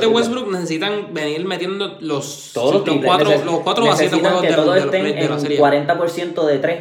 triple. 0.00 0.06
Westbrook 0.08 0.50
necesitan 0.50 1.12
venir 1.12 1.44
metiendo 1.44 1.98
los, 2.00 2.52
Todos 2.54 2.66
los 2.66 2.74
los 2.76 2.84
triples. 2.84 3.06
cuatro, 3.06 3.30
Neces- 3.30 3.44
los 3.44 3.58
cuatro 3.60 3.84
necesitan 3.84 4.20
juegos 4.20 4.40
que 4.42 4.48
de, 4.48 4.54
todos 4.54 4.74
de 4.74 4.80
los 4.80 4.84
estén 4.86 5.00
play- 5.02 5.12
de 5.14 5.28
la 5.28 5.34
en 5.34 5.40
serie. 5.40 5.58
40% 5.58 6.46
de 6.46 6.58
tres 6.58 6.78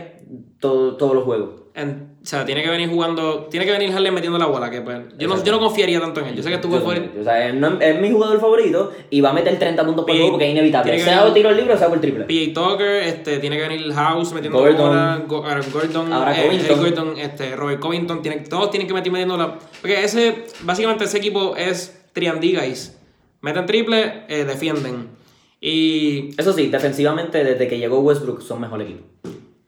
todo- 0.59 0.95
todos 0.97 1.13
los 1.15 1.23
juegos. 1.25 1.49
En- 1.75 2.08
o 2.21 2.25
sea, 2.25 2.43
tiene 2.45 2.61
que 2.61 2.69
venir 2.69 2.89
jugando, 2.89 3.47
tiene 3.49 3.65
que 3.65 3.71
venir 3.71 3.91
Harden 3.93 4.13
metiendo 4.13 4.37
la 4.37 4.45
bola, 4.45 4.69
que 4.69 4.81
pues, 4.81 4.97
yo 5.17 5.27
no, 5.29 5.41
yo 5.43 5.51
no 5.53 5.59
confiaría 5.59 5.99
tanto 6.01 6.19
en 6.19 6.27
él. 6.27 6.35
Yo 6.35 6.43
sé 6.43 6.49
que 6.49 6.55
estuvo 6.55 6.77
fuera. 6.81 7.01
O 7.19 7.23
sea, 7.23 7.47
es, 7.47 7.53
no- 7.55 7.79
es 7.79 7.99
mi 8.01 8.11
jugador 8.11 8.39
favorito 8.41 8.91
y 9.09 9.21
va 9.21 9.29
a 9.29 9.33
meter 9.33 9.57
30 9.57 9.85
puntos 9.85 10.03
por 10.05 10.13
juego 10.15 10.31
porque 10.31 10.45
es 10.47 10.51
inevitable. 10.51 10.91
tiene 10.91 11.05
Sea 11.09 11.25
o 11.25 11.31
tiro 11.31 11.51
libre 11.51 11.73
o 11.73 11.77
sea 11.77 11.87
por 11.87 12.01
triple. 12.01 12.25
PJ 12.25 12.53
Tucker, 12.53 13.03
este, 13.03 13.39
tiene 13.39 13.55
que 13.57 13.67
venir 13.67 13.93
House 13.93 14.33
metiendo 14.33 14.59
Gordon. 14.59 14.89
bola, 14.89 15.23
Go- 15.27 15.45
Aaron 15.45 15.65
Gordon, 15.71 16.11
Ahora 16.13 16.37
eh, 16.37 16.43
Covington. 16.45 16.65
Eric 16.79 16.97
Gordon, 16.97 17.19
este, 17.19 17.55
Robert 17.55 17.79
Covington, 17.79 18.21
tienen, 18.21 18.43
todos 18.49 18.69
tienen 18.69 18.87
que 18.87 18.93
meter 18.93 19.11
metiendo 19.11 19.37
la. 19.37 19.57
Porque 19.79 20.03
ese, 20.03 20.43
básicamente 20.63 21.05
ese 21.05 21.17
equipo 21.19 21.55
es 21.55 22.01
triandí, 22.13 22.53
guys. 22.55 22.97
Meten 23.41 23.65
triple, 23.65 24.25
eh, 24.27 24.43
defienden. 24.43 25.07
Y 25.61 26.31
Eso 26.37 26.53
sí, 26.53 26.67
defensivamente, 26.67 27.43
desde 27.43 27.67
que 27.67 27.77
llegó 27.77 27.99
Westbrook, 27.99 28.41
son 28.41 28.61
mejor 28.61 28.81
equipo. 28.81 29.03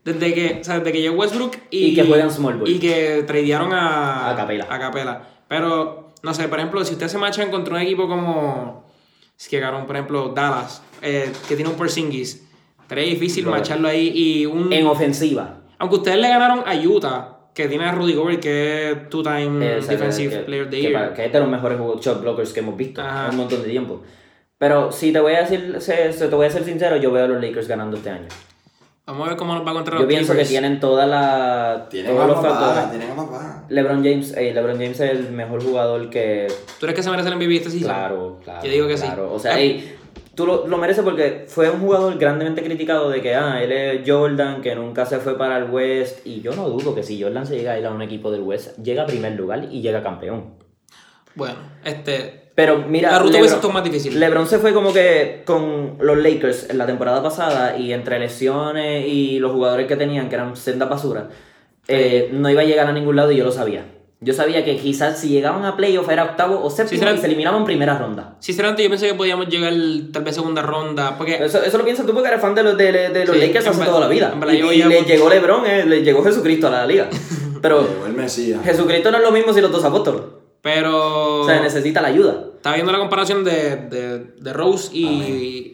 Desde 0.04 0.34
que, 0.34 0.58
o 0.62 0.64
sea, 0.64 0.80
desde 0.80 0.92
que 0.92 1.02
llegó 1.02 1.16
Westbrook 1.16 1.56
y, 1.70 1.86
Y 1.88 1.96
que 1.96 2.04
juegan 2.04 2.32
small 2.32 2.58
ball. 2.58 2.70
Y 2.70 2.80
que 2.80 3.24
tradearon 3.28 3.72
a, 3.74 4.30
A 4.32 4.36
Capela. 4.36 4.68
a 4.70 4.80
Capela. 4.80 5.28
Pero, 5.48 6.10
no 6.24 6.34
sé, 6.34 6.48
por 6.48 6.60
ejemplo, 6.60 6.84
si 6.86 6.94
ustedes 6.94 7.12
se 7.12 7.18
machan 7.18 7.52
contra 7.52 7.76
un 7.76 7.82
equipo 7.82 8.08
como. 8.08 8.86
Es 9.38 9.48
que 9.50 9.60
ganaron, 9.60 9.88
por 9.88 9.96
ejemplo, 9.96 10.30
Dallas, 10.36 10.82
eh, 11.02 11.32
que 11.48 11.56
tiene 11.56 11.70
un 11.72 11.76
Porzingis. 11.78 12.48
Sería 12.88 13.06
difícil 13.06 13.44
Claro. 13.46 13.58
macharlo 13.60 13.88
ahí 13.88 14.12
y 14.14 14.46
un. 14.46 14.72
En 14.72 14.86
ofensiva. 14.86 15.62
Aunque 15.80 15.96
ustedes 15.96 16.18
le 16.20 16.28
ganaron 16.28 16.64
a 16.66 16.76
Utah, 16.76 17.38
que 17.56 17.68
tiene 17.68 17.86
a 17.86 17.92
Rudy 17.92 18.14
Gobert, 18.14 18.40
que 18.40 18.92
es 18.92 19.10
two-time 19.10 19.66
eh, 19.78 19.82
Defensive 19.82 20.30
que- 20.38 20.40
Player 20.44 20.64
of 20.66 20.70
the 20.70 20.76
que 20.78 20.82
Year. 20.84 20.94
para- 20.94 21.14
que 21.14 21.26
es 21.26 21.34
de 21.34 21.40
los 21.40 21.50
mejores 21.50 21.80
shot 22.02 22.22
blockers 22.22 22.54
que 22.54 22.60
hemos 22.60 22.78
visto 22.78 23.02
Ajá. 23.02 23.26
en 23.26 23.32
un 23.32 23.38
montón 23.38 23.64
de 23.64 23.70
tiempo. 23.70 24.02
Pero 24.58 24.92
si 24.92 25.12
te 25.12 25.20
voy 25.20 25.34
a 25.34 25.42
decir, 25.42 25.76
se- 25.80 26.14
se- 26.14 26.28
te 26.28 26.36
voy 26.36 26.46
a 26.46 26.50
ser 26.52 26.64
sincero, 26.64 26.98
yo 26.98 27.12
veo 27.12 27.26
a 27.26 27.28
los 27.28 27.42
Lakers 27.42 27.68
ganando 27.68 27.98
este 27.98 28.10
año. 28.12 28.28
Vamos 29.12 29.26
a 29.28 29.30
ver 29.32 29.38
cómo 29.38 29.54
nos 29.56 29.68
va 29.68 29.74
contra 29.74 29.96
Yo 29.96 30.00
los 30.04 30.08
pienso 30.08 30.28
que 30.34 30.40
Clippers. 30.40 30.50
tienen 30.50 30.80
toda 30.80 31.06
la 31.06 31.88
Tienen 31.90 32.12
todos 32.12 32.24
a 32.24 32.28
los 32.28 32.36
papá, 32.38 32.50
factores. 32.74 32.90
tienen 32.92 33.12
a 33.12 33.16
papá. 33.16 33.64
LeBron 33.70 33.98
James, 34.04 34.34
eh, 34.38 34.54
LeBron 34.54 34.74
James 34.78 35.00
es 35.00 35.12
el 35.12 35.32
mejor 35.32 35.64
jugador 35.64 36.10
que 36.10 36.48
¿Tú 36.80 36.82
crees 36.86 36.96
que 36.96 37.04
se 37.04 37.10
merece 37.10 37.30
el 37.30 37.36
MVP 37.36 37.56
este 37.58 37.70
season? 37.72 37.90
Claro, 37.90 38.40
claro. 38.44 38.64
Yo 38.66 38.72
digo 38.72 38.88
que 38.88 38.98
sí. 38.98 39.06
claro. 39.06 39.34
O 39.34 39.40
sea, 39.40 39.56
Ah. 39.56 39.60
ey, 39.60 39.96
tú 40.34 40.46
lo, 40.46 40.66
lo 40.66 40.78
mereces 40.78 41.04
porque 41.04 41.46
fue 41.48 41.70
un 41.70 41.82
jugador 41.82 42.18
grandemente 42.18 42.64
criticado 42.64 43.10
de 43.10 43.22
que, 43.22 43.36
ah, 43.36 43.62
él 43.62 43.72
es 43.74 44.02
Jordan, 44.10 44.62
que 44.62 44.76
nunca 44.76 45.06
se 45.06 45.20
fue 45.20 45.38
para 45.38 45.58
el 45.58 45.66
West. 45.70 46.26
Y 46.26 46.42
yo 46.42 46.54
no 46.56 46.70
dudo 46.70 46.96
que 46.96 47.04
si 47.04 47.22
Jordan 47.22 47.46
se 47.46 47.58
llega 47.58 47.74
a 47.74 47.80
ir 47.80 47.86
a 47.86 47.92
un 47.92 48.02
equipo 48.02 48.32
del 48.32 48.42
West, 48.44 48.78
llega 48.82 49.04
a 49.04 49.06
primer 49.08 49.34
lugar 49.34 49.68
y 49.70 49.82
llega 49.82 50.02
campeón. 50.02 50.46
Bueno, 51.36 51.56
este. 51.86 52.40
Pero 52.54 52.80
mira, 52.88 53.12
La 53.12 53.20
ruta 53.20 53.38
Lebron- 53.40 53.46
estado 53.46 53.70
más 53.72 53.84
difícil. 53.84 54.20
LeBron 54.20 54.46
se 54.46 54.60
fue 54.60 54.74
como 54.74 54.92
que 54.94 55.42
con 55.46 55.96
los 56.02 56.18
Lakers 56.18 56.70
en 56.70 56.78
la 56.78 56.86
temporada 56.86 57.24
pasada 57.24 57.78
y 57.78 57.94
entre 57.94 58.20
lesiones 58.20 59.08
y 59.08 59.40
los 59.40 59.52
jugadores 59.54 59.88
que 59.88 59.96
tenían, 59.96 60.28
que 60.30 60.36
eran 60.36 60.56
senda 60.58 60.86
basura, 60.86 61.30
eh, 61.88 62.30
no 62.34 62.50
iba 62.50 62.62
a 62.62 62.66
llegar 62.66 62.88
a 62.88 62.92
ningún 62.92 63.16
lado 63.16 63.32
y 63.32 63.38
yo 63.38 63.46
lo 63.46 63.52
sabía. 63.52 63.86
Yo 64.24 64.34
sabía 64.36 64.64
que 64.64 64.78
quizás 64.78 65.18
si 65.20 65.30
llegaban 65.30 65.66
a 65.66 65.76
playoff 65.76 66.08
era 66.10 66.26
octavo 66.26 66.62
o 66.64 66.70
séptimo 66.70 67.10
y 67.10 67.18
se 67.18 67.26
eliminaban 67.26 67.62
en 67.62 67.66
primera 67.66 67.98
ronda. 67.98 68.36
Sinceramente, 68.40 68.84
yo 68.84 68.90
pensé 68.90 69.08
que 69.08 69.16
podíamos 69.16 69.48
llegar 69.48 69.74
tal 70.14 70.24
vez 70.24 70.36
segunda 70.36 70.62
ronda. 70.62 71.18
Porque. 71.18 71.44
Eso, 71.44 71.64
eso 71.64 71.78
lo 71.80 71.84
piensas 71.86 72.06
tú 72.06 72.14
porque 72.14 72.28
eres 72.28 72.40
fan 72.42 72.54
de 72.54 72.62
los, 72.62 72.78
de, 72.78 72.92
de 73.10 73.26
los 73.26 73.36
Sí, 73.36 73.42
Lakers 73.42 73.66
hace 73.68 73.84
toda 73.86 74.00
la 74.02 74.08
vida. 74.08 74.36
Y, 74.52 74.58
y 74.58 74.84
le 74.84 75.02
llegó 75.04 75.28
LeBron, 75.28 75.66
eh, 75.66 75.86
le 75.88 76.04
llegó 76.04 76.22
Jesucristo 76.24 76.68
a 76.68 76.72
la 76.72 76.86
liga. 76.86 77.10
Pero 77.64 77.82
Llegó 77.82 78.06
el 78.06 78.14
Mesías. 78.14 78.62
Jesucristo 78.64 79.10
no 79.10 79.18
es 79.18 79.24
lo 79.24 79.32
mismo 79.32 79.54
si 79.54 79.62
los 79.62 79.72
dos 79.72 79.84
apóstoles. 79.84 80.22
Pero. 80.62 81.42
O 81.42 81.46
sea, 81.46 81.60
necesita 81.62 82.02
la 82.02 82.10
ayuda. 82.10 82.46
Estaba 82.56 82.76
viendo 82.76 82.92
la 82.92 83.00
comparación 83.00 83.44
de, 83.44 83.76
de, 83.78 84.20
de 84.20 84.54
Rose 84.54 84.96
y, 84.96 85.06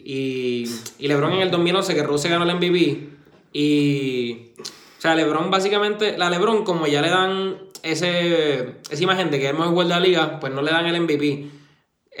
y, 0.04 0.64
y 0.98 1.08
LeBron 1.08 1.32
en 1.34 1.40
el 1.40 1.50
2011, 1.50 1.94
que 1.94 2.02
Rose 2.02 2.28
ganó 2.28 2.44
el 2.48 2.56
MVP. 2.56 3.08
Y. 3.52 4.52
O 4.58 5.00
sea, 5.00 5.14
LeBron 5.14 5.50
básicamente. 5.50 6.16
La 6.16 6.30
LeBron, 6.30 6.64
como 6.64 6.86
ya 6.86 7.02
le 7.02 7.10
dan 7.10 7.56
ese, 7.82 8.76
esa 8.90 9.02
imagen 9.02 9.30
de 9.30 9.38
que 9.38 9.44
es 9.46 9.50
el 9.52 9.58
mejor 9.58 9.84
de 9.84 9.90
la 9.90 10.00
liga, 10.00 10.40
pues 10.40 10.52
no 10.52 10.62
le 10.62 10.70
dan 10.70 10.86
el 10.86 11.00
MVP. 11.02 11.50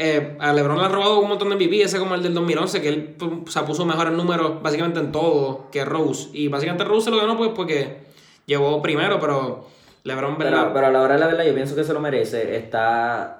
Eh, 0.00 0.36
a 0.38 0.52
LeBron 0.52 0.78
le 0.78 0.84
han 0.84 0.92
robado 0.92 1.18
un 1.18 1.28
montón 1.28 1.48
de 1.48 1.56
MVP, 1.56 1.82
ese 1.82 1.98
como 1.98 2.14
el 2.14 2.22
del 2.22 2.32
2011, 2.34 2.80
que 2.80 2.88
él 2.88 3.16
pu- 3.18 3.48
o 3.48 3.50
sea, 3.50 3.64
puso 3.64 3.84
mejores 3.84 4.12
números 4.12 4.62
básicamente 4.62 5.00
en 5.00 5.10
todo 5.10 5.68
que 5.72 5.84
Rose. 5.84 6.28
Y 6.34 6.46
básicamente 6.46 6.84
Rose 6.84 7.06
se 7.06 7.10
lo 7.10 7.16
ganó 7.16 7.36
pues 7.36 7.50
porque 7.56 7.96
llevó 8.46 8.80
primero, 8.80 9.18
pero 9.18 9.66
LeBron, 10.08 10.36
¿verdad? 10.38 10.60
Pero, 10.62 10.72
pero 10.74 10.86
a 10.86 10.90
la 10.90 11.00
hora 11.02 11.14
de 11.14 11.20
la 11.20 11.26
verdad, 11.26 11.44
yo 11.44 11.54
pienso 11.54 11.76
que 11.76 11.84
se 11.84 11.92
lo 11.92 12.00
merece. 12.00 12.56
Está. 12.56 13.34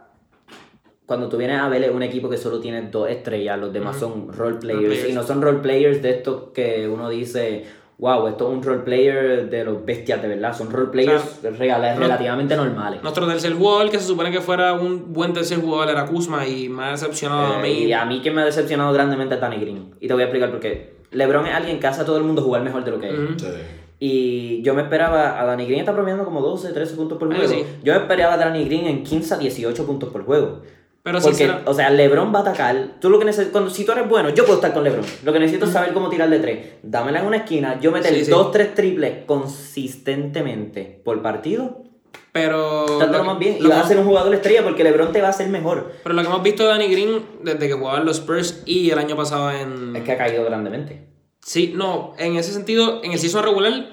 Cuando 1.06 1.28
tú 1.28 1.38
vienes 1.38 1.58
a 1.58 1.68
ver 1.68 1.90
un 1.90 2.02
equipo 2.02 2.28
que 2.28 2.36
solo 2.36 2.60
tiene 2.60 2.82
dos 2.90 3.08
estrellas, 3.08 3.58
los 3.58 3.72
demás 3.72 3.96
son 3.96 4.30
role 4.32 4.56
players. 4.58 4.84
players. 4.86 5.08
Y 5.08 5.12
no 5.14 5.22
son 5.22 5.40
role 5.40 5.58
players 5.60 6.02
de 6.02 6.10
estos 6.10 6.50
que 6.52 6.86
uno 6.86 7.08
dice, 7.08 7.64
wow, 7.96 8.28
esto 8.28 8.46
es 8.50 8.54
un 8.58 8.62
role 8.62 8.80
player 8.82 9.48
de 9.48 9.64
los 9.64 9.82
bestias 9.86 10.20
de 10.20 10.28
verdad. 10.28 10.54
Son 10.54 10.70
role 10.70 10.90
players 10.90 11.40
no- 11.42 11.50
relativamente 11.98 12.54
normales. 12.56 13.02
Nuestro 13.02 13.26
tercer 13.26 13.54
jugador, 13.54 13.90
que 13.90 13.98
se 13.98 14.04
supone 14.06 14.30
que 14.30 14.42
fuera 14.42 14.74
un 14.74 15.10
buen 15.14 15.32
tercer 15.32 15.58
jugador, 15.62 15.88
era 15.88 16.04
Kuzma 16.04 16.46
y 16.46 16.68
me 16.68 16.84
ha 16.84 16.90
decepcionado 16.90 17.54
a 17.54 17.58
Eh, 17.60 17.62
mí. 17.62 17.84
y 17.84 17.92
a 17.94 18.04
mí 18.04 18.20
que 18.20 18.30
me 18.30 18.42
ha 18.42 18.44
decepcionado 18.44 18.92
grandemente 18.92 19.34
es 19.36 19.40
Danny 19.40 19.56
Green. 19.60 19.94
Y 20.00 20.08
te 20.08 20.12
voy 20.12 20.22
a 20.22 20.26
explicar 20.26 20.50
por 20.50 20.60
qué. 20.60 20.98
LeBron 21.12 21.46
es 21.46 21.54
alguien 21.54 21.80
que 21.80 21.86
hace 21.86 22.02
a 22.02 22.04
todo 22.04 22.18
el 22.18 22.24
mundo 22.24 22.42
jugar 22.42 22.60
mejor 22.62 22.84
de 22.84 22.90
lo 22.90 23.00
que 23.00 23.08
es. 23.08 23.14
Sí. 23.38 23.46
Y 24.00 24.62
yo 24.62 24.74
me 24.74 24.82
esperaba, 24.82 25.40
a 25.40 25.44
Danny 25.44 25.64
Green 25.66 25.80
está 25.80 25.92
promediando 25.92 26.24
como 26.24 26.40
12, 26.40 26.72
13 26.72 26.94
puntos 26.94 27.18
por 27.18 27.32
Ah, 27.32 27.36
juego. 27.36 27.52
sí. 27.52 27.64
Yo 27.82 27.94
me 27.94 28.00
esperaba 28.00 28.34
a 28.34 28.36
Danny 28.36 28.64
Green 28.64 28.86
en 28.86 29.02
15 29.02 29.34
a 29.34 29.38
18 29.38 29.84
puntos 29.86 30.10
por 30.10 30.24
juego. 30.24 30.62
Pero 31.02 31.20
Porque, 31.20 31.50
o 31.64 31.72
sea, 31.74 31.88
LeBron 31.90 32.34
va 32.34 32.40
a 32.40 32.42
atacar. 32.42 32.96
Tú 33.00 33.08
lo 33.08 33.18
que 33.18 33.24
necesitas, 33.24 33.50
cuando 33.52 33.70
si 33.70 33.84
tú 33.84 33.92
eres 33.92 34.08
bueno, 34.08 34.28
yo 34.30 34.44
puedo 34.44 34.56
estar 34.58 34.74
con 34.74 34.84
LeBron. 34.84 35.04
Lo 35.24 35.32
que 35.32 35.38
necesito 35.38 35.64
es 35.64 35.72
saber 35.72 35.92
cómo 35.94 36.10
tirar 36.10 36.28
de 36.28 36.38
tres. 36.38 36.66
Dámela 36.82 37.20
en 37.20 37.26
una 37.26 37.38
esquina, 37.38 37.80
yo 37.80 37.90
meter 37.92 38.12
Sí, 38.14 38.24
sí. 38.26 38.30
dos, 38.30 38.52
tres 38.52 38.74
triples 38.74 39.24
consistentemente 39.24 41.00
por 41.04 41.22
partido. 41.22 41.82
pero, 42.32 42.86
lo, 43.00 43.24
más 43.24 43.38
bien. 43.38 43.56
Y 43.58 43.66
vas 43.66 43.84
a 43.86 43.88
ser 43.88 43.98
un 43.98 44.04
jugador 44.04 44.32
estrella 44.34 44.62
porque 44.62 44.84
LeBron 44.84 45.12
te 45.12 45.20
va 45.22 45.28
a 45.28 45.30
hacer 45.30 45.48
mejor. 45.48 45.92
pero 46.02 46.14
lo 46.14 46.22
que 46.22 46.28
hemos 46.28 46.42
visto 46.42 46.62
de 46.64 46.68
Danny 46.68 46.88
Green 46.88 47.22
desde 47.42 47.66
que 47.68 47.72
jugaba 47.72 47.98
en 47.98 48.04
los 48.04 48.18
Spurs 48.18 48.62
y 48.66 48.90
el 48.90 48.98
año 48.98 49.16
pasado 49.16 49.50
en... 49.50 49.96
Es 49.96 50.02
que 50.02 50.12
ha 50.12 50.18
caído 50.18 50.44
grandemente. 50.44 51.04
Sí, 51.48 51.72
no, 51.74 52.12
en 52.18 52.36
ese 52.36 52.52
sentido, 52.52 53.00
en 53.02 53.12
el 53.12 53.18
season 53.18 53.42
regular, 53.42 53.88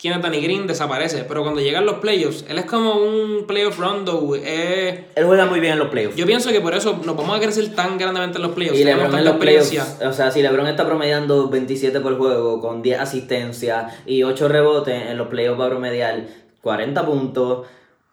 quien 0.00 0.14
es 0.14 0.22
Danny 0.22 0.40
Green 0.40 0.66
desaparece, 0.66 1.24
pero 1.28 1.42
cuando 1.42 1.60
llegan 1.60 1.84
los 1.84 1.96
playoffs, 1.96 2.46
él 2.48 2.58
es 2.58 2.64
como 2.64 2.94
un 2.94 3.44
playoff 3.46 3.78
rondo. 3.78 4.32
Eh, 4.36 5.04
Él 5.14 5.24
juega 5.26 5.44
muy 5.44 5.60
bien 5.60 5.74
en 5.74 5.80
los 5.80 5.88
playoffs. 5.88 6.16
yo 6.16 6.24
pienso 6.24 6.50
que 6.50 6.62
por 6.62 6.74
eso 6.74 6.98
nos 7.04 7.14
vamos 7.14 7.36
a 7.36 7.40
crecer 7.40 7.74
tan 7.74 7.98
grandemente 7.98 8.38
en 8.38 8.42
los 8.44 8.52
playoffs. 8.52 8.80
Y 8.80 8.84
LeBron 8.84 9.18
en 9.18 9.24
los 9.26 9.36
playoffs, 9.36 9.98
o 10.02 10.12
sea, 10.14 10.30
si 10.30 10.40
LeBron 10.40 10.66
está 10.66 10.86
promediando 10.86 11.48
27 11.50 12.00
por 12.00 12.16
juego 12.16 12.58
con 12.62 12.80
10 12.80 13.00
asistencias 13.00 13.92
y 14.06 14.22
8 14.22 14.48
rebotes, 14.48 15.10
en 15.10 15.18
los 15.18 15.28
playoffs 15.28 15.60
va 15.60 15.66
a 15.66 15.70
promediar 15.70 16.24
40 16.62 17.04
puntos, 17.04 17.66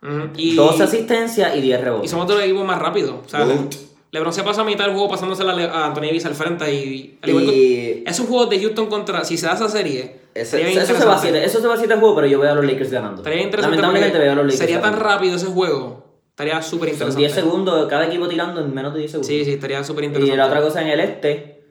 Ujú, 0.03 0.29
y, 0.35 0.53
12 0.55 0.83
asistencias 0.83 1.55
y 1.55 1.61
10 1.61 1.79
y 1.79 1.83
rebotes. 1.83 2.11
somos 2.11 2.27
de 2.27 2.33
los 2.35 2.43
equipos 2.43 2.65
más 2.65 2.79
rápidos. 2.79 3.15
O 3.25 3.29
sea, 3.29 3.45
Goat. 3.45 3.73
LeBron 4.11 4.33
se 4.33 4.43
pasa 4.43 4.61
a 4.61 4.63
mitad 4.65 4.85
del 4.85 4.93
juego 4.93 5.09
pasándose 5.09 5.43
a 5.43 5.85
Anthony 5.85 6.01
Davis 6.01 6.25
al 6.25 6.35
frente 6.35 6.73
y... 6.73 7.17
al 7.21 7.29
igual 7.29 7.45
Y 7.45 8.03
esos 8.05 8.27
juegos 8.27 8.49
de 8.49 8.59
Houston 8.59 8.87
contra... 8.87 9.23
Si 9.23 9.37
se 9.37 9.45
da 9.45 9.53
esa 9.53 9.69
serie... 9.69 10.19
ese- 10.33 10.61
eso, 10.61 10.85
se 10.85 11.05
va 11.05 11.13
a 11.13 11.15
interesante. 11.15 11.21
7, 11.21 11.45
eso 11.45 11.61
se 11.61 11.67
va 11.67 11.73
a 11.75 11.77
7 11.77 11.95
juegos, 11.95 12.15
pero 12.15 12.27
yo 12.27 12.39
veo 12.39 12.51
a 12.51 12.55
los 12.55 12.65
Lakers 12.65 12.91
ganando. 12.91 13.21
Estaría 13.21 13.41
interesante 13.41 13.77
Lamentablemente 13.77 14.19
veo 14.19 14.31
a 14.33 14.35
los 14.35 14.45
Lakers 14.45 14.59
Sería 14.59 14.81
tan 14.81 14.99
rápido 14.99 15.37
ese 15.37 15.45
juego. 15.45 16.05
Estaría 16.29 16.61
súper 16.61 16.89
interesante. 16.89 17.19
10 17.19 17.33
segundos, 17.33 17.87
cada 17.87 18.07
equipo 18.07 18.27
tirando 18.27 18.59
en 18.59 18.73
menos 18.73 18.93
de 18.93 18.99
10 18.99 19.11
segundos. 19.11 19.27
Sí, 19.27 19.45
sí, 19.45 19.53
estaría 19.53 19.83
súper 19.83 20.03
y 20.03 20.07
interesante. 20.07 20.37
la 20.37 20.47
otra 20.47 20.61
cosa 20.61 20.81
en 20.81 20.87
el 20.89 20.99
este, 20.99 21.63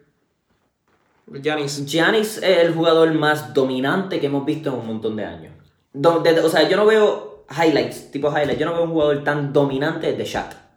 Giannis. 1.43 1.85
Giannis 1.87 2.39
es 2.39 2.59
el 2.59 2.75
jugador 2.75 3.13
más 3.13 3.53
dominante 3.53 4.19
que 4.19 4.27
hemos 4.27 4.45
visto 4.45 4.71
en 4.71 4.77
un 4.77 4.87
montón 4.87 5.17
de 5.17 5.25
años. 5.25 5.55
O 6.03 6.49
sea, 6.49 6.69
yo 6.69 6.77
no 6.77 6.87
veo 6.87 7.45
highlights, 7.51 8.11
tipo 8.11 8.31
highlights, 8.31 8.59
yo 8.59 8.67
no 8.67 8.73
veo 8.73 8.85
un 8.85 8.93
jugador 8.93 9.25
tan 9.25 9.53
dominante 9.53 10.13
de 10.13 10.25
Shaq. 10.25 10.70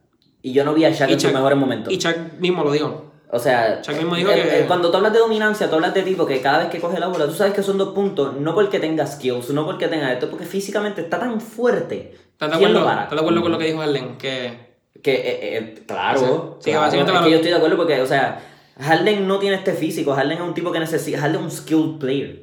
Y 0.43 0.53
yo 0.53 0.63
no 0.63 0.75
vi 0.75 0.85
a 0.85 0.91
Shaq 0.91 1.09
en 1.09 1.19
sus 1.19 1.29
Chuck- 1.31 1.33
mejores 1.33 1.57
momentos. 1.57 1.91
Y 1.91 1.97
Chuck 1.97 2.15
mismo 2.39 2.63
lo 2.63 2.71
dijo. 2.71 3.11
O 3.31 3.39
sea, 3.39 3.81
Chuck 3.81 3.95
mismo 3.95 4.15
dijo 4.15 4.29
el- 4.29 4.43
que- 4.43 4.59
el- 4.59 4.67
cuando 4.67 4.91
tú 4.91 4.97
hablas 4.97 5.13
de 5.13 5.17
dominancia, 5.19 5.67
tú 5.67 5.75
hablas 5.75 5.93
de 5.95 6.03
tipo 6.03 6.25
que 6.27 6.39
cada 6.41 6.59
vez 6.59 6.67
que 6.67 6.79
coge 6.79 6.99
la 6.99 7.07
bola, 7.07 7.25
tú 7.25 7.33
sabes 7.33 7.53
que 7.55 7.63
son 7.63 7.79
dos 7.79 7.95
puntos, 7.95 8.35
no 8.39 8.53
porque 8.53 8.79
tenga 8.79 9.07
skills, 9.07 9.49
no 9.49 9.65
porque 9.65 9.87
tenga 9.87 10.13
esto, 10.13 10.29
porque 10.29 10.45
físicamente 10.45 11.01
está 11.01 11.17
tan 11.19 11.41
fuerte. 11.41 12.13
¿Estás 12.33 12.51
de, 12.51 12.57
¿Quién 12.57 12.69
acuerdo? 12.77 12.91
¿Estás 12.91 13.09
de 13.11 13.17
acuerdo 13.19 13.41
con 13.41 13.51
lo 13.53 13.57
que 13.57 13.65
dijo 13.65 13.79
Harden? 13.79 14.17
Que 14.19 14.73
Que, 15.01 15.15
eh, 15.15 15.57
eh, 15.57 15.83
claro, 15.87 16.19
Sí, 16.59 16.65
sí, 16.65 16.71
claro, 16.71 16.81
básicamente 16.85 17.11
es 17.11 17.13
para- 17.17 17.25
que 17.25 17.31
yo 17.31 17.35
estoy 17.37 17.51
de 17.51 17.57
acuerdo 17.57 17.75
porque, 17.75 18.01
o 18.01 18.05
sea, 18.05 18.39
Harden 18.79 19.27
no 19.27 19.37
tiene 19.39 19.57
este 19.57 19.73
físico, 19.73 20.13
Harden 20.13 20.37
es 20.37 20.41
un 20.41 20.53
tipo 20.53 20.71
que 20.71 20.79
necesita, 20.79 21.19
Harden 21.19 21.37
es 21.37 21.41
un 21.43 21.51
skilled 21.51 21.99
player. 21.99 22.41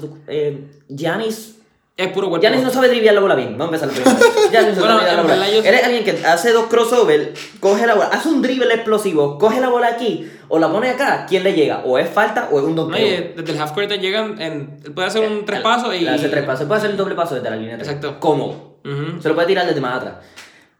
tu- 0.00 0.18
eh, 0.28 0.64
Giannis, 0.88 1.57
es 1.98 2.08
puro 2.12 2.28
cuerpo. 2.30 2.40
Giannis 2.42 2.62
no 2.64 2.70
sabe 2.70 2.88
driviar 2.88 3.14
la 3.14 3.20
bola 3.20 3.34
bien, 3.34 3.58
vamos 3.58 3.72
a 3.82 3.84
empezar 3.84 3.90
primero. 3.90 4.30
Giannis 4.52 4.76
no 4.76 4.80
Bueno, 4.84 4.98
sabe 5.00 5.10
driviar 5.10 5.16
la 5.16 5.22
bola. 5.22 5.34
verdad 5.34 5.52
yo- 5.52 5.68
Él 5.68 5.74
es 5.74 5.84
alguien 5.84 6.04
que 6.04 6.26
hace 6.26 6.52
dos 6.52 6.66
crossover, 6.68 7.34
coge 7.60 7.86
la 7.86 7.94
bola, 7.94 8.06
hace 8.12 8.28
un 8.28 8.40
dribble 8.40 8.72
explosivo, 8.72 9.36
coge 9.36 9.60
la 9.60 9.68
bola 9.68 9.88
aquí 9.88 10.30
o 10.48 10.58
la 10.58 10.70
pone 10.70 10.88
acá, 10.90 11.26
¿quién 11.28 11.42
le 11.44 11.52
llega? 11.54 11.82
O 11.84 11.98
es 11.98 12.08
falta 12.08 12.48
o 12.52 12.58
es 12.58 12.64
un 12.64 12.74
No, 12.76 12.82
donteo. 12.84 13.06
y 13.06 13.32
desde 13.36 13.52
el 13.52 13.60
half 13.60 13.72
court 13.72 13.88
te 13.88 13.98
llegan, 13.98 14.40
en, 14.40 14.76
puede 14.94 15.08
hacer 15.08 15.28
un 15.28 15.44
tres 15.44 15.60
pasos 15.60 15.94
y... 15.94 16.06
Hace 16.06 16.28
tres 16.28 16.44
pasos, 16.44 16.66
puede 16.66 16.78
hacer 16.78 16.92
el 16.92 16.96
doble 16.96 17.14
paso 17.16 17.34
desde 17.34 17.50
la 17.50 17.56
línea. 17.56 17.74
Exacto. 17.76 18.18
Cómodo. 18.20 18.78
Se 19.20 19.28
lo 19.28 19.34
puede 19.34 19.48
tirar 19.48 19.66
desde 19.66 19.80
más 19.80 19.96
atrás. 19.98 20.14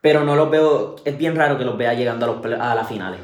Pero 0.00 0.22
no 0.24 0.36
los 0.36 0.48
veo, 0.48 0.94
es 1.04 1.18
bien 1.18 1.34
raro 1.34 1.58
que 1.58 1.64
los 1.64 1.76
vea 1.76 1.92
llegando 1.94 2.24
a, 2.24 2.28
los, 2.48 2.60
a 2.60 2.74
las 2.76 2.88
finales. 2.88 3.18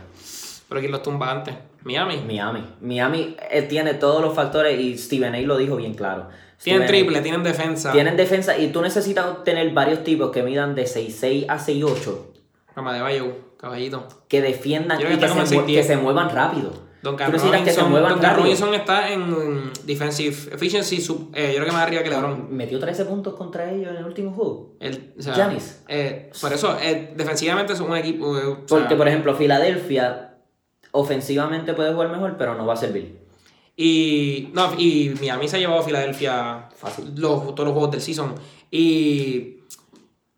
Pero 0.68 0.80
aquí 0.80 0.88
los 0.88 1.03
tumba 1.03 1.30
antes. 1.30 1.55
Miami. 1.84 2.20
Miami. 2.26 2.64
Miami 2.80 3.36
eh, 3.51 3.62
tiene 3.62 3.95
todos 3.95 4.20
los 4.20 4.34
factores 4.34 4.78
y 4.80 4.99
Steven 4.99 5.34
A. 5.34 5.38
lo 5.42 5.57
dijo 5.57 5.76
bien 5.76 5.95
claro. 5.95 6.28
Tienen 6.62 6.86
triple, 6.86 7.20
tienen 7.20 7.42
defensa. 7.42 7.92
Tienen 7.92 8.16
defensa 8.16 8.57
y 8.59 8.68
tú 8.68 8.80
necesitas 8.82 9.44
tener 9.44 9.70
varios 9.72 10.02
tipos 10.05 10.30
que 10.30 10.42
midan 10.42 10.74
de 10.74 10.84
6'6 10.86 11.46
a 11.48 11.59
6'8 11.59 12.16
Rama 12.76 12.94
de 12.94 13.00
Bayou, 13.02 13.32
caballito. 13.59 14.07
que 14.28 14.40
defiendan 14.42 14.98
y 15.00 15.05
que 15.05 15.28
se, 15.28 15.32
en 15.32 15.38
mue- 15.38 15.64
6'10". 15.64 15.66
que 15.66 15.82
se 15.84 15.96
muevan 15.96 16.30
rápido. 16.30 16.70
Que 17.05 17.70
se 17.72 17.82
Robinson, 18.34 18.74
está 18.74 19.12
en 19.12 19.70
defensive 19.84 20.34
efficiency, 20.55 21.02
sub- 21.02 21.30
eh, 21.34 21.48
yo 21.48 21.57
creo 21.57 21.66
que 21.66 21.72
más 21.72 21.82
arriba 21.82 22.02
que 22.02 22.09
LeBron. 22.09 22.46
Metió 22.50 22.78
13 22.80 23.05
puntos 23.05 23.34
contra 23.34 23.70
ellos 23.70 23.90
en 23.90 23.96
el 23.98 24.05
último 24.07 24.32
juego. 24.32 24.72
El, 24.80 25.12
o 25.18 25.22
sea, 25.22 25.34
Giannis. 25.34 25.82
eh, 25.86 26.30
por 26.40 26.52
eso, 26.55 26.78
eh, 26.80 27.12
defensivamente 27.14 27.74
es 27.74 27.80
un 27.80 27.94
equipo. 27.94 28.34
sea, 28.34 28.57
Porque, 28.66 28.96
por 28.96 29.07
ejemplo, 29.07 29.34
Filadelfia 29.34 30.36
ofensivamente 30.92 31.74
puede 31.74 31.92
jugar 31.92 32.09
mejor, 32.11 32.36
pero 32.38 32.55
no 32.55 32.64
va 32.66 32.72
a 32.74 32.76
servir. 32.76 33.24
Y, 33.77 34.51
no, 34.53 34.72
y 34.79 35.12
Miami 35.20 35.49
se 35.49 35.57
ha 35.57 35.59
llevado 35.59 35.81
a 35.81 35.83
Filadelfia 35.85 36.68
Fácil. 36.77 37.12
los, 37.16 37.43
todos 37.55 37.64
los 37.64 37.72
juegos 37.72 37.91
del 37.91 38.01
season. 38.01 38.35
Y 38.70 39.57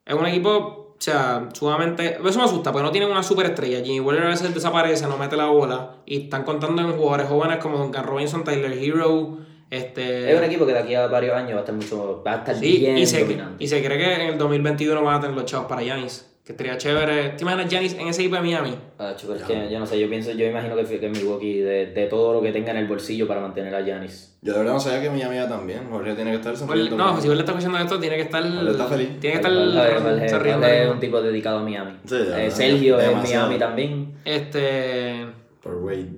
es 0.04 0.14
un 0.14 0.26
equipo, 0.26 0.50
o 0.50 0.96
sea, 0.98 1.48
sumamente. 1.52 2.16
Eso 2.24 2.38
me 2.38 2.44
asusta, 2.44 2.72
porque 2.72 2.84
no 2.84 2.90
tienen 2.92 3.10
una 3.10 3.22
superestrella. 3.22 3.82
Jimmy 3.84 4.00
Butler 4.00 4.24
a 4.24 4.28
veces 4.28 4.54
desaparece, 4.54 5.06
no 5.06 5.18
mete 5.18 5.36
la 5.36 5.46
bola. 5.46 5.96
Y 6.06 6.24
están 6.24 6.44
contando 6.44 6.80
en 6.82 6.92
jugadores 6.92 7.28
jóvenes 7.28 7.58
como 7.58 7.78
Duncan 7.78 8.04
Robinson, 8.04 8.44
Tyler 8.44 8.72
Hero. 8.72 9.38
Este, 9.68 10.30
Es 10.32 10.38
un 10.38 10.44
equipo 10.44 10.64
que 10.64 10.72
de 10.72 10.78
aquí 10.78 10.94
a 10.94 11.08
varios 11.08 11.34
años 11.34 11.54
va 11.54 11.56
a 11.56 11.60
estar 11.60 11.74
mucho, 11.74 12.22
va 12.26 12.34
a 12.34 12.36
estar 12.36 12.54
Sí, 12.56 12.78
bien 12.78 12.96
y 12.98 13.04
se, 13.04 13.20
dominante. 13.22 13.64
y 13.64 13.66
se 13.66 13.82
cree 13.84 13.98
que 13.98 14.14
en 14.14 14.20
el 14.32 14.38
2021 14.38 15.02
van 15.02 15.16
a 15.16 15.20
tener 15.20 15.34
los 15.36 15.44
chavos 15.44 15.66
para 15.66 15.82
Giannis. 15.82 16.32
Que 16.46 16.52
estaría 16.52 16.78
chévere. 16.78 17.30
¿Te 17.30 17.42
imaginas 17.42 17.68
Giannis 17.68 17.94
en 17.94 18.06
ese 18.06 18.20
equipo 18.22 18.36
de 18.36 18.42
Miami? 18.42 18.72
Ah, 19.00 19.14
chico, 19.16 19.34
es 19.34 19.42
que 19.42 19.68
yo 19.68 19.80
no 19.80 19.84
sé, 19.86 19.98
yo 19.98 20.08
pienso, 20.08 20.30
yo 20.30 20.46
imagino 20.46 20.76
que, 20.76 21.00
que 21.00 21.08
Milwaukee 21.08 21.58
de, 21.58 21.86
de 21.86 22.06
todo 22.06 22.34
lo 22.34 22.40
que 22.40 22.52
tenga 22.52 22.70
en 22.70 22.76
el 22.76 22.86
bolsillo 22.86 23.26
para 23.26 23.40
mantener 23.40 23.74
a 23.74 23.80
Giannis. 23.82 24.38
Yo 24.42 24.52
de 24.52 24.60
verdad 24.60 24.74
no 24.74 24.78
sabía 24.78 25.02
que 25.02 25.10
Miami 25.10 25.38
iba 25.38 25.48
también. 25.48 25.88
Jorge 25.90 26.14
tiene 26.14 26.30
que 26.30 26.36
estar 26.36 26.56
sonriendo. 26.56 26.96
no, 26.96 27.20
si 27.20 27.26
él 27.26 27.34
le 27.34 27.40
está 27.40 27.50
escuchando 27.50 27.78
esto, 27.78 27.98
tiene 27.98 28.14
que 28.14 28.22
estar. 28.22 28.44
Jorge 28.48 28.70
está 28.70 28.86
feliz. 28.86 29.08
Tiene 29.18 29.40
que 29.40 29.48
estar 29.48 30.30
sonriendo. 30.30 30.66
Es 30.68 30.88
un 30.88 31.00
tipo 31.00 31.20
dedicado 31.20 31.58
a 31.58 31.62
Miami. 31.64 31.96
Sí, 32.04 32.16
de 32.16 32.46
Eh, 32.46 32.50
Sergio 32.52 33.00
es. 33.00 33.12
Miami 33.16 33.58
también. 33.58 34.14
Este. 34.24 35.26
Por 35.60 35.74
Wade. 35.78 36.10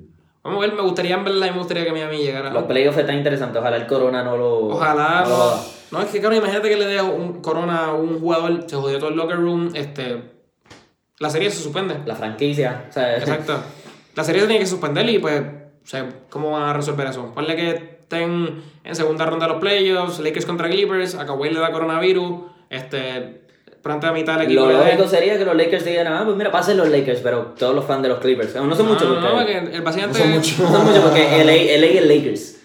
Vamos 0.45 0.63
a 0.63 0.67
ver, 0.67 0.77
me 0.77 0.83
gustaría 0.83 1.15
en 1.17 1.25
verdad, 1.25 1.51
me 1.53 1.59
gustaría 1.59 1.85
que 1.87 1.93
Miami 1.93 2.19
llegara. 2.19 2.51
Los 2.53 2.65
playoffs 2.65 2.99
están 2.99 3.17
interesantes. 3.17 3.59
Ojalá 3.61 3.77
el 3.79 3.87
Corona 3.87 4.23
no 4.23 4.37
lo. 4.37 4.59
Ojalá 4.69 5.23
no 5.27 5.29
lo 5.31 5.78
no. 5.91 6.03
es 6.03 6.09
que 6.09 6.21
claro, 6.21 6.35
imagínate 6.37 6.69
que 6.69 6.77
le 6.77 6.87
dé 6.87 7.03
un 7.03 7.41
corona 7.41 7.87
a 7.87 7.95
un 7.95 8.21
jugador, 8.21 8.65
se 8.67 8.77
jodió 8.77 8.99
todo 8.99 9.11
el 9.11 9.17
locker 9.17 9.37
room, 9.37 9.71
este. 9.75 10.23
La 11.19 11.31
serie 11.31 11.51
se 11.51 11.61
suspende. 11.63 11.97
La 12.07 12.15
franquicia. 12.15 12.87
O 12.89 12.93
sea, 12.93 13.17
Exacto. 13.19 13.59
La 14.15 14.25
serie 14.25 14.43
se 14.43 14.47
tiene 14.47 14.61
que 14.61 14.67
suspender 14.67 15.09
y 15.09 15.19
pues, 15.19 15.41
o 15.41 15.87
sea, 15.87 16.09
¿cómo 16.31 16.53
van 16.53 16.63
a 16.65 16.73
resolver 16.73 17.07
eso? 17.07 17.33
Ponle 17.35 17.57
que 17.57 17.71
estén 17.71 18.63
en 18.85 18.95
segunda 18.97 19.27
ronda 19.27 19.47
de 19.47 19.53
los 19.53 19.61
playoffs, 19.61 20.21
Lakers 20.21 20.47
contra 20.47 20.69
Clippers, 20.69 21.15
a 21.15 21.27
Kawhi 21.27 21.51
le 21.51 21.61
da 21.61 21.71
coronavirus, 21.71 22.41
este, 22.71 23.43
pronto 23.83 24.07
a 24.07 24.13
mitad 24.13 24.35
del 24.35 24.47
equipo 24.47 24.67
Lo 24.67 24.73
lógico 24.73 25.07
sería 25.07 25.39
que 25.39 25.45
los 25.45 25.57
Lakers 25.57 25.85
digan, 25.85 26.07
ah, 26.09 26.23
pues 26.25 26.37
mira, 26.37 26.51
pasen 26.51 26.77
los 26.77 26.89
Lakers, 26.89 27.21
pero 27.21 27.55
todos 27.59 27.75
los 27.75 27.85
fans 27.85 28.03
de 28.03 28.09
los 28.09 28.19
Clippers. 28.19 28.55
No 28.55 28.75
son 28.75 28.89
muchos 28.89 29.09
No, 29.09 29.15
porque. 29.15 29.55
no, 29.55 29.61
porque 29.61 29.77
el 29.77 29.83
paciente 29.83 30.19
No 30.19 30.25
son 30.25 30.31
muchos. 30.31 30.59
No 30.59 30.73
son 30.73 30.85
muchos 30.87 31.03
porque 31.05 31.45
LA, 31.45 31.79
LA 31.79 31.87
es 31.87 32.07
Lakers. 32.07 32.58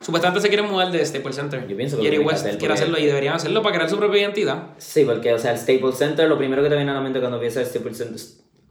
Supuestamente 0.00 0.40
se 0.40 0.48
quiere 0.48 0.62
mudar 0.62 0.90
de 0.90 1.04
Staples 1.04 1.36
Center. 1.36 1.66
Yo 1.68 1.76
pienso 1.76 1.96
que 1.96 2.04
Jerry 2.04 2.18
West 2.18 2.46
hacer, 2.46 2.58
quiere 2.58 2.74
hacerlo 2.74 2.98
y 2.98 3.06
deberían 3.06 3.34
hacerlo 3.34 3.62
para 3.62 3.76
crear 3.76 3.90
su 3.90 3.96
propia 3.96 4.20
identidad. 4.22 4.70
Sí, 4.78 5.04
porque, 5.04 5.32
o 5.32 5.38
sea, 5.38 5.52
el 5.52 5.58
Staples 5.58 5.96
Center, 5.96 6.28
lo 6.28 6.38
primero 6.38 6.62
que 6.62 6.68
te 6.68 6.76
viene 6.76 6.90
a 6.90 6.94
la 6.94 7.00
mente 7.00 7.20
cuando 7.20 7.38
piensas 7.38 7.64
en 7.64 7.70
Staples 7.70 7.98
Center 7.98 8.20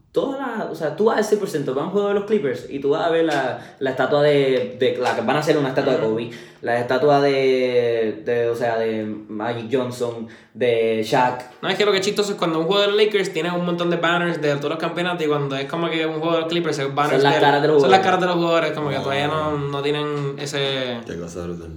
es 0.09 0.13
toda 0.13 0.37
la, 0.37 0.65
o 0.71 0.75
sea, 0.75 0.95
tú 0.95 1.05
vas 1.05 1.17
al 1.17 1.23
Staples 1.23 1.51
Center, 1.51 1.73
vas 1.73 1.83
a 1.83 1.87
un 1.87 1.91
juego 1.93 2.07
de 2.09 2.13
los 2.15 2.23
Clippers 2.25 2.65
y 2.69 2.79
tú 2.79 2.89
vas 2.89 3.05
a 3.05 3.09
ver 3.09 3.25
la, 3.25 3.75
la 3.79 3.89
estatua 3.91 4.21
de, 4.23 4.75
de, 4.79 4.97
la 4.97 5.15
que 5.15 5.21
van 5.21 5.35
a 5.35 5.39
hacer 5.39 5.57
una 5.57 5.69
estatua 5.69 5.93
de 5.93 5.99
Kobe, 5.99 6.31
la 6.61 6.79
estatua 6.79 7.21
de, 7.21 8.23
de, 8.25 8.49
o 8.49 8.55
sea, 8.55 8.77
de 8.77 9.05
Magic 9.05 9.67
Johnson, 9.71 10.27
de 10.53 11.03
Shaq, 11.03 11.61
No, 11.61 11.69
es 11.69 11.77
que 11.77 11.85
lo 11.85 11.91
que 11.91 11.99
es 11.99 12.05
chistoso 12.05 12.31
es 12.31 12.37
cuando 12.37 12.59
un 12.59 12.65
juego 12.65 12.81
de 12.81 12.87
los 12.87 12.97
Lakers 12.97 13.31
tiene 13.31 13.51
un 13.51 13.65
montón 13.65 13.89
de 13.89 13.97
banners 13.97 14.41
de 14.41 14.55
todos 14.55 14.71
los 14.71 14.79
campeonatos 14.79 15.25
y 15.25 15.29
cuando 15.29 15.55
es 15.55 15.65
como 15.69 15.89
que 15.89 16.05
un 16.05 16.19
juego 16.19 16.33
de 16.33 16.39
los 16.41 16.49
Clippers 16.49 16.79
es 16.79 16.93
banners 16.95 17.21
Son 17.21 17.23
las 17.23 17.35
de- 17.35 17.41
caras 17.41 17.61
de 17.61 17.67
los 17.67 17.81
Son 17.81 17.91
las 17.91 17.99
caras 18.01 18.19
de 18.19 18.25
los 18.25 18.35
jugadores, 18.35 18.71
como 18.71 18.89
que 18.89 18.95
todavía 18.97 19.27
no, 19.27 19.57
no 19.57 19.81
tienen 19.81 20.35
ese... 20.39 20.99
Qué 21.05 21.17
cosa 21.19 21.43
brutal. 21.43 21.69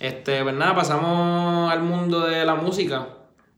Este, 0.00 0.42
pues 0.42 0.54
nada, 0.54 0.74
pasamos 0.74 1.72
al 1.72 1.80
mundo 1.82 2.20
de 2.26 2.44
la 2.44 2.54
música. 2.56 3.06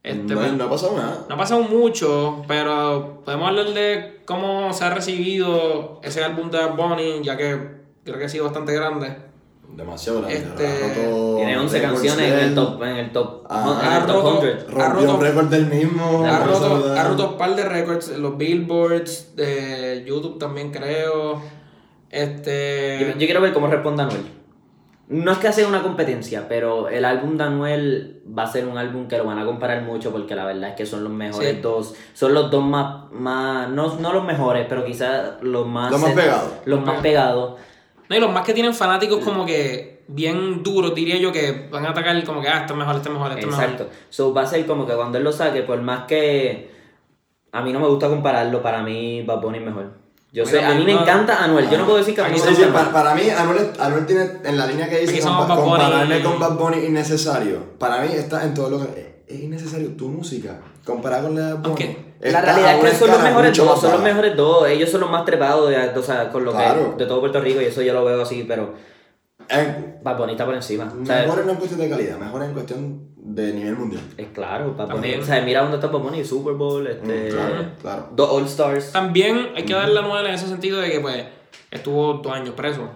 Este, 0.01 0.33
no, 0.33 0.39
pues, 0.39 0.53
no 0.53 0.63
ha 0.63 0.69
pasado 0.69 0.97
nada. 0.97 1.25
no 1.27 1.35
ha 1.35 1.37
pasado 1.37 1.61
mucho, 1.63 2.43
pero 2.47 3.21
podemos 3.25 3.49
hablar 3.49 3.67
de 3.73 4.21
cómo 4.25 4.71
se 4.73 4.85
ha 4.85 4.89
recibido 4.93 5.99
ese 6.03 6.23
álbum 6.23 6.49
de 6.49 6.65
Bunny, 6.67 7.21
ya 7.23 7.35
que 7.35 7.59
creo 8.05 8.17
que 8.17 8.25
ha 8.25 8.29
sido 8.29 8.45
bastante 8.45 8.73
grande. 8.73 9.15
Demasiado 9.75 10.19
grande. 10.21 10.37
Este, 10.37 10.79
roto 11.03 11.35
tiene 11.35 11.57
11 11.57 11.79
récords 11.79 11.93
canciones 12.01 12.31
en 12.31 12.39
el 12.39 12.55
top, 12.55 12.83
en 12.83 12.95
el 12.95 13.11
top, 13.11 13.45
Ah, 13.49 13.79
en 13.83 13.87
ha 13.89 13.97
el 13.99 14.05
top 14.05 14.15
roto- 14.15 14.41
100. 14.41 14.57
ha 14.57 14.63
Rompió 14.89 15.01
roto- 15.01 15.15
un 15.15 15.21
récord 15.21 15.45
del 15.47 15.65
mismo. 15.67 16.25
Ha 16.25 16.39
roto, 16.45 16.93
ha 16.97 17.03
roto 17.03 17.29
un 17.31 17.37
par 17.37 17.55
de 17.55 17.63
récords, 17.65 18.17
los 18.17 18.37
billboards, 18.37 19.35
de 19.35 20.03
YouTube 20.07 20.39
también 20.39 20.71
creo. 20.71 21.41
Este. 22.09 22.99
Yo, 23.01 23.07
yo 23.11 23.17
quiero 23.27 23.41
ver 23.41 23.53
cómo 23.53 23.67
responde 23.67 24.03
Anuel. 24.03 24.21
No 25.09 25.31
es 25.31 25.39
que 25.39 25.51
sea 25.51 25.67
una 25.67 25.81
competencia, 25.81 26.47
pero 26.47 26.87
el 26.87 27.03
álbum 27.03 27.35
de 27.35 27.43
Anuel 27.43 28.21
va 28.37 28.43
a 28.43 28.47
ser 28.47 28.67
un 28.67 28.77
álbum 28.77 29.07
que 29.07 29.17
lo 29.17 29.25
van 29.25 29.39
a 29.39 29.45
comparar 29.45 29.81
mucho 29.81 30.11
porque 30.11 30.35
la 30.35 30.45
verdad 30.45 30.69
es 30.69 30.75
que 30.75 30.85
son 30.85 31.03
los 31.03 31.11
mejores 31.11 31.55
Sí. 31.55 31.61
dos. 31.61 31.95
Son 32.13 32.31
los 32.31 32.51
dos 32.51 32.63
más, 32.63 33.11
más 33.11 33.67
no, 33.69 33.95
no 33.95 34.13
los 34.13 34.23
mejores, 34.23 34.67
pero 34.69 34.85
quizás 34.85 35.41
los 35.41 35.65
más... 35.67 35.91
Los 35.91 35.99
más 36.01 36.11
pegados. 36.13 36.51
Los 36.65 36.85
más 36.85 37.01
pegados. 37.01 37.59
No, 38.07 38.15
y 38.15 38.19
los 38.19 38.31
más 38.31 38.45
que 38.45 38.53
tienen 38.53 38.73
fanáticos 38.75 39.23
como 39.23 39.47
que 39.47 40.03
bien 40.07 40.61
duros, 40.61 40.93
diría 40.93 41.17
yo, 41.17 41.31
que 41.31 41.67
van 41.71 41.85
a 41.87 41.89
atacar 41.89 42.23
como 42.23 42.41
que, 42.41 42.47
ah, 42.47 42.59
esto 42.61 42.73
es 42.73 42.79
mejor, 42.79 42.95
esto 42.97 43.09
es 43.09 43.13
mejor, 43.13 43.31
esto 43.31 43.47
es 43.47 43.53
Exacto. 43.53 43.83
mejor. 43.85 43.99
So 44.09 44.33
va 44.33 44.41
a 44.43 44.45
ser 44.45 44.65
como 44.67 44.85
que 44.85 44.93
cuando 44.93 45.17
él 45.17 45.23
lo 45.23 45.31
saque, 45.31 45.63
por 45.63 45.81
más 45.81 46.05
que... 46.05 46.71
A 47.51 47.63
mí 47.63 47.73
no 47.73 47.79
me 47.79 47.87
gusta 47.87 48.07
compararlo, 48.09 48.61
para 48.61 48.83
mí 48.83 49.23
Bad 49.23 49.41
Bunny 49.41 49.57
es 49.57 49.65
mejor. 49.65 49.91
Yo 50.31 50.45
sé, 50.45 50.63
a 50.63 50.75
mí 50.75 50.85
me 50.85 50.91
encanta 50.93 51.43
Anuel, 51.43 51.67
yo 51.69 51.77
no 51.79 51.85
puedo 51.85 51.97
decir 51.97 52.13
que 52.13 52.21
a 52.21 52.25
mí 52.25 52.31
Aquí 52.31 52.39
no 52.41 52.45
Sí, 52.45 52.51
me 52.51 52.55
sí, 52.57 52.71
para, 52.71 52.79
Anuel. 52.81 52.93
para 52.93 53.15
mí, 53.15 53.29
Anuel, 53.29 53.71
Anuel 53.79 54.05
tiene 54.05 54.29
en 54.43 54.57
la 54.57 54.67
línea 54.67 54.87
que 54.87 54.99
dice 54.99 55.21
compa- 55.21 55.47
Bad 55.47 55.57
Bunny. 55.57 55.69
compararme 55.71 56.21
con 56.23 56.39
Bad 56.39 56.57
Bunny 56.57 56.85
innecesario. 56.85 57.63
Para 57.79 58.01
mí 58.03 58.09
está 58.13 58.43
en 58.43 58.53
todo 58.53 58.69
lo 58.69 58.79
que. 58.79 59.23
Es 59.27 59.39
innecesario 59.41 59.89
tu 59.95 60.07
música. 60.07 60.59
Comparada 60.85 61.23
con 61.23 61.35
la 61.35 61.41
de 61.47 61.53
Bad 61.53 61.61
Bunny. 61.61 61.73
Ok. 61.73 61.81
está 62.21 62.41
La 62.41 62.45
realidad 62.45 62.75
es 62.85 62.91
que 62.91 62.97
son 62.97 63.09
los 63.11 63.21
mejores 63.23 63.57
dos, 63.57 63.81
son 63.81 63.91
los 63.91 64.01
mejores 64.03 64.35
dos, 64.35 64.67
ellos 64.67 64.89
son 64.89 65.01
los 65.01 65.09
más 65.11 65.25
trepados 65.25 65.69
de, 65.69 65.77
o 65.97 66.03
sea, 66.03 66.29
con 66.29 66.45
lo 66.45 66.51
Claro. 66.51 66.95
que 66.97 67.03
de 67.03 67.07
todo 67.09 67.19
Puerto 67.21 67.39
Rico 67.41 67.61
y 67.61 67.65
eso 67.65 67.81
yo 67.81 67.93
lo 67.93 68.03
veo 68.05 68.21
así, 68.21 68.45
pero 68.47 68.73
En- 69.47 69.97
Bad 70.03 70.17
Bunny 70.17 70.33
está 70.33 70.45
por 70.45 70.53
encima. 70.53 70.93
O 71.01 71.05
sea, 71.05 71.23
Mejor 71.23 71.43
no 71.45 71.51
en 71.53 71.57
cuestión 71.57 71.79
de 71.81 71.89
calidad, 71.89 72.17
mejor 72.19 72.43
en 72.43 72.53
cuestión 72.53 73.09
de 73.31 73.53
nivel 73.53 73.75
mundial. 73.75 74.01
es 74.17 74.27
claro, 74.33 74.73
Bunny. 74.73 74.87
También. 74.87 75.21
O 75.21 75.25
sea, 75.25 75.41
mira 75.41 75.61
dónde 75.61 75.77
está 75.77 75.87
Bunny, 75.87 76.23
Super 76.25 76.53
Bowl, 76.53 76.87
este, 76.87 77.27
Mm, 77.27 77.29
claro, 77.31 77.65
claro. 77.81 78.07
dos 78.15 78.29
All 78.31 78.45
Stars. 78.45 78.91
También 78.91 79.49
hay 79.55 79.63
que 79.63 79.73
darle 79.73 79.99
a 79.99 80.01
Noel 80.01 80.25
en 80.27 80.33
ese 80.33 80.47
sentido 80.47 80.79
de 80.79 80.89
que, 80.91 80.99
pues, 80.99 81.23
estuvo 81.69 82.13
dos 82.15 82.33
años 82.33 82.55
preso. 82.55 82.89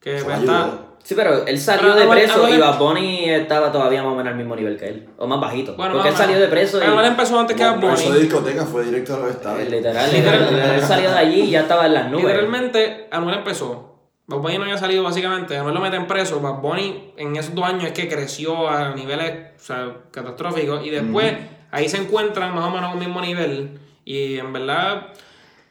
Que, 0.00 0.20
pues, 0.24 0.38
está. 0.40 0.70
Sí, 1.04 1.14
pero 1.14 1.46
él 1.46 1.58
salió 1.58 1.82
Pero 1.84 1.94
de 1.94 2.02
Anuel- 2.02 2.18
preso 2.18 2.44
Anuel- 2.44 2.56
y 2.56 2.60
Bad 2.60 2.78
Bunny 2.78 3.30
estaba 3.30 3.72
todavía 3.72 4.02
más 4.02 4.12
o 4.12 4.16
menos 4.16 4.30
al 4.32 4.36
mismo 4.36 4.54
nivel 4.56 4.76
que 4.76 4.88
él, 4.88 5.08
o 5.16 5.26
más 5.26 5.40
bajito. 5.40 5.74
Bueno, 5.76 5.94
porque 5.94 6.08
él 6.08 6.14
más 6.14 6.22
salió 6.22 6.38
de 6.38 6.48
preso 6.48 6.78
y 6.82 6.84
Anuel 6.84 7.06
empezó 7.06 7.38
antes 7.38 7.56
que 7.56 7.62
Bad 7.64 7.76
No, 7.76 7.92
eso 7.94 8.02
de 8.02 8.08
Bunny. 8.10 8.20
discoteca 8.24 8.64
fue 8.66 8.84
directo 8.84 9.14
a 9.14 9.18
los 9.20 9.30
eh, 9.30 9.68
literal, 9.70 10.12
literal, 10.12 10.74
él 10.74 10.82
salió 10.82 11.08
de 11.10 11.16
allí 11.16 11.40
y 11.42 11.50
ya 11.50 11.60
estaba 11.60 11.86
en 11.86 11.94
las 11.94 12.10
nubes. 12.10 12.24
Literalmente, 12.26 13.06
Anuel 13.10 13.38
empezó. 13.38 13.97
Bad 14.28 14.40
Bunny 14.40 14.58
no 14.58 14.64
había 14.64 14.76
salido 14.76 15.02
básicamente. 15.02 15.56
Anuel 15.56 15.74
lo 15.74 15.80
meten 15.80 16.06
preso. 16.06 16.38
Bad 16.40 16.60
Bunny 16.60 17.14
en 17.16 17.34
esos 17.36 17.54
dos 17.54 17.64
años 17.64 17.84
es 17.84 17.92
que 17.92 18.08
creció 18.08 18.68
a 18.68 18.94
niveles 18.94 19.54
o 19.56 19.64
sea, 19.64 19.96
catastróficos. 20.10 20.84
Y 20.86 20.90
después 20.90 21.34
ahí 21.70 21.88
se 21.88 21.96
encuentran 21.96 22.54
más 22.54 22.64
o 22.66 22.70
menos 22.70 22.90
a 22.90 22.92
un 22.92 22.98
mismo 22.98 23.22
nivel. 23.22 23.80
Y 24.04 24.38
en 24.38 24.52
verdad, 24.52 25.08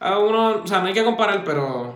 a 0.00 0.18
uno, 0.18 0.62
o 0.64 0.66
sea, 0.66 0.80
no 0.80 0.88
hay 0.88 0.92
que 0.92 1.04
comparar, 1.04 1.44
pero 1.44 1.94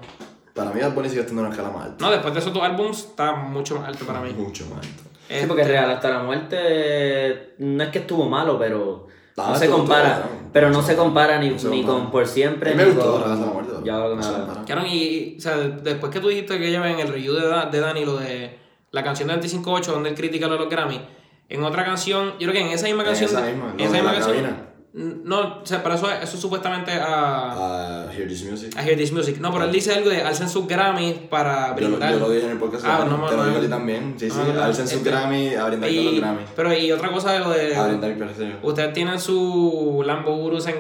Para 0.55 0.71
mí, 0.71 0.81
Bad 0.81 0.95
Bunny 0.95 1.09
sigue 1.09 1.23
estando 1.23 1.43
en 1.43 1.47
una 1.47 1.55
escala 1.57 1.77
más 1.77 1.87
alta. 1.87 2.05
no, 2.05 2.13
después 2.13 2.33
de 2.33 2.39
esos 2.41 2.53
dos 2.53 2.63
álbums 2.63 2.99
está 3.01 3.33
mucho 3.33 3.81
más 3.81 3.89
alto 3.89 4.07
para 4.07 4.21
mí. 4.21 4.33
Mucho 4.33 4.65
más 4.67 4.87
alto. 4.87 5.03
Sí, 5.29 5.47
porque 5.49 5.65
real 5.65 5.91
hasta 5.91 6.11
la 6.11 6.23
muerte 6.23 7.55
no 7.59 7.83
es 7.83 7.91
que 7.91 8.01
estuvo 8.01 8.29
malo, 8.29 8.57
pero 8.59 9.09
no 9.37 9.55
se 9.57 9.69
compara. 9.69 10.29
Pero 10.53 10.69
no 10.71 10.83
se 10.83 10.95
compara 10.97 11.39
ni, 11.39 11.51
No 11.51 11.59
se 11.59 11.69
ni 11.69 11.83
con 11.83 12.11
por 12.11 12.27
siempre. 12.27 12.73
A 12.73 12.75
me 12.75 12.85
ni 12.85 12.91
gustó 12.93 13.23
con- 13.23 13.29
la 13.31 13.37
muerte. 13.47 13.73
Ya 13.85 13.97
lo 13.99 14.11
que 14.11 14.17
me. 14.17 14.65
Claro, 14.67 14.87
y, 14.87 15.37
o 15.39 15.41
sea, 15.41 15.57
después 15.57 16.13
que 16.13 16.21
tú 16.21 16.29
dijiste 16.29 16.59
que 16.59 16.69
ella 16.69 16.91
en 16.91 17.01
el 17.01 17.09
review 17.09 17.35
de, 17.35 17.43
de 17.71 17.81
Dani 17.81 18.05
lo 18.05 18.17
de 18.19 18.59
la 18.91 19.03
canción 19.03 19.29
de 19.29 19.35
25.8 19.41 19.87
donde 19.87 20.11
él 20.11 20.15
critica 20.15 20.47
lo 20.47 20.53
de 20.55 20.59
los 20.61 20.69
Grammy, 20.69 21.01
en 21.49 21.65
otra 21.65 21.85
canción, 21.85 22.33
yo 22.39 22.49
creo 22.51 22.53
que 22.53 22.61
en 22.61 22.69
esa 22.69 22.87
misma 22.87 23.03
En 23.03 23.09
canción. 23.09 23.31
esa 23.31 23.41
misma, 23.41 23.73
en 23.77 23.81
esa 23.81 23.93
misma 23.95 24.13
la 24.13 24.19
canción. 24.21 24.57
No, 24.95 25.61
o 25.63 25.67
sea, 25.67 25.83
pero 25.83 25.95
eso, 25.95 26.11
eso 26.11 26.37
supuestamente 26.37 26.93
a, 26.93 28.03
A 28.09 28.13
Hear 28.13 28.29
This 28.29 28.45
Music. 28.45 28.77
a 28.77 28.83
Hear 28.85 28.99
This 28.99 29.11
Music. 29.11 29.39
No, 29.41 29.51
pero 29.51 29.65
él 29.65 29.73
dice 29.73 29.95
algo 29.95 30.11
de 30.11 30.21
alcen 30.21 30.51
sus 30.51 30.67
Grammys 30.69 31.15
para 31.31 31.73
brindar. 31.73 32.13
yo 32.13 32.19
lo 32.19 32.29
dije 32.31 32.45
en 32.45 32.53
el 32.53 32.59
podcast. 32.59 32.85
Ah, 32.87 33.07
no, 33.09 33.27
Te 33.27 33.37
lo 33.37 33.45
digo 33.47 33.57
a 33.57 33.61
ti 33.63 33.69
también. 33.69 34.15
Sí, 34.19 34.29
sí. 34.29 34.39
Ah, 34.59 34.67
Alcen 34.67 34.87
su 34.87 34.97
este- 34.99 35.09
Grammy 35.11 35.55
a 35.55 35.65
brindar 35.65 35.89
con 35.95 36.05
los 36.05 36.15
Grammy. 36.17 36.41
pero 36.55 36.75
y 36.77 36.93
otra 36.93 37.11
cosa 37.11 37.33
de 37.33 37.39
lo 37.39 37.49
de. 37.51 37.75
A 37.75 37.87
brindar 37.87 38.19
con 38.19 38.27
los. 38.27 38.37
Ustedes 38.63 38.93
tienen 38.93 39.19
su 39.19 40.03
Lambo 40.05 40.37
Urus 40.37 40.67
en 40.67 40.75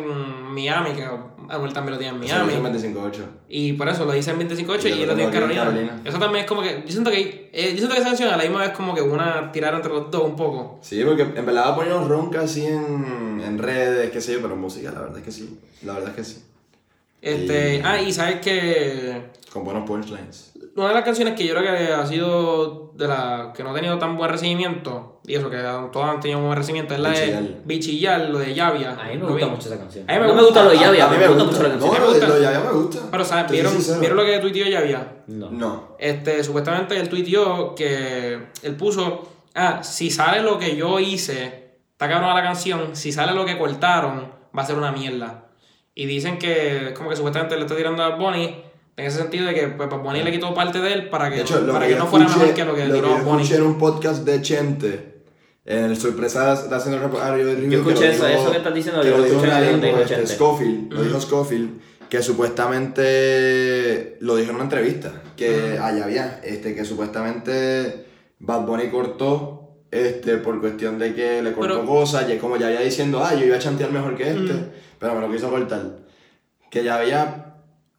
Miami, 0.54 0.90
que 0.92 1.04
Anuel 1.48 1.72
también 1.72 1.92
lo 1.94 1.98
tiene 1.98 2.16
en 2.16 2.24
Eso 2.24 2.38
lo 2.38 2.46
Miami. 2.46 2.78
hizo 2.78 2.86
en 2.86 2.94
25.8. 2.94 3.24
Y 3.48 3.72
por 3.74 3.88
eso 3.88 4.04
lo 4.04 4.12
dice 4.12 4.30
en 4.30 4.38
25.8 4.40 4.84
Y 4.84 4.88
y, 4.88 5.02
él 5.02 5.08
lo 5.08 5.14
tiene 5.14 5.24
en 5.24 5.30
Carolina. 5.30 5.64
Carolina. 5.64 6.00
Eso 6.04 6.18
también 6.18 6.44
es 6.44 6.48
como 6.48 6.62
que. 6.62 6.82
Yo 6.86 6.92
siento 6.92 7.10
que, 7.10 7.50
eh, 7.52 7.70
yo 7.72 7.76
siento 7.78 7.94
que 7.94 8.00
esa 8.00 8.08
canción 8.08 8.32
a 8.32 8.36
la 8.36 8.42
misma 8.44 8.60
vez 8.60 8.70
como 8.70 8.94
que 8.94 9.02
una 9.02 9.50
tirar 9.52 9.74
entre 9.74 9.92
los 9.92 10.10
dos 10.10 10.24
un 10.24 10.36
poco. 10.36 10.78
Sí, 10.82 11.02
porque 11.04 11.22
en 11.22 11.46
verdad 11.46 11.76
un 11.78 12.08
ronca 12.08 12.42
así 12.42 12.64
en, 12.64 13.42
en 13.44 13.58
redes, 13.58 14.10
qué 14.10 14.20
sé 14.20 14.34
yo, 14.34 14.42
pero 14.42 14.54
en 14.54 14.60
música, 14.60 14.90
la 14.92 15.00
verdad 15.00 15.18
es 15.18 15.24
que 15.24 15.32
sí. 15.32 15.58
La 15.84 15.94
verdad 15.94 16.10
es 16.10 16.16
que 16.16 16.24
sí. 16.24 16.42
Este, 17.22 17.76
Y- 17.76 17.82
Ah, 17.84 18.00
y 18.00 18.12
sabes 18.12 18.40
que. 18.40 19.30
Con 19.52 19.64
buenos 19.64 19.84
punchlines. 19.86 20.50
Una 20.74 20.88
de 20.88 20.94
las 20.94 21.04
canciones 21.04 21.34
que 21.34 21.46
yo 21.46 21.54
creo 21.54 21.64
que 21.76 21.92
ha 21.92 22.06
sido 22.06 22.92
de 22.96 23.06
la 23.06 23.52
que 23.54 23.62
no 23.62 23.70
ha 23.70 23.74
tenido 23.74 23.98
tan 23.98 24.16
buen 24.16 24.30
recibimiento, 24.30 25.20
y 25.26 25.34
eso 25.34 25.50
que 25.50 25.58
todas 25.92 26.08
han 26.14 26.20
tenido 26.20 26.40
buen 26.40 26.56
recibimiento, 26.56 26.94
es 26.94 27.00
la 27.00 27.10
Bichillar. 27.10 27.42
de 27.42 27.60
Bichillar, 27.66 28.20
lo 28.30 28.38
de 28.38 28.54
Llavia. 28.54 28.92
A 28.98 29.04
mí 29.08 29.18
me 29.18 29.26
gusta 29.26 29.46
mucho 29.48 29.68
esa 29.68 29.78
canción. 29.78 30.04
A 30.10 30.14
mí 30.14 30.20
me 30.20 30.26
no 30.28 30.34
me 30.34 30.42
gusta. 30.42 30.64
lo 30.64 30.70
de 30.70 30.76
Llavia, 30.78 31.04
a 31.06 31.10
mí 31.10 31.16
me 31.18 31.28
gusta 31.28 31.44
mucho 31.44 31.62
la 31.62 31.68
canción. 31.68 31.92
No, 31.92 31.98
lo, 31.98 32.06
gusta. 32.08 32.26
lo 32.28 32.34
de 32.36 32.42
Yavia 32.42 32.60
me 32.60 32.72
gusta. 32.72 32.98
Pero, 33.10 33.24
¿sabes? 33.24 33.50
¿Vieron. 33.52 34.00
¿vieron 34.00 34.16
lo 34.16 34.24
que 34.24 34.38
tuiteó 34.38 34.66
Llavia? 34.66 35.12
No. 35.26 35.50
No. 35.50 35.88
Este, 35.98 36.42
supuestamente 36.42 36.98
él 36.98 37.08
tuiteó 37.10 37.74
que 37.74 38.38
él 38.62 38.74
puso, 38.76 39.28
ah, 39.54 39.82
si 39.82 40.10
sale 40.10 40.42
lo 40.42 40.58
que 40.58 40.74
yo 40.74 40.98
hice, 40.98 41.76
está 41.92 42.08
cabrón 42.08 42.34
la 42.34 42.42
canción, 42.42 42.96
si 42.96 43.12
sale 43.12 43.32
lo 43.34 43.44
que 43.44 43.58
cortaron, 43.58 44.32
va 44.56 44.62
a 44.62 44.66
ser 44.66 44.76
una 44.78 44.90
mierda. 44.90 45.48
Y 45.94 46.06
dicen 46.06 46.38
que 46.38 46.88
es 46.88 46.92
como 46.92 47.10
que 47.10 47.16
supuestamente 47.16 47.54
le 47.56 47.62
está 47.62 47.76
tirando 47.76 48.02
a 48.02 48.10
Bad 48.10 48.18
Bunny, 48.18 48.62
en 48.96 49.06
ese 49.06 49.18
sentido 49.18 49.46
de 49.46 49.54
que 49.54 49.68
pues, 49.68 49.88
Bad 49.90 50.00
Bunny 50.00 50.22
le 50.22 50.30
quitó 50.32 50.52
parte 50.54 50.80
de 50.80 50.92
él 50.92 51.08
para 51.10 51.30
que, 51.30 51.40
hecho, 51.42 51.66
para 51.66 51.80
que, 51.80 51.86
que 51.86 51.92
yo 51.92 51.98
no 51.98 52.06
fuera 52.06 52.26
escuché- 52.26 52.38
mejor 52.38 52.54
que 52.54 52.64
lo 52.64 52.74
que 52.74 52.86
lo 52.86 52.94
tiró 52.94 53.08
yo 53.08 53.14
Bad 53.14 53.24
Bunny. 53.24 53.42
escuché 53.42 53.56
en 53.60 53.66
un 53.66 53.78
podcast 53.78 54.24
de 54.24 54.40
Chente, 54.42 55.12
en 55.64 55.84
el 55.84 55.96
sorpresa 55.96 56.54
de 56.54 56.74
haciendo 56.74 56.96
el 56.96 57.02
reportaje 57.04 57.44
de 57.44 57.54
review. 57.54 57.70
Yo 57.70 57.78
escuché 57.78 58.00
que 58.12 58.18
lo 58.18 58.26
eso, 58.26 58.26
eso 58.28 58.50
que 58.50 58.56
estás 58.58 58.74
diciendo, 58.74 59.00
que 59.02 59.08
yo 59.08 59.12
lo 59.12 59.18
lo 59.18 59.24
dijo 59.24 59.36
escuché 59.36 59.52
un 59.56 59.58
en 59.62 59.64
el 59.74 59.80
gringo, 59.80 59.96
de 59.98 60.02
este, 60.02 60.14
Chente. 60.16 60.34
Scofield, 60.34 60.92
lo 60.92 61.02
dijo 61.02 61.20
Scofield, 61.20 61.70
que 62.08 62.22
supuestamente 62.22 64.16
lo 64.20 64.36
dijo 64.36 64.50
en 64.50 64.54
una 64.56 64.64
entrevista, 64.64 65.12
que 65.36 65.78
allá 65.80 66.04
había, 66.04 66.40
este, 66.44 66.74
que 66.74 66.84
supuestamente 66.84 68.06
Bad 68.38 68.62
Bunny 68.66 68.88
cortó 68.88 69.58
este, 69.90 70.38
por 70.38 70.58
cuestión 70.60 70.98
de 70.98 71.14
que 71.14 71.42
le 71.42 71.52
cortó 71.52 71.74
Pero- 71.80 71.86
cosas, 71.86 72.28
y 72.28 72.32
es 72.32 72.40
como 72.40 72.56
ya 72.56 72.66
había 72.68 72.80
diciendo, 72.80 73.22
ah, 73.24 73.34
yo 73.34 73.44
iba 73.46 73.56
a 73.56 73.60
chantear 73.60 73.90
mejor 73.92 74.16
que 74.16 74.30
este, 74.30 74.52
pero 75.02 75.14
me 75.16 75.20
lo 75.20 75.30
quiso 75.30 75.50
cortar. 75.50 75.82
Que 76.70 76.82
ya 76.82 76.94
había 76.96 77.46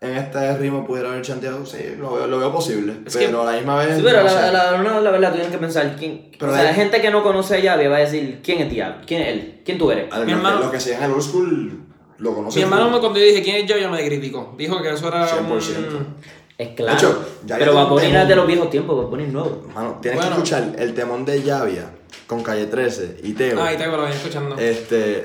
en 0.02 0.18
este 0.18 0.58
ritmo 0.58 0.86
pudiera 0.86 1.10
haber 1.12 1.22
chanteado, 1.22 1.66
sí, 1.66 1.78
lo 2.00 2.14
veo, 2.16 2.28
lo 2.28 2.40
veo 2.40 2.52
posible. 2.52 2.94
Es 3.06 3.16
que- 3.16 3.28
pero 3.28 3.44
a 3.44 3.52
la 3.52 3.58
misma 3.58 3.78
vez. 3.78 3.96
Sí, 3.98 4.02
pero 4.04 4.24
no 4.24 4.26
la, 4.34 4.52
la, 4.52 4.78
no, 4.80 5.00
la 5.02 5.12
verdad, 5.12 5.30
tú 5.30 5.36
tienes 5.36 5.52
que 5.54 5.60
pensar 5.60 5.96
quién. 5.98 6.32
Pero 6.40 6.52
o 6.52 6.56
sea, 6.56 6.64
hay- 6.64 6.68
la 6.70 6.74
gente 6.74 7.00
que 7.02 7.12
no 7.12 7.22
conoce 7.24 7.56
a 7.56 7.60
Yavi 7.60 7.88
va 7.88 7.98
a 7.98 8.00
decir 8.00 8.42
quién 8.44 8.60
es 8.62 8.70
Diablo, 8.72 8.98
quién 9.06 9.22
es 9.22 9.28
él, 9.30 9.62
quién 9.64 9.78
tú 9.78 9.92
eres. 9.92 10.12
A 10.12 10.18
ver, 10.20 10.26
Mi 10.26 10.32
los 10.34 10.42
que- 10.42 10.48
hermano- 10.48 10.64
Los 10.66 10.72
que 10.72 10.80
siguen 10.80 11.04
el 11.04 11.12
old 11.12 11.22
school 11.22 11.80
lo 12.18 12.34
conocen. 12.36 12.60
Mi 12.60 12.64
hermano 12.64 13.00
cuando 13.00 13.20
yo 13.20 13.26
dije 13.26 13.44
quién 13.44 13.58
es 13.58 13.66
yo, 13.66 13.78
ya 13.78 13.90
me 13.90 14.04
criticó. 14.06 14.56
Dijo 14.58 14.82
que 14.82 14.90
eso 14.92 15.08
era 15.08 15.28
100%. 15.28 15.98
un... 15.98 16.16
Es 16.58 16.70
claro. 16.76 16.98
hecho, 16.98 17.26
ya 17.46 17.58
pero 17.58 17.72
yo 17.72 17.78
va 17.78 17.84
a 17.84 17.90
poner 17.90 18.12
temón. 18.12 18.28
de 18.28 18.36
los 18.36 18.48
viejos 18.48 18.70
tiempos, 18.70 19.00
va 19.00 19.08
a 19.08 19.10
poner 19.10 19.28
nuevo. 19.30 19.68
Mano, 19.74 19.98
tienes 20.02 20.20
Bueno. 20.20 20.36
que 20.36 20.44
escuchar 20.44 20.76
el 20.78 20.94
temón 20.94 21.26
de 21.26 21.42
Llavia 21.42 21.90
con 22.28 22.44
Calle 22.44 22.68
13 22.68 23.18
y 23.24 23.34
Teo. 23.34 23.60
Ah, 23.62 23.68
ahí 23.70 23.78
te 23.78 23.88
lo 23.88 23.94
venía 24.00 24.16
escuchando. 24.16 24.56
Este. 24.58 25.24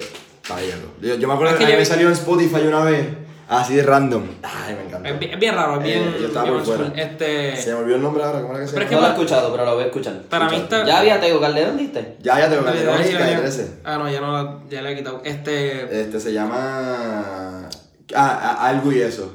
Bien. 0.56 0.78
Yo, 1.00 1.14
yo 1.16 1.28
me 1.28 1.34
acuerdo 1.34 1.52
Es 1.54 1.58
que, 1.58 1.64
que 1.64 1.64
a 1.64 1.66
mí 1.66 1.72
ya 1.72 1.76
me 1.76 1.82
vi- 1.84 1.86
salió 1.86 2.06
en 2.08 2.12
Spotify 2.14 2.66
una 2.66 2.84
vez, 2.84 3.06
así 3.48 3.76
de 3.76 3.82
random. 3.82 4.22
Ay, 4.42 4.74
me 4.74 4.84
encanta. 4.86 5.08
Es, 5.08 5.18
bien, 5.18 5.32
es 5.32 5.38
bien 5.38 5.54
raro, 5.54 5.76
es 5.78 5.82
bien... 5.82 5.98
Eh, 6.02 6.16
yo 6.20 6.26
estaba 6.28 6.44
bien 6.44 6.56
por 6.56 6.64
fuera. 6.76 6.92
Este... 6.96 7.56
Se 7.56 7.72
me 7.72 7.80
olvidó 7.80 7.96
el 7.96 8.02
nombre 8.02 8.24
ahora, 8.24 8.40
¿cómo 8.40 8.52
era 8.54 8.62
que 8.62 8.66
se 8.68 8.72
Pero 8.74 8.84
es 8.84 8.88
que 8.90 8.94
No 8.96 9.00
lo 9.02 9.06
he 9.06 9.10
escuchado, 9.10 9.50
pero 9.52 9.64
lo 9.64 9.74
voy 9.74 9.82
a 9.84 9.86
escuchar. 9.86 10.22
Para 10.28 10.48
mí 10.48 10.56
está... 10.56 10.84
Ya 10.86 10.98
había 11.00 11.20
Tego 11.20 11.40
Calderón, 11.40 11.76
¿viste? 11.76 12.16
Ya, 12.22 12.38
ya 12.38 12.48
13 12.48 12.64
si 12.72 12.82
y 12.82 12.86
Calle 12.86 13.18
venía- 13.18 13.38
13. 13.40 13.72
Ah, 13.84 13.98
no, 13.98 14.10
ya 14.10 14.20
no 14.20 14.32
la, 14.32 14.58
ya 14.70 14.82
le 14.82 14.92
he 14.92 14.96
quitado. 14.96 15.20
Este... 15.24 16.00
Este 16.00 16.20
se 16.20 16.32
llama. 16.32 17.68
Ah, 18.14 18.40
ah, 18.60 18.68
algo 18.68 18.90
y 18.92 19.00
eso. 19.00 19.34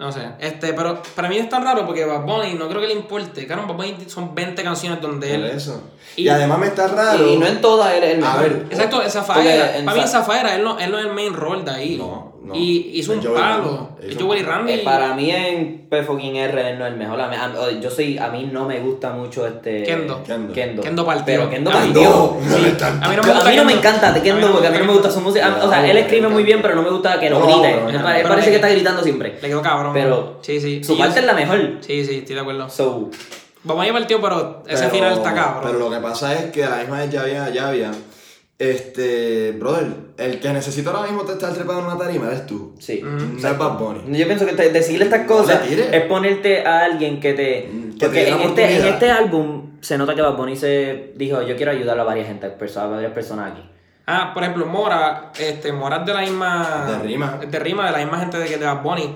No 0.00 0.10
sé, 0.10 0.22
este, 0.38 0.72
pero 0.72 1.02
para 1.14 1.28
mí 1.28 1.36
es 1.36 1.46
tan 1.50 1.62
raro 1.62 1.84
porque 1.84 2.06
Bad 2.06 2.22
Bunny 2.22 2.54
no 2.54 2.68
creo 2.70 2.80
que 2.80 2.86
le 2.86 2.94
importe. 2.94 3.46
Claro, 3.46 3.66
Bad 3.66 3.76
Bunny 3.76 3.96
son 4.08 4.34
20 4.34 4.62
canciones 4.62 4.98
donde 5.02 5.26
Por 5.28 5.36
él. 5.36 5.44
eso. 5.44 5.82
Y- 6.16 6.22
Y, 6.22 6.28
además 6.30 6.58
me 6.58 6.68
está 6.68 6.88
raro. 6.88 7.28
Y, 7.28 7.36
no 7.36 7.46
en 7.46 7.60
todas 7.60 7.92
él 7.94 8.02
es 8.04 8.14
el 8.16 8.24
A 8.24 8.36
ver, 8.38 8.66
Exacto, 8.70 9.02
Zafaera. 9.10 9.84
Para 9.84 9.96
mí, 9.98 10.00
Za- 10.02 10.08
Zafaera, 10.08 10.54
él 10.56 10.64
no, 10.64 10.78
él 10.78 10.90
no 10.90 10.98
es 10.98 11.04
el 11.04 11.12
main 11.12 11.34
role 11.34 11.64
de 11.64 11.70
ahí. 11.70 11.96
No, 11.98 12.29
no. 12.42 12.54
Y 12.54 12.90
hizo 12.94 13.12
un 13.12 13.20
palo. 13.22 13.90
Joey 14.18 14.42
Randy. 14.42 14.72
Eh, 14.72 14.82
para 14.84 15.14
mí 15.14 15.30
en 15.30 15.86
P 15.90 16.02
fucking 16.02 16.36
R 16.36 16.70
él 16.70 16.78
no 16.78 16.86
es 16.86 16.92
el 16.92 16.98
mejor. 16.98 17.20
A 17.20 17.28
mí- 17.28 17.36
a- 17.36 17.80
yo 17.80 17.90
soy, 17.90 18.16
a 18.18 18.28
mí 18.28 18.48
no 18.52 18.64
me 18.66 18.80
gusta 18.80 19.10
mucho 19.12 19.46
este. 19.46 19.82
Kendo. 19.82 20.22
Kendo. 20.24 20.52
Kendo. 20.52 20.82
Kendo 20.82 21.04
partió. 21.04 21.24
Pero 21.26 21.50
Kendo 21.50 21.70
A 21.70 21.74
partió. 21.74 22.02
No, 22.02 22.36
Sí, 22.48 22.76
a 22.80 23.08
mí 23.08 23.16
no 23.16 23.22
me 23.22 23.30
A 23.30 23.34
gusta 23.34 23.50
mí 23.50 23.56
no 23.56 23.64
me 23.64 23.72
encanta 23.74 24.12
de 24.12 24.20
A 24.20 24.22
Kendo 24.22 24.52
porque 24.52 24.66
a 24.68 24.70
mí 24.70 24.78
no 24.78 24.84
me 24.84 24.92
gusta 24.92 25.10
su 25.10 25.20
música. 25.20 25.48
No, 25.48 25.66
O 25.66 25.68
sea, 25.70 25.88
él 25.90 25.96
escribe 25.96 26.28
muy 26.28 26.42
bien, 26.42 26.60
pero 26.62 26.74
no 26.74 26.82
me 26.82 26.90
gusta 26.90 27.20
que 27.20 27.28
lo 27.30 27.38
No, 27.40 27.46
grite. 27.62 27.98
parece 28.26 28.50
que 28.50 28.56
está 28.56 28.68
gritando 28.68 29.02
siempre. 29.02 29.38
Le 29.40 29.48
quedó 29.48 29.62
cabrón. 29.62 29.92
Pero 29.92 30.38
Sí, 30.40 30.60
sí. 30.60 30.82
Su 30.82 30.96
parte 30.96 31.20
es 31.20 31.26
la 31.26 31.34
mejor. 31.34 31.58
Sí, 31.80 32.04
sí, 32.04 32.18
estoy 32.18 32.34
de 32.34 32.40
acuerdo. 32.40 32.68
So, 32.70 33.10
Vamos 33.62 33.86
a 33.86 33.92
partió, 33.92 34.18
pero 34.22 34.62
ese 34.66 34.84
Pero- 34.84 34.90
final 34.90 35.12
está 35.12 35.34
cabrón. 35.34 35.62
Pero 35.66 35.78
lo 35.78 35.90
que 35.90 35.98
pasa 35.98 36.32
es 36.32 36.44
que 36.50 36.64
a 36.64 36.70
la 36.70 36.76
misma 36.78 37.00
vez 37.00 37.10
ya 37.10 37.20
había, 37.20 37.50
ya 37.50 37.68
había. 37.68 37.90
Este, 38.60 39.52
brother, 39.52 39.86
el 40.18 40.38
que 40.38 40.52
necesita 40.52 40.90
ahora 40.90 41.04
mismo 41.10 41.22
te 41.22 41.32
estar 41.32 41.50
trepado 41.54 41.78
en 41.78 41.86
una 41.86 41.96
tarima 41.96 42.26
eres 42.26 42.44
tú. 42.44 42.74
sí. 42.78 43.00
Mm. 43.02 43.40
No 43.40 43.48
es 43.48 43.58
Bad 43.58 43.78
Bunny. 43.78 44.18
Yo 44.18 44.26
pienso 44.26 44.44
que 44.44 44.52
te- 44.52 44.70
decirle 44.70 45.06
estas 45.06 45.26
cosas 45.26 45.62
es 45.66 46.02
ponerte 46.02 46.66
a 46.66 46.84
alguien 46.84 47.20
que 47.20 47.32
te. 47.32 47.70
Mm, 47.72 47.92
que 47.92 47.98
te 48.00 48.04
Porque 48.06 48.30
la 48.30 48.36
en 48.36 48.42
este, 48.42 48.76
en 48.76 48.86
este 48.86 49.10
álbum 49.10 49.78
se 49.80 49.96
nota 49.96 50.14
que 50.14 50.20
Bad 50.20 50.36
Bunny 50.36 50.56
se 50.56 51.14
dijo: 51.16 51.40
Yo 51.40 51.56
quiero 51.56 51.72
ayudar 51.72 51.98
a 51.98 52.04
varias 52.04 52.26
gente, 52.26 52.46
a 52.46 52.86
varias 52.86 53.12
personas 53.12 53.52
aquí. 53.52 53.62
Ah, 54.06 54.32
por 54.34 54.42
ejemplo, 54.42 54.66
Mora, 54.66 55.32
este, 55.38 55.72
Mora 55.72 56.00
es 56.00 56.04
de 56.04 56.12
la 56.12 56.20
misma. 56.20 56.84
De 56.86 57.08
Rima. 57.08 57.40
De 57.50 57.58
Rima, 57.58 57.86
de 57.86 57.92
la 57.92 57.98
misma 57.98 58.18
gente 58.18 58.38
de 58.40 58.46
que 58.46 58.58
de 58.58 58.66
Bad 58.66 58.82
Bunny. 58.82 59.14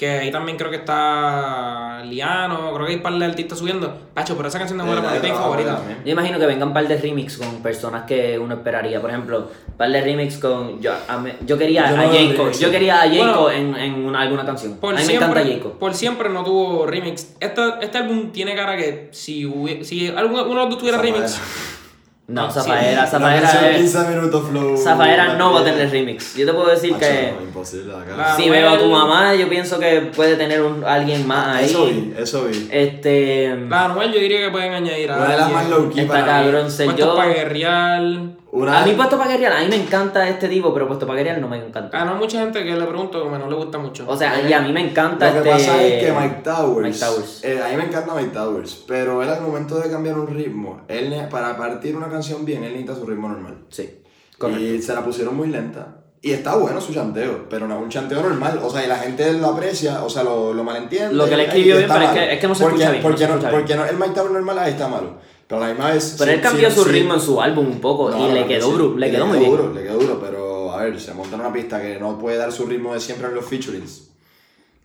Que 0.00 0.08
ahí 0.08 0.30
también 0.30 0.56
creo 0.56 0.70
que 0.70 0.76
está 0.78 2.00
Liano, 2.06 2.72
creo 2.72 2.86
que 2.86 2.92
hay 2.92 2.96
un 2.96 3.02
par 3.02 3.12
de 3.12 3.24
artistas 3.26 3.58
subiendo. 3.58 3.94
Pacho, 4.14 4.34
pero 4.34 4.48
esa 4.48 4.58
canción 4.58 4.78
de 4.78 4.84
para 4.86 5.02
mí 5.02 5.16
es 5.18 5.22
mi 5.22 5.28
favorita. 5.28 5.76
también. 5.76 5.98
Yo 6.06 6.12
imagino 6.12 6.38
que 6.38 6.46
vengan 6.46 6.68
un 6.68 6.72
par 6.74 6.88
de 6.88 6.96
remix 6.96 7.36
con 7.36 7.62
personas 7.62 8.04
que 8.04 8.38
uno 8.38 8.54
esperaría. 8.54 8.98
Por 8.98 9.10
ejemplo, 9.10 9.50
un 9.68 9.74
par 9.74 9.90
de 9.90 10.00
remix 10.00 10.38
con. 10.38 10.80
Yo, 10.80 10.92
a 10.94 11.22
yo 11.46 11.58
quería 11.58 11.82
Yo 11.82 11.86
a 11.88 11.90
no 11.98 12.02
veo 12.10 12.12
Jayco. 12.18 12.42
remix. 12.44 12.60
Yo 12.60 12.70
quería 12.70 12.94
a 13.02 13.08
Jayco 13.08 13.42
Bueno, 13.42 13.50
en, 13.50 13.76
en 13.76 13.94
una- 14.06 14.22
alguna 14.22 14.46
canción. 14.46 14.76
Por 14.78 14.94
a 14.94 14.96
mí 14.96 15.02
me 15.02 15.06
siempre, 15.06 15.26
encanta 15.28 15.48
Jayco. 15.50 15.72
por 15.78 15.92
siempre 15.92 16.28
no 16.30 16.44
tuvo 16.44 16.86
remix. 16.86 17.34
Este, 17.38 17.62
este 17.82 17.98
álbum 17.98 18.30
tiene 18.32 18.54
cara 18.56 18.78
que 18.78 19.10
si, 19.12 19.52
si 19.82 20.08
alguno, 20.08 20.44
uno 20.44 20.48
de 20.54 20.60
los 20.60 20.70
dos 20.70 20.78
tuviera 20.78 20.96
remix. 20.96 21.38
No, 22.30 22.48
Sí. 22.50 22.60
Zafaera, 22.60 23.02
La 23.02 23.06
Zafaera 23.08 23.40
versión 23.40 23.64
es. 23.64 23.76
15 23.92 24.08
minutos 24.14 24.48
flow. 24.48 24.76
Zafaera 24.76 25.34
no 25.34 25.52
va 25.52 25.60
a 25.60 25.64
tener 25.64 25.90
remix. 25.90 26.36
Yo 26.36 26.46
te 26.46 26.52
puedo 26.52 26.68
decir 26.70 26.92
Macho, 26.92 27.04
que. 27.04 27.32
no, 27.36 27.42
imposible 27.42 27.92
acá. 27.92 28.36
Si 28.36 28.48
veo 28.48 28.70
a 28.70 28.78
tu 28.78 28.86
mamá, 28.86 29.34
yo 29.34 29.48
pienso 29.48 29.78
que 29.80 30.00
puede 30.14 30.36
tener 30.36 30.62
un, 30.62 30.84
alguien 30.84 31.26
más 31.26 31.56
ahí. 31.56 31.64
Eso 31.66 31.86
vi, 31.86 32.14
eso 32.16 32.44
vi. 32.44 32.68
Este. 32.70 33.56
La 33.68 33.86
Anuel 33.86 34.12
yo 34.12 34.20
diría 34.20 34.40
que 34.44 34.50
pueden 34.50 34.72
añadir 34.72 35.10
a 35.10 35.16
Una 35.16 35.28
de 35.28 35.36
las 35.38 35.52
más 35.52 35.68
low 35.68 35.90
key 35.90 36.02
Está 36.02 36.24
cabrón, 36.24 36.70
ser 36.70 36.94
yo. 36.94 37.16
para 37.16 37.32
guerrear. 37.32 38.02
Una 38.52 38.82
A 38.82 38.84
mí 38.84 38.92
puesto 38.94 39.16
para 39.16 39.30
guerrear, 39.30 39.52
a 39.52 39.60
mí 39.60 39.68
me 39.68 39.76
encanta 39.76 40.28
este 40.28 40.48
tipo, 40.48 40.74
pero 40.74 40.88
puesto 40.88 41.06
para 41.06 41.18
guerrear 41.18 41.40
no 41.40 41.46
me 41.46 41.56
encanta. 41.64 41.88
Ah, 42.00 42.04
no 42.04 42.14
hay 42.14 42.18
mucha 42.18 42.40
gente 42.40 42.64
que 42.64 42.74
le 42.74 42.84
pregunto 42.84 43.22
como 43.22 43.38
no 43.38 43.48
le 43.48 43.54
gusta 43.54 43.78
mucho. 43.78 44.04
O 44.08 44.16
sea, 44.16 44.40
y 44.42 44.52
a 44.52 44.60
mí 44.60 44.72
me 44.72 44.80
encanta 44.90 45.26
Lo 45.32 45.42
que 45.42 45.50
este. 45.50 45.66
pasa 45.68 45.82
es 45.82 46.04
que 46.04 46.12
Mike 46.12 46.40
Towers, 46.42 46.82
Mike 46.88 46.98
Towers. 46.98 47.44
eh, 47.44 47.62
a 47.64 47.68
mí 47.68 47.76
me 47.76 47.84
encanta 47.84 48.12
Mike 48.14 48.30
Towers, 48.30 48.74
pero 48.88 49.22
él 49.22 49.28
al 49.30 49.40
momento 49.42 49.78
de 49.78 49.88
cambiar 49.88 50.18
un 50.18 50.26
ritmo, 50.26 50.80
él 50.88 51.14
para 51.30 51.56
partir 51.56 51.94
una 51.94 52.08
canción 52.08 52.44
bien, 52.44 52.64
él 52.64 52.72
necesita 52.72 52.96
su 52.96 53.06
ritmo 53.06 53.28
normal. 53.28 53.58
Sí, 53.68 54.02
correcto. 54.36 54.60
Y 54.64 54.82
se 54.82 54.94
la 54.94 55.04
pusieron 55.04 55.36
muy 55.36 55.46
lenta. 55.48 55.96
Y 56.22 56.32
está 56.32 56.54
bueno 56.56 56.80
su 56.82 56.92
chanteo, 56.92 57.46
pero 57.48 57.66
no 57.66 57.76
es 57.78 57.82
un 57.82 57.88
chanteo 57.88 58.20
normal. 58.20 58.60
O 58.62 58.68
sea, 58.68 58.84
y 58.84 58.88
la 58.88 58.96
gente 58.98 59.32
lo 59.32 59.46
aprecia, 59.46 60.02
o 60.04 60.10
sea, 60.10 60.22
lo, 60.22 60.52
lo 60.52 60.62
malentiende. 60.64 61.14
Lo 61.14 61.26
que 61.26 61.34
y 61.36 61.40
escribió 61.40 61.76
bien, 61.78 61.88
pero 61.90 62.04
es 62.04 62.10
que- 62.10 62.32
es 62.34 62.40
que 62.40 62.48
no 62.48 62.54
se 62.54 62.62
Porque- 62.64 62.76
escucha 62.82 62.90
bien, 62.90 63.02
no 63.02 63.08
Porque 63.08 63.22
se 63.22 63.28
no, 63.28 63.34
escucha 63.36 63.48
bien. 63.50 63.60
porque 63.62 63.74
no, 63.76 63.84
el 63.86 63.96
Mike 63.96 64.14
Towers 64.14 64.32
normal 64.34 64.58
ahí 64.58 64.72
está 64.72 64.88
malo. 64.88 65.14
Pero 65.50 65.60
la 65.62 65.68
misma 65.68 65.90
vez. 65.90 66.14
Pero 66.16 66.30
sí- 66.30 66.34
él 66.36 66.40
cambió 66.40 66.70
sí- 66.70 66.76
su 66.76 66.84
sí. 66.84 66.90
ritmo 66.92 67.14
en 67.14 67.20
su 67.20 67.42
álbum 67.42 67.66
un 67.66 67.80
poco 67.80 68.08
No, 68.08 68.30
y 68.30 68.32
le 68.32 68.46
quedó, 68.46 68.68
sí. 68.70 68.72
bru- 68.78 68.96
le 68.96 69.08
Y 69.08 69.10
quedó 69.10 69.26
muy 69.26 69.38
bien. 69.40 69.50
duro, 69.50 69.72
le 69.74 69.82
quedó 69.82 69.98
duro, 69.98 70.20
pero 70.20 70.72
a 70.72 70.84
ver, 70.84 70.98
se 71.00 71.12
monta 71.12 71.34
en 71.34 71.40
una 71.40 71.52
pista 71.52 71.82
que 71.82 71.98
no 71.98 72.16
puede 72.18 72.36
dar 72.38 72.52
su 72.52 72.64
ritmo 72.66 72.94
de 72.94 73.00
siempre 73.00 73.26
en 73.28 73.34
los 73.34 73.44
featurings. 73.44 74.08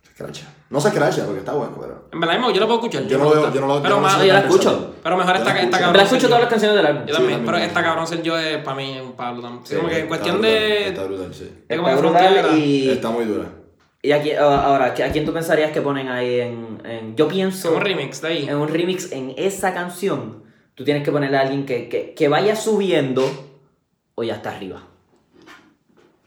Se 0.02 0.10
escracha. 0.10 0.52
No 0.68 0.80
se 0.80 0.88
escracha 0.88 1.24
porque 1.24 1.38
está 1.38 1.52
bueno, 1.52 1.76
pero. 1.80 2.08
En 2.12 2.18
verdad, 2.18 2.40
yo 2.52 2.58
lo 2.60 2.66
puedo 2.66 2.80
escuchar. 2.80 3.06
Yo 3.06 3.18
me 3.18 3.24
no 3.26 3.34
lo- 3.34 3.54
yo 3.54 3.60
no 3.60 3.66
lo- 3.68 3.80
Pero 3.82 3.94
yo 3.96 4.00
más, 4.00 4.20
yo 4.20 4.32
la 4.32 4.38
escucho. 4.40 4.70
pensando. 4.70 4.94
Pero 5.04 5.16
mejor 5.16 5.32
Yo 5.34 5.38
está 5.38 5.50
escucho. 5.56 5.70
cabrón. 5.70 5.92
Pero 5.92 5.98
ser 5.98 6.06
escucho 6.06 6.22
yo. 6.22 6.28
todas 6.28 6.40
las 6.42 6.50
canciones 6.50 6.76
del 6.76 6.86
álbum. 6.86 7.06
Yo 7.06 7.14
también, 7.14 7.42
pero 7.46 7.56
está 7.58 7.82
cabrón 7.84 8.06
ser 8.08 8.22
yo 8.22 8.36
es 8.38 8.56
para 8.64 8.76
mí 8.76 8.98
un 9.00 9.12
palo 9.12 9.40
también. 9.40 9.64
Sí, 9.64 9.76
como 9.76 9.88
que 9.88 9.98
en 10.00 10.08
cuestión 10.08 10.42
de. 10.42 10.88
Está 10.88 11.04
brutal, 11.04 11.32
sí. 11.32 11.48
Está 11.68 11.94
brutal 11.96 12.58
y, 12.58 12.90
Está 12.90 13.10
muy 13.10 13.24
dura. 13.24 13.44
y 14.02 14.10
aquí, 14.10 14.32
ah, 14.32 14.64
ahora, 14.64 14.86
¿a 14.86 14.94
quién 15.12 15.24
tú 15.24 15.32
pensarías 15.32 15.70
que 15.70 15.80
ponen 15.80 16.08
ahí 16.08 16.40
en, 16.40 16.80
en- 16.84 17.14
Yo 17.16 17.28
pienso... 17.28 17.72
Un 17.74 17.80
remix 17.82 18.20
de 18.20 18.28
ahí. 18.28 18.48
En 18.48 18.56
un 18.56 18.66
remix, 18.68 19.12
en 19.12 19.32
esa 19.36 19.72
canción, 19.74 20.42
tú 20.76 20.84
tienes 20.84 21.02
que 21.02 21.10
ponerle 21.10 21.36
a 21.38 21.40
alguien 21.40 21.66
que, 21.66 21.88
que, 21.88 22.14
que 22.14 22.28
vaya 22.28 22.54
subiendo 22.54 23.28
o 24.14 24.22
ya 24.22 24.34
está 24.36 24.50
arriba. 24.54 24.84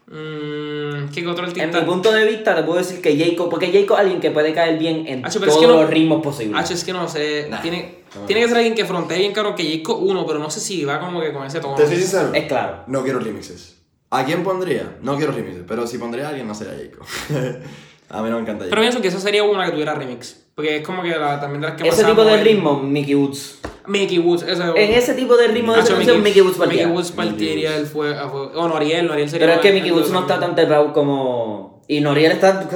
Mmm. 0.06 1.08
¿Qué 1.14 1.26
otro 1.26 1.44
En 1.44 1.50
artista? 1.50 1.80
mi 1.80 1.86
punto 1.86 2.10
de 2.12 2.24
vista 2.26 2.54
te 2.56 2.62
puedo 2.64 2.78
decir 2.78 3.00
que 3.00 3.16
Jacob, 3.16 3.48
porque 3.48 3.72
Jacob 3.72 3.96
es 3.96 4.00
alguien 4.00 4.20
que 4.20 4.30
puede 4.32 4.52
caer 4.52 4.78
bien 4.78 5.06
en 5.06 5.24
Hacho, 5.24 5.38
pero 5.38 5.52
es 5.52 5.56
todos 5.56 5.66
que 5.68 5.72
no- 5.72 5.80
los 5.82 5.90
ritmos 5.90 6.22
posibles. 6.22 6.60
H 6.60 6.74
es 6.74 6.84
que 6.84 6.92
no 6.92 7.08
sé. 7.08 7.46
Nah. 7.48 7.62
Tiene, 7.62 8.00
No. 8.14 8.22
tiene 8.26 8.42
que 8.42 8.48
ser 8.48 8.56
alguien 8.56 8.74
que 8.74 8.84
frontee 8.84 9.18
bien 9.18 9.32
caro 9.32 9.54
que 9.54 9.62
Jayco 9.64 9.96
uno, 9.98 10.26
pero 10.26 10.38
no 10.40 10.50
sé 10.50 10.58
si 10.60 10.84
va 10.84 10.98
como 11.00 11.20
que 11.20 11.32
con 11.32 11.46
ese 11.46 11.60
tono. 11.60 11.76
Te 11.76 11.86
soy 11.86 11.96
sincero. 11.96 12.32
Es 12.34 12.46
claro. 12.46 12.84
No 12.88 13.02
quiero 13.04 13.20
remixes. 13.20 13.76
¿A 14.10 14.24
quién 14.24 14.42
pondría? 14.42 14.96
No 15.02 15.16
quiero 15.16 15.30
remixes, 15.32 15.62
pero 15.68 15.86
si 15.86 15.96
pondría 15.98 16.26
a 16.26 16.28
alguien 16.30 16.48
no 16.48 16.54
sería 16.56 16.74
Jacob. 16.74 17.06
a 18.10 18.22
mí 18.22 18.28
no 18.30 18.36
me 18.36 18.42
encanta 18.42 18.66
Pero 18.68 18.80
pienso 18.80 19.00
que 19.00 19.08
esa 19.08 19.20
sería 19.20 19.42
una 19.44 19.64
que 19.66 19.72
tuviera 19.72 19.94
remix. 19.94 20.44
Porque 20.54 20.76
es 20.78 20.86
como 20.86 21.02
que 21.02 21.10
la, 21.10 21.40
también 21.40 21.60
de 21.62 21.68
las 21.68 21.76
que 21.80 21.88
Ese 21.88 22.04
tipo 22.04 22.24
de 22.24 22.36
ritmo, 22.42 22.80
Mickey 22.80 23.14
Woods. 23.14 23.60
Mickey 23.86 24.18
Woods, 24.18 24.42
ese 24.42 24.62
En 24.62 24.92
ese 24.92 25.14
tipo 25.14 25.36
de 25.36 25.48
ritmo 25.48 25.72
de 25.74 25.80
esa 25.80 25.94
canción, 25.94 26.22
Mickey 26.22 26.42
Woods 26.42 26.58
partiera. 26.58 26.86
Mickey 26.86 26.96
Woods 26.96 27.12
partiría 27.12 27.76
el 27.76 27.86
fue. 27.86 28.16
a 28.16 28.28
fue- 28.28 28.54
O 28.54 28.68
Noriel, 28.68 29.06
Noriel 29.06 29.28
sería. 29.30 29.46
Pero 29.46 29.56
es 29.56 29.62
que 29.62 29.72
Mickey 29.72 29.92
Woods 29.92 30.10
no 30.10 30.20
está 30.20 30.38
tan 30.38 30.54
trepado 30.54 30.92
como... 30.92 31.82
Y 31.88 32.00
Noriel 32.00 32.32
está 32.32 32.68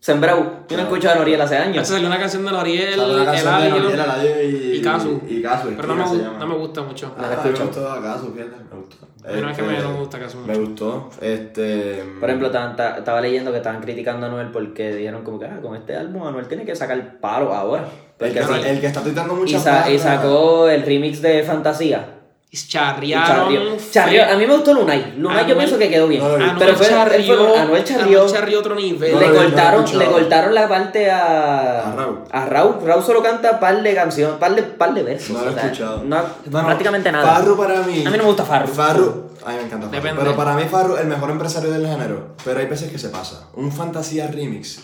se- 0.00 0.06
sembrado. 0.12 0.64
Yo 0.68 0.76
no 0.76 0.82
he 0.82 0.86
escuchado 0.86 1.14
a 1.16 1.18
Noriel 1.18 1.40
hace 1.40 1.56
años. 1.56 1.86
salió 1.86 2.06
una 2.06 2.18
canción 2.18 2.44
de 2.44 2.52
Noriel, 2.52 3.00
Eladio 3.00 4.42
y, 4.42 4.80
Casu. 4.82 5.20
Y 5.28 5.42
Casu, 5.42 5.68
Pero 5.76 5.88
no 5.94 6.12
me, 6.12 6.22
no 6.38 6.46
me 6.46 6.54
gusta 6.56 6.82
mucho. 6.82 7.12
No 7.16 7.24
Ah, 7.24 7.32
escucho. 7.32 7.58
me 7.60 7.64
gustó 7.66 7.90
a 7.90 8.02
Casu, 8.02 8.32
fíjate, 8.32 8.56
me 8.70 8.76
gustó. 8.80 8.96
Pero 9.22 9.50
es 9.50 9.56
que 9.56 9.62
me- 9.62 9.72
Este, 9.72 9.82
no 9.84 9.92
me 9.92 9.98
gusta 9.98 10.18
Casu 10.20 10.38
Me 10.38 10.46
mucho. 10.56 10.60
gustó. 10.60 11.10
Este. 11.20 12.04
Por 12.20 12.28
ejemplo, 12.28 12.50
ta- 12.50 12.76
ta- 12.76 12.98
estaba 12.98 13.20
leyendo 13.20 13.50
que 13.50 13.56
estaban 13.56 13.80
criticando 13.80 14.26
a 14.26 14.28
Anuel 14.28 14.48
porque 14.52 14.94
dijeron 14.94 15.24
como 15.24 15.38
que 15.40 15.46
ah, 15.46 15.58
con 15.60 15.74
este 15.74 15.96
álbum 15.96 16.24
Anuel 16.26 16.46
tiene 16.46 16.64
que 16.64 16.76
sacar 16.76 17.18
palo 17.18 17.52
ahora. 17.52 17.84
El 18.20 18.32
que, 18.32 18.38
el 18.38 18.84
está 18.84 19.02
tuitando 19.02 19.44
y, 19.44 19.58
sa- 19.58 19.90
y 19.90 19.98
sacó 19.98 20.68
el 20.68 20.82
remix 20.82 21.20
de 21.20 21.42
Fantasía. 21.42 22.15
Charrearon. 22.52 23.76
charrió. 23.90 24.24
A 24.24 24.36
mí 24.36 24.46
me 24.46 24.54
gustó 24.54 24.72
Lunay. 24.72 25.14
Lunay 25.18 25.46
yo 25.46 25.54
Anuel- 25.54 25.58
pienso 25.58 25.78
que 25.78 25.90
quedó 25.90 26.08
bien. 26.08 26.22
No. 26.22 26.34
Anuel 26.34 26.52
pero 26.58 26.74
fue, 26.76 26.88
charrió. 26.88 27.36
fue- 27.48 27.58
Anuel 27.58 27.84
charrió. 27.84 28.18
Anuel 28.22 28.32
charrió 28.32 28.58
otro 28.60 28.74
nivel. 28.74 29.12
No 29.12 29.20
le, 29.20 29.30
cortaron, 29.34 29.98
le 29.98 30.06
cortaron 30.06 30.54
la 30.54 30.68
parte 30.68 31.10
a. 31.10 31.88
A 31.88 31.94
Raúl. 31.94 32.18
A 32.30 32.46
Raúl. 32.46 32.76
Raúl 32.84 33.02
solo 33.04 33.22
canta 33.22 33.60
par 33.60 33.82
de 33.82 33.94
canciones, 33.94 34.36
par 34.38 34.54
de, 34.54 34.62
par 34.62 34.94
de 34.94 35.02
versos. 35.02 35.30
No 35.30 35.40
lo 35.42 35.46
he 35.46 35.50
o 35.50 35.54
sea, 35.54 35.64
escuchado. 35.64 36.04
no- 36.04 36.16
Mano, 36.50 36.66
prácticamente 36.66 37.12
nada. 37.12 37.26
Farru 37.34 37.56
para 37.56 37.82
mí. 37.82 38.04
A 38.06 38.10
mí 38.10 38.16
no 38.16 38.22
me 38.22 38.28
gusta 38.28 38.44
Farru. 38.44 38.68
Farru. 38.68 39.26
A 39.44 39.50
mí 39.50 39.56
me 39.56 39.62
encanta 39.64 39.86
Farru. 39.88 39.90
Depende. 40.02 40.22
Pero 40.22 40.36
para 40.36 40.54
mí 40.54 40.62
Farru 40.70 40.96
el 40.96 41.06
mejor 41.08 41.30
empresario 41.30 41.70
del 41.70 41.86
género. 41.86 42.36
Pero 42.44 42.60
hay 42.60 42.66
veces 42.66 42.90
que 42.90 42.98
se 42.98 43.10
pasa. 43.10 43.48
Un 43.54 43.70
fantasía 43.70 44.28
remix 44.28 44.80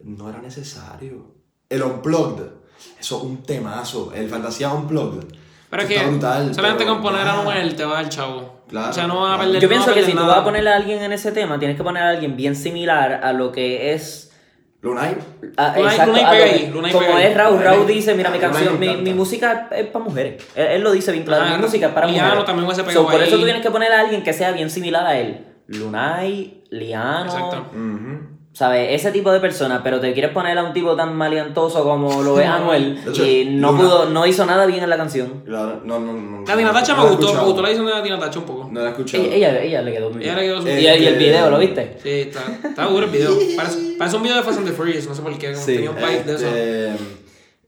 no 0.00 0.28
era 0.28 0.38
necesario. 0.40 1.26
El 1.68 1.82
Unplugged. 1.82 2.44
Eso 3.00 3.18
un 3.22 3.42
temazo. 3.42 4.12
El 4.14 4.28
fantasía 4.28 4.70
Unplugged. 4.72 5.24
Pero 5.70 5.82
es 5.82 5.88
que 5.88 5.98
brutal. 6.06 6.54
solamente 6.54 6.84
pero- 6.84 6.94
con 6.94 7.02
poner 7.02 7.26
Ah. 7.26 7.32
a 7.34 7.40
Anuel 7.40 7.74
te 7.76 7.84
va 7.84 7.98
al 7.98 8.08
chavo. 8.08 8.62
Claro, 8.68 8.90
O 8.90 8.92
sea, 8.92 9.06
no 9.06 9.16
va 9.20 9.20
a 9.22 9.36
claro. 9.36 9.38
perder 9.44 9.62
Yo 9.62 9.68
no 9.68 9.70
pienso 9.70 9.94
que 9.94 10.04
si 10.04 10.12
tú 10.12 10.26
vas 10.26 10.38
a 10.38 10.44
poner 10.44 10.68
a 10.68 10.76
alguien 10.76 11.02
en 11.02 11.12
ese 11.12 11.32
tema, 11.32 11.58
tienes 11.58 11.76
que 11.76 11.82
poner 11.84 12.02
a 12.02 12.08
alguien 12.10 12.36
bien 12.36 12.54
similar 12.54 13.20
a 13.24 13.32
lo 13.32 13.50
que 13.52 13.92
es 13.94 14.30
Lunay. 14.82 15.16
Ah, 15.56 15.74
Lunay- 15.76 15.84
exacto, 15.90 16.12
como 16.92 17.18
es 17.18 17.34
Raúl, 17.36 17.60
Raúl 17.62 17.86
dice, 17.86 18.14
mira 18.14 18.30
mi 18.30 18.38
canción, 18.38 18.78
mi, 18.78 18.96
mi 18.96 19.12
música 19.12 19.68
es 19.72 19.86
para 19.88 20.04
mujeres. 20.04 20.42
Él, 20.54 20.66
él 20.66 20.82
lo 20.82 20.92
dice 20.92 21.10
bien 21.12 21.24
claro, 21.24 21.44
Ah, 21.48 21.56
mi 21.56 21.62
música 21.62 21.86
es 21.88 21.92
para 21.92 22.06
Liano 22.06 22.26
mujeres. 22.28 22.44
también 22.46 22.64
hubiese 22.66 22.82
So, 22.82 22.86
pegado 22.86 23.06
por 23.08 23.22
eso 23.22 23.36
tú 23.38 23.44
tienes 23.44 23.62
que 23.62 23.70
poner 23.70 23.90
a 23.92 24.00
alguien 24.00 24.22
que 24.22 24.32
sea 24.32 24.52
bien 24.52 24.70
similar 24.70 25.04
a 25.06 25.18
él. 25.18 25.46
Lunay, 25.66 26.62
Liano, 26.70 27.24
Exacto. 27.24 27.66
Ujú. 27.72 28.37
¿Sabes? 28.58 28.88
Ese 28.90 29.12
tipo 29.12 29.30
de 29.30 29.38
persona, 29.38 29.80
pero 29.84 30.00
te 30.00 30.12
quieres 30.12 30.32
poner 30.32 30.58
a 30.58 30.64
un 30.64 30.72
tipo 30.72 30.96
tan 30.96 31.14
maleantoso 31.14 31.84
como 31.84 32.22
lo 32.24 32.40
es 32.40 32.46
Anuel 32.56 32.98
hecho, 33.08 33.24
y 33.24 33.44
no 33.44 33.70
Luna- 33.70 33.78
pudo, 33.84 34.04
no 34.10 34.26
hizo 34.26 34.44
nada 34.46 34.66
bien 34.66 34.82
en 34.82 34.90
la 34.90 34.96
canción. 34.96 35.42
Claro, 35.46 35.80
no, 35.84 36.00
no, 36.00 36.12
no. 36.12 36.44
La 36.44 36.56
Tina 36.56 36.72
Tacha 36.72 36.94
no 36.96 37.04
me 37.04 37.10
la 37.10 37.14
gustó, 37.16 37.34
me 37.34 37.40
gustó 37.44 37.62
la 37.62 37.68
edición 37.68 37.86
de 37.86 37.92
la 37.92 38.02
Tina 38.02 38.18
Tacha 38.18 38.40
un 38.40 38.44
poco. 38.46 38.68
No 38.72 38.80
la 38.80 38.86
he 38.86 38.90
escuchado. 38.90 39.22
Ella, 39.24 39.62
ella, 39.62 39.82
le 39.82 39.92
quedó 39.92 40.10
muy 40.10 40.24
Ella 40.24 40.34
bien. 40.34 40.36
le 40.46 40.52
quedó 40.52 40.62
su- 40.62 40.68
Y, 40.68 40.80
y 40.80 41.06
el 41.06 41.14
video, 41.18 41.50
¿lo 41.50 41.58
viste? 41.60 41.96
Sí, 42.02 42.10
está, 42.22 42.40
está 42.68 42.84
duro 42.86 43.04
el 43.06 43.12
video. 43.12 43.30
Parece, 43.56 43.78
parece 43.96 44.16
un 44.16 44.22
video 44.24 44.36
de 44.38 44.42
Fast 44.42 44.58
and 44.58 44.66
the 44.66 44.72
Furious, 44.74 45.06
no 45.06 45.14
sé 45.14 45.22
por 45.22 45.38
qué. 45.38 45.52
como 45.52 45.64
Sí. 45.64 45.74
Tenía 45.74 45.90
un 45.90 45.96
vibe 45.96 46.24
de 46.24 46.34
eso. 46.34 46.46
Este, 46.46 46.92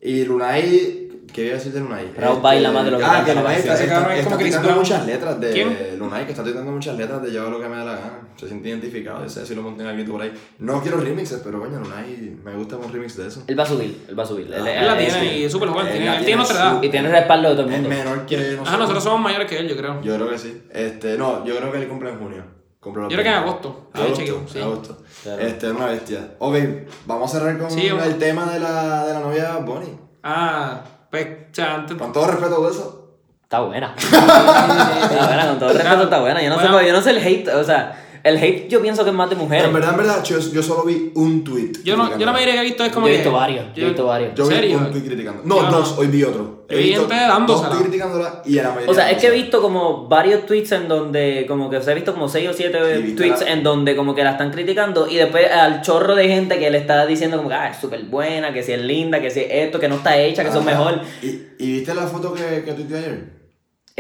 Y 0.02 0.24
Lunay, 0.24 1.09
¿qué 1.32 1.42
voy 1.42 1.50
a 1.50 1.54
decir 1.54 1.72
de 1.72 1.80
Lunay? 1.80 2.12
Raúl 2.16 2.40
baila 2.40 2.70
más 2.72 2.84
de 2.84 2.90
lo 2.90 2.98
que 2.98 3.04
Ah, 3.04 3.22
que 3.24 3.34
Lunay 3.34 3.56
está, 3.56 3.74
está, 3.74 4.14
está 4.16 4.60
Brown. 4.60 4.78
muchas 4.78 5.06
letras 5.06 5.40
de 5.40 5.50
¿Quién? 5.52 5.98
Lunay, 5.98 6.24
que 6.26 6.32
está 6.32 6.44
tirando 6.44 6.70
muchas 6.72 6.96
letras 6.96 7.22
de 7.22 7.32
yo 7.32 7.50
lo 7.50 7.60
que 7.60 7.68
me 7.68 7.76
da 7.76 7.84
la 7.84 7.92
gana. 7.92 8.28
Se 8.36 8.46
siente 8.48 8.68
identificado, 8.68 9.24
ese 9.24 9.44
si 9.46 9.54
lo 9.54 9.62
monté 9.62 9.82
en 9.82 9.88
alguien 9.88 10.08
por 10.10 10.20
ahí. 10.22 10.32
No 10.58 10.80
quiero 10.82 10.98
remixes, 10.98 11.40
pero 11.44 11.60
coño, 11.60 11.78
Lunay, 11.80 12.38
me 12.44 12.54
gusta 12.54 12.76
un 12.76 12.92
remix 12.92 13.16
de 13.16 13.28
eso. 13.28 13.42
Él 13.46 13.58
va 13.58 13.62
a 13.62 13.66
subir, 13.66 14.04
él 14.08 14.18
va 14.18 14.22
a 14.22 14.26
subir. 14.26 14.46
Él, 14.52 14.54
Ah, 14.66 14.82
la 14.84 14.98
tiene 14.98 15.38
y 15.38 15.44
es 15.44 15.52
súper 15.52 15.68
joven. 15.68 15.86
Él 15.88 15.92
Tiene, 15.98 16.24
tiene 16.24 16.42
otra 16.42 16.56
edad. 16.56 16.82
y 16.82 16.88
tiene 16.88 17.06
el 17.08 17.12
respaldo 17.14 17.48
de 17.50 17.54
todo 17.56 17.66
el 17.66 17.72
Es 17.74 17.80
mundo. 17.80 17.96
menor 17.96 18.26
que 18.26 18.36
nosotros. 18.36 18.68
Ajá, 18.68 18.76
nosotros 18.78 19.04
somos 19.04 19.20
mayores 19.20 19.46
que 19.48 19.58
él, 19.58 19.68
yo 19.68 19.76
creo. 19.76 20.00
Yo 20.02 20.14
creo 20.16 20.30
que 20.30 20.38
sí. 20.38 20.62
Este, 20.72 21.16
no, 21.18 21.44
yo 21.44 21.56
creo 21.56 21.70
que 21.72 21.78
él 21.82 21.88
cumple 21.88 22.10
en 22.10 22.18
junio. 22.18 22.44
Yo 22.82 22.92
creo 22.94 23.08
que 23.08 23.14
en 23.14 23.24
20. 23.24 23.30
agosto. 23.30 23.90
Ahí 23.92 24.10
chequeo, 24.14 24.36
Agosto, 24.38 24.52
sí. 24.54 24.58
agosto. 24.60 25.02
Claro. 25.22 25.42
Este, 25.42 25.70
una 25.70 25.86
bestia. 25.86 26.34
Ok, 26.38 26.56
vamos 27.04 27.34
a 27.34 27.38
cerrar 27.38 27.58
con 27.58 27.70
Sí, 27.70 27.86
el 27.88 28.16
tema 28.16 28.50
de 28.50 28.58
la, 28.58 29.04
de 29.06 29.12
la 29.12 29.20
novia 29.20 29.56
Bunny. 29.58 29.98
Ah, 30.22 30.82
pues, 31.10 31.26
o 31.50 31.54
sea, 31.54 31.74
antes. 31.74 31.96
Con 31.96 32.12
todo 32.12 32.26
respeto 32.28 32.64
de 32.64 32.70
eso. 32.70 32.96
Está 33.42 33.60
buena. 33.60 33.94
está 33.98 35.26
buena, 35.26 35.46
con 35.48 35.58
todo 35.58 35.72
respeto 35.72 36.02
está 36.04 36.20
buena. 36.20 36.42
Yo 36.42 36.50
no, 36.50 36.56
Bueno. 36.56 36.78
sé, 36.78 36.86
yo 36.86 36.92
no 36.92 37.02
sé 37.02 37.10
el 37.10 37.18
hate, 37.18 37.48
o 37.48 37.64
sea, 37.64 37.96
el 38.24 38.36
hate 38.36 38.68
yo 38.68 38.80
pienso 38.82 39.04
que 39.04 39.10
es 39.10 39.16
más 39.16 39.28
de 39.30 39.36
mujeres. 39.36 39.64
En 39.66 39.72
verdad, 39.72 39.90
en 39.92 39.96
verdad, 39.98 40.24
yo, 40.24 40.38
yo 40.38 40.62
solo 40.62 40.84
vi 40.84 41.12
un 41.14 41.42
tweet. 41.44 41.72
Yo 41.84 41.96
no, 41.96 42.18
yo 42.18 42.26
la 42.26 42.32
mayoría 42.32 42.54
que 42.54 42.60
he 42.60 42.64
visto 42.64 42.84
es 42.84 42.92
como 42.92 43.06
Yo 43.06 43.12
he 43.14 43.16
que. 43.16 43.22
visto 43.22 43.32
varios, 43.36 43.64
yo 43.74 43.82
he 43.84 43.86
visto 43.88 44.04
varios. 44.06 44.34
Yo 44.34 44.46
vi 44.46 44.54
¿Serio? 44.54 44.78
un 44.78 44.90
tweet 44.90 45.02
criticando. 45.04 45.42
No, 45.44 45.56
Yo 45.56 45.62
no. 45.62 45.70
dos, 45.78 45.94
hoy 45.98 46.06
vi 46.08 46.22
otro. 46.24 46.60
Yo 46.70 46.76
vi 46.76 46.92
gente 46.92 47.14
dándosela. 47.14 47.46
Dos 47.46 47.78
tweets 47.78 47.82
criticándola 47.88 48.42
y 48.46 48.58
a 48.58 48.62
la 48.62 48.68
mayoría. 48.70 48.90
O 48.90 48.94
sea, 48.94 49.10
es 49.10 49.18
que 49.18 49.26
he 49.26 49.30
visto 49.30 49.60
como 49.60 50.06
varios 50.06 50.46
tweets 50.46 50.70
en 50.72 50.86
donde, 50.88 51.44
como 51.48 51.68
que 51.68 51.78
o 51.78 51.82
sea, 51.82 51.92
he 51.92 51.96
visto 51.96 52.12
como 52.12 52.28
6 52.28 52.48
o 52.48 52.52
7 52.52 52.78
Y 52.98 53.02
viste 53.02 53.16
tweets 53.22 53.40
la- 53.40 53.52
en 53.52 53.62
donde 53.64 53.96
como 53.96 54.14
que 54.14 54.22
la 54.22 54.32
están 54.32 54.50
criticando 54.52 55.08
y 55.08 55.16
después 55.16 55.50
al 55.50 55.82
chorro 55.82 56.14
de 56.14 56.28
gente 56.28 56.58
que 56.60 56.70
le 56.70 56.78
está 56.78 57.04
diciendo 57.06 57.38
como 57.38 57.48
que 57.48 57.56
ah, 57.56 57.70
es 57.70 57.78
súper 57.78 58.04
buena, 58.04 58.52
que 58.52 58.62
si 58.62 58.72
es 58.72 58.80
linda, 58.80 59.20
que 59.20 59.30
si 59.30 59.40
es 59.40 59.46
esto, 59.50 59.80
que 59.80 59.88
no 59.88 59.96
está 59.96 60.16
hecha, 60.16 60.44
que 60.44 60.52
son 60.52 60.68
Ajá. 60.68 60.78
mejor. 60.78 61.00
¿Y, 61.22 61.26
¿Y 61.58 61.72
viste 61.72 61.92
la 61.94 62.02
foto 62.06 62.32
que, 62.32 62.62
que 62.64 62.72
tuiteé 62.72 62.98
ayer? 62.98 63.39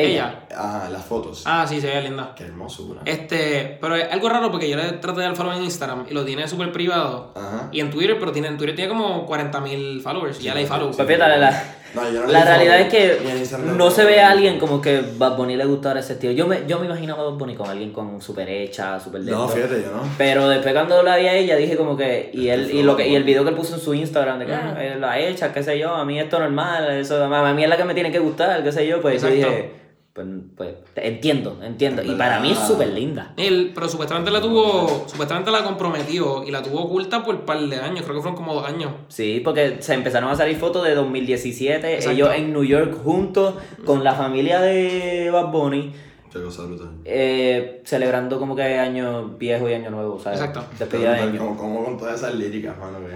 Ella. 0.02 0.46
Ajá, 0.56 0.88
las 0.90 1.04
fotos. 1.04 1.42
Ah, 1.46 1.66
sí, 1.68 1.80
se 1.80 1.86
ve 1.88 2.02
linda. 2.02 2.32
Qué 2.36 2.44
hermoso, 2.44 2.84
una. 2.84 3.02
Este, 3.04 3.78
pero 3.80 3.94
es 3.96 4.10
algo 4.12 4.28
raro 4.28 4.50
porque 4.50 4.68
yo 4.68 4.76
le 4.76 4.84
traté 4.92 5.20
de 5.20 5.26
dar 5.26 5.36
follow 5.36 5.52
en 5.52 5.62
Instagram 5.62 6.06
y 6.10 6.14
lo 6.14 6.24
tiene 6.24 6.46
súper 6.48 6.72
privado. 6.72 7.32
Ajá. 7.36 7.68
Y 7.72 7.80
en 7.80 7.90
Twitter, 7.90 8.16
pero 8.18 8.32
tiene, 8.32 8.48
en 8.48 8.56
Twitter 8.58 8.74
tiene 8.76 8.88
como 8.88 9.28
40.000 9.28 10.02
followers. 10.02 10.40
y 10.40 10.44
ya 10.44 10.54
le 10.54 10.60
hay 10.60 10.66
follow. 10.66 10.90
Pues 10.90 11.06
fíjate, 11.06 11.38
la, 11.38 11.64
No, 11.94 12.10
yo 12.10 12.20
no 12.20 12.26
la 12.28 12.40
di 12.40 12.44
realidad 12.44 12.74
follow. 12.74 12.86
es 12.86 12.92
que 12.94 13.72
no 13.76 13.90
se 13.90 14.02
di 14.02 14.08
ve 14.08 14.20
a 14.20 14.30
alguien 14.30 14.58
como 14.58 14.80
que 14.80 15.02
Bad 15.18 15.36
Bunny 15.36 15.56
le 15.56 15.64
gustara 15.64 16.00
ese 16.00 16.14
estilo. 16.14 16.32
Yo 16.32 16.46
me, 16.46 16.66
yo 16.66 16.78
me 16.78 16.86
imaginaba 16.86 17.22
a 17.22 17.24
Bad 17.26 17.34
Bunny 17.34 17.54
con 17.54 17.68
alguien 17.68 17.92
con 17.92 18.20
súper 18.20 18.48
hecha, 18.48 18.98
súper 19.00 19.22
No, 19.22 19.48
fíjate, 19.48 19.82
yo 19.82 19.90
no. 19.90 20.02
Pero 20.18 20.48
después 20.48 20.72
cuando 20.74 21.02
la 21.02 21.16
vi 21.16 21.26
a 21.26 21.34
ella 21.34 21.56
dije 21.56 21.76
como 21.76 21.96
que 21.96 22.30
y 22.32 22.48
él 22.48 22.70
y 22.72 22.82
lo 22.82 22.96
que 22.96 23.08
y 23.08 23.14
el 23.14 23.24
video 23.24 23.42
que 23.44 23.50
él 23.50 23.56
puso 23.56 23.74
en 23.74 23.80
su 23.80 23.94
Instagram 23.94 24.38
de 24.38 24.46
que 24.46 24.54
ah, 24.54 24.76
él 24.80 25.00
la 25.00 25.18
hecha, 25.18 25.52
qué 25.52 25.62
sé 25.62 25.78
yo, 25.78 25.94
a 25.94 26.04
mí 26.04 26.18
esto 26.18 26.36
es 26.36 26.42
normal, 26.42 26.90
eso 26.92 27.22
a 27.24 27.52
mí 27.52 27.62
es 27.62 27.68
la 27.68 27.76
que 27.76 27.84
me 27.84 27.94
tiene 27.94 28.10
que 28.12 28.18
gustar, 28.18 28.62
qué 28.62 28.72
sé 28.72 28.86
yo, 28.86 29.00
pues 29.00 29.20
yo 29.22 29.28
dije, 29.28 29.72
pues, 30.12 30.26
pues 30.56 30.74
entiendo, 30.96 31.58
entiendo. 31.62 32.02
Y 32.02 32.14
para 32.16 32.40
mí 32.40 32.50
es 32.52 32.58
súper 32.58 32.88
linda. 32.88 33.32
Él, 33.36 33.70
pero 33.74 33.88
supuestamente 33.88 34.30
la 34.30 34.40
tuvo, 34.40 35.06
supuestamente 35.06 35.50
la 35.50 35.62
comprometió 35.62 36.42
y 36.44 36.50
la 36.50 36.62
tuvo 36.62 36.82
oculta 36.84 37.22
por 37.22 37.34
un 37.36 37.42
par 37.42 37.60
de 37.60 37.76
años, 37.76 38.02
creo 38.02 38.16
que 38.16 38.22
fueron 38.22 38.36
como 38.36 38.54
dos 38.54 38.66
años. 38.66 38.92
Sí, 39.08 39.40
porque 39.44 39.76
se 39.80 39.94
empezaron 39.94 40.28
a 40.30 40.34
salir 40.36 40.56
fotos 40.56 40.84
de 40.84 40.94
2017, 40.94 41.94
Exacto. 41.94 42.10
ellos 42.10 42.30
en 42.34 42.52
New 42.52 42.64
York 42.64 42.96
juntos 43.02 43.54
con 43.84 44.02
la 44.04 44.14
familia 44.14 44.60
de 44.60 45.30
Bad 45.30 45.46
Bunny. 45.52 45.92
Qué 46.32 46.40
cosa 46.42 46.62
brutal. 46.62 46.90
eh, 47.04 47.82
celebrando 47.84 48.38
como 48.38 48.54
que 48.54 48.62
año 48.62 49.30
viejo 49.36 49.68
y 49.68 49.74
año 49.74 49.90
nuevo, 49.90 50.20
¿sabes? 50.20 50.40
Exacto. 50.40 50.64
Despedida 50.78 51.14
de 51.14 51.20
año. 51.22 51.38
Como, 51.38 51.56
como 51.56 51.84
con 51.84 51.98
todas 51.98 52.20
esas 52.20 52.34
líricas, 52.36 52.76
mano. 52.78 52.98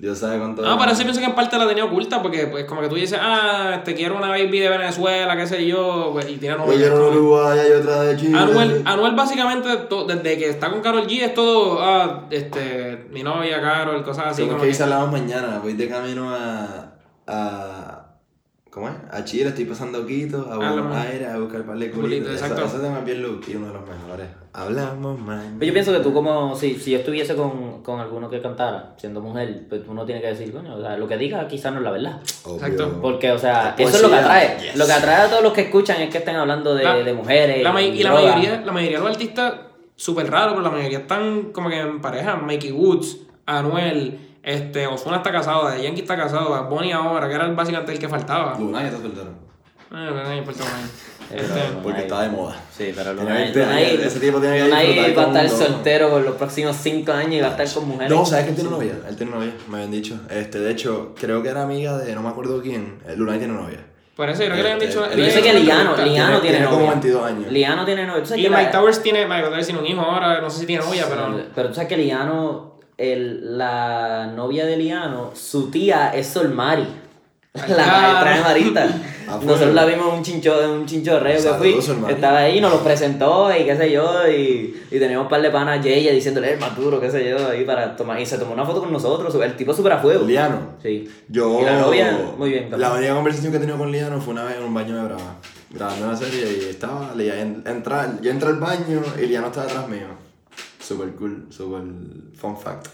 Dios 0.00 0.18
sabe 0.18 0.38
cuánto. 0.38 0.62
Ah, 0.66 0.78
pero 0.80 0.94
sí 0.94 1.02
pienso 1.02 1.20
que 1.20 1.26
en 1.26 1.34
parte 1.34 1.58
la 1.58 1.68
tenía 1.68 1.84
oculta 1.84 2.22
porque, 2.22 2.46
pues, 2.46 2.64
como 2.64 2.80
que 2.80 2.88
tú 2.88 2.94
dices, 2.94 3.18
ah, 3.20 3.82
te 3.84 3.94
quiero 3.94 4.16
una 4.16 4.28
baby 4.30 4.58
de 4.60 4.70
Venezuela, 4.70 5.36
qué 5.36 5.46
sé 5.46 5.66
yo, 5.66 6.08
pues, 6.14 6.26
y 6.30 6.38
tiene 6.38 6.56
novia. 6.56 6.72
Oye, 6.74 6.86
era 6.86 6.94
como- 6.94 7.08
un 7.08 7.16
Uruguay 7.18 7.58
y 7.68 7.72
otra 7.72 8.02
de 8.04 8.16
Chile. 8.16 8.38
Anuel, 8.38 8.82
Anuel 8.86 9.14
básicamente, 9.14 9.76
to- 9.90 10.06
desde 10.06 10.38
que 10.38 10.48
está 10.48 10.70
con 10.70 10.80
Carol 10.80 11.06
G, 11.06 11.20
es 11.22 11.34
todo, 11.34 11.78
ah, 11.82 12.24
este, 12.30 13.08
mi 13.10 13.22
novia, 13.22 13.60
Carol, 13.60 14.02
cosas 14.02 14.28
así. 14.28 14.36
Sí, 14.42 14.48
como 14.48 14.56
porque 14.58 14.74
que- 14.74 14.82
hablamos 14.82 15.12
mañana. 15.12 15.60
Voy 15.62 15.74
de 15.74 15.88
camino 15.88 16.30
a. 16.34 16.94
a 17.26 17.96
¿Cómo 18.70 18.88
es? 18.88 18.94
A 19.10 19.24
Chile, 19.24 19.48
estoy 19.48 19.64
pasando 19.64 20.06
Quito, 20.06 20.48
a. 20.50 20.56
Buenos 20.56 20.96
Aires, 20.96 21.28
a 21.28 21.36
buscar 21.38 21.62
par 21.64 21.76
de 21.76 21.90
Culito, 21.90 22.24
culitos. 22.24 22.32
exacto. 22.40 22.64
Ese 22.64 22.78
tema 22.78 23.00
es 23.00 23.04
bien 23.04 23.20
look 23.20 23.42
y 23.48 23.56
uno 23.56 23.66
de 23.66 23.72
los 23.74 23.82
mejores. 23.82 24.28
Hablamos. 24.52 25.18
Pero 25.58 25.66
yo 25.66 25.72
pienso 25.72 25.92
que 25.92 25.98
tú 25.98 26.12
como, 26.14 26.54
si, 26.54 26.74
si 26.76 26.92
yo 26.92 26.98
estuviese 27.00 27.34
con, 27.34 27.69
con 27.82 28.00
alguno 28.00 28.28
que 28.30 28.40
cantara, 28.40 28.94
siendo 28.96 29.20
mujer, 29.20 29.66
pues 29.68 29.82
uno 29.88 30.04
tiene 30.04 30.20
que 30.20 30.28
decir, 30.28 30.52
coño, 30.52 30.76
o 30.76 30.80
sea, 30.80 30.96
lo 30.96 31.06
que 31.08 31.16
diga 31.16 31.46
quizás 31.48 31.72
no 31.72 31.78
es 31.78 31.84
la 31.84 31.90
verdad. 31.90 32.20
Exacto. 32.22 32.98
Porque, 33.02 33.30
o 33.32 33.38
sea, 33.38 33.74
eso 33.78 33.96
es 33.96 34.02
lo 34.02 34.08
que 34.10 34.16
atrae. 34.16 34.56
yes. 34.60 34.76
Lo 34.76 34.86
que 34.86 34.92
atrae 34.92 35.16
a 35.22 35.28
todos 35.28 35.42
los 35.42 35.52
que 35.52 35.62
escuchan 35.62 36.00
es 36.00 36.10
que 36.10 36.18
estén 36.18 36.36
hablando 36.36 36.74
de, 36.74 36.84
La- 36.84 36.96
de 36.96 37.12
mujeres. 37.12 37.62
La 37.62 37.80
y 37.82 38.02
la 38.02 38.12
mayoría, 38.12 38.62
la 38.64 38.72
mayoría 38.72 38.98
de 38.98 39.04
los 39.04 39.12
artistas, 39.12 39.54
súper 39.96 40.30
raro, 40.30 40.50
pero 40.52 40.62
la 40.62 40.70
mayoría 40.70 40.98
están 40.98 41.52
como 41.52 41.68
que 41.68 41.78
en 41.80 42.00
pareja. 42.00 42.36
Mikey 42.36 42.72
Woods, 42.72 43.18
Anuel, 43.46 44.18
este, 44.42 44.86
Ozuna 44.86 45.16
está 45.18 45.32
casado, 45.32 45.68
Yankee 45.76 46.00
está 46.02 46.16
casado, 46.16 46.64
Bunny 46.68 46.92
ahora, 46.92 47.28
que 47.28 47.34
era 47.34 47.46
básicamente 47.48 47.92
el 47.92 47.98
que 47.98 48.08
faltaba. 48.08 48.56
Luna 48.58 48.80
ya 48.82 48.88
está 48.88 49.00
soltero. 49.00 49.30
No 49.90 50.28
me 50.28 50.36
importa 50.36 50.64
más. 50.64 50.90
Este, 51.32 51.60
Porque 51.82 52.02
está 52.02 52.22
de 52.22 52.28
moda. 52.28 52.56
Sí, 52.76 52.92
pero 52.94 53.12
Tiene 53.14 53.22
Lunay, 53.30 53.52
que- 53.52 53.58
Lunay, 53.60 54.00
ese 54.02 54.20
tipo 54.20 54.40
tiene 54.40 54.56
que 54.58 54.64
Lunay 54.64 54.86
disfrutar 54.94 55.18
va 55.36 55.40
a 55.40 55.44
estar 55.44 55.58
soltero 55.66 56.10
por 56.10 56.22
los 56.22 56.34
próximos 56.36 56.76
5 56.76 57.12
años 57.12 57.34
y 57.34 57.40
va 57.40 57.48
a 57.48 57.50
estar 57.50 57.72
con 57.72 57.88
mujeres. 57.88 58.10
No, 58.10 58.24
¿sabes 58.26 58.44
que 58.44 58.50
él 58.50 58.56
tiene 58.56 58.70
novia? 58.70 58.92
Él 59.08 59.16
tiene 59.16 59.32
novia, 59.32 59.52
me 59.68 59.76
habían 59.76 59.90
dicho. 59.90 60.18
Este, 60.30 60.58
de 60.60 60.70
hecho, 60.70 61.14
creo 61.18 61.42
que 61.42 61.48
era 61.48 61.62
amiga 61.62 61.98
de 61.98 62.14
no 62.14 62.22
me 62.22 62.28
acuerdo 62.28 62.60
quién. 62.62 62.98
Eh, 63.06 63.14
Lunay 63.16 63.38
tiene 63.38 63.54
novia. 63.54 63.78
por 64.16 64.28
eso 64.28 64.42
yo 64.42 64.50
creo 64.50 64.56
que 64.58 64.62
le 64.62 64.72
han 64.72 64.78
dicho. 64.78 65.06
Yo 65.16 65.24
eh, 65.24 65.30
sé 65.30 65.42
que 65.42 65.54
Liano. 65.54 65.96
Liano 65.96 66.40
tiene, 66.40 66.56
tiene 66.58 66.64
como 66.66 66.78
novia. 66.80 66.90
22 66.90 67.24
años. 67.24 67.52
Liano 67.52 67.84
tiene 67.84 68.06
novia. 68.06 68.22
¿Tú 68.22 68.28
sabes 68.28 68.40
Y 68.44 68.48
que 68.48 68.50
Mike 68.56 68.70
Towers 68.72 69.02
tiene. 69.02 69.26
Mike 69.26 69.42
Towers 69.42 69.66
tiene 69.66 69.80
un 69.80 69.86
hijo 69.86 70.00
ahora, 70.02 70.40
no 70.40 70.50
sé 70.50 70.60
si 70.60 70.66
tiene 70.66 70.84
novia, 70.84 71.06
pero. 71.08 71.40
Pero 71.54 71.68
tú 71.68 71.74
sabes 71.74 71.88
que 71.88 71.96
Liano, 71.96 72.74
el, 72.98 73.56
la 73.58 74.26
novia 74.34 74.66
de 74.66 74.76
Liano, 74.76 75.30
su 75.34 75.70
tía 75.70 76.10
es 76.14 76.26
Sol 76.26 76.48
Mari. 76.50 76.86
La 77.52 77.86
maestra 77.86 78.36
de 78.36 78.40
Marita. 78.42 78.88
Ah. 79.28 79.40
Nosotros 79.42 79.74
la 79.74 79.84
vimos 79.84 80.08
en 80.08 80.14
un, 80.18 80.22
chincho, 80.22 80.62
en 80.62 80.70
un 80.70 80.86
chinchorreo 80.86 81.34
que 81.36 81.42
Saludos, 81.42 81.84
fui. 81.86 81.94
Mari. 81.96 82.14
Estaba 82.14 82.38
ahí 82.38 82.58
y 82.58 82.60
nos 82.60 82.72
lo 82.72 82.82
presentó 82.84 83.50
y 83.56 83.64
qué 83.64 83.76
sé 83.76 83.90
yo. 83.90 84.28
Y, 84.28 84.80
y 84.90 84.98
teníamos 84.98 85.24
un 85.24 85.28
par 85.28 85.42
de 85.42 85.50
panas 85.50 85.82
Yeya 85.84 86.12
diciéndole 86.12 86.52
el 86.54 86.60
maduro, 86.60 87.00
qué 87.00 87.10
sé 87.10 87.28
yo, 87.28 87.48
ahí 87.48 87.64
para 87.64 87.96
tomar. 87.96 88.20
Y 88.20 88.26
se 88.26 88.38
tomó 88.38 88.52
una 88.54 88.64
foto 88.64 88.80
con 88.80 88.92
nosotros. 88.92 89.34
El 89.34 89.56
tipo 89.56 89.74
súper 89.74 89.92
a 89.94 89.98
fuego. 89.98 90.24
Liano. 90.24 90.76
Sí. 90.82 91.08
Yo. 91.28 91.60
Y 91.60 91.64
la 91.64 91.80
novia, 91.80 92.18
muy 92.38 92.50
bien. 92.50 92.70
La 92.76 92.92
única 92.92 93.14
conversación 93.14 93.50
que 93.52 93.56
he 93.58 93.60
tenido 93.60 93.78
con 93.78 93.90
Liano 93.90 94.20
fue 94.20 94.32
una 94.32 94.44
vez 94.44 94.56
en 94.56 94.64
un 94.64 94.74
baño 94.74 94.94
de 94.96 95.02
Brava. 95.02 95.36
Grabando 95.70 96.06
una 96.06 96.16
serie 96.16 96.44
y 96.64 96.68
estaba. 96.70 97.14
Le 97.16 97.40
en- 97.40 97.64
entra, 97.66 98.12
yo 98.22 98.30
entré 98.30 98.48
al 98.48 98.56
baño 98.60 99.02
y 99.20 99.26
Liano 99.26 99.48
estaba 99.48 99.66
atrás 99.66 99.88
mío. 99.88 100.06
Super 100.80 101.08
cool, 101.16 101.46
super 101.50 101.80
fun 102.36 102.56
fact. 102.56 102.88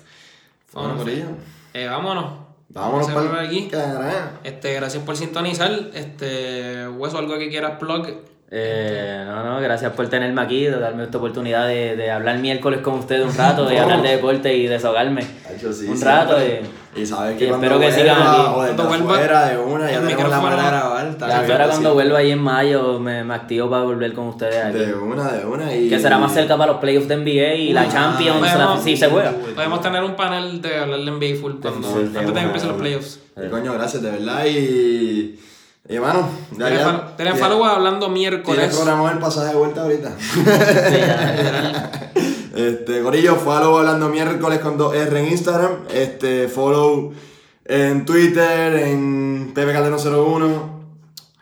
Bueno, 0.73 0.97
por 0.97 1.09
ello. 1.09 1.27
Eh, 1.75 1.87
vámonos. 1.87 2.46
Vámonos 2.69 3.07
Vamos 3.09 3.27
a 3.27 3.31
para 3.31 3.43
aquí. 3.43 3.69
Carajo. 3.69 4.39
Este, 4.45 4.75
gracias 4.75 5.03
por 5.05 5.17
sintonizar. 5.17 5.91
Este, 5.95 6.89
Hueso, 6.89 7.19
algo 7.19 7.39
que 7.39 7.49
quieras 7.49 7.79
plug. 7.79 8.07
Eh, 8.49 9.25
no, 9.27 9.43
no, 9.43 9.61
gracias 9.61 9.93
por 9.93 10.09
tenerme 10.09 10.41
aquí, 10.41 10.65
de 10.67 10.79
darme 10.79 11.03
esta 11.03 11.19
oportunidad 11.19 11.67
de, 11.67 11.97
de 11.97 12.11
hablar 12.13 12.39
miércoles 12.39 12.81
con 12.81 12.95
ustedes 12.95 13.27
un 13.27 13.37
rato, 13.37 13.67
de 13.67 13.79
hablar 13.81 14.03
de 14.03 14.11
deporte 14.11 14.55
y 14.57 14.67
desahogarme. 14.69 15.23
Hecho, 15.53 15.73
sí, 15.73 15.87
un 15.87 15.99
sí, 15.99 16.05
rato. 16.05 16.37
hombre. 16.37 16.63
Y, 16.95 17.01
Y 17.01 17.07
sabes 17.07 17.35
y 17.35 17.39
que 17.41 17.49
cuando 17.49 17.67
espero 17.67 17.81
que 17.81 17.93
sigan 17.93 18.23
aquí. 18.23 18.41
O 18.41 18.63
afuera 18.63 19.49
de 19.49 19.59
una, 19.59 19.91
ya 19.91 20.01
tenemos 20.01 20.31
la 20.31 20.41
manera 20.41 20.63
de 20.63 20.69
grabar. 20.71 21.17
la 21.21 21.41
espera 21.43 21.69
cuando 21.69 21.95
vuelva 21.95 22.19
ahí 22.19 22.31
en 22.31 22.39
mayo 22.39 23.01
me, 23.01 23.25
me 23.25 23.35
activo 23.35 23.69
para 23.69 23.83
volver 23.83 24.13
con 24.15 24.29
ustedes 24.29 24.65
aquí. 24.65 24.79
De 24.79 24.95
una, 24.95 25.33
de 25.33 25.45
una. 25.45 25.75
Y... 25.75 25.89
Que 25.89 25.99
será 25.99 26.17
más 26.17 26.33
cerca 26.33 26.57
para 26.57 26.73
los 26.73 26.81
playoffs 26.81 27.09
de 27.09 27.17
NBA 27.17 27.55
y 27.57 27.73
la 27.73 27.89
Champions, 27.89 28.39
ah, 28.43 28.57
la- 28.59 28.65
podemos- 28.69 28.85
sí 28.85 28.97
se 28.97 29.09
juega. 29.11 29.33
Podemos 29.57 29.81
tener 29.81 30.05
un 30.05 30.15
panel 30.15 30.63
de 30.63 30.79
hablar 30.79 31.01
de 31.01 31.11
NBA 31.11 31.41
full 31.41 31.55
cuando, 31.61 31.89
antes 31.89 32.13
de 32.15 32.33
que 32.33 32.39
empiecen 32.41 32.69
los 32.69 32.79
playoffs. 32.79 33.21
Y 33.45 33.49
coño, 33.51 33.73
gracias, 33.73 34.03
de 34.03 34.11
verdad. 34.13 34.45
Y. 34.47 35.41
Y 35.89 35.95
hermano, 35.97 36.29
ya 36.59 36.69
ya. 36.71 37.35
follow 37.37 37.65
hablando 37.65 38.07
Tienes 38.07 38.19
miércoles. 38.33 38.75
programado 38.77 39.11
el 39.11 39.19
pasaje 39.19 39.49
de 39.51 39.55
vuelta 39.55 39.83
ahorita. 39.83 40.11
Sí, 40.19 40.97
ya. 40.99 42.11
Este, 42.57 43.03
Corillo, 43.03 43.37
follow 43.37 43.79
hablando 43.79 44.09
miércoles 44.09 44.59
con 44.61 44.79
2R 44.79 45.17
en 45.17 45.27
Instagram. 45.27 45.71
Este, 45.93 46.49
follow 46.49 47.13
en 47.65 48.05
Twitter, 48.07 48.75
en 48.75 49.53
Pepe 49.55 49.73
Calderón 49.73 49.99
01. 50.01 50.77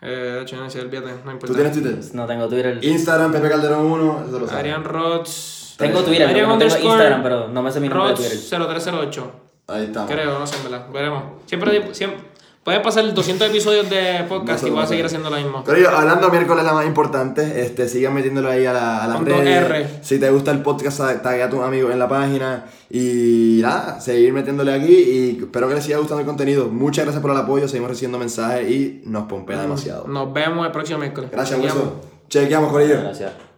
Eh, 0.01 0.07
de 0.07 0.41
hecho, 0.41 0.57
no 0.57 0.69
sé, 0.69 0.81
olvídate, 0.81 1.11
no 1.23 1.31
importa. 1.31 1.47
¿Tú 1.47 1.53
tienes 1.55 1.71
Twitter? 1.71 1.97
No 2.13 2.25
tengo 2.27 2.47
Twitter. 2.47 2.79
Instagram, 2.83 3.31
Pepe 3.31 3.49
Calderón 3.49 3.85
1, 3.85 4.23
eso 4.27 4.39
lo 4.39 4.45
sabes. 4.45 4.53
Adrián 4.53 4.83
Rods. 4.83 5.75
Tengo 5.77 6.01
Twitter, 6.03 6.27
Adrián 6.27 6.47
pero 6.57 6.67
no 6.69 6.73
tengo 6.75 6.89
Instagram, 6.89 7.23
pero 7.23 7.47
no 7.47 7.61
me 7.63 7.71
sé 7.71 7.79
mi 7.79 7.89
nombre 7.89 8.09
de 8.09 8.15
Twitter. 8.15 8.37
0308. 8.39 9.31
Ahí 9.67 9.85
estamos. 9.85 10.11
Creo, 10.11 10.37
no 10.37 10.45
sé, 10.45 10.57
en 10.57 10.63
verdad. 10.63 10.87
Veremos. 10.91 11.23
Siempre, 11.47 11.93
siempre. 11.95 12.19
Pueden 12.65 12.81
pasar 12.81 13.13
200 13.13 13.49
episodios 13.49 13.87
de 13.91 14.25
podcast 14.27 14.63
No 14.63 14.69
y 14.69 14.71
voy 14.71 14.81
a 14.81 14.87
seguir 14.87 15.05
haciendo 15.05 15.29
lo 15.29 15.37
mismo. 15.37 15.63
Corillo, 15.63 15.91
hablando 15.91 16.31
miércoles 16.31 16.65
la 16.65 16.73
más 16.73 16.87
importante, 16.87 17.61
este, 17.61 17.87
sigan 17.87 18.15
metiéndolo 18.15 18.49
ahí 18.49 18.65
a, 18.65 18.73
la, 18.73 19.03
a 19.03 19.07
las 19.07 19.17
Con 19.17 19.25
dos 19.25 19.37
redes. 19.37 19.69
R. 19.69 19.89
Si 20.01 20.17
te 20.17 20.31
gusta 20.31 20.49
el 20.49 20.63
podcast, 20.63 20.99
taguea 21.21 21.45
a 21.45 21.49
tus 21.51 21.59
amigos 21.59 21.91
en 21.93 21.99
la 21.99 22.09
página. 22.09 22.65
Y 22.89 23.59
nada, 23.61 24.01
seguir 24.01 24.33
metiéndole 24.33 24.73
aquí 24.73 24.91
y 24.91 25.37
espero 25.43 25.67
que 25.67 25.75
les 25.75 25.83
siga 25.83 25.99
gustando 25.99 26.21
el 26.21 26.25
contenido. 26.25 26.67
Muchas 26.67 27.05
gracias 27.05 27.21
por 27.21 27.29
el 27.29 27.37
apoyo, 27.37 27.67
seguimos 27.67 27.91
recibiendo 27.91 28.17
mensajes 28.17 28.67
y 28.67 29.03
nos 29.05 29.25
pompea 29.25 29.61
demasiado. 29.61 30.07
Nos 30.07 30.33
vemos 30.33 30.65
el 30.65 30.71
próximo 30.71 30.97
miércoles. 30.97 31.29
Gracias. 31.31 31.59
Wilson. 31.59 31.91
Chequeamos, 32.29 32.71
Corillo. 32.71 32.99
Gracias. 32.99 33.31